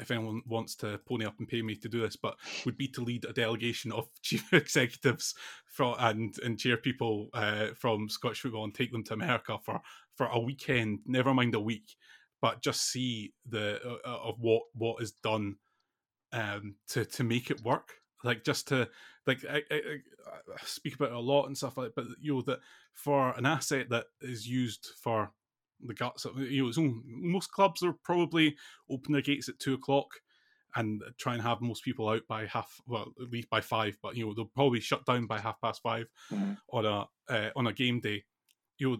if 0.00 0.10
anyone 0.10 0.42
wants 0.46 0.74
to 0.76 0.98
pony 1.06 1.24
up 1.24 1.38
and 1.38 1.48
pay 1.48 1.62
me 1.62 1.74
to 1.76 1.88
do 1.88 2.00
this, 2.00 2.16
but 2.16 2.36
would 2.64 2.76
be 2.76 2.88
to 2.88 3.00
lead 3.02 3.24
a 3.24 3.32
delegation 3.32 3.92
of 3.92 4.08
chief 4.22 4.52
executives 4.52 5.34
from 5.66 5.94
and 5.98 6.38
and 6.42 6.58
chair 6.58 6.76
people 6.76 7.28
uh, 7.34 7.68
from 7.76 8.08
Scottish 8.08 8.40
football 8.40 8.64
and 8.64 8.74
take 8.74 8.92
them 8.92 9.04
to 9.04 9.14
America 9.14 9.58
for 9.62 9.80
for 10.14 10.26
a 10.26 10.40
weekend, 10.40 11.00
never 11.06 11.34
mind 11.34 11.54
a 11.54 11.60
week, 11.60 11.96
but 12.40 12.62
just 12.62 12.90
see 12.90 13.32
the 13.48 13.80
uh, 13.84 14.08
uh 14.08 14.28
of 14.28 14.36
what 14.40 14.62
what 14.74 15.02
is 15.02 15.12
done 15.12 15.56
um, 16.32 16.76
to 16.88 17.04
to 17.04 17.24
make 17.24 17.50
it 17.50 17.62
work. 17.62 17.94
Like 18.24 18.44
just 18.44 18.68
to 18.68 18.88
like 19.26 19.44
I, 19.48 19.62
I, 19.70 19.76
I 19.76 20.64
speak 20.64 20.94
about 20.94 21.10
it 21.10 21.14
a 21.14 21.20
lot 21.20 21.46
and 21.46 21.56
stuff 21.56 21.76
like, 21.76 21.94
that, 21.94 21.96
but 21.96 22.06
you 22.20 22.34
know 22.34 22.42
that 22.42 22.60
for 22.94 23.30
an 23.36 23.46
asset 23.46 23.88
that 23.90 24.06
is 24.20 24.46
used 24.46 24.88
for 25.02 25.30
the 25.84 25.94
guts 25.94 26.24
of 26.24 26.38
you 26.38 26.70
know 26.70 26.94
most 27.06 27.50
clubs 27.52 27.82
are 27.82 27.94
probably 28.04 28.56
open 28.90 29.12
their 29.12 29.22
gates 29.22 29.48
at 29.48 29.58
two 29.58 29.74
o'clock 29.74 30.08
and 30.74 31.02
try 31.16 31.32
and 31.32 31.42
have 31.42 31.60
most 31.60 31.82
people 31.82 32.08
out 32.08 32.22
by 32.28 32.46
half 32.46 32.80
well 32.86 33.12
at 33.20 33.30
least 33.30 33.48
by 33.50 33.60
five 33.60 33.96
but 34.02 34.16
you 34.16 34.26
know 34.26 34.34
they'll 34.34 34.44
probably 34.44 34.80
shut 34.80 35.04
down 35.06 35.26
by 35.26 35.40
half 35.40 35.60
past 35.60 35.82
5 35.82 36.06
mm-hmm. 36.32 36.52
on 36.70 36.86
a 36.86 37.06
uh, 37.32 37.50
on 37.56 37.66
a 37.66 37.72
game 37.72 38.00
day 38.00 38.24
you 38.78 38.90
know 38.90 38.96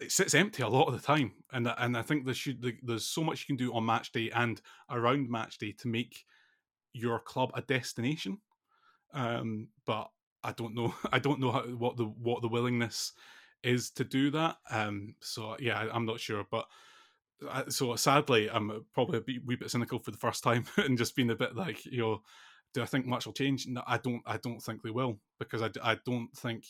it 0.00 0.12
sits 0.12 0.34
empty 0.34 0.62
a 0.62 0.68
lot 0.68 0.86
of 0.86 0.94
the 0.94 1.04
time 1.04 1.32
and 1.52 1.68
and 1.78 1.96
I 1.96 2.02
think 2.02 2.24
there 2.24 2.34
should 2.34 2.64
there's 2.82 3.06
so 3.06 3.22
much 3.22 3.40
you 3.40 3.56
can 3.56 3.64
do 3.64 3.74
on 3.74 3.84
match 3.84 4.12
day 4.12 4.30
and 4.34 4.60
around 4.90 5.28
match 5.28 5.58
day 5.58 5.72
to 5.78 5.88
make 5.88 6.24
your 6.92 7.18
club 7.18 7.50
a 7.54 7.62
destination 7.62 8.38
um 9.12 9.68
but 9.84 10.08
I 10.44 10.52
don't 10.52 10.74
know 10.74 10.94
I 11.12 11.18
don't 11.18 11.40
know 11.40 11.50
how, 11.50 11.62
what 11.62 11.96
the 11.96 12.04
what 12.04 12.42
the 12.42 12.48
willingness 12.48 13.12
is 13.62 13.90
to 13.90 14.04
do 14.04 14.30
that. 14.30 14.56
Um, 14.70 15.14
so 15.20 15.56
yeah, 15.58 15.88
I'm 15.92 16.06
not 16.06 16.20
sure, 16.20 16.44
but 16.50 16.66
uh, 17.48 17.64
so 17.68 17.94
sadly, 17.96 18.50
I'm 18.50 18.84
probably 18.94 19.18
a 19.18 19.40
wee 19.44 19.56
bit 19.56 19.70
cynical 19.70 19.98
for 19.98 20.10
the 20.10 20.18
first 20.18 20.42
time 20.42 20.64
and 20.76 20.98
just 20.98 21.16
being 21.16 21.30
a 21.30 21.36
bit 21.36 21.56
like, 21.56 21.84
you 21.86 21.98
know, 21.98 22.22
do 22.74 22.82
I 22.82 22.86
think 22.86 23.06
much 23.06 23.26
will 23.26 23.32
change? 23.32 23.66
No, 23.66 23.82
I 23.86 23.98
don't. 23.98 24.22
I 24.26 24.36
don't 24.36 24.60
think 24.60 24.82
they 24.82 24.90
will 24.90 25.18
because 25.38 25.62
I, 25.62 25.70
I 25.82 25.96
don't 26.04 26.28
think. 26.36 26.64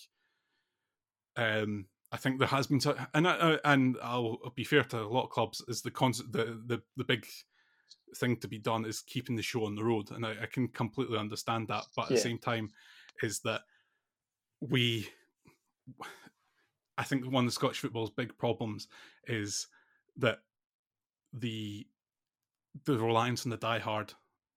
Um, 1.36 1.86
I 2.11 2.16
think 2.16 2.39
there 2.39 2.49
has 2.49 2.66
been, 2.66 2.80
such, 2.80 2.97
and 3.12 3.28
I, 3.28 3.59
and 3.64 3.97
I'll 4.03 4.39
be 4.57 4.64
fair 4.64 4.82
to 4.84 5.01
a 5.01 5.03
lot 5.03 5.24
of 5.24 5.30
clubs. 5.30 5.62
Is 5.68 5.82
the 5.82 5.91
concept 5.91 6.32
the 6.32 6.61
the 6.66 6.80
the 6.97 7.05
big 7.05 7.26
thing 8.16 8.36
to 8.39 8.49
be 8.49 8.59
done 8.59 8.84
is 8.84 9.01
keeping 9.03 9.36
the 9.36 9.43
show 9.43 9.66
on 9.66 9.74
the 9.74 9.84
road, 9.84 10.11
and 10.12 10.24
I, 10.24 10.36
I 10.43 10.47
can 10.47 10.68
completely 10.68 11.18
understand 11.18 11.68
that. 11.68 11.84
But 11.97 12.07
at 12.07 12.11
yeah. 12.12 12.16
the 12.16 12.22
same 12.22 12.39
time, 12.39 12.70
is 13.22 13.41
that 13.41 13.62
we 14.61 15.09
I 16.99 17.05
think 17.05 17.24
one 17.24 17.44
of 17.44 17.51
the 17.51 17.55
Scottish 17.55 17.78
football's 17.78 18.11
big 18.11 18.36
problems 18.36 18.88
is 19.26 19.68
that 20.16 20.40
the 21.32 21.86
the 22.84 22.99
reliance 22.99 23.46
on 23.46 23.51
the 23.51 23.59
diehard, 23.59 24.12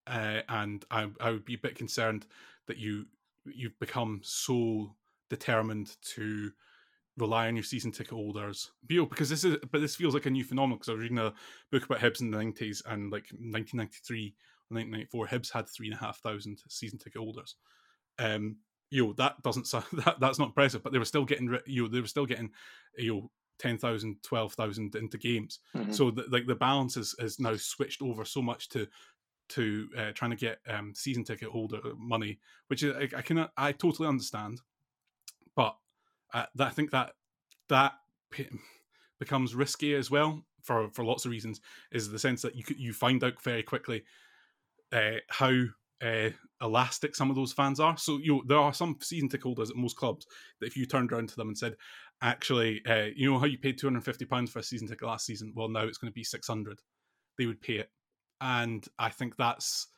uh, 0.06 0.40
and 0.48 0.84
I, 0.90 1.08
I 1.20 1.30
would 1.30 1.44
be 1.44 1.54
a 1.54 1.58
bit 1.58 1.76
concerned 1.76 2.26
that 2.66 2.78
you 2.78 3.06
you've 3.46 3.78
become 3.78 4.20
so 4.22 4.94
determined 5.30 5.96
to 6.14 6.50
rely 7.16 7.46
on 7.46 7.56
your 7.56 7.62
season 7.62 7.92
ticket 7.92 8.12
holders. 8.12 8.70
Because 8.86 9.28
this 9.28 9.44
is, 9.44 9.56
but 9.70 9.80
this 9.80 9.96
feels 9.96 10.14
like 10.14 10.26
a 10.26 10.30
new 10.30 10.44
phenomenon. 10.44 10.78
Because 10.78 10.88
I 10.88 10.92
was 10.92 11.02
reading 11.02 11.18
a 11.18 11.32
book 11.70 11.84
about 11.84 12.00
Hibs 12.00 12.20
in 12.20 12.30
the 12.30 12.38
nineties, 12.38 12.82
and 12.86 13.12
like 13.12 13.26
1993 13.30 14.34
1994, 14.68 15.26
Hibs 15.26 15.52
had 15.52 15.68
three 15.68 15.88
and 15.88 15.94
a 15.94 15.98
half 15.98 16.18
thousand 16.18 16.58
season 16.68 16.98
ticket 16.98 17.20
holders. 17.20 17.56
Um, 18.18 18.56
you 18.92 19.06
know 19.06 19.12
that 19.14 19.42
doesn't 19.42 19.66
that 20.04 20.16
that's 20.20 20.38
not 20.38 20.48
impressive 20.48 20.82
but 20.82 20.92
they 20.92 20.98
were 20.98 21.04
still 21.04 21.24
getting 21.24 21.58
you 21.66 21.82
know 21.82 21.88
they 21.88 22.00
were 22.00 22.06
still 22.06 22.26
getting 22.26 22.50
you 22.96 23.14
know 23.14 23.30
10,000 23.58 24.16
12,000 24.22 24.94
into 24.96 25.18
games 25.18 25.60
mm-hmm. 25.76 25.92
so 25.92 26.10
the, 26.10 26.24
like 26.30 26.46
the 26.46 26.54
balance 26.54 26.96
is 26.96 27.14
is 27.18 27.40
now 27.40 27.54
switched 27.56 28.02
over 28.02 28.24
so 28.24 28.42
much 28.42 28.68
to 28.68 28.86
to 29.48 29.88
uh, 29.98 30.12
trying 30.14 30.30
to 30.30 30.36
get 30.36 30.58
um, 30.68 30.92
season 30.94 31.24
ticket 31.24 31.48
holder 31.48 31.80
money 31.96 32.38
which 32.68 32.82
is, 32.82 32.94
I, 32.94 33.18
I 33.18 33.22
can 33.22 33.48
I 33.56 33.72
totally 33.72 34.08
understand 34.08 34.60
but 35.54 35.76
uh, 36.34 36.46
that, 36.54 36.68
I 36.68 36.70
think 36.70 36.90
that 36.90 37.12
that 37.68 37.94
becomes 39.18 39.54
risky 39.54 39.94
as 39.94 40.10
well 40.10 40.44
for 40.62 40.88
for 40.90 41.04
lots 41.04 41.24
of 41.24 41.30
reasons 41.30 41.60
is 41.92 42.10
the 42.10 42.18
sense 42.18 42.42
that 42.42 42.56
you 42.56 42.64
you 42.76 42.92
find 42.92 43.22
out 43.22 43.40
very 43.42 43.62
quickly 43.62 44.04
uh, 44.92 45.16
how 45.28 45.64
uh, 46.02 46.30
elastic 46.60 47.14
some 47.14 47.30
of 47.30 47.36
those 47.36 47.52
fans 47.52 47.80
are. 47.80 47.96
So 47.96 48.18
you 48.18 48.34
know, 48.34 48.42
there 48.46 48.58
are 48.58 48.74
some 48.74 48.96
season 49.00 49.28
ticket 49.28 49.44
holders 49.44 49.70
at 49.70 49.76
most 49.76 49.96
clubs 49.96 50.26
that 50.60 50.66
if 50.66 50.76
you 50.76 50.86
turned 50.86 51.12
around 51.12 51.28
to 51.30 51.36
them 51.36 51.48
and 51.48 51.58
said, 51.58 51.76
actually, 52.20 52.82
uh, 52.86 53.08
you 53.14 53.30
know 53.30 53.38
how 53.38 53.46
you 53.46 53.58
paid 53.58 53.78
two 53.78 53.86
hundred 53.86 53.98
and 53.98 54.04
fifty 54.04 54.24
pounds 54.24 54.50
for 54.50 54.58
a 54.58 54.62
season 54.62 54.88
ticket 54.88 55.06
last 55.06 55.26
season? 55.26 55.52
Well, 55.54 55.68
now 55.68 55.84
it's 55.84 55.98
going 55.98 56.10
to 56.10 56.14
be 56.14 56.24
six 56.24 56.46
hundred. 56.48 56.80
They 57.38 57.46
would 57.46 57.60
pay 57.60 57.74
it, 57.74 57.90
and 58.40 58.86
I 58.98 59.10
think 59.10 59.36
that's 59.36 59.88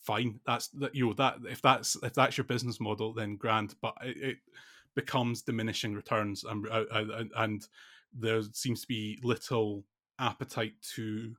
fine. 0.00 0.40
That's 0.46 0.68
that 0.68 0.94
you 0.94 1.06
know 1.06 1.14
that 1.14 1.36
if 1.48 1.62
that's 1.62 1.96
if 2.02 2.14
that's 2.14 2.36
your 2.38 2.44
business 2.44 2.80
model, 2.80 3.12
then 3.12 3.36
grand. 3.36 3.74
But 3.80 3.94
it, 4.02 4.16
it 4.16 4.36
becomes 4.94 5.42
diminishing 5.42 5.94
returns, 5.94 6.44
and 6.44 6.66
uh, 6.68 6.84
uh, 6.92 7.24
and 7.36 7.66
there 8.12 8.42
seems 8.52 8.80
to 8.82 8.88
be 8.88 9.18
little 9.22 9.84
appetite 10.18 10.74
to 10.94 11.34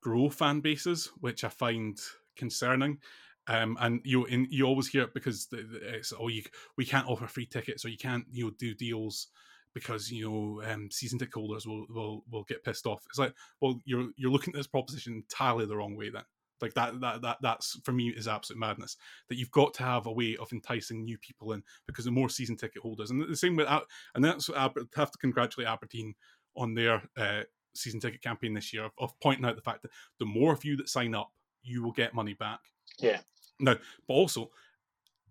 grow 0.00 0.28
fan 0.28 0.60
bases, 0.60 1.10
which 1.20 1.44
I 1.44 1.48
find 1.48 1.98
concerning. 2.36 2.98
Um, 3.46 3.76
and 3.80 4.00
you 4.04 4.24
in, 4.24 4.46
you 4.50 4.64
always 4.64 4.88
hear 4.88 5.02
it 5.02 5.14
because 5.14 5.48
it's 5.52 6.12
oh 6.18 6.28
you 6.28 6.42
we 6.78 6.84
can't 6.84 7.08
offer 7.08 7.26
free 7.26 7.46
tickets 7.46 7.84
or 7.84 7.88
you 7.88 7.98
can't 7.98 8.24
you 8.30 8.46
know 8.46 8.52
do 8.58 8.74
deals 8.74 9.28
because 9.74 10.10
you 10.10 10.30
know 10.30 10.62
um, 10.72 10.88
season 10.90 11.18
ticket 11.18 11.34
holders 11.34 11.66
will, 11.66 11.84
will 11.90 12.24
will 12.30 12.44
get 12.44 12.64
pissed 12.64 12.86
off. 12.86 13.04
It's 13.10 13.18
like, 13.18 13.34
well, 13.60 13.80
you're 13.84 14.08
you're 14.16 14.30
looking 14.30 14.54
at 14.54 14.58
this 14.58 14.66
proposition 14.66 15.14
entirely 15.14 15.66
the 15.66 15.76
wrong 15.76 15.96
way. 15.96 16.10
Then, 16.10 16.22
like 16.60 16.74
that 16.74 17.00
that 17.00 17.22
that 17.22 17.38
that's 17.42 17.78
for 17.84 17.92
me 17.92 18.08
is 18.08 18.28
absolute 18.28 18.58
madness. 18.58 18.96
That 19.28 19.36
you've 19.36 19.50
got 19.50 19.74
to 19.74 19.82
have 19.82 20.06
a 20.06 20.12
way 20.12 20.36
of 20.40 20.52
enticing 20.52 21.04
new 21.04 21.18
people 21.18 21.52
in 21.52 21.62
because 21.86 22.04
the 22.04 22.12
more 22.12 22.28
season 22.28 22.56
ticket 22.56 22.82
holders, 22.82 23.10
and 23.10 23.20
the 23.28 23.36
same 23.36 23.56
with 23.56 23.68
and 24.14 24.24
that's 24.24 24.48
I 24.48 24.70
have 24.94 25.10
to 25.10 25.18
congratulate 25.18 25.68
Aberdeen 25.68 26.14
on 26.56 26.74
their 26.74 27.02
uh, 27.16 27.42
season 27.74 28.00
ticket 28.00 28.22
campaign 28.22 28.54
this 28.54 28.72
year 28.72 28.84
of, 28.84 28.92
of 28.98 29.12
pointing 29.20 29.44
out 29.44 29.56
the 29.56 29.62
fact 29.62 29.82
that 29.82 29.90
the 30.20 30.26
more 30.26 30.52
of 30.52 30.64
you 30.64 30.76
that 30.76 30.88
sign 30.88 31.14
up, 31.14 31.30
you 31.62 31.82
will 31.82 31.92
get 31.92 32.14
money 32.14 32.34
back. 32.34 32.60
Yeah. 32.98 33.20
Now, 33.60 33.76
but 34.06 34.14
also 34.14 34.50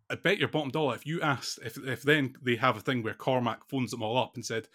I 0.10 0.16
bet 0.16 0.38
your 0.38 0.50
bottom 0.50 0.70
dollar 0.70 0.96
if 0.96 1.06
you 1.06 1.22
asked 1.22 1.60
if 1.64 1.78
if 1.78 2.04
then 2.04 2.36
they 2.42 2.56
have 2.58 2.78
a 2.78 2.82
thing 2.82 3.04
where 3.04 3.14
Cormack 3.14 3.68
phones 3.68 3.92
them 3.92 4.04
all 4.04 4.18
up 4.18 4.36
and 4.36 4.46
said, 4.46 4.68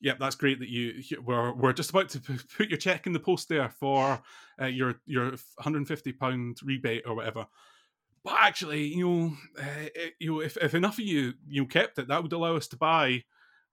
"Yep, 0.00 0.18
that's 0.20 0.36
great 0.36 0.60
that 0.60 0.68
you 0.68 1.02
we're 1.24 1.52
we're 1.52 1.72
just 1.72 1.90
about 1.90 2.08
to 2.10 2.20
put 2.56 2.68
your 2.68 2.78
check 2.78 3.06
in 3.06 3.12
the 3.12 3.20
post 3.20 3.48
there 3.48 3.68
for 3.68 4.22
uh, 4.60 4.66
your 4.66 5.00
your 5.06 5.30
150 5.30 6.12
pound 6.12 6.58
rebate 6.62 7.02
or 7.06 7.14
whatever." 7.14 7.46
But 8.22 8.34
actually, 8.38 8.86
you 8.86 9.08
know, 9.08 9.36
uh, 9.60 10.04
you 10.18 10.32
know, 10.32 10.40
if, 10.40 10.56
if 10.56 10.74
enough 10.74 10.98
of 10.98 11.04
you 11.04 11.34
you 11.48 11.66
kept 11.66 11.98
it, 11.98 12.08
that 12.08 12.22
would 12.22 12.32
allow 12.32 12.56
us 12.56 12.68
to 12.68 12.76
buy 12.76 13.24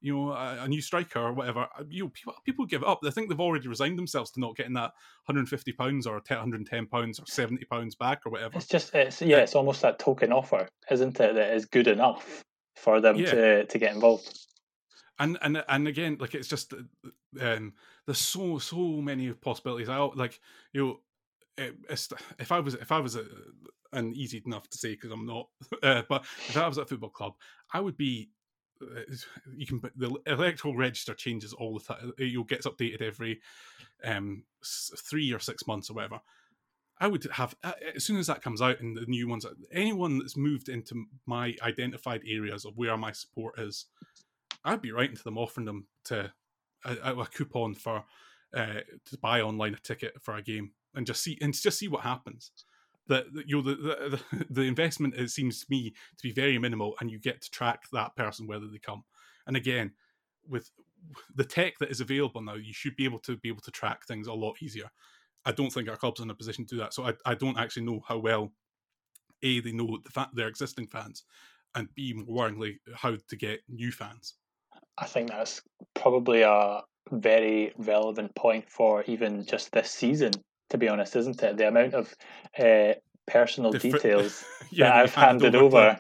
you 0.04 0.14
know, 0.14 0.32
a, 0.34 0.64
a, 0.64 0.68
new 0.68 0.82
striker 0.82 1.18
or 1.18 1.32
whatever, 1.32 1.62
uh, 1.62 1.84
you 1.89 2.04
know, 2.04 2.10
people, 2.10 2.34
people 2.43 2.66
give 2.66 2.84
up. 2.84 2.99
They 3.01 3.10
think 3.10 3.30
they've 3.30 3.39
already 3.39 3.70
resigned 3.70 3.97
themselves 3.97 4.32
to 4.32 4.41
not 4.41 4.58
getting 4.58 4.74
that 4.74 4.91
150 5.28 5.72
pounds 5.72 6.06
or 6.06 6.16
110 6.16 6.88
pounds 6.88 7.20
or 7.20 7.24
70 7.26 7.64
pounds 7.66 7.95
back 7.95 8.20
or 8.26 8.32
whatever. 8.34 8.58
It's 8.58 8.68
just, 8.68 8.93
it's 8.93 9.22
yeah, 9.22 9.38
it's 9.38 9.56
almost 9.56 9.82
that 9.82 9.99
token 9.99 10.34
offer, 10.34 10.68
isn't 10.91 11.18
it? 11.22 11.36
That 11.36 11.54
is 11.54 11.66
good 11.66 11.88
enough 11.88 12.43
for 12.76 12.99
them 12.99 13.16
yeah. 13.16 13.32
to 13.32 13.66
to 13.66 13.80
get 13.80 13.93
involved. 13.93 14.38
And 15.20 15.38
and 15.41 15.64
and 15.70 15.88
again, 15.88 16.18
like 16.20 16.36
it's 16.36 16.49
just, 16.49 16.74
um, 17.39 17.74
there's 18.06 18.18
so 18.18 18.58
so 18.58 18.78
many 18.78 19.32
possibilities. 19.32 19.89
I 19.89 19.97
like 19.97 20.39
you 20.74 20.86
know. 20.86 20.99
It, 21.56 21.76
if 22.39 22.51
I 22.51 22.60
was 22.60 22.74
if 22.74 22.91
I 22.91 22.99
was 22.99 23.16
a, 23.16 23.26
and 23.93 24.16
easy 24.16 24.41
enough 24.43 24.68
to 24.70 24.78
say 24.78 24.95
because 24.95 25.12
I'm 25.12 25.28
not, 25.28 25.47
uh, 25.84 26.01
but 26.10 26.26
if 26.49 26.58
I 26.58 26.68
was 26.68 26.78
at 26.80 26.86
a 26.86 26.88
football 26.88 27.12
club, 27.12 27.34
I 27.72 27.80
would 27.80 27.95
be 27.95 28.32
you 29.56 29.66
can 29.66 29.82
the 29.96 30.16
electoral 30.26 30.76
register 30.76 31.14
changes 31.14 31.54
all 31.54 31.78
the 31.78 31.84
time. 31.84 32.14
It 32.18 32.48
gets 32.48 32.68
updated 32.68 33.02
every 33.02 33.42
um, 34.04 34.44
three 34.64 35.32
or 35.34 35.40
six 35.40 35.68
months 35.68 35.90
or 35.90 35.94
whatever. 35.94 36.22
I 37.00 37.08
would 37.08 37.26
have 37.34 37.56
as 37.96 38.04
soon 38.04 38.18
as 38.18 38.28
that 38.28 38.42
comes 38.42 38.62
out 38.62 38.80
and 38.80 38.96
the 38.96 39.06
new 39.08 39.28
ones. 39.28 39.46
Anyone 39.72 40.20
that's 40.20 40.38
moved 40.38 40.70
into 40.70 41.06
my 41.26 41.56
identified 41.62 42.22
areas 42.28 42.66
of 42.66 42.78
where 42.78 42.96
my 42.98 43.12
support 43.12 43.60
is, 43.60 43.86
I'd 44.64 44.82
be 44.82 44.92
writing 44.92 45.18
to 45.18 45.24
them, 45.24 45.38
offering 45.38 45.66
them 45.66 45.88
to 46.06 46.32
a, 46.86 47.14
a 47.14 47.26
coupon 47.26 47.76
for 47.76 48.06
uh, 48.56 48.82
to 49.06 49.18
buy 49.18 49.42
online 49.42 49.74
a 49.74 49.80
ticket 49.80 50.22
for 50.22 50.36
a 50.36 50.42
game 50.42 50.72
and 50.96 51.08
just 51.08 51.24
see 51.24 51.38
and 51.42 51.54
just 51.54 51.80
see 51.80 51.88
what 51.88 52.02
happens 52.02 52.52
that 53.08 53.26
you 53.45 53.58
know 53.58 53.62
the, 53.62 54.20
the 54.32 54.45
the 54.49 54.62
investment 54.62 55.16
it 55.16 55.30
seems 55.30 55.60
to 55.60 55.66
me 55.70 55.93
to 56.18 56.24
be 56.24 56.32
very 56.32 56.58
minimal 56.58 56.95
and 56.99 57.12
you 57.12 57.20
get 57.20 57.41
to 57.41 57.51
track 57.51 57.84
that 57.91 58.16
person 58.16 58.47
whether 58.47 58.68
they 58.68 58.80
come. 58.80 59.04
And 59.47 59.58
again 59.58 59.91
with 60.47 60.70
the 61.36 61.45
tech 61.45 61.78
that 61.80 61.91
is 61.91 62.01
available 62.01 62.41
now 62.41 62.56
you 62.56 62.74
should 62.74 62.95
be 62.95 63.06
able 63.06 63.20
to 63.20 63.38
be 63.38 63.49
able 63.49 63.62
to 63.62 63.72
track 63.72 64.06
things 64.06 64.28
a 64.28 64.34
lot 64.34 64.62
easier. 64.62 64.89
I 65.45 65.51
don't 65.51 65.72
think 65.72 65.89
our 65.89 65.97
club's 65.97 66.22
in 66.22 66.30
a 66.30 66.36
position 66.36 66.66
to 66.66 66.76
do 66.76 66.82
that. 66.82 66.93
So 66.93 67.06
i, 67.06 67.14
I 67.26 67.36
don't 67.36 67.60
actually 67.60 67.86
know 67.86 68.01
how 68.08 68.18
well 68.18 68.51
a 69.41 69.60
they 69.60 69.74
know 69.74 69.99
the 70.04 70.10
fact 70.10 70.36
their 70.36 70.47
existing 70.47 70.88
fans 70.88 71.24
and 71.76 71.93
b 71.95 72.14
more 72.14 72.49
worryingly 72.49 72.78
how 72.95 73.18
to 73.28 73.36
get 73.36 73.62
new 73.68 73.91
fans. 73.91 74.36
I 74.97 75.06
think 75.06 75.30
that's 75.30 75.62
probably 75.95 76.43
a 76.43 76.82
very 77.12 77.74
relevant 77.78 78.34
point 78.36 78.70
for 78.70 79.04
even 79.08 79.45
just 79.45 79.72
this 79.72 79.91
season 79.91 80.32
to 80.74 80.78
be 80.80 80.89
honest, 80.89 81.15
isn't 81.15 81.41
it? 81.43 81.55
The 81.55 81.67
amount 81.67 81.93
of 81.93 82.15
uh, 82.57 82.95
personal 83.28 83.71
details 83.71 84.43
yeah, 84.71 84.88
that 84.88 84.95
I've 84.95 85.13
handed 85.13 85.53
over, 85.53 85.78
over 85.78 85.99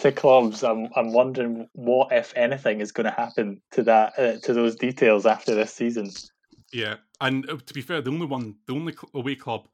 to 0.00 0.12
clubs. 0.12 0.62
I'm 0.62 0.90
I'm 0.94 1.14
wondering 1.14 1.66
what, 1.72 2.12
if 2.12 2.30
anything, 2.36 2.82
is 2.82 2.92
going 2.92 3.06
to 3.06 3.10
happen 3.10 3.62
to 3.70 3.82
that 3.84 4.18
uh, 4.18 4.38
to 4.42 4.52
those 4.52 4.76
details 4.76 5.24
after 5.24 5.54
this 5.54 5.72
season. 5.72 6.10
Yeah, 6.74 6.96
and 7.22 7.48
uh, 7.48 7.56
to 7.64 7.72
be 7.72 7.80
fair, 7.80 8.02
the 8.02 8.10
only 8.10 8.26
one, 8.26 8.56
the 8.66 8.74
only 8.74 8.94
away 9.14 9.34
club 9.34 9.66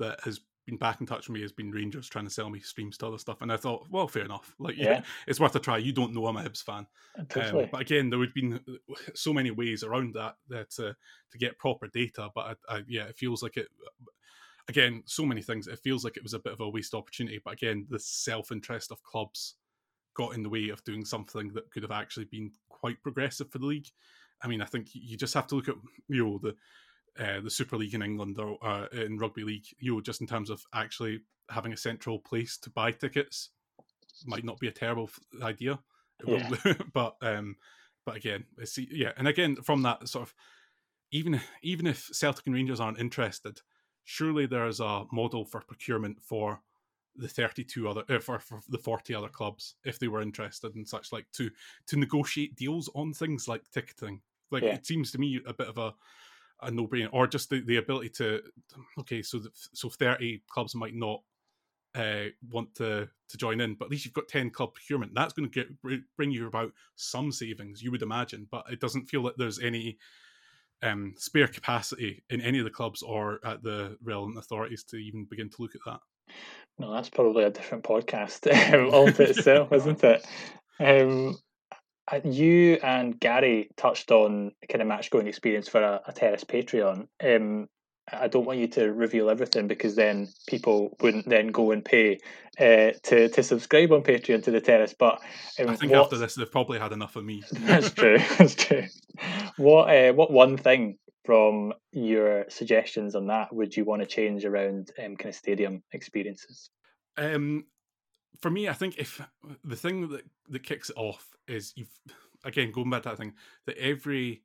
that 0.00 0.18
has 0.24 0.40
been 0.66 0.76
back 0.76 1.00
in 1.00 1.06
touch 1.06 1.28
with 1.28 1.34
me 1.34 1.42
has 1.42 1.52
been 1.52 1.70
Rangers 1.70 2.08
trying 2.08 2.24
to 2.24 2.30
sell 2.30 2.50
me 2.50 2.60
streams 2.60 2.96
to 2.98 3.06
other 3.06 3.18
stuff, 3.18 3.42
and 3.42 3.52
I 3.52 3.56
thought, 3.56 3.86
well, 3.90 4.08
fair 4.08 4.24
enough. 4.24 4.54
Like, 4.58 4.76
yeah, 4.76 4.84
yeah 4.84 5.02
it's 5.26 5.40
worth 5.40 5.56
a 5.56 5.60
try. 5.60 5.78
You 5.78 5.92
don't 5.92 6.14
know 6.14 6.26
I'm 6.26 6.36
a 6.36 6.42
Hibs 6.42 6.62
fan, 6.62 6.86
totally. 7.28 7.64
um, 7.64 7.68
but 7.70 7.80
again, 7.80 8.10
there 8.10 8.18
would 8.18 8.28
have 8.28 8.34
been 8.34 8.54
uh, 8.54 8.94
so 9.14 9.32
many 9.32 9.50
ways 9.50 9.82
around 9.82 10.14
that 10.14 10.36
that 10.48 10.74
uh, 10.78 10.92
to 11.32 11.38
get 11.38 11.58
proper 11.58 11.88
data. 11.88 12.30
But 12.34 12.56
I, 12.68 12.76
I, 12.76 12.82
yeah, 12.88 13.04
it 13.04 13.16
feels 13.16 13.42
like 13.42 13.56
it. 13.56 13.68
Again, 14.68 15.02
so 15.04 15.26
many 15.26 15.42
things. 15.42 15.66
It 15.66 15.78
feels 15.80 16.04
like 16.04 16.16
it 16.16 16.22
was 16.22 16.34
a 16.34 16.38
bit 16.38 16.54
of 16.54 16.60
a 16.60 16.68
waste 16.68 16.94
opportunity. 16.94 17.40
But 17.44 17.54
again, 17.54 17.86
the 17.90 17.98
self 17.98 18.50
interest 18.50 18.90
of 18.90 19.02
clubs 19.02 19.56
got 20.14 20.34
in 20.34 20.42
the 20.42 20.48
way 20.48 20.70
of 20.70 20.82
doing 20.84 21.04
something 21.04 21.52
that 21.52 21.70
could 21.70 21.82
have 21.82 21.92
actually 21.92 22.24
been 22.26 22.50
quite 22.68 23.02
progressive 23.02 23.50
for 23.50 23.58
the 23.58 23.66
league. 23.66 23.88
I 24.42 24.48
mean, 24.48 24.62
I 24.62 24.66
think 24.66 24.88
you 24.92 25.16
just 25.16 25.34
have 25.34 25.46
to 25.48 25.54
look 25.54 25.68
at 25.68 25.76
you 26.08 26.24
know 26.24 26.38
the 26.42 26.54
uh, 27.18 27.40
the 27.40 27.50
Super 27.50 27.76
League 27.76 27.94
in 27.94 28.02
England 28.02 28.38
or 28.38 28.58
uh, 28.62 28.86
in 28.92 29.18
rugby 29.18 29.44
league, 29.44 29.66
you 29.78 29.94
know, 29.94 30.00
just 30.00 30.20
in 30.20 30.26
terms 30.26 30.50
of 30.50 30.62
actually 30.74 31.20
having 31.50 31.72
a 31.72 31.76
central 31.76 32.18
place 32.18 32.56
to 32.58 32.70
buy 32.70 32.90
tickets, 32.90 33.50
might 34.26 34.44
not 34.44 34.58
be 34.58 34.68
a 34.68 34.72
terrible 34.72 35.10
idea. 35.42 35.78
Yeah. 36.26 36.74
but 36.92 37.16
um, 37.22 37.56
but 38.06 38.16
again, 38.16 38.44
it's 38.58 38.78
yeah, 38.78 39.12
and 39.16 39.28
again 39.28 39.56
from 39.56 39.82
that 39.82 40.08
sort 40.08 40.28
of 40.28 40.34
even 41.10 41.40
even 41.62 41.86
if 41.86 42.08
Celtic 42.12 42.46
and 42.46 42.54
Rangers 42.54 42.80
aren't 42.80 42.98
interested, 42.98 43.60
surely 44.04 44.46
there's 44.46 44.80
a 44.80 45.04
model 45.12 45.44
for 45.44 45.60
procurement 45.60 46.22
for 46.22 46.60
the 47.16 47.28
32 47.28 47.88
other 47.88 48.02
uh, 48.08 48.18
for, 48.18 48.40
for 48.40 48.60
the 48.68 48.78
40 48.78 49.14
other 49.14 49.28
clubs 49.28 49.76
if 49.84 50.00
they 50.00 50.08
were 50.08 50.20
interested 50.20 50.74
in 50.74 50.84
such 50.84 51.12
like 51.12 51.26
to 51.32 51.48
to 51.86 51.96
negotiate 51.96 52.56
deals 52.56 52.90
on 52.96 53.12
things 53.12 53.46
like 53.46 53.62
ticketing 53.70 54.20
like 54.50 54.64
yeah. 54.64 54.74
it 54.74 54.84
seems 54.84 55.12
to 55.12 55.18
me 55.18 55.40
a 55.46 55.54
bit 55.54 55.68
of 55.68 55.78
a 55.78 55.94
a 56.62 56.70
no 56.70 56.86
brainer, 56.86 57.08
or 57.12 57.26
just 57.26 57.50
the, 57.50 57.60
the 57.60 57.76
ability 57.76 58.10
to 58.10 58.40
okay, 59.00 59.22
so 59.22 59.38
the, 59.38 59.50
so 59.52 59.88
thirty 59.88 60.42
clubs 60.48 60.74
might 60.74 60.94
not 60.94 61.22
uh, 61.94 62.24
want 62.50 62.74
to 62.76 63.08
to 63.28 63.36
join 63.36 63.60
in, 63.60 63.74
but 63.74 63.86
at 63.86 63.90
least 63.90 64.04
you've 64.04 64.14
got 64.14 64.28
ten 64.28 64.50
club 64.50 64.74
procurement. 64.74 65.12
That's 65.14 65.32
going 65.32 65.50
to 65.50 65.54
get 65.54 65.68
bring 66.16 66.30
you 66.30 66.46
about 66.46 66.72
some 66.96 67.32
savings, 67.32 67.82
you 67.82 67.90
would 67.90 68.02
imagine, 68.02 68.46
but 68.50 68.64
it 68.70 68.80
doesn't 68.80 69.06
feel 69.06 69.22
like 69.22 69.34
there's 69.36 69.60
any 69.60 69.98
um, 70.82 71.14
spare 71.16 71.48
capacity 71.48 72.22
in 72.30 72.40
any 72.40 72.58
of 72.58 72.64
the 72.64 72.70
clubs 72.70 73.02
or 73.02 73.40
at 73.44 73.62
the 73.62 73.96
relevant 74.02 74.38
authorities 74.38 74.84
to 74.84 74.96
even 74.96 75.24
begin 75.24 75.48
to 75.50 75.62
look 75.62 75.74
at 75.74 75.80
that. 75.86 76.00
No, 76.78 76.92
that's 76.92 77.08
probably 77.08 77.44
a 77.44 77.50
different 77.50 77.84
podcast 77.84 78.92
all 78.92 79.10
to 79.10 79.22
itself, 79.22 79.72
isn't 79.72 80.02
it? 80.04 80.26
Um, 80.80 81.36
you 82.24 82.78
and 82.82 83.18
Gary 83.18 83.70
touched 83.76 84.10
on 84.10 84.52
kind 84.68 84.82
of 84.82 84.88
match 84.88 85.10
going 85.10 85.26
experience 85.26 85.68
for 85.68 85.82
a, 85.82 86.00
a 86.06 86.12
Terrace 86.12 86.44
Patreon. 86.44 87.08
Um, 87.22 87.68
I 88.12 88.28
don't 88.28 88.44
want 88.44 88.58
you 88.58 88.68
to 88.68 88.92
reveal 88.92 89.30
everything 89.30 89.66
because 89.66 89.96
then 89.96 90.28
people 90.46 90.96
wouldn't 91.00 91.28
then 91.28 91.48
go 91.48 91.70
and 91.70 91.82
pay 91.82 92.18
uh, 92.60 92.92
to 93.04 93.28
to 93.30 93.42
subscribe 93.42 93.92
on 93.92 94.02
Patreon 94.02 94.42
to 94.44 94.50
the 94.50 94.60
Terrace. 94.60 94.94
But 94.98 95.20
um, 95.58 95.70
I 95.70 95.76
think 95.76 95.92
what, 95.92 96.02
after 96.02 96.18
this, 96.18 96.34
they've 96.34 96.50
probably 96.50 96.78
had 96.78 96.92
enough 96.92 97.16
of 97.16 97.24
me. 97.24 97.42
that's 97.52 97.90
true. 97.90 98.18
That's 98.38 98.54
true. 98.54 98.84
What 99.56 99.88
uh, 99.88 100.12
what 100.12 100.30
one 100.30 100.58
thing 100.58 100.98
from 101.24 101.72
your 101.92 102.44
suggestions 102.50 103.14
on 103.14 103.28
that 103.28 103.54
would 103.54 103.74
you 103.74 103.84
want 103.84 104.02
to 104.02 104.06
change 104.06 104.44
around 104.44 104.90
um, 105.02 105.16
kind 105.16 105.30
of 105.30 105.34
stadium 105.34 105.82
experiences? 105.92 106.68
Um, 107.16 107.64
for 108.42 108.50
me, 108.50 108.68
I 108.68 108.74
think 108.74 108.98
if 108.98 109.22
the 109.62 109.76
thing 109.76 110.10
that 110.10 110.24
that 110.50 110.62
kicks 110.62 110.90
it 110.90 110.96
off 110.96 111.33
is 111.48 111.72
you've 111.76 111.88
again 112.44 112.70
going 112.72 112.90
back 112.90 113.02
to 113.02 113.08
that 113.10 113.18
thing 113.18 113.32
that 113.66 113.78
every 113.78 114.42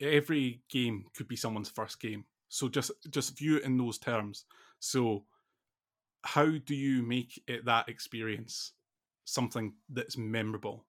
every 0.00 0.62
game 0.68 1.04
could 1.16 1.28
be 1.28 1.36
someone's 1.36 1.68
first 1.68 2.00
game. 2.00 2.24
So 2.48 2.68
just 2.68 2.90
just 3.10 3.38
view 3.38 3.56
it 3.56 3.64
in 3.64 3.76
those 3.76 3.98
terms. 3.98 4.44
So 4.80 5.24
how 6.22 6.46
do 6.46 6.74
you 6.74 7.02
make 7.02 7.42
it 7.46 7.64
that 7.66 7.88
experience 7.88 8.72
something 9.24 9.74
that's 9.88 10.16
memorable? 10.16 10.86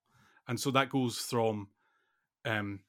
And 0.48 0.60
so 0.60 0.72
that 0.72 0.90
goes 0.90 1.18
from 1.20 1.70
um 2.46 2.80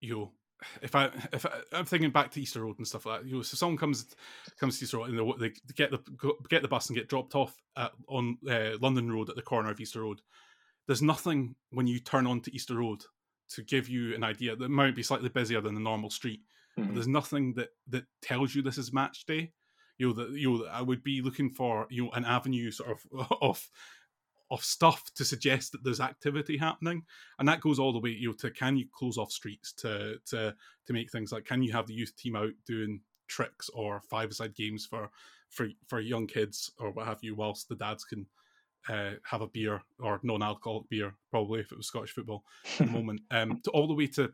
you 0.00 0.14
know 0.14 0.32
if 0.82 0.94
I 0.94 1.10
if 1.32 1.46
I, 1.46 1.78
am 1.78 1.84
thinking 1.84 2.10
back 2.10 2.30
to 2.32 2.40
Easter 2.40 2.62
Road 2.62 2.78
and 2.78 2.86
stuff 2.86 3.06
like 3.06 3.22
that, 3.22 3.28
you 3.28 3.36
know, 3.36 3.42
so 3.42 3.56
someone 3.56 3.78
comes 3.78 4.14
comes 4.58 4.78
to 4.78 4.84
Easter 4.84 4.98
Road 4.98 5.10
and 5.10 5.18
they, 5.40 5.48
they 5.48 5.54
get 5.74 5.90
the 5.90 6.00
get 6.48 6.62
the 6.62 6.68
bus 6.68 6.88
and 6.88 6.96
get 6.96 7.08
dropped 7.08 7.34
off 7.34 7.54
at, 7.76 7.92
on 8.08 8.38
uh, 8.48 8.76
London 8.80 9.10
Road 9.12 9.30
at 9.30 9.36
the 9.36 9.42
corner 9.42 9.70
of 9.70 9.80
Easter 9.80 10.02
Road. 10.02 10.20
There's 10.86 11.02
nothing 11.02 11.54
when 11.70 11.86
you 11.86 12.00
turn 12.00 12.26
onto 12.26 12.50
Easter 12.52 12.76
Road 12.76 13.02
to 13.50 13.62
give 13.62 13.88
you 13.88 14.14
an 14.14 14.24
idea 14.24 14.56
that 14.56 14.68
might 14.70 14.96
be 14.96 15.02
slightly 15.02 15.28
busier 15.28 15.60
than 15.60 15.74
the 15.74 15.80
normal 15.80 16.10
street. 16.10 16.40
Mm-hmm. 16.78 16.88
But 16.88 16.94
there's 16.94 17.08
nothing 17.08 17.54
that 17.54 17.70
that 17.88 18.04
tells 18.22 18.54
you 18.54 18.62
this 18.62 18.78
is 18.78 18.92
match 18.92 19.24
day. 19.26 19.52
You 19.98 20.08
know 20.08 20.12
that 20.14 20.30
you 20.30 20.58
know 20.58 20.66
I 20.66 20.82
would 20.82 21.02
be 21.02 21.20
looking 21.22 21.50
for 21.50 21.86
you 21.90 22.04
know 22.04 22.10
an 22.12 22.24
avenue 22.24 22.70
sort 22.70 22.90
of 22.90 23.28
of 23.42 23.70
of 24.50 24.62
stuff 24.62 25.02
to 25.14 25.24
suggest 25.24 25.72
that 25.72 25.82
there's 25.82 26.00
activity 26.00 26.56
happening, 26.56 27.02
and 27.38 27.48
that 27.48 27.60
goes 27.60 27.78
all 27.78 27.92
the 27.92 28.00
way 28.00 28.10
you 28.10 28.28
know, 28.28 28.34
to 28.34 28.50
can 28.50 28.76
you 28.76 28.86
close 28.92 29.18
off 29.18 29.32
streets 29.32 29.72
to 29.72 30.16
to 30.26 30.54
to 30.86 30.92
make 30.92 31.10
things 31.10 31.32
like 31.32 31.44
can 31.44 31.62
you 31.62 31.72
have 31.72 31.86
the 31.86 31.94
youth 31.94 32.14
team 32.16 32.36
out 32.36 32.52
doing 32.66 33.00
tricks 33.28 33.70
or 33.70 34.02
five-a-side 34.10 34.54
games 34.54 34.84
for 34.84 35.10
for 35.48 35.68
for 35.88 36.00
young 36.00 36.26
kids 36.26 36.70
or 36.78 36.90
what 36.90 37.06
have 37.06 37.22
you, 37.22 37.34
whilst 37.34 37.68
the 37.68 37.76
dads 37.76 38.04
can 38.04 38.26
uh, 38.88 39.12
have 39.24 39.42
a 39.42 39.46
beer 39.46 39.82
or 40.00 40.20
non-alcoholic 40.22 40.88
beer, 40.88 41.14
probably 41.30 41.60
if 41.60 41.72
it 41.72 41.78
was 41.78 41.86
Scottish 41.86 42.12
football 42.12 42.44
at 42.80 42.86
the 42.86 42.92
moment, 42.92 43.20
um, 43.30 43.60
to 43.64 43.70
all 43.70 43.86
the 43.86 43.94
way 43.94 44.06
to 44.08 44.32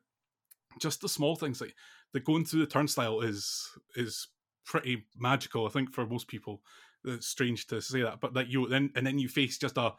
just 0.81 1.01
the 1.01 1.09
small 1.09 1.35
things 1.35 1.61
like 1.61 1.75
the 2.13 2.21
going 2.21 2.45
through 2.45 2.61
the 2.61 2.67
turnstile 2.67 3.21
is 3.21 3.69
is 3.97 4.29
pretty 4.65 5.07
magical. 5.17 5.67
I 5.67 5.71
think 5.71 5.93
for 5.93 6.07
most 6.07 6.29
people, 6.29 6.63
it's 7.05 7.27
strange 7.27 7.67
to 7.69 7.81
say 7.81 8.03
that, 8.03 8.21
but 8.21 8.35
that 8.35 8.49
you 8.49 8.69
then 8.69 8.91
and 8.95 9.07
then 9.07 9.19
you 9.19 9.29
face 9.29 9.59
just 9.59 9.77
a 9.77 9.95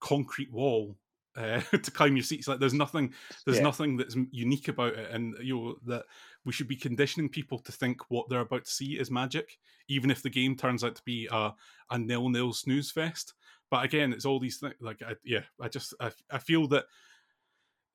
concrete 0.00 0.52
wall 0.52 0.96
uh, 1.36 1.60
to 1.72 1.90
climb 1.90 2.16
your 2.16 2.22
seats. 2.22 2.46
Like 2.46 2.60
there's 2.60 2.74
nothing, 2.74 3.12
there's 3.44 3.58
yeah. 3.58 3.64
nothing 3.64 3.96
that's 3.96 4.16
unique 4.30 4.68
about 4.68 4.94
it, 4.94 5.10
and 5.10 5.34
you 5.40 5.56
know 5.56 5.76
that 5.86 6.04
we 6.44 6.52
should 6.52 6.68
be 6.68 6.76
conditioning 6.76 7.28
people 7.28 7.58
to 7.58 7.72
think 7.72 8.02
what 8.08 8.28
they're 8.28 8.40
about 8.40 8.66
to 8.66 8.70
see 8.70 8.98
is 8.98 9.10
magic, 9.10 9.58
even 9.88 10.10
if 10.10 10.22
the 10.22 10.30
game 10.30 10.56
turns 10.56 10.84
out 10.84 10.94
to 10.94 11.02
be 11.04 11.28
a 11.32 11.52
a 11.90 11.98
nil 11.98 12.28
nil 12.28 12.52
snooze 12.52 12.90
fest. 12.90 13.34
But 13.70 13.84
again, 13.84 14.12
it's 14.12 14.24
all 14.24 14.38
these 14.38 14.58
things. 14.58 14.74
Like 14.80 15.02
I, 15.02 15.14
yeah, 15.24 15.42
I 15.60 15.68
just 15.68 15.94
I, 16.00 16.10
I 16.30 16.38
feel 16.38 16.68
that 16.68 16.84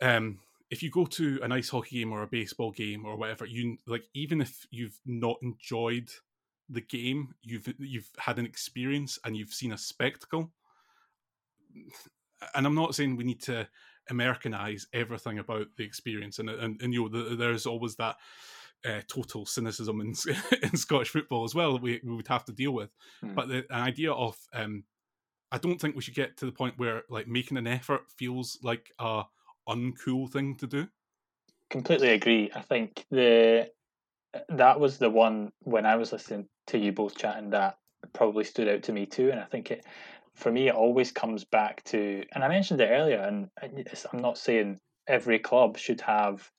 um 0.01 0.39
if 0.69 0.83
you 0.83 0.91
go 0.91 1.05
to 1.05 1.39
an 1.41 1.51
ice 1.51 1.69
hockey 1.69 1.99
game 1.99 2.11
or 2.11 2.21
a 2.21 2.27
baseball 2.27 2.71
game 2.71 3.05
or 3.05 3.15
whatever, 3.15 3.45
you 3.45 3.77
like 3.87 4.03
even 4.13 4.41
if 4.41 4.67
you've 4.71 4.99
not 5.05 5.37
enjoyed 5.41 6.09
the 6.69 6.81
game, 6.81 7.33
you've 7.41 7.73
you've 7.79 8.09
had 8.17 8.37
an 8.37 8.45
experience 8.45 9.17
and 9.25 9.35
you've 9.35 9.53
seen 9.53 9.71
a 9.71 9.77
spectacle. 9.77 10.51
And 12.55 12.65
I'm 12.65 12.75
not 12.75 12.95
saying 12.95 13.15
we 13.15 13.23
need 13.23 13.41
to 13.43 13.67
Americanize 14.09 14.87
everything 14.93 15.39
about 15.39 15.67
the 15.77 15.83
experience, 15.83 16.39
and 16.39 16.49
and, 16.49 16.81
and 16.81 16.93
you 16.93 17.09
know 17.09 17.29
the, 17.29 17.35
there's 17.35 17.65
always 17.65 17.95
that 17.95 18.17
uh, 18.85 19.01
total 19.07 19.45
cynicism 19.45 20.01
in, 20.01 20.13
in 20.63 20.77
Scottish 20.77 21.09
football 21.09 21.43
as 21.43 21.55
well 21.55 21.73
that 21.73 21.81
we, 21.81 21.99
we 22.03 22.15
would 22.15 22.27
have 22.27 22.45
to 22.45 22.51
deal 22.51 22.71
with. 22.71 22.91
Mm. 23.23 23.35
But 23.35 23.49
the 23.49 23.65
idea 23.71 24.11
of 24.11 24.37
um, 24.53 24.83
I 25.51 25.57
don't 25.57 25.79
think 25.79 25.95
we 25.95 26.01
should 26.01 26.15
get 26.15 26.37
to 26.37 26.45
the 26.45 26.51
point 26.51 26.77
where 26.77 27.03
like 27.09 27.27
making 27.27 27.57
an 27.57 27.67
effort 27.67 28.01
feels 28.17 28.59
like 28.63 28.91
a 28.99 29.23
uncool 29.67 30.29
thing 30.31 30.55
to 30.55 30.67
do. 30.67 30.87
Completely 31.69 32.09
agree. 32.09 32.51
I 32.53 32.61
think 32.61 33.05
the 33.11 33.69
that 34.49 34.79
was 34.79 34.97
the 34.97 35.09
one 35.09 35.51
when 35.61 35.85
I 35.85 35.95
was 35.95 36.11
listening 36.11 36.47
to 36.67 36.77
you 36.77 36.91
both 36.91 37.17
chatting 37.17 37.49
that 37.51 37.77
probably 38.13 38.43
stood 38.43 38.67
out 38.67 38.83
to 38.83 38.93
me 38.93 39.05
too, 39.05 39.31
and 39.31 39.39
I 39.39 39.45
think 39.45 39.71
it 39.71 39.85
for 40.35 40.51
me 40.51 40.67
it 40.67 40.75
always 40.75 41.11
comes 41.11 41.43
back 41.43 41.83
to, 41.85 42.23
and 42.33 42.43
I 42.43 42.47
mentioned 42.47 42.79
it 42.81 42.89
earlier, 42.89 43.19
and 43.19 43.49
I'm 43.61 44.21
not 44.21 44.37
saying 44.37 44.79
every 45.07 45.39
club 45.39 45.77
should 45.77 46.01
have 46.01 46.49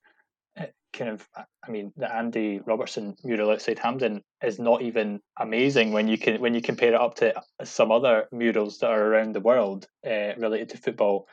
kind 0.92 1.10
of 1.10 1.28
I 1.36 1.70
mean 1.70 1.92
the 1.96 2.12
Andy 2.12 2.60
Robertson 2.64 3.16
mural 3.24 3.50
outside 3.50 3.78
Hampden 3.78 4.22
is 4.42 4.58
not 4.58 4.82
even 4.82 5.20
amazing 5.38 5.92
when 5.92 6.08
you 6.08 6.18
can 6.18 6.40
when 6.40 6.54
you 6.54 6.62
compare 6.62 6.94
it 6.94 7.00
up 7.00 7.16
to 7.16 7.40
some 7.64 7.92
other 7.92 8.26
murals 8.32 8.78
that 8.78 8.90
are 8.90 9.06
around 9.06 9.34
the 9.34 9.40
world 9.40 9.86
uh, 10.06 10.34
related 10.36 10.70
to 10.70 10.78
football. 10.78 11.28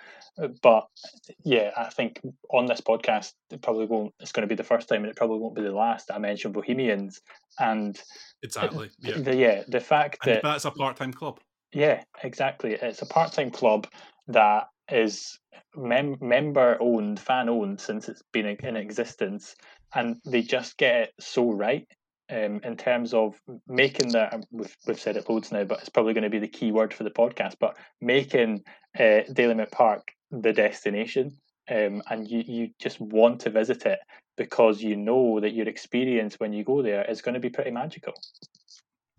But 0.61 0.87
yeah, 1.43 1.71
I 1.75 1.85
think 1.85 2.21
on 2.51 2.67
this 2.67 2.81
podcast 2.81 3.33
it 3.49 3.61
probably 3.61 3.85
won't. 3.85 4.13
It's 4.19 4.31
going 4.31 4.47
to 4.47 4.53
be 4.53 4.55
the 4.55 4.63
first 4.63 4.87
time, 4.87 5.03
and 5.03 5.09
it 5.09 5.15
probably 5.15 5.39
won't 5.39 5.55
be 5.55 5.63
the 5.63 5.71
last. 5.71 6.11
I 6.11 6.19
mentioned 6.19 6.53
Bohemians 6.53 7.21
and 7.59 7.99
exactly 8.43 8.91
yeah 8.99 9.17
the, 9.17 9.35
yeah 9.35 9.63
the 9.67 9.79
fact 9.79 10.19
and 10.27 10.35
that 10.35 10.43
that's 10.43 10.65
a 10.65 10.71
part 10.71 10.97
time 10.97 11.11
club. 11.11 11.39
Yeah, 11.73 12.03
exactly. 12.23 12.73
It's 12.73 13.01
a 13.01 13.05
part 13.05 13.33
time 13.33 13.51
club 13.51 13.87
that 14.27 14.67
is 14.89 15.39
mem- 15.75 16.17
member 16.21 16.77
owned, 16.79 17.19
fan 17.19 17.49
owned 17.49 17.79
since 17.79 18.09
it's 18.09 18.23
been 18.31 18.45
in 18.45 18.75
existence, 18.75 19.55
and 19.93 20.17
they 20.25 20.41
just 20.41 20.77
get 20.77 20.95
it 20.95 21.13
so 21.19 21.51
right. 21.51 21.87
Um, 22.29 22.59
in 22.65 22.75
terms 22.75 23.13
of 23.13 23.39
making 23.69 24.13
um, 24.13 24.43
we've, 24.51 24.75
we've 24.85 24.99
said 24.99 25.15
it 25.15 25.29
loads 25.29 25.53
now, 25.53 25.63
but 25.63 25.79
it's 25.79 25.87
probably 25.87 26.13
going 26.13 26.25
to 26.25 26.29
be 26.29 26.39
the 26.39 26.47
key 26.49 26.73
word 26.73 26.93
for 26.93 27.05
the 27.05 27.09
podcast. 27.09 27.55
But 27.57 27.77
making 28.01 28.63
uh, 28.99 29.21
Park 29.71 30.11
the 30.31 30.51
destination, 30.51 31.37
um, 31.71 32.01
and 32.09 32.27
you, 32.27 32.43
you 32.45 32.69
just 32.79 32.99
want 32.99 33.39
to 33.41 33.49
visit 33.49 33.85
it 33.85 33.99
because 34.35 34.81
you 34.81 34.97
know 34.97 35.39
that 35.39 35.53
your 35.53 35.69
experience 35.69 36.35
when 36.37 36.51
you 36.51 36.65
go 36.65 36.81
there 36.81 37.09
is 37.09 37.21
going 37.21 37.33
to 37.33 37.39
be 37.39 37.49
pretty 37.49 37.71
magical. 37.71 38.13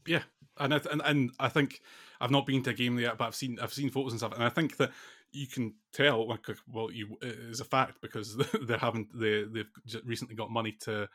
Yeah, 0.06 0.22
and 0.58 0.74
I 0.74 0.80
and, 0.90 1.02
and 1.04 1.30
I 1.38 1.48
think 1.48 1.80
I've 2.20 2.30
not 2.30 2.46
been 2.46 2.62
to 2.64 2.70
a 2.70 2.74
game 2.74 2.98
yet, 2.98 3.18
but 3.18 3.26
I've 3.26 3.34
seen 3.34 3.58
I've 3.60 3.72
seen 3.72 3.90
photos 3.90 4.12
and 4.12 4.20
stuff, 4.20 4.34
and 4.34 4.44
I 4.44 4.48
think 4.48 4.76
that 4.76 4.90
you 5.32 5.46
can 5.46 5.74
tell 5.92 6.28
like 6.28 6.46
well 6.72 6.90
you 6.90 7.16
it 7.22 7.38
is 7.50 7.60
a 7.60 7.64
fact 7.64 8.00
because 8.00 8.36
they 8.62 8.76
haven't 8.78 9.08
they 9.18 9.44
they've 9.44 9.70
recently 10.04 10.34
got 10.34 10.50
money 10.50 10.72
to 10.80 11.08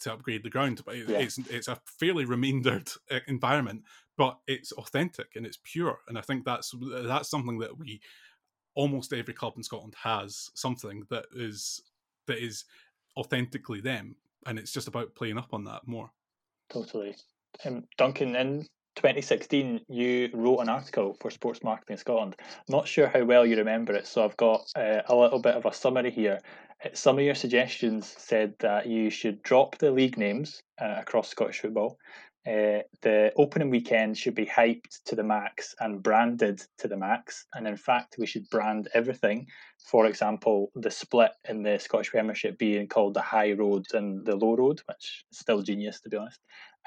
to 0.00 0.12
upgrade 0.12 0.42
the 0.42 0.50
ground 0.50 0.82
but 0.84 0.96
yeah. 0.96 1.18
it's 1.18 1.38
it's 1.50 1.68
a 1.68 1.78
fairly 1.86 2.24
remaindered 2.24 2.90
uh, 3.10 3.20
environment 3.28 3.82
but 4.16 4.38
it's 4.46 4.72
authentic 4.72 5.28
and 5.36 5.46
it's 5.46 5.58
pure 5.62 5.98
and 6.08 6.18
i 6.18 6.20
think 6.20 6.44
that's 6.44 6.74
that's 7.04 7.30
something 7.30 7.58
that 7.58 7.78
we 7.78 8.00
almost 8.74 9.12
every 9.12 9.34
club 9.34 9.54
in 9.56 9.62
scotland 9.62 9.94
has 10.02 10.50
something 10.54 11.04
that 11.10 11.26
is 11.34 11.80
that 12.26 12.38
is 12.38 12.64
authentically 13.16 13.80
them 13.80 14.16
and 14.46 14.58
it's 14.58 14.72
just 14.72 14.88
about 14.88 15.14
playing 15.14 15.38
up 15.38 15.54
on 15.54 15.64
that 15.64 15.86
more 15.86 16.10
totally 16.68 17.14
um, 17.64 17.84
duncan 17.96 18.34
in 18.34 18.66
2016, 18.96 19.80
you 19.88 20.30
wrote 20.32 20.60
an 20.60 20.68
article 20.68 21.16
for 21.20 21.30
Sports 21.30 21.62
Marketing 21.62 21.96
Scotland. 21.96 22.36
Not 22.68 22.88
sure 22.88 23.08
how 23.08 23.24
well 23.24 23.44
you 23.44 23.56
remember 23.56 23.94
it, 23.94 24.06
so 24.06 24.24
I've 24.24 24.36
got 24.36 24.70
uh, 24.76 25.02
a 25.06 25.14
little 25.14 25.40
bit 25.40 25.54
of 25.54 25.66
a 25.66 25.72
summary 25.72 26.10
here. 26.10 26.40
Uh, 26.84 26.88
some 26.92 27.18
of 27.18 27.24
your 27.24 27.34
suggestions 27.34 28.14
said 28.18 28.54
that 28.60 28.86
you 28.86 29.10
should 29.10 29.42
drop 29.42 29.78
the 29.78 29.90
league 29.90 30.16
names 30.16 30.62
uh, 30.80 30.96
across 30.98 31.28
Scottish 31.28 31.60
football. 31.60 31.98
Uh, 32.46 32.84
the 33.00 33.32
opening 33.38 33.70
weekend 33.70 34.18
should 34.18 34.34
be 34.34 34.44
hyped 34.44 35.02
to 35.06 35.16
the 35.16 35.22
max 35.22 35.74
and 35.80 36.02
branded 36.02 36.60
to 36.76 36.86
the 36.86 36.96
max. 36.96 37.46
And 37.54 37.66
in 37.66 37.76
fact, 37.76 38.16
we 38.18 38.26
should 38.26 38.50
brand 38.50 38.88
everything. 38.92 39.46
For 39.78 40.04
example, 40.04 40.70
the 40.74 40.90
split 40.90 41.32
in 41.48 41.62
the 41.62 41.78
Scottish 41.78 42.10
Premiership 42.10 42.58
being 42.58 42.86
called 42.86 43.14
the 43.14 43.22
High 43.22 43.52
Road 43.52 43.86
and 43.94 44.26
the 44.26 44.36
Low 44.36 44.56
Road, 44.56 44.82
which 44.86 45.24
is 45.32 45.38
still 45.38 45.62
genius, 45.62 46.02
to 46.02 46.10
be 46.10 46.18
honest. 46.18 46.38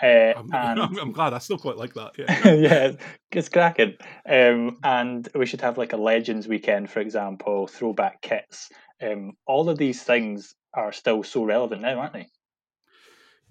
Uh, 0.02 0.34
I'm, 0.36 0.50
and, 0.54 1.00
I'm, 1.00 1.12
glad. 1.12 1.34
I 1.34 1.40
still 1.40 1.58
quite 1.58 1.78
like 1.78 1.94
that. 1.96 2.12
Yeah, 2.18 2.52
yeah 2.54 2.92
it's 3.32 3.50
cracking. 3.50 3.96
Um, 4.28 4.78
and 4.84 5.28
we 5.36 5.46
should 5.46 5.62
have 5.62 5.78
like 5.78 5.94
a 5.94 5.98
Legends 5.98 6.48
weekend, 6.48 6.90
for 6.90 7.00
example, 7.00 7.68
throwback 7.68 8.22
kits. 8.22 8.70
Um, 9.02 9.34
all 9.46 9.70
of 9.70 9.78
these 9.78 10.04
things 10.04 10.56
are 10.74 10.92
still 10.92 11.24
so 11.24 11.44
relevant 11.44 11.82
now, 11.82 12.00
aren't 12.00 12.14
they? 12.14 12.28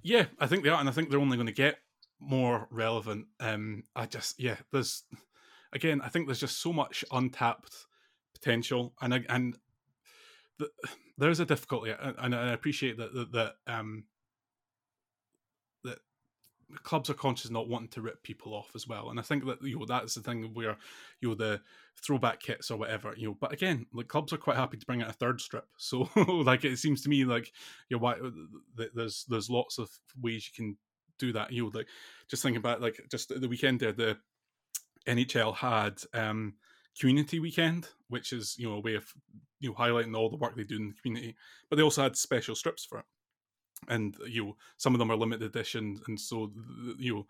Yeah, 0.03 0.27
I 0.39 0.47
think 0.47 0.63
they 0.63 0.71
are, 0.71 0.79
and 0.79 0.89
I 0.89 0.93
think 0.93 1.11
they're 1.11 1.19
only 1.19 1.37
going 1.37 1.49
to 1.49 1.53
get 1.53 1.79
more 2.21 2.69
relevant. 2.71 3.27
Um, 3.41 3.83
I 3.95 4.07
just 4.07 4.41
yeah, 4.41 4.57
there's 4.73 5.03
again, 5.73 6.01
I 6.01 6.09
think 6.09 6.27
there's 6.27 6.41
just 6.41 6.61
so 6.61 6.73
much 6.73 7.05
untapped 7.11 7.75
potential, 8.35 8.95
and 9.01 9.25
and 9.29 9.57
the, 10.59 10.71
there's 11.19 11.41
a 11.41 11.45
difficulty, 11.45 11.93
and 11.99 12.35
I 12.35 12.53
appreciate 12.53 12.99
that 12.99 13.15
that, 13.15 13.33
that 13.33 13.55
um 13.67 14.05
that 14.05 14.16
clubs 16.83 17.11
are 17.11 17.14
conscious 17.14 17.51
not 17.51 17.69
wanting 17.69 17.89
to 17.89 18.01
rip 18.01 18.23
people 18.23 18.55
off 18.55 18.71
as 18.75 18.89
well, 18.89 19.11
and 19.11 19.19
I 19.19 19.23
think 19.23 19.45
that 19.47 19.62
you 19.62 19.79
know 19.79 19.87
that's 19.87 20.14
the 20.14 20.21
thing 20.21 20.51
where 20.53 20.77
you 21.21 21.29
know 21.29 21.35
the 21.35 21.61
throwback 22.05 22.41
kits 22.41 22.71
or 22.71 22.77
whatever, 22.77 23.14
you 23.17 23.29
know. 23.29 23.37
But 23.41 23.53
again, 23.53 23.87
like 23.93 24.09
clubs 24.09 24.33
are 24.33 24.39
quite 24.39 24.57
happy 24.57 24.77
to 24.77 24.87
bring 24.87 25.03
out 25.03 25.11
a 25.11 25.14
third 25.14 25.41
strip, 25.41 25.67
so 25.77 26.09
like 26.17 26.64
it 26.64 26.79
seems 26.79 27.03
to 27.03 27.09
me 27.09 27.25
like 27.25 27.53
you 27.89 27.97
know 27.97 28.03
why 28.03 28.17
there's 28.95 29.25
there's 29.29 29.51
lots 29.51 29.79
of 29.79 29.91
ways 30.21 30.51
you 30.51 30.64
can 30.64 30.77
do 31.19 31.33
that. 31.33 31.53
You 31.53 31.64
know, 31.64 31.71
like 31.73 31.89
just 32.29 32.43
thinking 32.43 32.59
about 32.59 32.81
like 32.81 33.01
just 33.11 33.29
the 33.29 33.49
weekend 33.49 33.81
there, 33.81 33.93
the 33.93 34.19
NHL 35.07 35.55
had 35.55 36.01
um 36.14 36.55
community 36.99 37.39
weekend, 37.39 37.89
which 38.09 38.33
is 38.33 38.57
you 38.59 38.69
know 38.69 38.77
a 38.77 38.81
way 38.81 38.95
of 38.95 39.12
you 39.61 39.71
know 39.71 39.75
highlighting 39.77 40.17
all 40.17 40.31
the 40.31 40.37
work 40.37 40.57
they 40.57 40.64
do 40.64 40.77
in 40.77 40.89
the 40.89 40.95
community, 41.03 41.37
but 41.71 41.77
they 41.77 41.83
also 41.83 42.03
had 42.03 42.17
special 42.17 42.55
strips 42.55 42.85
for 42.85 42.99
it, 42.99 43.05
and 43.89 44.16
you 44.28 44.45
know 44.45 44.57
some 44.76 44.95
of 44.95 44.99
them 44.99 45.11
are 45.11 45.16
limited 45.16 45.47
edition, 45.47 46.01
and 46.07 46.18
so 46.18 46.53
you 46.99 47.14
know. 47.14 47.26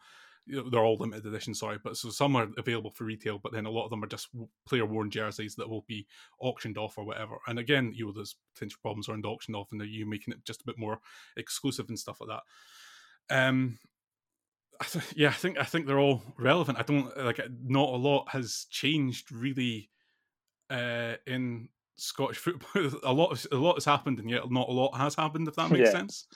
They're 0.49 0.85
all 0.85 0.97
limited 0.97 1.27
edition, 1.27 1.57
sorry, 1.57 1.79
but 1.83 1.97
so 1.97 2.09
some 2.11 2.37
are 2.37 2.47
available 2.57 2.93
for 2.93 3.03
retail, 3.03 3.41
but 3.41 3.51
then 3.51 3.67
a 3.67 3.71
lot 3.71 3.83
of 3.83 3.91
them 3.91 4.05
are 4.05 4.07
just 4.07 4.29
player 4.65 4.87
worn 4.87 5.11
jerseys 5.11 5.57
that 5.57 5.69
will 5.69 5.85
be 5.89 6.07
auctioned 6.39 6.79
off 6.79 6.97
or 6.97 7.05
whatever. 7.05 7.39
And 7.49 7.59
again, 7.59 7.91
you 7.93 8.07
know, 8.07 8.13
there's 8.13 8.37
potential 8.55 8.79
problems 8.81 9.09
around 9.09 9.27
auction 9.27 9.57
off, 9.57 9.73
and 9.73 9.83
are 9.83 9.85
you 9.85 10.07
making 10.07 10.33
it 10.33 10.45
just 10.45 10.63
a 10.63 10.65
bit 10.65 10.79
more 10.79 11.01
exclusive 11.37 11.89
and 11.89 11.99
stuff 11.99 12.21
like 12.21 12.39
that. 13.29 13.37
Um, 13.37 13.79
I 14.81 14.85
th- 14.85 15.15
yeah, 15.17 15.31
I 15.31 15.33
think 15.33 15.59
I 15.59 15.65
think 15.65 15.87
they're 15.87 15.99
all 15.99 16.23
relevant. 16.39 16.79
I 16.79 16.83
don't 16.83 17.17
like 17.17 17.41
not 17.65 17.89
a 17.89 17.97
lot 17.97 18.29
has 18.29 18.67
changed 18.71 19.33
really 19.33 19.91
uh, 20.71 21.15
in 21.27 21.71
Scottish 21.97 22.39
football. 22.39 23.01
a 23.03 23.13
lot 23.13 23.45
a 23.51 23.57
lot 23.57 23.75
has 23.75 23.85
happened, 23.85 24.19
and 24.19 24.31
yet 24.31 24.51
not 24.51 24.69
a 24.69 24.73
lot 24.73 24.97
has 24.97 25.15
happened. 25.15 25.49
If 25.49 25.57
that 25.57 25.71
makes 25.71 25.87
yeah. 25.87 25.93
sense. 25.93 26.27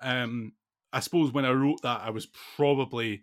Um, 0.00 0.52
I 0.92 1.00
suppose 1.00 1.32
when 1.32 1.44
I 1.44 1.52
wrote 1.52 1.82
that, 1.82 2.02
I 2.02 2.10
was 2.10 2.26
probably 2.56 3.22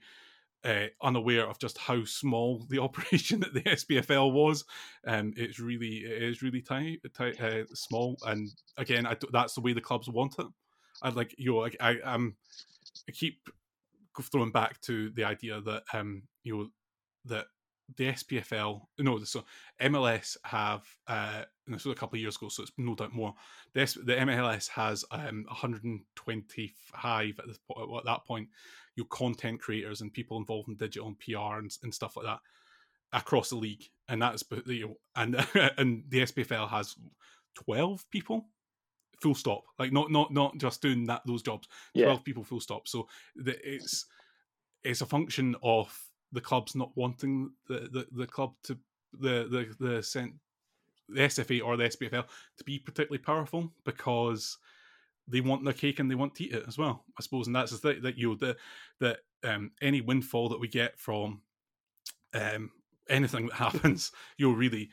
uh, 0.63 0.85
unaware 1.01 1.47
of 1.47 1.59
just 1.59 1.77
how 1.77 2.03
small 2.03 2.65
the 2.69 2.79
operation 2.81 3.39
that 3.41 3.53
the 3.53 3.61
SPFL 3.61 4.31
was. 4.31 4.65
Um, 5.05 5.33
it's 5.37 5.59
really 5.59 5.97
it 5.99 6.23
is 6.23 6.41
really 6.41 6.61
tiny, 6.61 6.99
tiny 7.13 7.37
uh, 7.39 7.63
small, 7.73 8.17
and 8.25 8.49
again, 8.77 9.05
I, 9.05 9.15
that's 9.31 9.53
the 9.53 9.61
way 9.61 9.73
the 9.73 9.81
clubs 9.81 10.09
want 10.09 10.35
it. 10.39 10.47
I 11.01 11.09
like 11.09 11.35
you 11.37 11.53
know, 11.53 11.65
I, 11.65 11.71
I 11.79 11.99
um, 12.01 12.35
I 13.07 13.11
keep 13.11 13.49
throwing 14.21 14.51
back 14.51 14.81
to 14.81 15.11
the 15.11 15.23
idea 15.23 15.61
that 15.61 15.83
um, 15.93 16.23
you 16.43 16.57
know 16.57 16.67
that 17.25 17.45
the 17.97 18.07
SPFL, 18.07 18.81
no, 18.99 19.23
so 19.23 19.43
MLS 19.81 20.37
have, 20.43 20.83
uh, 21.07 21.43
and 21.65 21.75
this 21.75 21.85
was 21.85 21.93
a 21.93 21.99
couple 21.99 22.17
of 22.17 22.21
years 22.21 22.35
ago, 22.35 22.49
so 22.49 22.63
it's 22.63 22.71
no 22.77 22.95
doubt 22.95 23.13
more. 23.13 23.33
The, 23.73 23.85
the 24.03 24.15
MLS 24.15 24.69
has 24.69 25.05
um, 25.11 25.45
125 25.47 27.39
at, 27.39 27.47
this, 27.47 27.59
at 27.77 28.05
that 28.05 28.25
point, 28.25 28.49
you 28.95 29.03
know, 29.03 29.07
content 29.07 29.59
creators 29.59 30.01
and 30.01 30.13
people 30.13 30.37
involved 30.37 30.69
in 30.69 30.75
digital 30.75 31.07
and 31.07 31.19
PR 31.19 31.59
and, 31.59 31.71
and 31.83 31.93
stuff 31.93 32.15
like 32.15 32.25
that 32.25 32.39
across 33.13 33.49
the 33.49 33.55
league, 33.55 33.83
and 34.07 34.21
that's 34.21 34.43
you 34.65 34.87
know, 34.87 34.97
and 35.15 35.35
and 35.77 36.03
the 36.09 36.21
SPFL 36.21 36.69
has 36.69 36.95
12 37.55 38.05
people? 38.11 38.45
Full 39.21 39.35
stop. 39.35 39.63
Like 39.77 39.91
not 39.91 40.11
not 40.11 40.31
not 40.31 40.57
just 40.57 40.81
doing 40.81 41.05
that 41.07 41.21
those 41.25 41.41
jobs. 41.41 41.67
12 41.97 42.19
yeah. 42.19 42.23
people 42.23 42.43
full 42.43 42.61
stop. 42.61 42.87
So 42.87 43.07
the, 43.35 43.57
it's 43.67 44.05
it's 44.83 45.01
a 45.01 45.05
function 45.05 45.55
of 45.61 45.93
the 46.31 46.41
clubs 46.41 46.75
not 46.75 46.91
wanting 46.95 47.51
the, 47.67 47.89
the, 47.91 48.07
the 48.11 48.27
club 48.27 48.53
to 48.63 48.77
the 49.13 49.47
the 49.79 49.85
the 49.85 50.03
sent 50.03 50.33
the 51.07 51.21
SFA 51.21 51.63
or 51.63 51.75
the 51.75 51.85
SPFL 51.85 52.25
to 52.57 52.63
be 52.63 52.77
particularly 52.77 53.23
powerful 53.23 53.71
because 53.83 54.57
they 55.27 55.41
want 55.41 55.63
their 55.63 55.73
cake 55.73 55.99
and 55.99 56.09
they 56.09 56.15
want 56.15 56.35
to 56.35 56.43
eat 56.43 56.53
it 56.53 56.65
as 56.67 56.77
well. 56.77 57.03
I 57.17 57.21
suppose, 57.21 57.47
and 57.47 57.55
that's 57.55 57.71
the 57.71 57.77
thing 57.77 58.01
that 58.03 58.17
you 58.17 58.29
know, 58.29 58.35
the 58.35 58.57
that 58.99 59.19
um, 59.43 59.71
any 59.81 60.01
windfall 60.01 60.49
that 60.49 60.59
we 60.59 60.67
get 60.67 60.99
from 60.99 61.41
um, 62.33 62.71
anything 63.09 63.47
that 63.47 63.55
happens, 63.55 64.11
you'll 64.37 64.55
really 64.55 64.89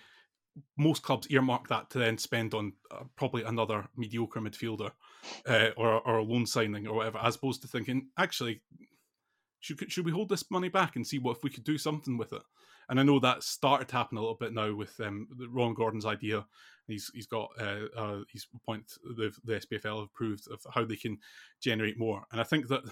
most 0.78 1.02
clubs 1.02 1.28
earmark 1.30 1.68
that 1.68 1.90
to 1.90 1.98
then 1.98 2.16
spend 2.16 2.54
on 2.54 2.72
uh, 2.90 3.04
probably 3.14 3.42
another 3.42 3.86
mediocre 3.94 4.40
midfielder 4.40 4.90
uh, 5.46 5.68
or 5.76 6.00
or 6.06 6.18
a 6.18 6.22
loan 6.22 6.46
signing 6.46 6.86
or 6.86 6.96
whatever, 6.96 7.18
as 7.18 7.36
opposed 7.36 7.62
to 7.62 7.68
thinking 7.68 8.08
actually 8.18 8.62
should 9.66 9.90
should 9.90 10.04
we 10.04 10.12
hold 10.12 10.28
this 10.28 10.48
money 10.50 10.68
back 10.68 10.96
and 10.96 11.06
see 11.06 11.18
what 11.18 11.36
if 11.36 11.42
we 11.42 11.50
could 11.50 11.64
do 11.64 11.78
something 11.78 12.16
with 12.16 12.32
it? 12.32 12.42
And 12.88 13.00
I 13.00 13.02
know 13.02 13.18
that 13.18 13.42
started 13.42 13.88
to 13.88 13.96
happen 13.96 14.16
a 14.16 14.20
little 14.20 14.36
bit 14.36 14.52
now 14.52 14.72
with 14.72 14.98
um, 15.00 15.26
Ron 15.50 15.74
Gordon's 15.74 16.06
idea. 16.06 16.46
He's 16.86 17.10
he's 17.12 17.26
got 17.26 17.50
uh, 17.60 17.86
uh, 17.96 18.20
he's 18.30 18.46
point 18.64 18.92
the 19.02 19.32
the 19.44 19.54
SPFL 19.54 20.00
have 20.00 20.14
proved 20.14 20.48
of 20.50 20.60
how 20.72 20.84
they 20.84 20.96
can 20.96 21.18
generate 21.60 21.98
more, 21.98 22.24
and 22.30 22.40
I 22.40 22.44
think 22.44 22.68
that 22.68 22.82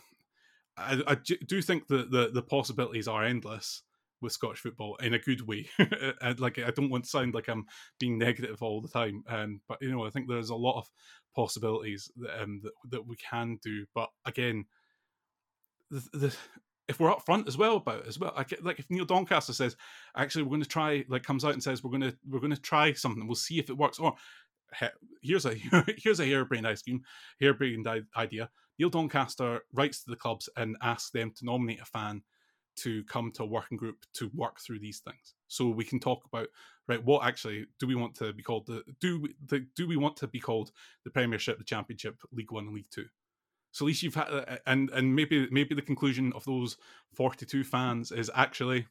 I, 0.76 1.00
I 1.06 1.14
do 1.14 1.62
think 1.62 1.86
that 1.88 2.10
the 2.10 2.30
the 2.32 2.42
possibilities 2.42 3.06
are 3.06 3.24
endless 3.24 3.82
with 4.20 4.32
Scottish 4.32 4.60
football 4.60 4.96
in 4.96 5.14
a 5.14 5.18
good 5.18 5.42
way. 5.42 5.68
like 6.38 6.58
I 6.58 6.72
don't 6.72 6.90
want 6.90 7.04
to 7.04 7.10
sound 7.10 7.34
like 7.34 7.48
I'm 7.48 7.66
being 8.00 8.18
negative 8.18 8.62
all 8.62 8.80
the 8.80 8.88
time, 8.88 9.22
um, 9.28 9.60
but 9.68 9.78
you 9.80 9.92
know 9.92 10.04
I 10.04 10.10
think 10.10 10.28
there's 10.28 10.50
a 10.50 10.56
lot 10.56 10.78
of 10.78 10.90
possibilities 11.36 12.10
that, 12.16 12.42
um, 12.42 12.60
that 12.64 12.72
that 12.90 13.06
we 13.06 13.14
can 13.16 13.60
do. 13.62 13.86
But 13.94 14.10
again, 14.26 14.64
the, 15.90 16.02
the 16.12 16.36
if 16.88 17.00
we're 17.00 17.14
upfront 17.14 17.48
as 17.48 17.56
well 17.56 17.76
about 17.76 18.00
it 18.00 18.06
as 18.06 18.18
well, 18.18 18.34
get, 18.48 18.64
like 18.64 18.78
if 18.78 18.90
Neil 18.90 19.04
Doncaster 19.04 19.52
says, 19.52 19.76
actually 20.16 20.42
we're 20.42 20.50
going 20.50 20.62
to 20.62 20.68
try, 20.68 21.04
like 21.08 21.22
comes 21.22 21.44
out 21.44 21.52
and 21.52 21.62
says 21.62 21.82
we're 21.82 21.90
going 21.90 22.02
to 22.02 22.16
we're 22.28 22.40
going 22.40 22.54
to 22.54 22.60
try 22.60 22.92
something, 22.92 23.26
we'll 23.26 23.34
see 23.34 23.58
if 23.58 23.70
it 23.70 23.78
works. 23.78 23.98
Or 23.98 24.14
here's 25.22 25.46
a 25.46 25.54
here's 25.98 26.20
a 26.20 26.26
harebrained 26.26 26.66
ice 26.66 26.82
cream, 26.82 27.02
harebrained 27.40 27.88
idea. 28.16 28.50
Neil 28.78 28.90
Doncaster 28.90 29.60
writes 29.72 30.02
to 30.04 30.10
the 30.10 30.16
clubs 30.16 30.48
and 30.56 30.76
asks 30.82 31.10
them 31.10 31.32
to 31.36 31.44
nominate 31.44 31.80
a 31.80 31.84
fan 31.84 32.22
to 32.76 33.04
come 33.04 33.30
to 33.30 33.44
a 33.44 33.46
working 33.46 33.78
group 33.78 34.04
to 34.14 34.30
work 34.34 34.60
through 34.60 34.80
these 34.80 34.98
things, 34.98 35.34
so 35.48 35.68
we 35.68 35.84
can 35.84 36.00
talk 36.00 36.24
about 36.26 36.48
right 36.88 37.04
what 37.04 37.24
actually 37.24 37.66
do 37.78 37.86
we 37.86 37.94
want 37.94 38.14
to 38.16 38.32
be 38.32 38.42
called 38.42 38.66
the 38.66 38.82
do 39.00 39.26
the, 39.46 39.64
do 39.76 39.86
we 39.86 39.96
want 39.96 40.16
to 40.16 40.26
be 40.26 40.40
called 40.40 40.72
the 41.04 41.10
Premiership, 41.10 41.56
the 41.56 41.64
Championship, 41.64 42.16
League 42.32 42.50
One, 42.50 42.66
and 42.66 42.74
League 42.74 42.90
Two 42.90 43.06
so 43.74 43.84
at 43.84 43.88
least 43.88 44.04
you've 44.04 44.14
had, 44.14 44.28
uh, 44.28 44.56
and 44.66 44.88
and 44.90 45.16
maybe 45.16 45.48
maybe 45.50 45.74
the 45.74 45.82
conclusion 45.82 46.32
of 46.34 46.44
those 46.44 46.76
forty-two 47.12 47.64
fans 47.64 48.12
is 48.12 48.30
actually, 48.32 48.86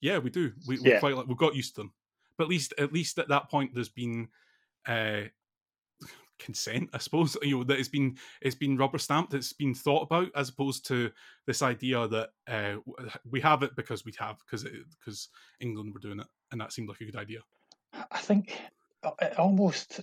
yeah, 0.00 0.16
we 0.16 0.30
do. 0.30 0.50
We, 0.66 0.78
we 0.80 0.92
yeah. 0.92 0.98
quite 0.98 1.14
like 1.14 1.26
we've 1.26 1.36
got 1.36 1.54
used 1.54 1.74
to 1.74 1.82
them, 1.82 1.92
but 2.38 2.44
at 2.44 2.50
least 2.50 2.72
at 2.78 2.90
least 2.90 3.18
at 3.18 3.28
that 3.28 3.50
point, 3.50 3.74
there's 3.74 3.90
been 3.90 4.28
uh, 4.88 5.24
consent, 6.38 6.88
I 6.94 6.98
suppose. 6.98 7.36
You 7.42 7.58
know 7.58 7.64
that 7.64 7.78
it's 7.78 7.90
been 7.90 8.16
it's 8.40 8.54
been 8.54 8.78
rubber 8.78 8.96
stamped. 8.96 9.34
It's 9.34 9.52
been 9.52 9.74
thought 9.74 10.04
about 10.04 10.30
as 10.34 10.48
opposed 10.48 10.86
to 10.86 11.10
this 11.46 11.60
idea 11.60 12.08
that 12.08 12.30
uh, 12.48 12.76
we 13.30 13.42
have 13.42 13.62
it 13.62 13.76
because 13.76 14.06
we 14.06 14.14
have 14.18 14.38
because 14.38 14.66
because 14.98 15.28
England 15.60 15.92
were 15.92 16.00
doing 16.00 16.20
it, 16.20 16.26
and 16.50 16.58
that 16.62 16.72
seemed 16.72 16.88
like 16.88 17.02
a 17.02 17.04
good 17.04 17.16
idea. 17.16 17.40
I 17.92 18.20
think 18.20 18.58
uh, 19.02 19.10
almost 19.36 20.00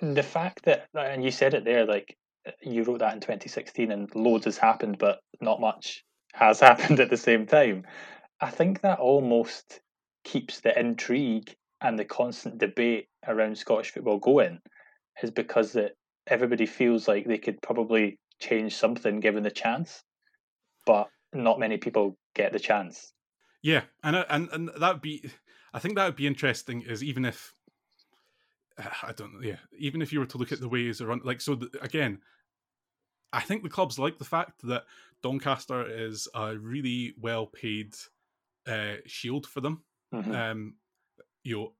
the 0.00 0.22
fact 0.22 0.64
that 0.66 0.86
and 0.94 1.24
you 1.24 1.32
said 1.32 1.54
it 1.54 1.64
there 1.64 1.86
like 1.86 2.16
you 2.62 2.84
wrote 2.84 3.00
that 3.00 3.14
in 3.14 3.20
2016 3.20 3.90
and 3.90 4.14
loads 4.14 4.44
has 4.44 4.58
happened, 4.58 4.98
but 4.98 5.20
not 5.40 5.60
much 5.60 6.04
has 6.32 6.60
happened 6.68 7.00
at 7.00 7.10
the 7.10 7.16
same 7.16 7.46
time. 7.46 7.84
I 8.40 8.50
think 8.50 8.80
that 8.82 8.98
almost 8.98 9.80
keeps 10.24 10.60
the 10.60 10.78
intrigue 10.78 11.54
and 11.80 11.98
the 11.98 12.04
constant 12.04 12.58
debate 12.58 13.08
around 13.26 13.58
Scottish 13.58 13.92
football 13.92 14.18
going, 14.18 14.58
is 15.22 15.30
because 15.30 15.72
that 15.72 15.92
everybody 16.26 16.66
feels 16.66 17.06
like 17.06 17.26
they 17.26 17.38
could 17.38 17.60
probably 17.62 18.18
change 18.40 18.74
something 18.74 19.20
given 19.20 19.42
the 19.42 19.50
chance, 19.50 20.02
but 20.86 21.08
not 21.32 21.58
many 21.58 21.76
people 21.76 22.16
get 22.34 22.52
the 22.52 22.58
chance. 22.58 23.12
Yeah, 23.62 23.82
and 24.02 24.16
uh, 24.16 24.24
and 24.28 24.48
and 24.52 24.70
that 24.78 24.92
would 24.94 25.02
be, 25.02 25.30
I 25.72 25.78
think 25.78 25.96
that 25.96 26.04
would 26.04 26.16
be 26.16 26.26
interesting. 26.26 26.82
Is 26.82 27.02
even 27.02 27.24
if 27.24 27.54
I 29.02 29.12
don't 29.12 29.42
yeah, 29.42 29.56
even 29.78 30.02
if 30.02 30.12
you 30.12 30.20
were 30.20 30.26
to 30.26 30.38
look 30.38 30.52
at 30.52 30.60
the 30.60 30.68
ways 30.68 31.00
around, 31.00 31.24
like 31.24 31.40
so, 31.40 31.54
the, 31.54 31.70
again, 31.80 32.20
I 33.34 33.40
think 33.40 33.62
the 33.62 33.68
clubs 33.68 33.98
like 33.98 34.18
the 34.18 34.24
fact 34.24 34.62
that 34.62 34.84
Doncaster 35.22 35.86
is 35.86 36.28
a 36.34 36.56
really 36.56 37.14
well 37.20 37.46
paid 37.46 37.94
uh, 38.66 38.96
shield 39.06 39.46
for 39.46 39.60
them. 39.60 39.82
Mm-hmm. 40.14 40.32
Um, 40.32 40.74
you 41.42 41.56
know, 41.56 41.72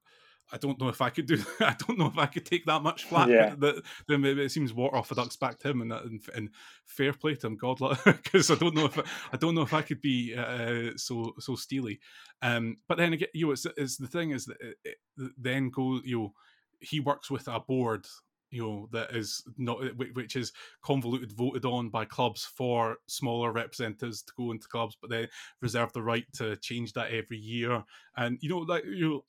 I 0.52 0.58
don't 0.58 0.80
know 0.80 0.88
if 0.88 1.00
I 1.00 1.10
could 1.10 1.26
do. 1.26 1.42
I 1.60 1.74
don't 1.78 1.98
know 1.98 2.06
if 2.06 2.18
I 2.18 2.26
could 2.26 2.44
take 2.44 2.66
that 2.66 2.82
much 2.82 3.04
flack. 3.04 3.28
Yeah. 3.28 3.54
That, 3.58 3.82
that 4.08 4.18
maybe 4.18 4.42
it 4.42 4.50
seems 4.50 4.72
water 4.72 4.96
off 4.96 5.10
a 5.10 5.14
duck's 5.14 5.36
back 5.36 5.58
to 5.60 5.70
him, 5.70 5.80
and, 5.82 5.92
and, 5.92 6.20
and 6.34 6.50
fair 6.86 7.12
play 7.12 7.34
to 7.36 7.46
him, 7.46 7.56
God, 7.56 7.78
because 8.04 8.50
I 8.50 8.56
don't 8.56 8.74
know 8.74 8.86
if 8.86 8.98
I, 8.98 9.02
I, 9.32 9.36
don't 9.36 9.54
know 9.54 9.62
if 9.62 9.72
I 9.72 9.82
could 9.82 10.00
be 10.00 10.34
uh, 10.34 10.90
so 10.96 11.34
so 11.38 11.54
steely. 11.54 12.00
Um, 12.42 12.76
but 12.88 12.98
then 12.98 13.14
again, 13.14 13.28
you 13.32 13.46
know, 13.46 13.52
it's, 13.52 13.66
it's 13.76 13.96
the 13.96 14.06
thing 14.06 14.30
is 14.30 14.46
that 14.46 14.56
it, 14.60 14.76
it, 14.84 15.32
then 15.38 15.70
go 15.70 16.00
you 16.04 16.18
know 16.18 16.34
he 16.80 17.00
works 17.00 17.30
with 17.30 17.48
a 17.48 17.60
board 17.60 18.06
you 18.54 18.62
know 18.62 18.88
that 18.92 19.14
is 19.14 19.42
not 19.58 19.78
which 20.14 20.36
is 20.36 20.52
convoluted 20.82 21.32
voted 21.32 21.64
on 21.64 21.88
by 21.88 22.04
clubs 22.04 22.44
for 22.44 22.96
smaller 23.06 23.50
representatives 23.50 24.22
to 24.22 24.32
go 24.36 24.52
into 24.52 24.68
clubs 24.68 24.96
but 25.00 25.10
they 25.10 25.28
reserve 25.60 25.92
the 25.92 26.02
right 26.02 26.24
to 26.32 26.56
change 26.56 26.92
that 26.92 27.10
every 27.10 27.36
year. 27.36 27.82
And 28.16 28.38
you 28.40 28.48
know 28.48 28.58
like 28.58 28.84
you 28.84 29.08
know, 29.08 29.24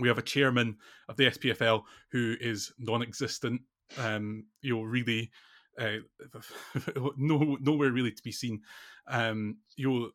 we 0.00 0.08
have 0.08 0.18
a 0.18 0.22
chairman 0.22 0.78
of 1.08 1.16
the 1.16 1.26
SPFL 1.26 1.82
who 2.10 2.36
is 2.40 2.72
non-existent 2.78 3.60
um 3.98 4.44
you 4.62 4.74
know 4.74 4.82
really 4.82 5.30
uh, 5.78 5.98
no 7.16 7.58
nowhere 7.60 7.90
really 7.90 8.12
to 8.12 8.22
be 8.22 8.32
seen. 8.32 8.62
Um 9.06 9.58
you 9.76 9.90
know 9.90 10.10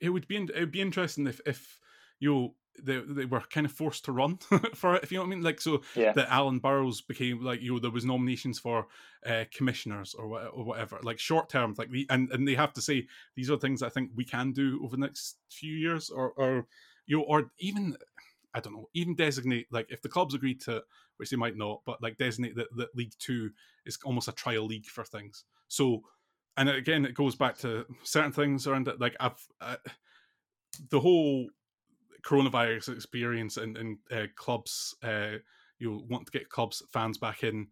it 0.00 0.10
would 0.10 0.28
be 0.28 0.36
it 0.36 0.60
would 0.60 0.72
be 0.72 0.80
interesting 0.80 1.26
if 1.26 1.40
if 1.46 1.78
you 2.20 2.32
know 2.32 2.54
they 2.82 2.98
they 2.98 3.24
were 3.24 3.40
kind 3.40 3.66
of 3.66 3.72
forced 3.72 4.04
to 4.04 4.12
run 4.12 4.36
for 4.74 4.96
it, 4.96 5.02
if 5.02 5.12
you 5.12 5.18
know 5.18 5.22
what 5.22 5.28
I 5.28 5.34
mean. 5.36 5.42
Like 5.42 5.60
so, 5.60 5.82
yeah. 5.94 6.12
that 6.12 6.30
Alan 6.30 6.58
Burrows 6.58 7.00
became 7.00 7.42
like 7.42 7.60
you 7.60 7.72
know 7.72 7.78
there 7.78 7.90
was 7.90 8.04
nominations 8.04 8.58
for 8.58 8.86
uh, 9.26 9.44
commissioners 9.54 10.14
or, 10.14 10.28
what, 10.28 10.50
or 10.52 10.64
whatever, 10.64 10.98
like 11.02 11.18
short 11.18 11.48
term, 11.48 11.74
like 11.78 11.90
the 11.90 12.06
and 12.10 12.30
and 12.30 12.46
they 12.46 12.54
have 12.54 12.72
to 12.74 12.80
say 12.80 13.06
these 13.36 13.50
are 13.50 13.56
things 13.56 13.82
I 13.82 13.88
think 13.88 14.10
we 14.14 14.24
can 14.24 14.52
do 14.52 14.80
over 14.84 14.96
the 14.96 15.02
next 15.02 15.36
few 15.50 15.74
years, 15.74 16.10
or 16.10 16.32
or 16.32 16.66
you 17.06 17.18
know, 17.18 17.24
or 17.24 17.50
even 17.58 17.96
I 18.54 18.60
don't 18.60 18.74
know, 18.74 18.88
even 18.94 19.14
designate 19.14 19.66
like 19.70 19.90
if 19.90 20.02
the 20.02 20.08
clubs 20.08 20.34
agree 20.34 20.54
to, 20.56 20.82
which 21.16 21.30
they 21.30 21.36
might 21.36 21.56
not, 21.56 21.82
but 21.84 22.02
like 22.02 22.18
designate 22.18 22.56
that, 22.56 22.74
that 22.76 22.96
League 22.96 23.14
Two 23.18 23.50
is 23.86 23.98
almost 24.04 24.28
a 24.28 24.32
trial 24.32 24.66
league 24.66 24.86
for 24.86 25.04
things. 25.04 25.44
So, 25.68 26.02
and 26.56 26.68
again, 26.68 27.04
it 27.04 27.14
goes 27.14 27.34
back 27.34 27.58
to 27.58 27.86
certain 28.02 28.32
things 28.32 28.66
around 28.66 28.88
it. 28.88 29.00
Like 29.00 29.16
I've 29.20 29.48
uh, 29.60 29.76
the 30.90 31.00
whole 31.00 31.48
coronavirus 32.24 32.94
experience 32.94 33.56
and, 33.56 33.76
and 33.76 33.98
uh, 34.10 34.26
clubs, 34.36 34.94
uh, 35.02 35.38
you 35.78 36.04
want 36.08 36.26
to 36.26 36.32
get 36.32 36.48
clubs 36.48 36.82
fans 36.92 37.18
back 37.18 37.42
in. 37.42 37.68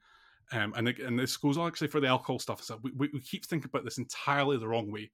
Um, 0.52 0.74
and 0.76 0.88
and 0.88 1.18
this 1.18 1.36
goes 1.36 1.56
on 1.56 1.66
actually 1.66 1.88
for 1.88 2.00
the 2.00 2.08
alcohol 2.08 2.38
stuff. 2.38 2.62
So 2.62 2.78
we, 2.82 3.08
we 3.12 3.20
keep 3.20 3.46
thinking 3.46 3.70
about 3.72 3.84
this 3.84 3.98
entirely 3.98 4.58
the 4.58 4.68
wrong 4.68 4.92
way. 4.92 5.10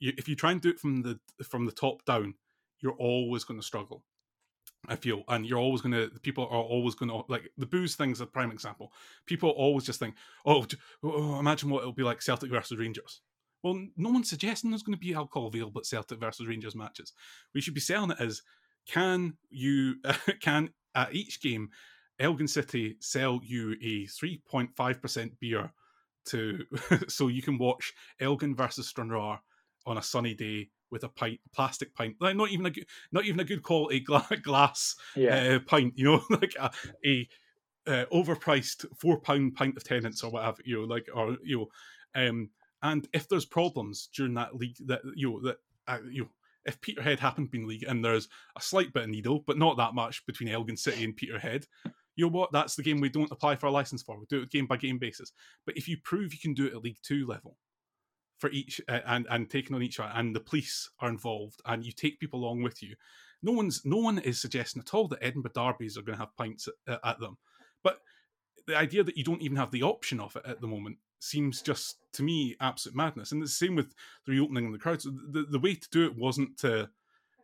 You, 0.00 0.12
if 0.18 0.28
you 0.28 0.34
try 0.34 0.50
and 0.50 0.60
do 0.60 0.70
it 0.70 0.80
from 0.80 1.02
the 1.02 1.20
from 1.44 1.66
the 1.66 1.72
top 1.72 2.04
down, 2.04 2.34
you're 2.80 2.96
always 2.98 3.44
going 3.44 3.60
to 3.60 3.66
struggle. 3.66 4.04
I 4.88 4.96
feel, 4.96 5.22
and 5.28 5.46
you're 5.46 5.60
always 5.60 5.80
going 5.80 5.92
to. 5.92 6.10
People 6.22 6.44
are 6.44 6.60
always 6.60 6.96
going 6.96 7.10
to 7.10 7.22
like 7.28 7.52
the 7.56 7.66
booze 7.66 7.94
thing's 7.94 8.20
a 8.20 8.26
prime 8.26 8.50
example. 8.50 8.92
People 9.26 9.50
always 9.50 9.84
just 9.84 10.00
think, 10.00 10.16
oh, 10.44 10.66
oh, 11.04 11.38
imagine 11.38 11.70
what 11.70 11.80
it'll 11.80 11.92
be 11.92 12.02
like 12.02 12.20
Celtic 12.20 12.50
versus 12.50 12.78
Rangers 12.78 13.20
Well, 13.62 13.86
no 13.96 14.10
one's 14.10 14.28
suggesting 14.28 14.70
there's 14.70 14.82
going 14.82 14.98
to 14.98 15.00
be 15.00 15.14
alcohol 15.14 15.46
available 15.46 15.78
at 15.78 15.86
Celtic 15.86 16.18
versus 16.18 16.48
Rangers 16.48 16.74
matches. 16.74 17.12
We 17.54 17.60
should 17.60 17.74
be 17.74 17.80
selling 17.80 18.10
it 18.10 18.16
as 18.18 18.42
can 18.86 19.34
you 19.50 19.96
can 20.40 20.70
at 20.94 21.14
each 21.14 21.40
game 21.40 21.70
Elgin 22.18 22.48
City 22.48 22.96
sell 23.00 23.40
you 23.42 23.72
a 23.82 24.06
3.5% 24.06 25.30
beer 25.40 25.72
to 26.26 26.64
so 27.08 27.28
you 27.28 27.42
can 27.42 27.58
watch 27.58 27.92
Elgin 28.20 28.54
versus 28.54 28.88
Stranraer 28.88 29.38
on 29.86 29.98
a 29.98 30.02
sunny 30.02 30.34
day 30.34 30.68
with 30.90 31.04
a 31.04 31.08
pint, 31.08 31.40
plastic 31.54 31.94
pint, 31.94 32.14
like 32.20 32.36
not 32.36 32.50
even 32.50 32.66
a 32.66 32.70
good, 32.70 32.86
not 33.10 33.24
even 33.24 33.40
a 33.40 33.44
good 33.44 33.62
quality 33.62 34.00
glass 34.42 34.94
yeah. 35.16 35.54
uh, 35.54 35.58
pint, 35.66 35.94
you 35.96 36.04
know, 36.04 36.22
like 36.30 36.54
a, 36.60 36.70
a 37.04 37.28
uh, 37.86 38.04
overpriced 38.12 38.84
four 38.96 39.18
pound 39.20 39.54
pint 39.54 39.76
of 39.76 39.82
Tennent's 39.82 40.22
or 40.22 40.30
whatever, 40.30 40.58
you 40.64 40.78
know, 40.78 40.84
like 40.84 41.08
or 41.12 41.36
you 41.42 41.58
know, 41.58 41.68
um, 42.28 42.50
and 42.82 43.08
if 43.12 43.28
there's 43.28 43.46
problems 43.46 44.08
during 44.14 44.34
that 44.34 44.54
league, 44.54 44.76
that 44.86 45.00
you 45.16 45.30
know 45.30 45.40
that 45.40 45.56
uh, 45.88 45.98
you 46.10 46.22
know, 46.22 46.30
if 46.66 46.80
Peterhead 46.80 47.20
happened 47.20 47.48
to 47.48 47.50
be 47.50 47.58
in 47.58 47.68
league 47.68 47.84
and 47.84 48.04
there's 48.04 48.28
a 48.56 48.62
slight 48.62 48.92
bit 48.92 49.04
of 49.04 49.08
needle, 49.08 49.42
but 49.46 49.58
not 49.58 49.76
that 49.76 49.94
much 49.94 50.24
between 50.26 50.48
Elgin 50.48 50.76
City 50.76 51.04
and 51.04 51.16
Peterhead, 51.16 51.66
you 52.16 52.26
know 52.26 52.32
what? 52.32 52.52
That's 52.52 52.76
the 52.76 52.82
game 52.82 53.00
we 53.00 53.08
don't 53.08 53.32
apply 53.32 53.56
for 53.56 53.66
a 53.66 53.70
license 53.70 54.02
for. 54.02 54.18
We 54.18 54.26
do 54.28 54.42
it 54.42 54.50
game 54.50 54.66
by 54.66 54.76
game 54.76 54.98
basis. 54.98 55.32
But 55.64 55.76
if 55.76 55.88
you 55.88 55.96
prove 56.04 56.32
you 56.32 56.40
can 56.40 56.54
do 56.54 56.66
it 56.66 56.74
at 56.74 56.82
League 56.82 56.98
Two 57.02 57.26
level 57.26 57.56
for 58.38 58.50
each 58.50 58.80
uh, 58.88 59.00
and 59.06 59.26
and 59.30 59.48
taking 59.48 59.74
on 59.74 59.82
each 59.82 59.98
one, 59.98 60.10
and 60.14 60.36
the 60.36 60.40
police 60.40 60.90
are 61.00 61.08
involved, 61.08 61.60
and 61.66 61.84
you 61.84 61.92
take 61.92 62.20
people 62.20 62.40
along 62.40 62.62
with 62.62 62.82
you, 62.82 62.94
no 63.42 63.52
one's 63.52 63.82
no 63.84 63.96
one 63.96 64.18
is 64.18 64.40
suggesting 64.40 64.80
at 64.80 64.94
all 64.94 65.08
that 65.08 65.24
Edinburgh 65.24 65.52
derbies 65.54 65.96
are 65.96 66.02
going 66.02 66.18
to 66.18 66.24
have 66.24 66.36
pints 66.36 66.68
at, 66.86 67.00
at 67.04 67.18
them. 67.18 67.38
But 67.82 67.98
the 68.66 68.76
idea 68.76 69.02
that 69.02 69.16
you 69.16 69.24
don't 69.24 69.42
even 69.42 69.56
have 69.56 69.70
the 69.70 69.82
option 69.82 70.20
of 70.20 70.36
it 70.36 70.42
at 70.46 70.60
the 70.60 70.66
moment 70.66 70.98
seems 71.22 71.62
just 71.62 71.98
to 72.12 72.22
me 72.22 72.56
absolute 72.60 72.96
madness. 72.96 73.32
And 73.32 73.40
the 73.40 73.48
same 73.48 73.76
with 73.76 73.94
the 74.26 74.32
reopening 74.32 74.66
of 74.66 74.72
the 74.72 74.78
crowds. 74.78 75.04
The, 75.04 75.46
the 75.48 75.58
way 75.58 75.74
to 75.74 75.88
do 75.90 76.04
it 76.04 76.16
wasn't 76.16 76.58
to 76.58 76.90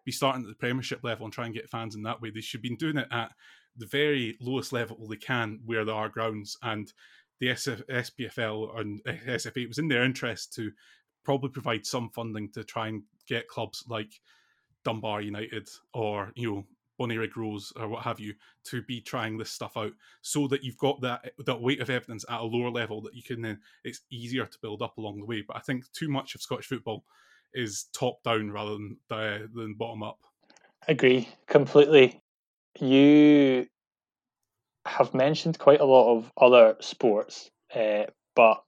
be 0.05 0.13
starting 0.13 0.43
at 0.43 0.49
the 0.49 0.55
Premiership 0.55 1.05
level 1.05 1.25
and 1.25 1.33
try 1.33 1.45
and 1.45 1.55
get 1.55 1.71
fans 1.71 1.95
in 1.95 2.03
that 2.03 2.21
way. 2.21 2.31
They 2.31 2.41
should 2.41 2.63
be 2.63 2.75
doing 2.75 2.99
it 2.99 3.09
at 3.13 3.33
the 3.77 3.87
very 3.87 4.37
lowest 4.41 4.73
level 4.73 5.07
they 5.07 5.17
can 5.17 5.61
where 5.65 5.85
there 5.85 5.95
are 5.95 6.09
grounds. 6.09 6.57
And 6.63 6.93
the 7.39 7.49
SF, 7.49 7.85
SPFL 7.87 8.81
and 8.81 9.05
SFA, 9.05 9.63
it 9.63 9.69
was 9.69 9.79
in 9.79 9.89
their 9.89 10.03
interest 10.03 10.53
to 10.55 10.73
probably 11.25 11.51
provide 11.51 11.87
some 11.87 12.11
funding 12.11 12.51
to 12.53 12.65
try 12.65 12.89
and 12.89 13.03
get 13.29 13.49
clubs 13.49 13.85
like 13.89 14.21
Dunbar 14.85 15.21
United 15.21 15.69
or, 15.95 16.33
you 16.35 16.51
know, 16.51 16.65
Bonnyrigg 16.99 17.37
Rose 17.37 17.73
or 17.77 17.89
what 17.89 18.03
have 18.03 18.21
you 18.21 18.35
to 18.65 18.83
be 18.83 19.01
trying 19.01 19.39
this 19.39 19.51
stuff 19.51 19.77
out 19.77 19.93
so 20.23 20.49
that 20.49 20.63
you've 20.63 20.79
got 20.79 21.01
that 21.01 21.33
that 21.47 21.61
weight 21.61 21.81
of 21.81 21.91
evidence 21.91 22.25
at 22.29 22.41
a 22.41 22.45
lower 22.45 22.71
level 22.71 23.01
that 23.03 23.15
you 23.15 23.23
can 23.23 23.43
then 23.43 23.59
it's 23.85 24.01
easier 24.11 24.47
to 24.47 24.59
build 24.61 24.83
up 24.83 24.99
along 24.99 25.21
the 25.21 25.27
way. 25.27 25.43
But 25.47 25.57
I 25.57 25.61
think 25.61 25.91
too 25.93 26.09
much 26.09 26.35
of 26.35 26.43
Scottish 26.43 26.67
football 26.67 27.05
is 27.55 27.87
top 27.93 28.23
down 28.23 28.51
rather 28.51 28.73
than 28.73 28.97
than 29.55 29.75
bottom 29.75 30.03
up. 30.03 30.19
Agree 30.87 31.29
completely. 31.47 32.21
You 32.79 33.67
have 34.87 35.15
mentioned 35.15 35.59
quite 35.59 35.81
a 35.81 35.85
lot 35.85 36.17
of 36.17 36.33
other 36.37 36.77
sports, 36.81 37.51
uh, 37.75 38.05
but 38.35 38.63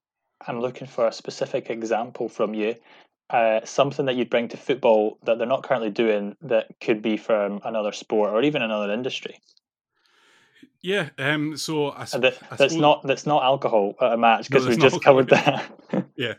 I'm 0.47 0.61
looking 0.61 0.87
for 0.87 1.07
a 1.07 1.13
specific 1.13 1.71
example 1.71 2.29
from 2.29 2.55
you. 2.55 2.75
Uh, 3.31 3.65
something 3.65 4.07
that 4.07 4.17
you'd 4.17 4.29
bring 4.29 4.49
to 4.49 4.57
football 4.57 5.17
that 5.23 5.39
they're 5.39 5.47
not 5.47 5.63
currently 5.63 5.91
doing 5.91 6.37
that 6.43 6.67
could 6.81 7.01
be 7.01 7.17
from 7.17 7.61
another 7.65 7.93
sport 7.93 8.31
or 8.31 8.43
even 8.43 8.61
another 8.61 8.93
industry. 8.93 9.39
Yeah, 10.83 11.11
um, 11.19 11.57
so 11.57 11.91
I, 11.93 12.07
that, 12.07 12.39
I 12.51 12.57
that's 12.57 12.75
not 12.75 13.07
that's 13.07 13.27
not 13.27 13.45
alcohol 13.45 13.95
at 14.01 14.15
a 14.15 14.17
match 14.17 14.49
because 14.49 14.65
no, 14.65 14.71
we 14.71 14.77
just 14.79 15.05
covered 15.05 15.29
that. 15.29 15.71
yeah, 16.17 16.35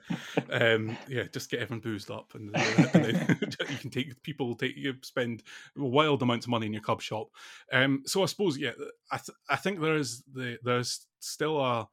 um, 0.49 0.97
yeah, 1.07 1.23
just 1.31 1.51
get 1.51 1.61
everyone 1.61 1.81
boozed 1.81 2.09
up, 2.09 2.33
and, 2.33 2.53
uh, 2.55 2.59
and 2.93 3.05
then 3.05 3.37
you 3.69 3.77
can 3.77 3.91
take 3.91 4.21
people 4.23 4.55
take 4.55 4.75
you 4.75 4.95
spend 5.03 5.43
wild 5.77 6.23
amounts 6.23 6.47
of 6.47 6.49
money 6.49 6.65
in 6.65 6.73
your 6.73 6.81
club 6.81 7.01
shop. 7.01 7.27
Um, 7.71 8.01
so 8.05 8.23
I 8.23 8.25
suppose 8.25 8.57
yeah, 8.57 8.71
I 9.11 9.17
th- 9.17 9.37
I 9.47 9.57
think 9.57 9.79
there 9.79 9.95
is 9.95 10.23
the 10.33 10.57
there's 10.63 11.05
still 11.19 11.61
a 11.61 11.87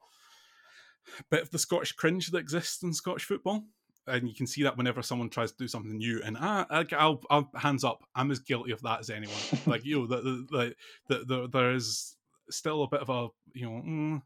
bit 1.30 1.42
of 1.42 1.50
the 1.50 1.58
Scottish 1.58 1.92
cringe 1.92 2.28
that 2.28 2.38
exists 2.38 2.82
in 2.82 2.94
Scottish 2.94 3.24
football 3.24 3.64
and 4.08 4.28
you 4.28 4.34
can 4.34 4.46
see 4.46 4.62
that 4.62 4.76
whenever 4.76 5.02
someone 5.02 5.28
tries 5.28 5.52
to 5.52 5.58
do 5.58 5.68
something 5.68 5.96
new, 5.96 6.20
and 6.24 6.36
I, 6.38 6.84
will 7.00 7.22
I'll 7.30 7.50
hands 7.54 7.84
up, 7.84 8.04
I'm 8.14 8.30
as 8.30 8.38
guilty 8.40 8.72
of 8.72 8.82
that 8.82 9.00
as 9.00 9.10
anyone. 9.10 9.36
like 9.66 9.84
you 9.84 10.00
know, 10.00 10.06
the, 10.06 10.46
the, 10.50 10.74
the, 11.08 11.24
the, 11.24 11.48
there 11.48 11.72
is 11.72 12.16
still 12.50 12.82
a 12.82 12.88
bit 12.88 13.00
of 13.00 13.10
a 13.10 13.28
you 13.54 13.66
know. 13.66 13.82
Mm, 13.86 14.22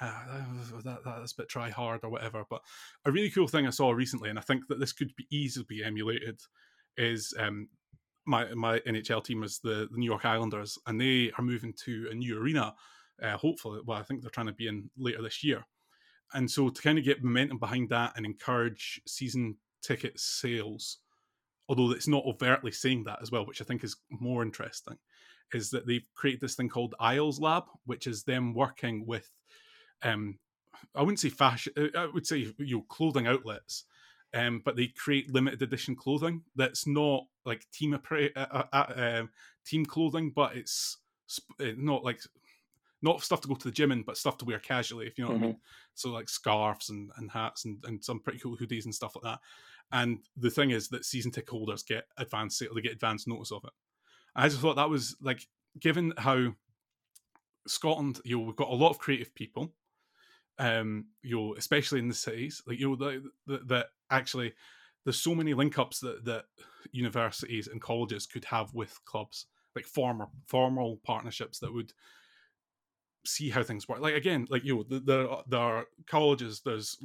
uh, 0.00 0.12
that 0.84 1.00
that's 1.04 1.32
a 1.32 1.36
bit 1.36 1.48
try 1.48 1.70
hard 1.70 2.00
or 2.04 2.10
whatever. 2.10 2.44
But 2.48 2.62
a 3.04 3.10
really 3.10 3.30
cool 3.30 3.48
thing 3.48 3.66
I 3.66 3.70
saw 3.70 3.90
recently, 3.90 4.30
and 4.30 4.38
I 4.38 4.42
think 4.42 4.68
that 4.68 4.78
this 4.78 4.92
could 4.92 5.14
be 5.16 5.26
easily 5.30 5.66
be 5.68 5.82
emulated, 5.82 6.40
is 6.96 7.34
um, 7.38 7.68
my 8.26 8.52
my 8.54 8.78
NHL 8.80 9.24
team 9.24 9.42
is 9.42 9.58
the, 9.58 9.88
the 9.90 9.98
New 9.98 10.06
York 10.06 10.24
Islanders, 10.24 10.78
and 10.86 11.00
they 11.00 11.32
are 11.36 11.44
moving 11.44 11.74
to 11.84 12.08
a 12.10 12.14
new 12.14 12.38
arena. 12.38 12.74
Uh, 13.20 13.36
hopefully, 13.36 13.80
well, 13.84 13.98
I 13.98 14.02
think 14.02 14.22
they're 14.22 14.30
trying 14.30 14.46
to 14.46 14.52
be 14.52 14.68
in 14.68 14.90
later 14.96 15.22
this 15.22 15.42
year. 15.42 15.64
And 16.34 16.50
so 16.50 16.68
to 16.68 16.82
kind 16.82 16.98
of 16.98 17.04
get 17.04 17.24
momentum 17.24 17.58
behind 17.58 17.88
that 17.90 18.12
and 18.16 18.26
encourage 18.26 19.00
season 19.06 19.56
ticket 19.82 20.18
sales, 20.18 20.98
although 21.68 21.90
it's 21.92 22.08
not 22.08 22.24
overtly 22.24 22.72
saying 22.72 23.04
that 23.04 23.20
as 23.22 23.30
well, 23.30 23.46
which 23.46 23.60
I 23.60 23.64
think 23.64 23.84
is 23.84 23.96
more 24.10 24.42
interesting, 24.42 24.98
is 25.54 25.70
that 25.70 25.86
they've 25.86 26.06
created 26.14 26.40
this 26.40 26.54
thing 26.54 26.68
called 26.68 26.94
Isles 27.00 27.40
Lab, 27.40 27.64
which 27.86 28.06
is 28.06 28.24
them 28.24 28.54
working 28.54 29.06
with, 29.06 29.30
um, 30.02 30.38
I 30.94 31.00
wouldn't 31.00 31.20
say 31.20 31.30
fashion, 31.30 31.72
uh, 31.76 31.98
I 31.98 32.06
would 32.06 32.26
say 32.26 32.52
you 32.58 32.76
know 32.76 32.84
clothing 32.88 33.26
outlets, 33.26 33.84
um, 34.34 34.60
but 34.64 34.76
they 34.76 34.88
create 34.88 35.32
limited 35.32 35.62
edition 35.62 35.96
clothing 35.96 36.42
that's 36.54 36.86
not 36.86 37.24
like 37.46 37.66
team 37.72 37.94
uh, 37.94 37.98
uh, 38.36 38.62
uh, 38.72 38.92
um, 38.94 39.30
team 39.64 39.86
clothing, 39.86 40.32
but 40.34 40.54
it's 40.54 40.98
uh, 41.60 41.72
not 41.76 42.04
like 42.04 42.20
not 43.02 43.22
stuff 43.22 43.40
to 43.42 43.48
go 43.48 43.54
to 43.54 43.68
the 43.68 43.72
gym 43.72 43.92
in, 43.92 44.02
but 44.02 44.16
stuff 44.16 44.38
to 44.38 44.44
wear 44.44 44.58
casually, 44.58 45.06
if 45.06 45.18
you 45.18 45.24
know 45.24 45.30
mm-hmm. 45.30 45.40
what 45.40 45.44
I 45.44 45.48
mean. 45.48 45.56
Mm-hmm. 45.56 45.94
So 45.94 46.10
like 46.10 46.28
scarves 46.28 46.90
and, 46.90 47.10
and 47.16 47.30
hats 47.30 47.64
and, 47.64 47.82
and 47.86 48.02
some 48.02 48.20
pretty 48.20 48.38
cool 48.38 48.56
hoodies 48.56 48.84
and 48.84 48.94
stuff 48.94 49.14
like 49.16 49.24
that. 49.24 49.40
And 49.92 50.18
the 50.36 50.50
thing 50.50 50.70
is 50.70 50.88
that 50.88 51.04
season 51.04 51.30
ticket 51.30 51.50
holders 51.50 51.82
get 51.82 52.04
advanced 52.18 52.62
they 52.74 52.80
get 52.80 52.92
advanced 52.92 53.28
notice 53.28 53.52
of 53.52 53.64
it. 53.64 53.72
I 54.36 54.48
just 54.48 54.60
thought 54.60 54.76
that 54.76 54.90
was 54.90 55.16
like 55.20 55.46
given 55.80 56.12
how 56.18 56.52
Scotland, 57.66 58.20
you 58.24 58.38
know, 58.38 58.44
we've 58.44 58.56
got 58.56 58.70
a 58.70 58.74
lot 58.74 58.90
of 58.90 58.98
creative 58.98 59.34
people, 59.34 59.72
um, 60.58 61.06
you 61.22 61.36
know, 61.36 61.54
especially 61.56 62.00
in 62.00 62.08
the 62.08 62.14
cities, 62.14 62.62
like 62.66 62.78
you 62.78 62.96
know, 62.96 63.20
that, 63.46 63.68
that 63.68 63.86
actually 64.10 64.52
there's 65.04 65.20
so 65.20 65.34
many 65.34 65.54
link 65.54 65.78
ups 65.78 66.00
that 66.00 66.24
that 66.24 66.44
universities 66.92 67.68
and 67.68 67.80
colleges 67.80 68.26
could 68.26 68.44
have 68.44 68.74
with 68.74 68.98
clubs, 69.04 69.46
like 69.74 69.86
formal 69.86 70.30
formal 70.46 71.00
partnerships 71.04 71.58
that 71.60 71.72
would 71.72 71.92
see 73.28 73.50
how 73.50 73.62
things 73.62 73.88
work. 73.88 74.00
Like 74.00 74.14
again, 74.14 74.46
like 74.50 74.64
you 74.64 74.84
know, 74.88 75.00
there 75.00 75.26
there 75.46 75.60
are 75.60 75.86
colleges. 76.06 76.62
There's 76.64 76.96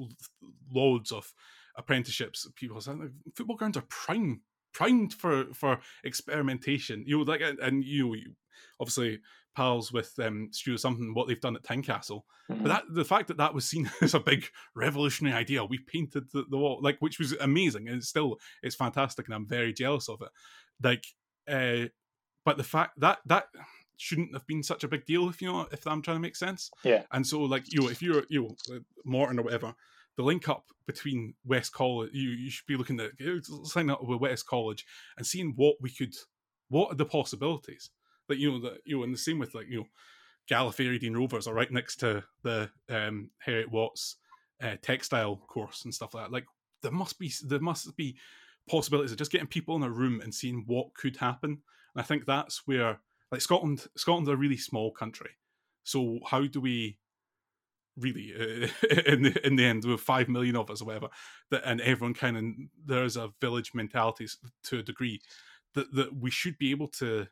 loads 0.72 1.12
of 1.12 1.34
apprenticeships. 1.76 2.48
People 2.56 2.80
say 2.82 2.94
like, 2.94 3.10
football 3.36 3.58
grounds 3.58 3.78
are 3.78 3.86
prime 3.90 4.42
primed 4.74 5.14
for 5.14 5.46
for 5.54 5.80
experimentation. 6.04 7.04
You 7.06 7.20
know, 7.20 7.24
like 7.24 7.42
and 7.42 7.84
you 7.84 8.08
know, 8.08 8.16
obviously 8.80 9.20
pals 9.56 9.92
with 9.92 10.18
um 10.20 10.50
Stu 10.52 10.78
something 10.78 11.14
what 11.14 11.28
they've 11.28 11.40
done 11.40 11.56
at 11.56 11.64
Tynecastle. 11.64 12.22
Mm-hmm. 12.50 12.64
But 12.64 12.70
that 12.70 12.84
the 12.90 13.06
fact 13.06 13.28
that 13.28 13.38
that 13.38 13.54
was 13.54 13.66
seen 13.66 13.90
as 14.02 14.14
a 14.14 14.20
big 14.20 14.46
revolutionary 14.76 15.36
idea, 15.36 15.64
we 15.64 15.78
painted 15.78 16.32
the, 16.32 16.46
the 16.50 16.58
wall 16.58 16.80
like 16.82 16.98
which 17.00 17.20
was 17.20 17.34
amazing 17.34 17.88
and 17.88 17.98
it's 17.98 18.10
still 18.10 18.38
it's 18.62 18.76
fantastic 18.76 19.28
and 19.28 19.36
I'm 19.36 19.48
very 19.48 19.74
jealous 19.74 20.10
of 20.10 20.22
it. 20.22 20.30
Like 20.82 21.06
uh 21.48 21.88
but 22.46 22.58
the 22.58 22.64
fact 22.64 23.00
that 23.00 23.20
that 23.26 23.46
shouldn't 23.98 24.34
have 24.34 24.46
been 24.48 24.64
such 24.64 24.84
a 24.84 24.88
big 24.88 25.06
deal 25.06 25.30
if 25.30 25.42
you 25.42 25.52
know 25.52 25.68
if 25.72 25.86
I'm 25.88 26.02
trying 26.02 26.18
to 26.18 26.22
make 26.22 26.36
sense. 26.36 26.72
Yeah. 26.84 27.04
And 27.12 27.26
so 27.26 27.42
like 27.42 27.72
you 27.72 27.82
know 27.82 27.90
if 27.90 28.02
you're 28.02 28.24
you 28.30 28.44
know 28.44 28.76
uh, 28.76 28.80
Morton 29.06 29.40
or 29.40 29.44
whatever, 29.44 29.74
the 30.18 30.24
link 30.24 30.50
up 30.50 30.66
between 30.86 31.34
West 31.46 31.74
College, 31.74 32.12
you 32.14 32.30
you 32.30 32.50
should 32.50 32.68
be 32.68 32.76
looking 32.76 33.00
at 33.00 33.12
signing 33.64 33.92
up 33.92 34.04
with 34.04 34.20
West 34.20 34.48
College 34.48 34.86
and 35.18 35.26
seeing 35.26 35.54
what 35.56 35.76
we 35.82 35.90
could, 35.90 36.16
what 36.70 36.92
are 36.92 36.96
the 36.96 37.06
possibilities. 37.06 37.90
Like 38.30 38.40
you 38.40 38.52
know 38.52 38.62
that 38.62 38.80
you 38.86 38.98
know 38.98 39.04
and 39.04 39.14
the 39.14 39.18
same 39.18 39.40
with 39.40 39.54
like 39.54 39.68
you 39.70 39.80
know 39.80 39.88
Gala 40.48 40.72
Fairydean 40.72 41.16
Rovers 41.16 41.48
are 41.48 41.54
right 41.54 41.72
next 41.72 41.98
to 41.98 42.24
the 42.44 42.70
um 42.90 43.32
Heriot 43.46 43.72
Watts 43.72 44.18
uh, 44.62 44.76
textile 44.82 45.38
course 45.48 45.84
and 45.84 45.94
stuff 45.94 46.14
like 46.14 46.26
that. 46.26 46.32
Like 46.32 46.46
there 46.82 46.92
must 46.92 47.20
be 47.20 47.32
there 47.46 47.60
must 47.60 47.96
be 47.98 48.18
possibilities 48.68 49.12
of 49.12 49.18
just 49.18 49.32
getting 49.32 49.48
people 49.48 49.76
in 49.76 49.84
a 49.84 49.90
room 49.90 50.22
and 50.22 50.34
seeing 50.34 50.64
what 50.68 50.94
could 50.94 51.18
happen. 51.18 51.52
And 51.52 52.02
I 52.02 52.04
think 52.04 52.26
that's 52.26 52.66
where 52.66 53.00
like 53.34 53.42
Scotland, 53.42 53.88
Scotland's 53.98 54.30
a 54.30 54.38
really 54.38 54.58
small 54.58 54.92
country. 54.92 55.32
So 55.84 56.20
how 56.28 56.46
do 56.46 56.62
we 56.62 57.00
really 57.98 58.32
uh, 58.40 58.68
in 59.08 59.24
the 59.24 59.46
in 59.46 59.56
the 59.56 59.66
end 59.66 59.86
with 59.86 60.00
five 60.00 60.30
million 60.30 60.56
of 60.56 60.70
us 60.70 60.82
or 60.82 60.86
whatever 60.86 61.10
that 61.52 61.62
and 61.64 61.80
everyone 61.82 62.14
kind 62.14 62.38
of 62.38 62.44
there's 62.86 63.18
a 63.18 63.32
village 63.40 63.72
mentality 63.76 64.28
to 64.64 64.80
a 64.80 64.84
degree 64.84 65.22
that 65.76 65.94
that 65.94 66.16
we 66.16 66.32
should 66.32 66.58
be 66.58 66.72
able 66.72 66.88
to 66.88 67.28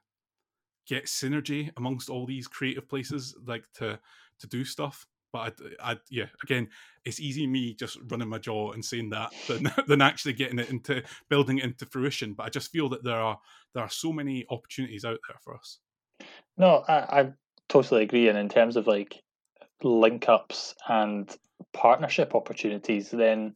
get 0.85 1.05
synergy 1.05 1.71
amongst 1.77 2.09
all 2.09 2.27
these 2.27 2.47
creative 2.47 2.87
places 2.87 3.35
like 3.47 3.65
to 3.73 3.99
to 4.39 4.45
do 4.45 4.63
stuff 4.63 5.07
but 5.31 5.55
I, 5.81 5.91
I, 5.91 5.97
yeah, 6.09 6.25
again, 6.43 6.69
it's 7.05 7.19
easy 7.19 7.47
me 7.47 7.73
just 7.73 7.97
running 8.09 8.29
my 8.29 8.37
jaw 8.37 8.71
and 8.71 8.83
saying 8.83 9.09
that 9.11 9.31
than, 9.47 9.71
than 9.87 10.01
actually 10.01 10.33
getting 10.33 10.59
it 10.59 10.69
into 10.69 11.03
building 11.29 11.59
it 11.59 11.63
into 11.63 11.85
fruition. 11.85 12.33
But 12.33 12.47
I 12.47 12.49
just 12.49 12.71
feel 12.71 12.89
that 12.89 13.03
there 13.03 13.19
are 13.19 13.39
there 13.73 13.83
are 13.83 13.89
so 13.89 14.11
many 14.11 14.45
opportunities 14.49 15.05
out 15.05 15.19
there 15.27 15.37
for 15.41 15.55
us. 15.55 15.79
No, 16.57 16.83
I, 16.87 16.93
I 16.93 17.33
totally 17.69 18.03
agree. 18.03 18.27
And 18.27 18.37
in 18.37 18.49
terms 18.49 18.75
of 18.75 18.87
like 18.87 19.21
link 19.83 20.29
ups 20.29 20.75
and 20.87 21.33
partnership 21.73 22.35
opportunities, 22.35 23.09
then 23.09 23.55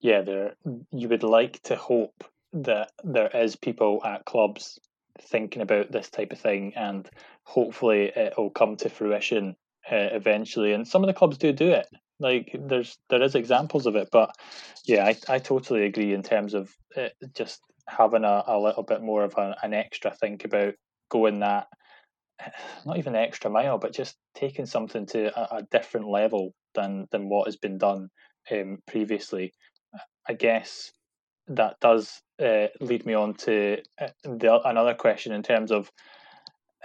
yeah, 0.00 0.22
there 0.22 0.54
you 0.92 1.08
would 1.08 1.22
like 1.22 1.62
to 1.64 1.76
hope 1.76 2.24
that 2.52 2.92
there 3.04 3.28
is 3.28 3.56
people 3.56 4.02
at 4.04 4.24
clubs 4.24 4.78
thinking 5.20 5.62
about 5.62 5.90
this 5.90 6.10
type 6.10 6.32
of 6.32 6.38
thing, 6.38 6.74
and 6.76 7.08
hopefully 7.44 8.12
it 8.14 8.34
will 8.36 8.50
come 8.50 8.76
to 8.76 8.88
fruition 8.88 9.56
uh, 9.90 10.08
eventually. 10.12 10.72
And 10.72 10.86
some 10.86 11.02
of 11.02 11.06
the 11.06 11.14
clubs 11.14 11.38
do 11.38 11.52
do 11.52 11.70
it. 11.70 11.88
Like 12.18 12.54
there's 12.58 12.98
there 13.10 13.22
is 13.22 13.34
examples 13.34 13.86
of 13.86 13.96
it, 13.96 14.08
but 14.10 14.34
yeah, 14.84 15.04
I, 15.04 15.16
I 15.28 15.38
totally 15.38 15.84
agree 15.84 16.14
in 16.14 16.22
terms 16.22 16.54
of 16.54 16.74
uh, 16.96 17.08
just 17.34 17.60
having 17.88 18.24
a, 18.24 18.44
a 18.46 18.58
little 18.58 18.82
bit 18.82 19.02
more 19.02 19.24
of 19.24 19.34
a, 19.36 19.56
an 19.62 19.74
extra 19.74 20.10
think 20.10 20.44
about 20.44 20.74
going 21.08 21.40
that 21.40 21.68
not 22.86 22.98
even 22.98 23.14
extra 23.14 23.50
mile, 23.50 23.78
but 23.78 23.92
just 23.92 24.16
taking 24.34 24.66
something 24.66 25.06
to 25.06 25.38
a, 25.38 25.58
a 25.58 25.62
different 25.70 26.08
level 26.08 26.54
than 26.74 27.06
than 27.10 27.28
what 27.28 27.46
has 27.46 27.56
been 27.56 27.78
done 27.78 28.08
um, 28.50 28.78
previously. 28.86 29.52
I 30.28 30.34
guess 30.34 30.90
that 31.48 31.78
does 31.80 32.20
uh, 32.42 32.66
lead 32.80 33.06
me 33.06 33.14
on 33.14 33.34
to 33.34 33.78
uh, 34.00 34.08
the, 34.24 34.60
another 34.68 34.94
question 34.94 35.32
in 35.32 35.42
terms 35.42 35.70
of 35.70 35.90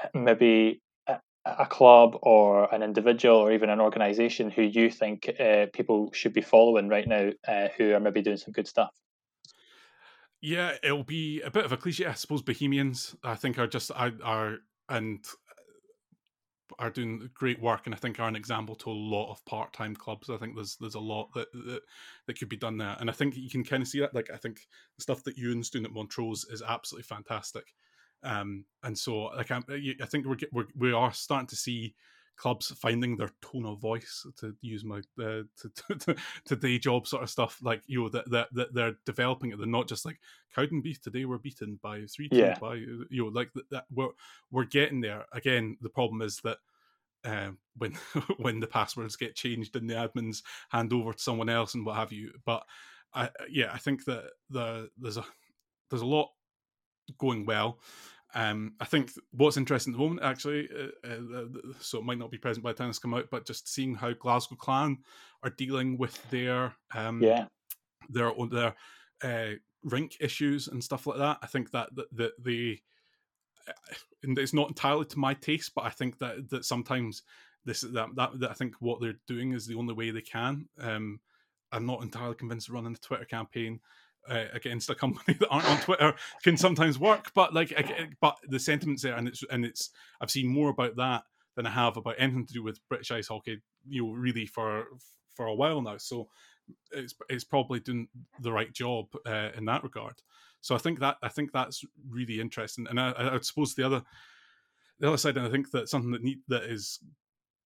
uh, 0.02 0.08
maybe 0.14 0.82
a, 1.08 1.18
a, 1.46 1.66
club 1.66 2.18
or 2.22 2.74
an 2.74 2.84
individual 2.84 3.38
or 3.38 3.52
even 3.52 3.70
an 3.70 3.82
organization 3.82 4.52
who 4.52 4.62
you 4.62 4.92
think 4.92 5.30
uh, 5.40 5.66
people 5.74 6.12
should 6.14 6.34
be 6.34 6.42
following 6.42 6.88
right 6.88 7.08
now 7.08 7.32
uh, 7.48 7.68
who 7.78 7.94
are 7.94 8.00
maybe 8.00 8.22
doing 8.22 8.38
some 8.38 8.52
good 8.52 8.68
stuff. 8.68 8.92
Yeah, 10.42 10.74
it'll 10.84 11.04
be 11.04 11.42
a 11.42 11.52
bit 11.52 11.66
of 11.66 11.72
a 11.72 11.78
cliche, 11.78 12.06
I 12.06 12.14
suppose. 12.14 12.42
Bohemians, 12.42 13.16
I 13.24 13.36
think, 13.36 13.60
are 13.60 13.68
just 13.68 13.92
are, 13.92 14.12
are 14.24 14.58
and 14.90 15.24
are 16.82 16.90
doing 16.90 17.30
great 17.34 17.62
work, 17.62 17.82
and 17.86 17.94
I 17.94 17.98
think 17.98 18.20
are 18.20 18.28
an 18.28 18.36
example 18.36 18.76
to 18.76 18.90
a 18.90 18.92
lot 18.92 19.32
of 19.32 19.46
part 19.46 19.72
time 19.72 19.96
clubs. 19.96 20.30
I 20.30 20.38
think 20.38 20.56
there's 20.56 20.76
there's 20.78 20.96
a 20.96 21.00
lot 21.00 21.30
that, 21.36 21.52
that 21.54 21.82
that 22.26 22.40
could 22.40 22.50
be 22.50 22.58
done 22.58 22.78
there, 22.78 22.98
and 23.00 23.10
I 23.10 23.14
think 23.14 23.38
you 23.38 23.50
can 23.50 23.64
kind 23.64 23.84
of 23.84 23.88
see 23.88 24.00
that. 24.00 24.16
Like 24.16 24.30
I 24.34 24.38
think 24.38 24.68
the 24.98 25.04
stuff 25.04 25.24
that 25.24 25.38
Ewan's 25.38 25.70
doing 25.70 25.86
at 25.86 25.94
Montrose 25.94 26.46
is 26.46 26.64
absolutely 26.68 27.04
fantastic, 27.04 27.76
um, 28.24 28.66
and 28.84 28.98
so 28.98 29.26
like 29.26 29.52
I'm, 29.52 29.64
I 29.70 30.06
think 30.06 30.26
we're, 30.26 30.38
we're 30.52 30.68
we 30.76 30.92
are 30.92 31.14
starting 31.14 31.48
to 31.48 31.56
see 31.56 31.94
clubs 32.42 32.74
finding 32.80 33.16
their 33.16 33.30
tone 33.44 33.68
of 33.68 33.80
voice 33.80 34.26
to 34.40 34.56
use 34.62 34.84
my 34.84 34.98
uh, 35.20 35.44
to, 35.58 35.96
to, 36.00 36.16
to 36.46 36.56
day 36.56 36.80
job 36.80 37.06
sort 37.06 37.22
of 37.22 37.30
stuff 37.30 37.60
like 37.62 37.84
you 37.86 38.02
know 38.02 38.10
that 38.10 38.28
that, 38.32 38.48
that 38.52 38.74
they're 38.74 38.96
developing 39.06 39.52
it 39.52 39.58
they're 39.60 39.68
not 39.68 39.88
just 39.88 40.06
like 40.06 40.20
Cowdenbeath 40.58 41.02
today 41.02 41.26
we're 41.26 41.38
beaten 41.38 41.80
by 41.84 42.04
three 42.08 42.30
yeah. 42.32 42.58
by 42.60 42.76
you 42.76 43.06
know 43.12 43.28
like 43.28 43.52
that 43.70 43.86
we're 43.94 44.10
we're 44.50 44.66
getting 44.66 45.02
there 45.02 45.26
again 45.34 45.78
the 45.82 45.90
problem 45.90 46.24
is 46.24 46.38
that 46.38 46.58
uh, 47.26 47.52
when 47.78 47.94
when 48.38 48.60
the 48.60 48.68
passwords 48.68 49.16
get 49.16 49.36
changed 49.36 49.76
and 49.76 49.90
the 49.90 49.94
admins 49.94 50.42
hand 50.70 50.94
over 50.94 51.14
to 51.14 51.22
someone 51.22 51.50
else 51.50 51.76
and 51.76 51.86
what 51.86 51.96
have 51.96 52.12
you 52.12 52.32
but 52.46 52.64
I 53.14 53.30
yeah 53.50 53.72
I 53.74 53.78
think 53.78 54.06
that 54.06 54.26
the 54.50 54.90
there's 54.98 55.18
a 55.18 55.26
there's 55.90 56.02
a 56.02 56.06
lot 56.06 56.30
going 57.18 57.46
well 57.46 57.80
um, 58.34 58.74
I 58.80 58.86
think 58.86 59.12
what's 59.32 59.58
interesting 59.58 59.94
at 59.94 59.98
the 59.98 60.04
moment, 60.04 60.24
actually, 60.24 60.70
uh, 60.74 61.08
uh, 61.08 61.46
so 61.80 62.00
it 62.00 62.06
might 62.06 62.18
not 62.18 62.32
be 62.32 62.38
present 62.38 62.64
by 62.64 62.72
the 62.72 62.78
time 62.78 62.88
this 62.88 63.00
come 63.00 63.14
out, 63.14 63.26
but 63.30 63.46
just 63.46 63.68
seeing 63.68 63.94
how 63.94 64.14
Glasgow 64.14 64.56
Clan 64.56 65.00
are 65.44 65.50
dealing 65.50 65.98
with 65.98 66.18
their 66.30 66.74
um, 66.96 67.22
yeah 67.22 67.48
their 68.10 68.32
their 68.50 68.76
uh, 69.24 69.56
rink 69.84 70.16
issues 70.22 70.68
and 70.68 70.84
stuff 70.84 71.08
like 71.08 71.18
that. 71.18 71.40
I 71.42 71.48
think 71.48 71.72
that 71.72 71.90
that, 71.96 72.16
that 72.16 72.32
they 72.44 72.82
uh, 73.72 73.96
it's 74.38 74.54
not 74.54 74.70
entirely 74.70 75.06
to 75.06 75.20
my 75.20 75.34
taste, 75.34 75.72
but 75.76 75.86
I 75.86 75.90
think 75.90 76.20
that 76.20 76.50
that 76.50 76.66
sometimes 76.66 77.24
this 77.66 77.82
that, 77.82 78.10
that 78.16 78.40
that 78.40 78.52
I 78.52 78.54
think 78.54 78.76
what 78.80 79.02
they're 79.02 79.20
doing 79.28 79.54
is 79.54 79.68
the 79.68 79.76
only 79.76 79.94
way 79.94 80.12
they 80.12 80.22
can. 80.22 80.68
Um, 80.80 81.20
I'm 81.72 81.86
not 81.86 82.02
entirely 82.02 82.36
convinced 82.36 82.70
running 82.70 82.94
a 82.94 82.98
Twitter 82.98 83.26
campaign 83.26 83.80
uh, 84.30 84.46
against 84.54 84.90
a 84.90 84.96
company 84.96 85.36
that 85.40 85.50
aren't 85.50 85.70
on 85.70 85.80
Twitter 85.80 86.14
can 86.44 86.58
sometimes 86.58 87.00
work. 87.00 87.32
But 87.34 87.54
like, 87.54 87.74
but 88.20 88.38
the 88.48 88.60
sentiments 88.60 89.04
there, 89.04 89.16
and 89.16 89.28
it's 89.28 89.44
and 89.50 89.66
it's 89.66 89.90
I've 90.20 90.32
seen 90.32 90.48
more 90.48 90.70
about 90.70 90.96
that 90.98 91.24
than 91.56 91.66
I 91.66 91.72
have 91.72 91.98
about 91.98 92.16
anything 92.18 92.46
to 92.46 92.54
do 92.54 92.64
with 92.64 92.80
British 92.90 93.12
ice 93.12 93.28
hockey. 93.28 93.62
You 93.88 94.08
know, 94.08 94.14
really 94.14 94.46
for 94.46 94.86
for 95.36 95.46
a 95.46 95.56
while 95.56 95.82
now. 95.82 95.98
So 95.98 96.28
it's 96.92 97.14
it's 97.30 97.44
probably 97.44 97.80
doing 97.80 98.08
the 98.42 98.52
right 98.52 98.72
job 98.74 99.08
uh, 99.26 99.50
in 99.56 99.66
that 99.66 99.84
regard. 99.84 100.16
So 100.62 100.76
I 100.76 100.78
think 100.78 101.00
that 101.00 101.18
I 101.22 101.30
think 101.30 101.52
that's 101.52 101.84
really 102.10 102.40
interesting. 102.40 102.88
And 102.90 103.00
I, 103.00 103.14
I 103.18 103.40
suppose 103.42 103.74
the 103.74 103.86
other 103.86 104.04
the 105.00 105.08
other 105.08 105.18
side, 105.18 105.38
and 105.38 105.48
I 105.48 105.50
think 105.50 105.72
that 105.72 105.90
something 105.90 106.12
that 106.12 106.24
need, 106.24 106.40
that 106.48 106.64
is 106.64 107.00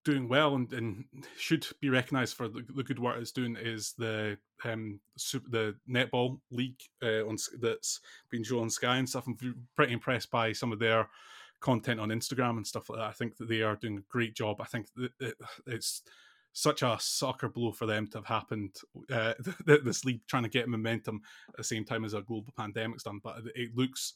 doing 0.06 0.30
well 0.30 0.56
and, 0.56 0.72
and 0.72 1.04
should 1.36 1.66
be 1.82 1.90
recognised 1.90 2.36
for 2.36 2.48
the, 2.48 2.64
the, 2.76 2.84
good 2.84 3.00
work 3.00 3.18
it's 3.20 3.32
doing 3.32 3.58
is 3.60 3.94
the 3.98 4.38
um 4.64 5.00
super, 5.18 5.50
the 5.50 5.76
netball 5.90 6.40
league 6.52 6.80
uh, 7.04 7.26
on 7.28 7.36
that's 7.60 8.00
been 8.30 8.44
shown 8.44 8.62
on 8.62 8.70
Sky 8.70 8.98
and 8.98 9.10
stuff. 9.10 9.26
I'm 9.28 9.66
pretty 9.76 9.94
impressed 9.94 10.32
by 10.32 10.54
some 10.54 10.72
of 10.72 10.80
their 10.80 11.10
content 11.60 12.00
on 12.00 12.10
Instagram 12.10 12.58
and 12.58 12.68
stuff 12.68 12.90
like 12.90 13.00
that. 13.00 13.10
I 13.10 13.14
think 13.14 13.36
that 13.38 13.50
they 13.50 13.62
are 13.62 13.76
doing 13.76 13.98
a 13.98 14.12
great 14.12 14.36
job. 14.36 14.62
I 14.62 14.66
think 14.66 14.88
it's 15.66 16.04
such 16.56 16.84
a 16.84 16.98
soccer 17.02 17.50
blow 17.50 17.74
for 17.74 17.86
them 17.86 18.08
to 18.08 18.18
have 18.18 18.26
happened. 18.26 18.74
Uh, 19.12 19.34
this 19.66 20.06
league 20.06 20.22
trying 20.26 20.44
to 20.44 20.50
get 20.50 20.70
momentum 20.70 21.22
at 21.50 21.58
the 21.58 21.64
same 21.64 21.84
time 21.84 22.06
as 22.06 22.14
a 22.14 22.22
global 22.22 22.54
pandemic's 22.58 23.04
done, 23.04 23.20
but 23.22 23.42
it 23.56 23.76
looks 23.76 24.14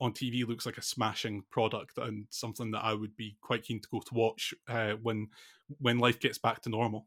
on 0.00 0.12
TV 0.12 0.46
looks 0.46 0.66
like 0.66 0.78
a 0.78 0.82
smashing 0.82 1.44
product 1.50 1.98
and 1.98 2.26
something 2.30 2.70
that 2.72 2.84
I 2.84 2.94
would 2.94 3.14
be 3.16 3.36
quite 3.40 3.62
keen 3.62 3.80
to 3.80 3.88
go 3.90 4.00
to 4.00 4.14
watch 4.14 4.52
uh, 4.66 4.94
when 5.02 5.28
when 5.78 5.98
life 5.98 6.18
gets 6.18 6.38
back 6.38 6.62
to 6.62 6.70
normal. 6.70 7.06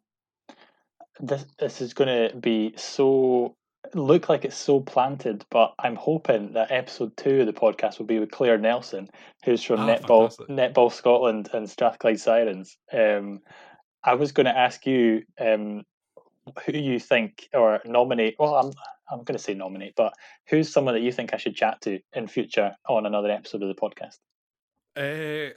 This 1.20 1.46
this 1.60 1.82
is 1.82 1.94
going 1.94 2.30
to 2.30 2.38
be 2.38 2.74
so 2.78 3.56
look 3.96 4.30
like 4.30 4.46
it's 4.46 4.56
so 4.56 4.80
planted, 4.80 5.44
but 5.50 5.74
I'm 5.80 5.96
hoping 5.96 6.54
that 6.54 6.72
episode 6.72 7.18
two 7.18 7.42
of 7.42 7.48
the 7.48 7.54
podcast 7.54 7.98
will 7.98 8.06
be 8.06 8.20
with 8.20 8.32
Claire 8.32 8.60
Nelson, 8.60 9.10
who's 9.44 9.64
from 9.64 9.80
ah, 9.80 9.88
Netball 9.88 10.36
fantastic. 10.36 10.48
Netball 10.50 10.92
Scotland 10.92 11.50
and 11.54 11.68
Strathclyde 11.68 12.20
Sirens. 12.20 12.78
Um, 12.94 13.40
I 14.08 14.14
was 14.14 14.32
going 14.32 14.46
to 14.46 14.58
ask 14.58 14.86
you 14.86 15.24
um, 15.38 15.84
who 16.66 16.72
you 16.72 16.98
think 16.98 17.50
or 17.54 17.82
nominate. 17.86 18.38
Well, 18.40 18.56
I'm 18.56 18.72
I'm 19.12 19.24
going 19.24 19.38
to 19.38 19.44
say 19.44 19.54
nominate, 19.54 19.96
but 19.96 20.14
who's 20.50 20.72
someone 20.72 20.94
that 20.94 21.02
you 21.02 21.12
think 21.12 21.34
I 21.34 21.38
should 21.38 21.56
chat 21.56 21.82
to 21.82 22.00
in 22.14 22.28
future 22.28 22.76
on 22.88 23.06
another 23.06 23.30
episode 23.30 23.64
of 23.64 23.70
the 23.70 23.76
podcast? 23.76 24.18
Uh, 24.96 25.54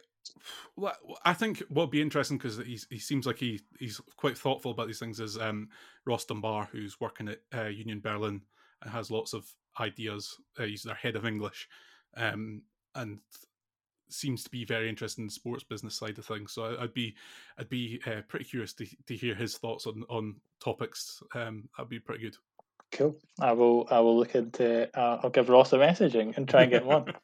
well, 0.76 0.94
I 1.24 1.32
think 1.32 1.60
what'd 1.68 1.90
be 1.90 2.02
interesting 2.02 2.38
because 2.38 2.58
he 2.58 2.78
he 2.90 2.98
seems 2.98 3.24
like 3.24 3.38
he 3.38 3.60
he's 3.78 4.00
quite 4.16 4.36
thoughtful 4.36 4.72
about 4.72 4.88
these 4.88 4.98
things 4.98 5.20
is 5.20 5.38
um, 5.38 5.68
Ross 6.04 6.24
Dunbar, 6.24 6.68
who's 6.72 7.00
working 7.00 7.28
at 7.28 7.38
uh, 7.56 7.68
Union 7.68 8.00
Berlin 8.00 8.42
and 8.82 8.90
has 8.90 9.12
lots 9.12 9.32
of 9.32 9.46
ideas. 9.78 10.36
Uh, 10.58 10.64
he's 10.64 10.82
their 10.82 10.94
head 10.96 11.14
of 11.14 11.24
English, 11.24 11.68
um, 12.16 12.62
and 12.96 13.20
seems 14.12 14.42
to 14.44 14.50
be 14.50 14.64
very 14.64 14.88
interested 14.88 15.20
in 15.20 15.26
the 15.26 15.32
sports 15.32 15.64
business 15.64 15.96
side 15.96 16.18
of 16.18 16.26
things. 16.26 16.52
So 16.52 16.76
I'd 16.80 16.94
be 16.94 17.14
I'd 17.58 17.68
be 17.68 18.00
uh, 18.06 18.22
pretty 18.28 18.44
curious 18.44 18.72
to 18.74 18.86
to 19.06 19.16
hear 19.16 19.34
his 19.34 19.56
thoughts 19.56 19.86
on 19.86 20.04
on 20.08 20.36
topics. 20.62 21.22
Um, 21.34 21.68
that'd 21.76 21.88
be 21.90 21.98
pretty 21.98 22.22
good. 22.22 22.36
Cool. 22.92 23.16
I 23.40 23.52
will. 23.52 23.86
I 23.90 24.00
will 24.00 24.18
look 24.18 24.34
into. 24.34 24.88
Uh, 24.98 25.20
I'll 25.22 25.30
give 25.30 25.48
Ross 25.48 25.72
a 25.72 25.76
messaging 25.76 26.36
and 26.36 26.48
try 26.48 26.62
and 26.62 26.72
get 26.72 26.84
one. 26.84 27.04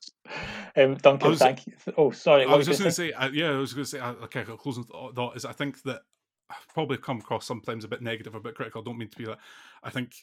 um, 0.76 0.94
Duncan, 0.94 1.30
was, 1.30 1.38
thank 1.38 1.66
you. 1.66 1.72
Oh, 1.96 2.10
sorry. 2.10 2.44
I 2.44 2.54
was 2.54 2.66
just 2.66 2.78
going 2.78 2.90
to 2.90 2.94
say. 2.94 3.12
Uh, 3.12 3.30
yeah, 3.30 3.50
I 3.50 3.58
was 3.58 3.74
going 3.74 3.84
to 3.84 3.90
say. 3.90 3.98
Uh, 3.98 4.12
okay, 4.24 4.40
a 4.40 4.56
closing 4.56 4.84
thought 4.84 5.36
is. 5.36 5.44
I 5.44 5.52
think 5.52 5.82
that 5.82 6.02
I've 6.50 6.68
probably 6.72 6.98
come 6.98 7.18
across 7.18 7.46
sometimes 7.46 7.84
a 7.84 7.88
bit 7.88 8.02
negative, 8.02 8.34
a 8.34 8.40
bit 8.40 8.54
critical. 8.54 8.80
I 8.80 8.84
don't 8.84 8.98
mean 8.98 9.08
to 9.08 9.18
be 9.18 9.24
that. 9.24 9.38
I 9.82 9.90
think 9.90 10.14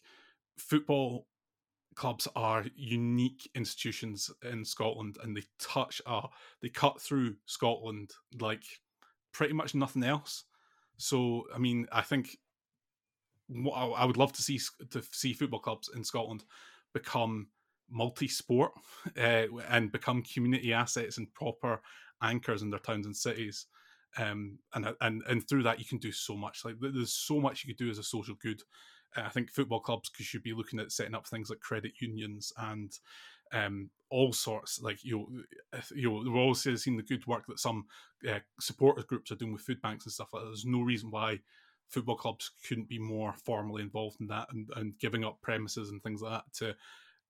football 0.57 1.25
clubs 1.95 2.27
are 2.35 2.65
unique 2.75 3.49
institutions 3.55 4.29
in 4.49 4.65
Scotland, 4.65 5.17
and 5.23 5.35
they 5.35 5.43
touch. 5.59 6.01
Uh, 6.05 6.27
they 6.61 6.69
cut 6.69 7.01
through 7.01 7.35
Scotland 7.45 8.11
like 8.39 8.63
pretty 9.31 9.53
much 9.53 9.75
nothing 9.75 10.03
else. 10.03 10.45
So, 10.97 11.43
I 11.53 11.57
mean, 11.57 11.87
I 11.91 12.01
think 12.01 12.37
I 13.73 14.05
would 14.05 14.17
love 14.17 14.33
to 14.33 14.41
see 14.41 14.59
to 14.91 15.01
see 15.11 15.33
football 15.33 15.59
clubs 15.59 15.89
in 15.95 16.03
Scotland 16.03 16.43
become 16.93 17.47
multi-sport 17.89 18.71
uh, 19.17 19.45
and 19.69 19.91
become 19.91 20.23
community 20.23 20.73
assets 20.73 21.17
and 21.17 21.33
proper 21.33 21.81
anchors 22.21 22.61
in 22.61 22.69
their 22.69 22.79
towns 22.79 23.05
and 23.05 23.15
cities. 23.15 23.67
Um, 24.17 24.59
and 24.75 24.93
and 25.01 25.23
and 25.27 25.47
through 25.47 25.63
that 25.63 25.79
you 25.79 25.85
can 25.85 25.97
do 25.97 26.11
so 26.11 26.35
much. 26.35 26.63
Like 26.63 26.75
there's 26.79 27.13
so 27.13 27.39
much 27.39 27.63
you 27.63 27.73
could 27.73 27.83
do 27.83 27.89
as 27.89 27.97
a 27.97 28.03
social 28.03 28.35
good. 28.41 28.61
Uh, 29.15 29.21
I 29.25 29.29
think 29.29 29.51
football 29.51 29.79
clubs 29.79 30.11
should 30.19 30.43
be 30.43 30.53
looking 30.53 30.79
at 30.79 30.91
setting 30.91 31.15
up 31.15 31.27
things 31.27 31.49
like 31.49 31.59
credit 31.59 31.93
unions 31.99 32.51
and 32.57 32.91
um, 33.53 33.89
all 34.09 34.33
sorts. 34.33 34.81
Like 34.81 35.03
you 35.03 35.17
know, 35.17 35.79
you 35.95 36.09
know, 36.09 36.31
we're 36.31 36.41
also 36.41 36.75
seeing 36.75 36.97
the 36.97 37.03
good 37.03 37.25
work 37.27 37.45
that 37.47 37.59
some 37.59 37.85
uh, 38.29 38.39
supporters 38.59 39.05
groups 39.05 39.31
are 39.31 39.35
doing 39.35 39.53
with 39.53 39.61
food 39.61 39.81
banks 39.81 40.05
and 40.05 40.13
stuff 40.13 40.29
like 40.33 40.43
that. 40.43 40.49
There's 40.49 40.65
no 40.65 40.81
reason 40.81 41.11
why 41.11 41.39
football 41.89 42.15
clubs 42.15 42.51
couldn't 42.67 42.89
be 42.89 42.99
more 42.99 43.33
formally 43.45 43.83
involved 43.83 44.19
in 44.19 44.27
that 44.27 44.47
and, 44.51 44.67
and 44.75 44.97
giving 44.99 45.23
up 45.23 45.39
premises 45.41 45.91
and 45.91 46.01
things 46.01 46.21
like 46.21 46.33
that 46.33 46.53
to 46.53 46.75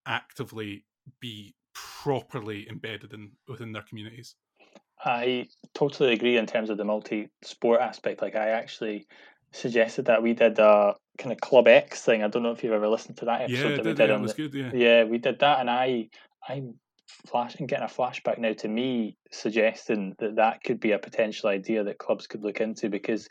actively 0.06 0.86
be 1.20 1.54
properly 1.74 2.68
embedded 2.70 3.14
in 3.14 3.32
within 3.48 3.72
their 3.72 3.82
communities. 3.84 4.36
I 5.04 5.48
totally 5.74 6.14
agree 6.14 6.38
in 6.38 6.46
terms 6.46 6.70
of 6.70 6.78
the 6.78 6.86
multi-sport 6.86 7.82
aspect. 7.82 8.22
Like 8.22 8.36
I 8.36 8.50
actually 8.50 9.08
suggested 9.54 10.06
that 10.06 10.22
we 10.22 10.34
did 10.34 10.60
a 10.60 10.96
kind 11.18 11.32
of 11.32 11.40
Club 11.40 11.68
X 11.68 12.02
thing. 12.02 12.24
I 12.24 12.28
don't 12.28 12.44
know 12.44 12.52
if 12.52 12.64
you've 12.64 12.74
ever 12.74 12.90
listened 12.90 13.18
to 13.18 13.26
that 13.26 13.44
episode 13.44 13.70
yeah, 13.70 13.76
that 13.78 13.86
we 13.86 13.94
did. 13.94 14.10
Yeah, 14.10 14.16
on 14.16 14.22
was 14.22 14.34
the, 14.34 14.50
good. 14.50 14.54
Yeah, 14.54 14.72
yeah, 14.74 15.04
we 15.06 15.18
did 15.18 15.40
that, 15.40 15.60
and 15.60 15.70
I, 15.70 16.10
I'm 16.48 16.76
flashing, 17.28 17.68
getting 17.68 17.86
a 17.86 17.88
flashback 17.88 18.38
now 18.38 18.54
to 18.54 18.68
me 18.68 19.18
suggesting 19.32 20.16
that 20.20 20.36
that 20.36 20.64
could 20.64 20.80
be 20.80 20.92
a 20.92 21.00
potential 21.00 21.50
idea 21.50 21.84
that 21.84 21.98
clubs 21.98 22.28
could 22.28 22.44
look 22.44 22.60
into 22.60 22.90
because. 22.90 23.30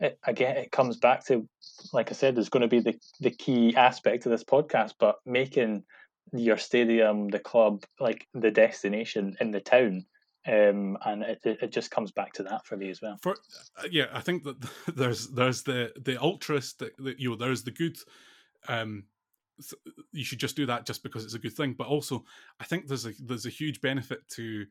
It, 0.00 0.18
again, 0.26 0.56
it 0.56 0.72
comes 0.72 0.96
back 0.96 1.24
to, 1.26 1.48
like 1.92 2.10
I 2.10 2.14
said, 2.14 2.34
there's 2.34 2.48
going 2.48 2.62
to 2.62 2.68
be 2.68 2.80
the, 2.80 2.98
the 3.20 3.30
key 3.30 3.76
aspect 3.76 4.26
of 4.26 4.32
this 4.32 4.42
podcast, 4.42 4.94
but 4.98 5.18
making 5.24 5.84
your 6.32 6.56
stadium, 6.56 7.28
the 7.28 7.38
club, 7.38 7.84
like 8.00 8.26
the 8.34 8.50
destination 8.50 9.36
in 9.40 9.52
the 9.52 9.60
town 9.60 10.04
um, 10.46 10.98
and 11.04 11.22
it, 11.22 11.40
it 11.44 11.72
just 11.72 11.90
comes 11.90 12.10
back 12.10 12.32
to 12.34 12.42
that 12.44 12.66
for 12.66 12.76
me 12.76 12.90
as 12.90 13.00
well. 13.00 13.18
For 13.22 13.32
uh, 13.32 13.88
yeah, 13.90 14.06
I 14.12 14.20
think 14.20 14.44
that 14.44 14.56
there's 14.96 15.28
there's 15.28 15.62
the 15.62 15.92
the 15.96 16.18
altruistic, 16.18 16.96
the, 16.98 17.14
you 17.18 17.30
know, 17.30 17.36
there's 17.36 17.64
the 17.64 17.70
good. 17.70 17.96
Um, 18.68 19.04
you 20.10 20.24
should 20.24 20.40
just 20.40 20.56
do 20.56 20.66
that 20.66 20.84
just 20.84 21.02
because 21.02 21.24
it's 21.24 21.34
a 21.34 21.38
good 21.38 21.52
thing, 21.54 21.74
but 21.78 21.86
also 21.86 22.24
I 22.60 22.64
think 22.64 22.88
there's 22.88 23.06
a 23.06 23.12
there's 23.20 23.46
a 23.46 23.50
huge 23.50 23.80
benefit 23.80 24.28
to 24.30 24.66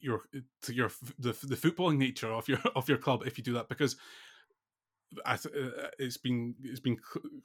your 0.00 0.22
to 0.62 0.74
your 0.74 0.90
the 1.18 1.32
the 1.42 1.56
footballing 1.56 1.98
nature 1.98 2.32
of 2.32 2.48
your 2.48 2.60
of 2.74 2.88
your 2.88 2.98
club 2.98 3.22
if 3.26 3.38
you 3.38 3.44
do 3.44 3.52
that 3.54 3.68
because 3.68 3.96
I 5.26 5.36
th- 5.36 5.54
uh, 5.54 5.88
it's 5.98 6.16
been 6.16 6.54
it's 6.62 6.80
been 6.80 6.98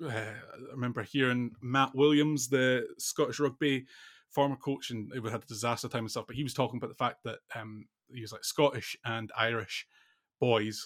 uh, 0.03 0.07
I 0.07 0.33
remember 0.71 1.03
hearing 1.03 1.51
Matt 1.61 1.95
Williams, 1.95 2.47
the 2.47 2.87
Scottish 2.97 3.39
rugby 3.39 3.85
former 4.35 4.57
coach 4.57 4.91
and 4.91 5.11
we 5.23 5.31
had 5.31 5.43
a 5.43 5.47
disaster 5.47 5.87
time 5.87 6.03
and 6.03 6.11
stuff, 6.11 6.27
but 6.27 6.35
he 6.35 6.43
was 6.43 6.53
talking 6.53 6.77
about 6.77 6.89
the 6.89 7.03
fact 7.05 7.23
that 7.23 7.39
um, 7.55 7.85
he 8.13 8.21
was 8.21 8.33
like 8.33 8.43
Scottish 8.43 8.95
and 9.05 9.31
Irish 9.37 9.87
boys 10.39 10.85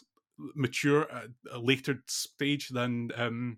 mature 0.55 1.01
at 1.11 1.25
a 1.51 1.59
later 1.59 2.01
stage 2.07 2.69
than 2.69 3.11
um, 3.17 3.57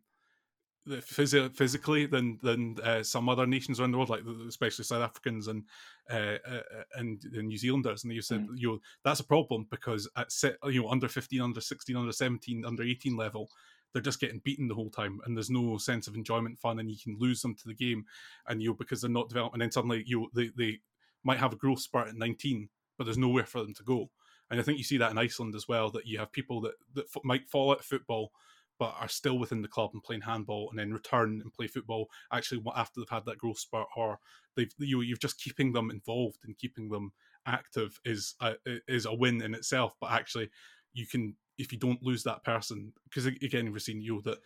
phys- 0.88 1.56
physically 1.56 2.06
than 2.06 2.40
than 2.42 2.78
uh, 2.84 3.04
some 3.04 3.30
other 3.30 3.46
nations 3.46 3.80
around 3.80 3.92
the 3.92 3.98
world, 3.98 4.10
like 4.10 4.24
especially 4.48 4.86
South 4.86 5.04
Africans 5.04 5.48
and 5.48 5.64
uh, 6.10 6.38
uh, 6.48 6.62
and, 6.96 7.22
and 7.36 7.48
New 7.48 7.58
Zealanders. 7.58 8.04
And 8.04 8.14
you 8.14 8.22
said, 8.22 8.48
mm. 8.48 8.54
you 8.56 8.70
know, 8.70 8.80
that's 9.04 9.20
a 9.20 9.26
problem 9.26 9.68
because 9.70 10.10
at 10.18 10.32
set, 10.32 10.58
you 10.66 10.82
know 10.82 10.90
under 10.90 11.08
fifteen, 11.08 11.42
under 11.42 11.62
sixteen, 11.62 11.98
under 11.98 12.14
seventeen, 12.14 12.66
under 12.66 12.84
eighteen 12.84 13.16
level, 13.16 13.50
they're 13.94 14.02
just 14.02 14.20
getting 14.20 14.42
beaten 14.44 14.68
the 14.68 14.76
whole 14.76 14.90
time 14.90 15.20
and 15.26 15.36
there's 15.36 15.50
no 15.50 15.78
sense 15.78 16.08
of 16.08 16.16
enjoyment 16.16 16.60
fun 16.60 16.80
and 16.80 16.90
you 16.90 16.98
can 17.02 17.18
lose 17.20 17.42
them 17.42 17.56
to 17.56 17.68
the 17.68 17.74
game 17.74 18.06
and 18.48 18.62
you 18.62 18.74
because 18.74 19.02
they're 19.02 19.10
not 19.10 19.30
developed 19.30 19.54
and 19.54 19.62
then 19.62 19.72
suddenly 19.72 20.04
you 20.06 20.30
they, 20.34 20.50
they 20.58 20.80
might 21.24 21.40
have 21.40 21.54
a 21.54 21.58
growth 21.58 21.80
spurt 21.80 22.08
at 22.08 22.16
19 22.16 22.70
but 22.98 23.06
there's 23.06 23.18
nowhere 23.18 23.46
for 23.46 23.62
them 23.62 23.74
to 23.74 23.84
go. 23.84 24.10
And 24.50 24.60
i 24.60 24.64
think 24.64 24.78
you 24.78 24.84
see 24.84 24.98
that 24.98 25.12
in 25.12 25.18
iceland 25.18 25.56
as 25.56 25.68
well 25.68 25.90
that 25.92 26.06
you 26.06 26.20
have 26.20 26.32
people 26.32 26.62
that, 26.62 26.74
that 26.94 27.06
f- 27.16 27.24
might 27.24 27.50
fall 27.50 27.72
out 27.72 27.80
of 27.80 27.86
football 27.86 28.32
but 28.80 28.96
are 29.00 29.08
still 29.08 29.38
within 29.38 29.62
the 29.62 29.68
club 29.68 29.92
and 29.94 30.04
playing 30.04 30.22
handball 30.22 30.68
and 30.72 30.80
then 30.80 30.92
return 30.92 31.40
and 31.42 31.54
play 31.54 31.68
football 31.68 32.08
actually 32.34 32.62
after 32.76 33.00
they've 33.00 33.10
had 33.10 33.26
that 33.26 33.38
growth 33.38 33.60
spurt 33.60 33.86
or 33.96 34.18
they've 34.56 34.74
you 34.80 35.02
you're 35.02 35.18
just 35.18 35.40
keeping 35.40 35.72
them 35.72 35.92
involved 35.92 36.40
and 36.46 36.58
keeping 36.58 36.90
them 36.90 37.12
active 37.46 38.00
is 38.06 38.36
a, 38.42 38.56
is 38.88 39.06
a 39.06 39.14
win 39.14 39.42
in 39.42 39.54
itself 39.54 39.94
but 40.02 40.12
actually 40.12 40.50
you 40.94 41.06
can 41.08 41.36
if 41.58 41.72
you 41.72 41.78
don't 41.78 42.04
lose 42.04 42.24
that 42.24 42.44
person, 42.44 42.94
because 43.04 43.26
again, 43.26 43.72
we've 43.72 43.82
seen 43.82 44.02
you 44.02 44.16
know 44.16 44.22
that 44.22 44.40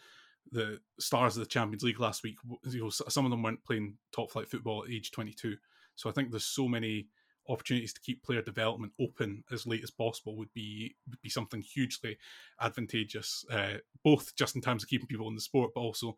the 0.51 0.79
stars 0.99 1.35
of 1.35 1.43
the 1.43 1.49
Champions 1.49 1.83
League 1.83 1.99
last 1.99 2.23
week, 2.23 2.37
you 2.69 2.83
know, 2.83 2.89
some 2.89 3.25
of 3.25 3.31
them 3.31 3.41
weren't 3.41 3.63
playing 3.63 3.97
top 4.11 4.31
flight 4.31 4.47
football 4.47 4.83
at 4.83 4.91
age 4.91 5.11
22. 5.11 5.55
So 5.95 6.09
I 6.09 6.13
think 6.13 6.29
there's 6.29 6.45
so 6.45 6.67
many 6.67 7.07
opportunities 7.47 7.93
to 7.93 8.01
keep 8.01 8.23
player 8.23 8.41
development 8.41 8.93
open 8.99 9.43
as 9.51 9.67
late 9.67 9.83
as 9.83 9.91
possible 9.91 10.35
would 10.35 10.53
be 10.53 10.95
would 11.09 11.21
be 11.21 11.29
something 11.29 11.61
hugely 11.61 12.17
advantageous, 12.59 13.45
uh, 13.51 13.77
both 14.03 14.35
just 14.35 14.55
in 14.55 14.61
terms 14.61 14.83
of 14.83 14.89
keeping 14.89 15.07
people 15.07 15.27
in 15.27 15.35
the 15.35 15.41
sport, 15.41 15.71
but 15.73 15.81
also 15.81 16.17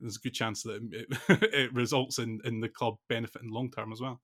there's 0.00 0.16
a 0.16 0.20
good 0.20 0.34
chance 0.34 0.62
that 0.62 0.80
it, 0.92 1.08
it 1.52 1.74
results 1.74 2.18
in 2.18 2.40
in 2.44 2.60
the 2.60 2.68
club 2.68 2.96
benefiting 3.08 3.50
long 3.50 3.70
term 3.70 3.92
as 3.92 4.00
well. 4.00 4.20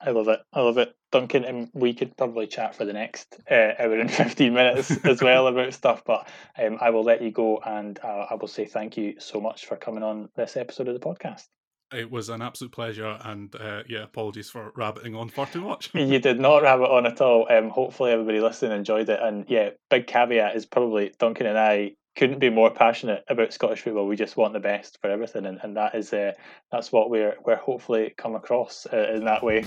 I 0.00 0.10
love 0.10 0.28
it. 0.28 0.40
I 0.52 0.60
love 0.60 0.78
it, 0.78 0.94
Duncan. 1.10 1.44
And 1.44 1.70
we 1.72 1.92
could 1.92 2.16
probably 2.16 2.46
chat 2.46 2.74
for 2.74 2.84
the 2.84 2.92
next 2.92 3.36
uh, 3.50 3.72
hour 3.78 3.98
and 3.98 4.10
fifteen 4.22 4.54
minutes 4.54 4.90
as 5.04 5.22
well 5.22 5.46
about 5.46 5.74
stuff. 5.74 6.02
But 6.06 6.28
um, 6.58 6.78
I 6.80 6.90
will 6.90 7.04
let 7.04 7.22
you 7.22 7.30
go, 7.30 7.58
and 7.64 7.98
uh, 8.02 8.26
I 8.30 8.34
will 8.34 8.48
say 8.48 8.64
thank 8.64 8.96
you 8.96 9.14
so 9.18 9.40
much 9.40 9.66
for 9.66 9.76
coming 9.76 10.02
on 10.02 10.28
this 10.36 10.56
episode 10.56 10.88
of 10.88 10.94
the 10.94 11.00
podcast. 11.00 11.44
It 11.92 12.10
was 12.10 12.28
an 12.28 12.42
absolute 12.42 12.72
pleasure, 12.72 13.18
and 13.24 13.54
uh, 13.56 13.82
yeah, 13.88 14.02
apologies 14.02 14.50
for 14.50 14.72
rabbiting 14.76 15.14
on 15.14 15.30
far 15.30 15.46
too 15.46 15.62
much. 15.62 15.90
you 15.94 16.18
did 16.18 16.38
not 16.38 16.62
rabbit 16.62 16.90
on 16.90 17.06
at 17.06 17.20
all. 17.20 17.46
Um, 17.50 17.70
hopefully, 17.70 18.12
everybody 18.12 18.40
listening 18.40 18.72
enjoyed 18.72 19.08
it. 19.08 19.20
And 19.22 19.46
yeah, 19.48 19.70
big 19.88 20.06
caveat 20.06 20.54
is 20.54 20.66
probably 20.66 21.14
Duncan 21.18 21.46
and 21.46 21.58
I 21.58 21.92
couldn't 22.18 22.40
be 22.40 22.50
more 22.50 22.68
passionate 22.68 23.22
about 23.28 23.52
Scottish 23.52 23.82
football. 23.82 24.08
We 24.08 24.16
just 24.16 24.36
want 24.36 24.52
the 24.52 24.58
best 24.58 25.00
for 25.00 25.08
everything, 25.08 25.46
and, 25.46 25.60
and 25.62 25.76
that 25.76 25.94
is 25.94 26.12
uh, 26.12 26.32
that's 26.72 26.90
what 26.90 27.10
we're 27.10 27.36
we're 27.46 27.54
hopefully 27.54 28.12
come 28.16 28.34
across 28.34 28.88
uh, 28.92 29.12
in 29.14 29.24
that 29.24 29.44
way. 29.44 29.64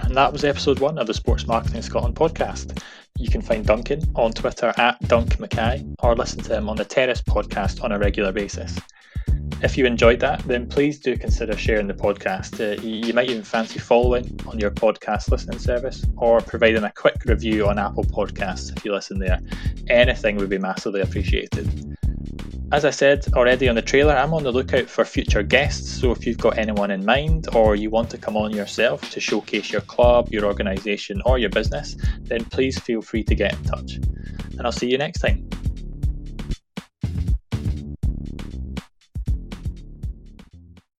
And 0.00 0.14
that 0.14 0.30
was 0.30 0.44
episode 0.44 0.80
one 0.80 0.98
of 0.98 1.06
the 1.06 1.14
Sports 1.14 1.46
Marketing 1.46 1.80
Scotland 1.80 2.16
podcast. 2.16 2.82
You 3.16 3.30
can 3.30 3.40
find 3.40 3.64
Duncan 3.64 4.02
on 4.14 4.32
Twitter 4.32 4.74
at 4.76 5.00
Dunk 5.08 5.40
Mackay 5.40 5.86
or 6.00 6.14
listen 6.14 6.42
to 6.42 6.54
him 6.54 6.68
on 6.68 6.76
the 6.76 6.84
Terrace 6.84 7.22
podcast 7.22 7.82
on 7.82 7.92
a 7.92 7.98
regular 7.98 8.30
basis. 8.30 8.78
If 9.60 9.76
you 9.76 9.86
enjoyed 9.86 10.20
that, 10.20 10.40
then 10.44 10.68
please 10.68 11.00
do 11.00 11.16
consider 11.16 11.56
sharing 11.56 11.88
the 11.88 11.94
podcast. 11.94 12.60
Uh, 12.60 12.80
you 12.80 13.12
might 13.12 13.28
even 13.28 13.42
fancy 13.42 13.78
following 13.78 14.38
on 14.46 14.58
your 14.58 14.70
podcast 14.70 15.30
listening 15.30 15.58
service 15.58 16.04
or 16.16 16.40
providing 16.40 16.84
a 16.84 16.92
quick 16.92 17.24
review 17.24 17.66
on 17.66 17.78
Apple 17.78 18.04
Podcasts 18.04 18.76
if 18.76 18.84
you 18.84 18.92
listen 18.92 19.18
there. 19.18 19.40
Anything 19.88 20.36
would 20.36 20.48
be 20.48 20.58
massively 20.58 21.00
appreciated. 21.00 21.96
As 22.70 22.84
I 22.84 22.90
said 22.90 23.26
already 23.32 23.68
on 23.68 23.76
the 23.76 23.82
trailer, 23.82 24.14
I'm 24.14 24.34
on 24.34 24.42
the 24.42 24.52
lookout 24.52 24.90
for 24.90 25.04
future 25.04 25.42
guests. 25.42 26.00
So 26.00 26.12
if 26.12 26.26
you've 26.26 26.38
got 26.38 26.58
anyone 26.58 26.90
in 26.90 27.04
mind 27.04 27.48
or 27.54 27.74
you 27.74 27.88
want 27.88 28.10
to 28.10 28.18
come 28.18 28.36
on 28.36 28.52
yourself 28.52 29.10
to 29.10 29.20
showcase 29.20 29.72
your 29.72 29.80
club, 29.80 30.28
your 30.30 30.44
organisation, 30.44 31.22
or 31.24 31.38
your 31.38 31.50
business, 31.50 31.96
then 32.22 32.44
please 32.44 32.78
feel 32.78 33.00
free 33.00 33.24
to 33.24 33.34
get 33.34 33.54
in 33.54 33.64
touch. 33.64 33.94
And 33.94 34.62
I'll 34.62 34.72
see 34.72 34.90
you 34.90 34.98
next 34.98 35.20
time. 35.20 35.48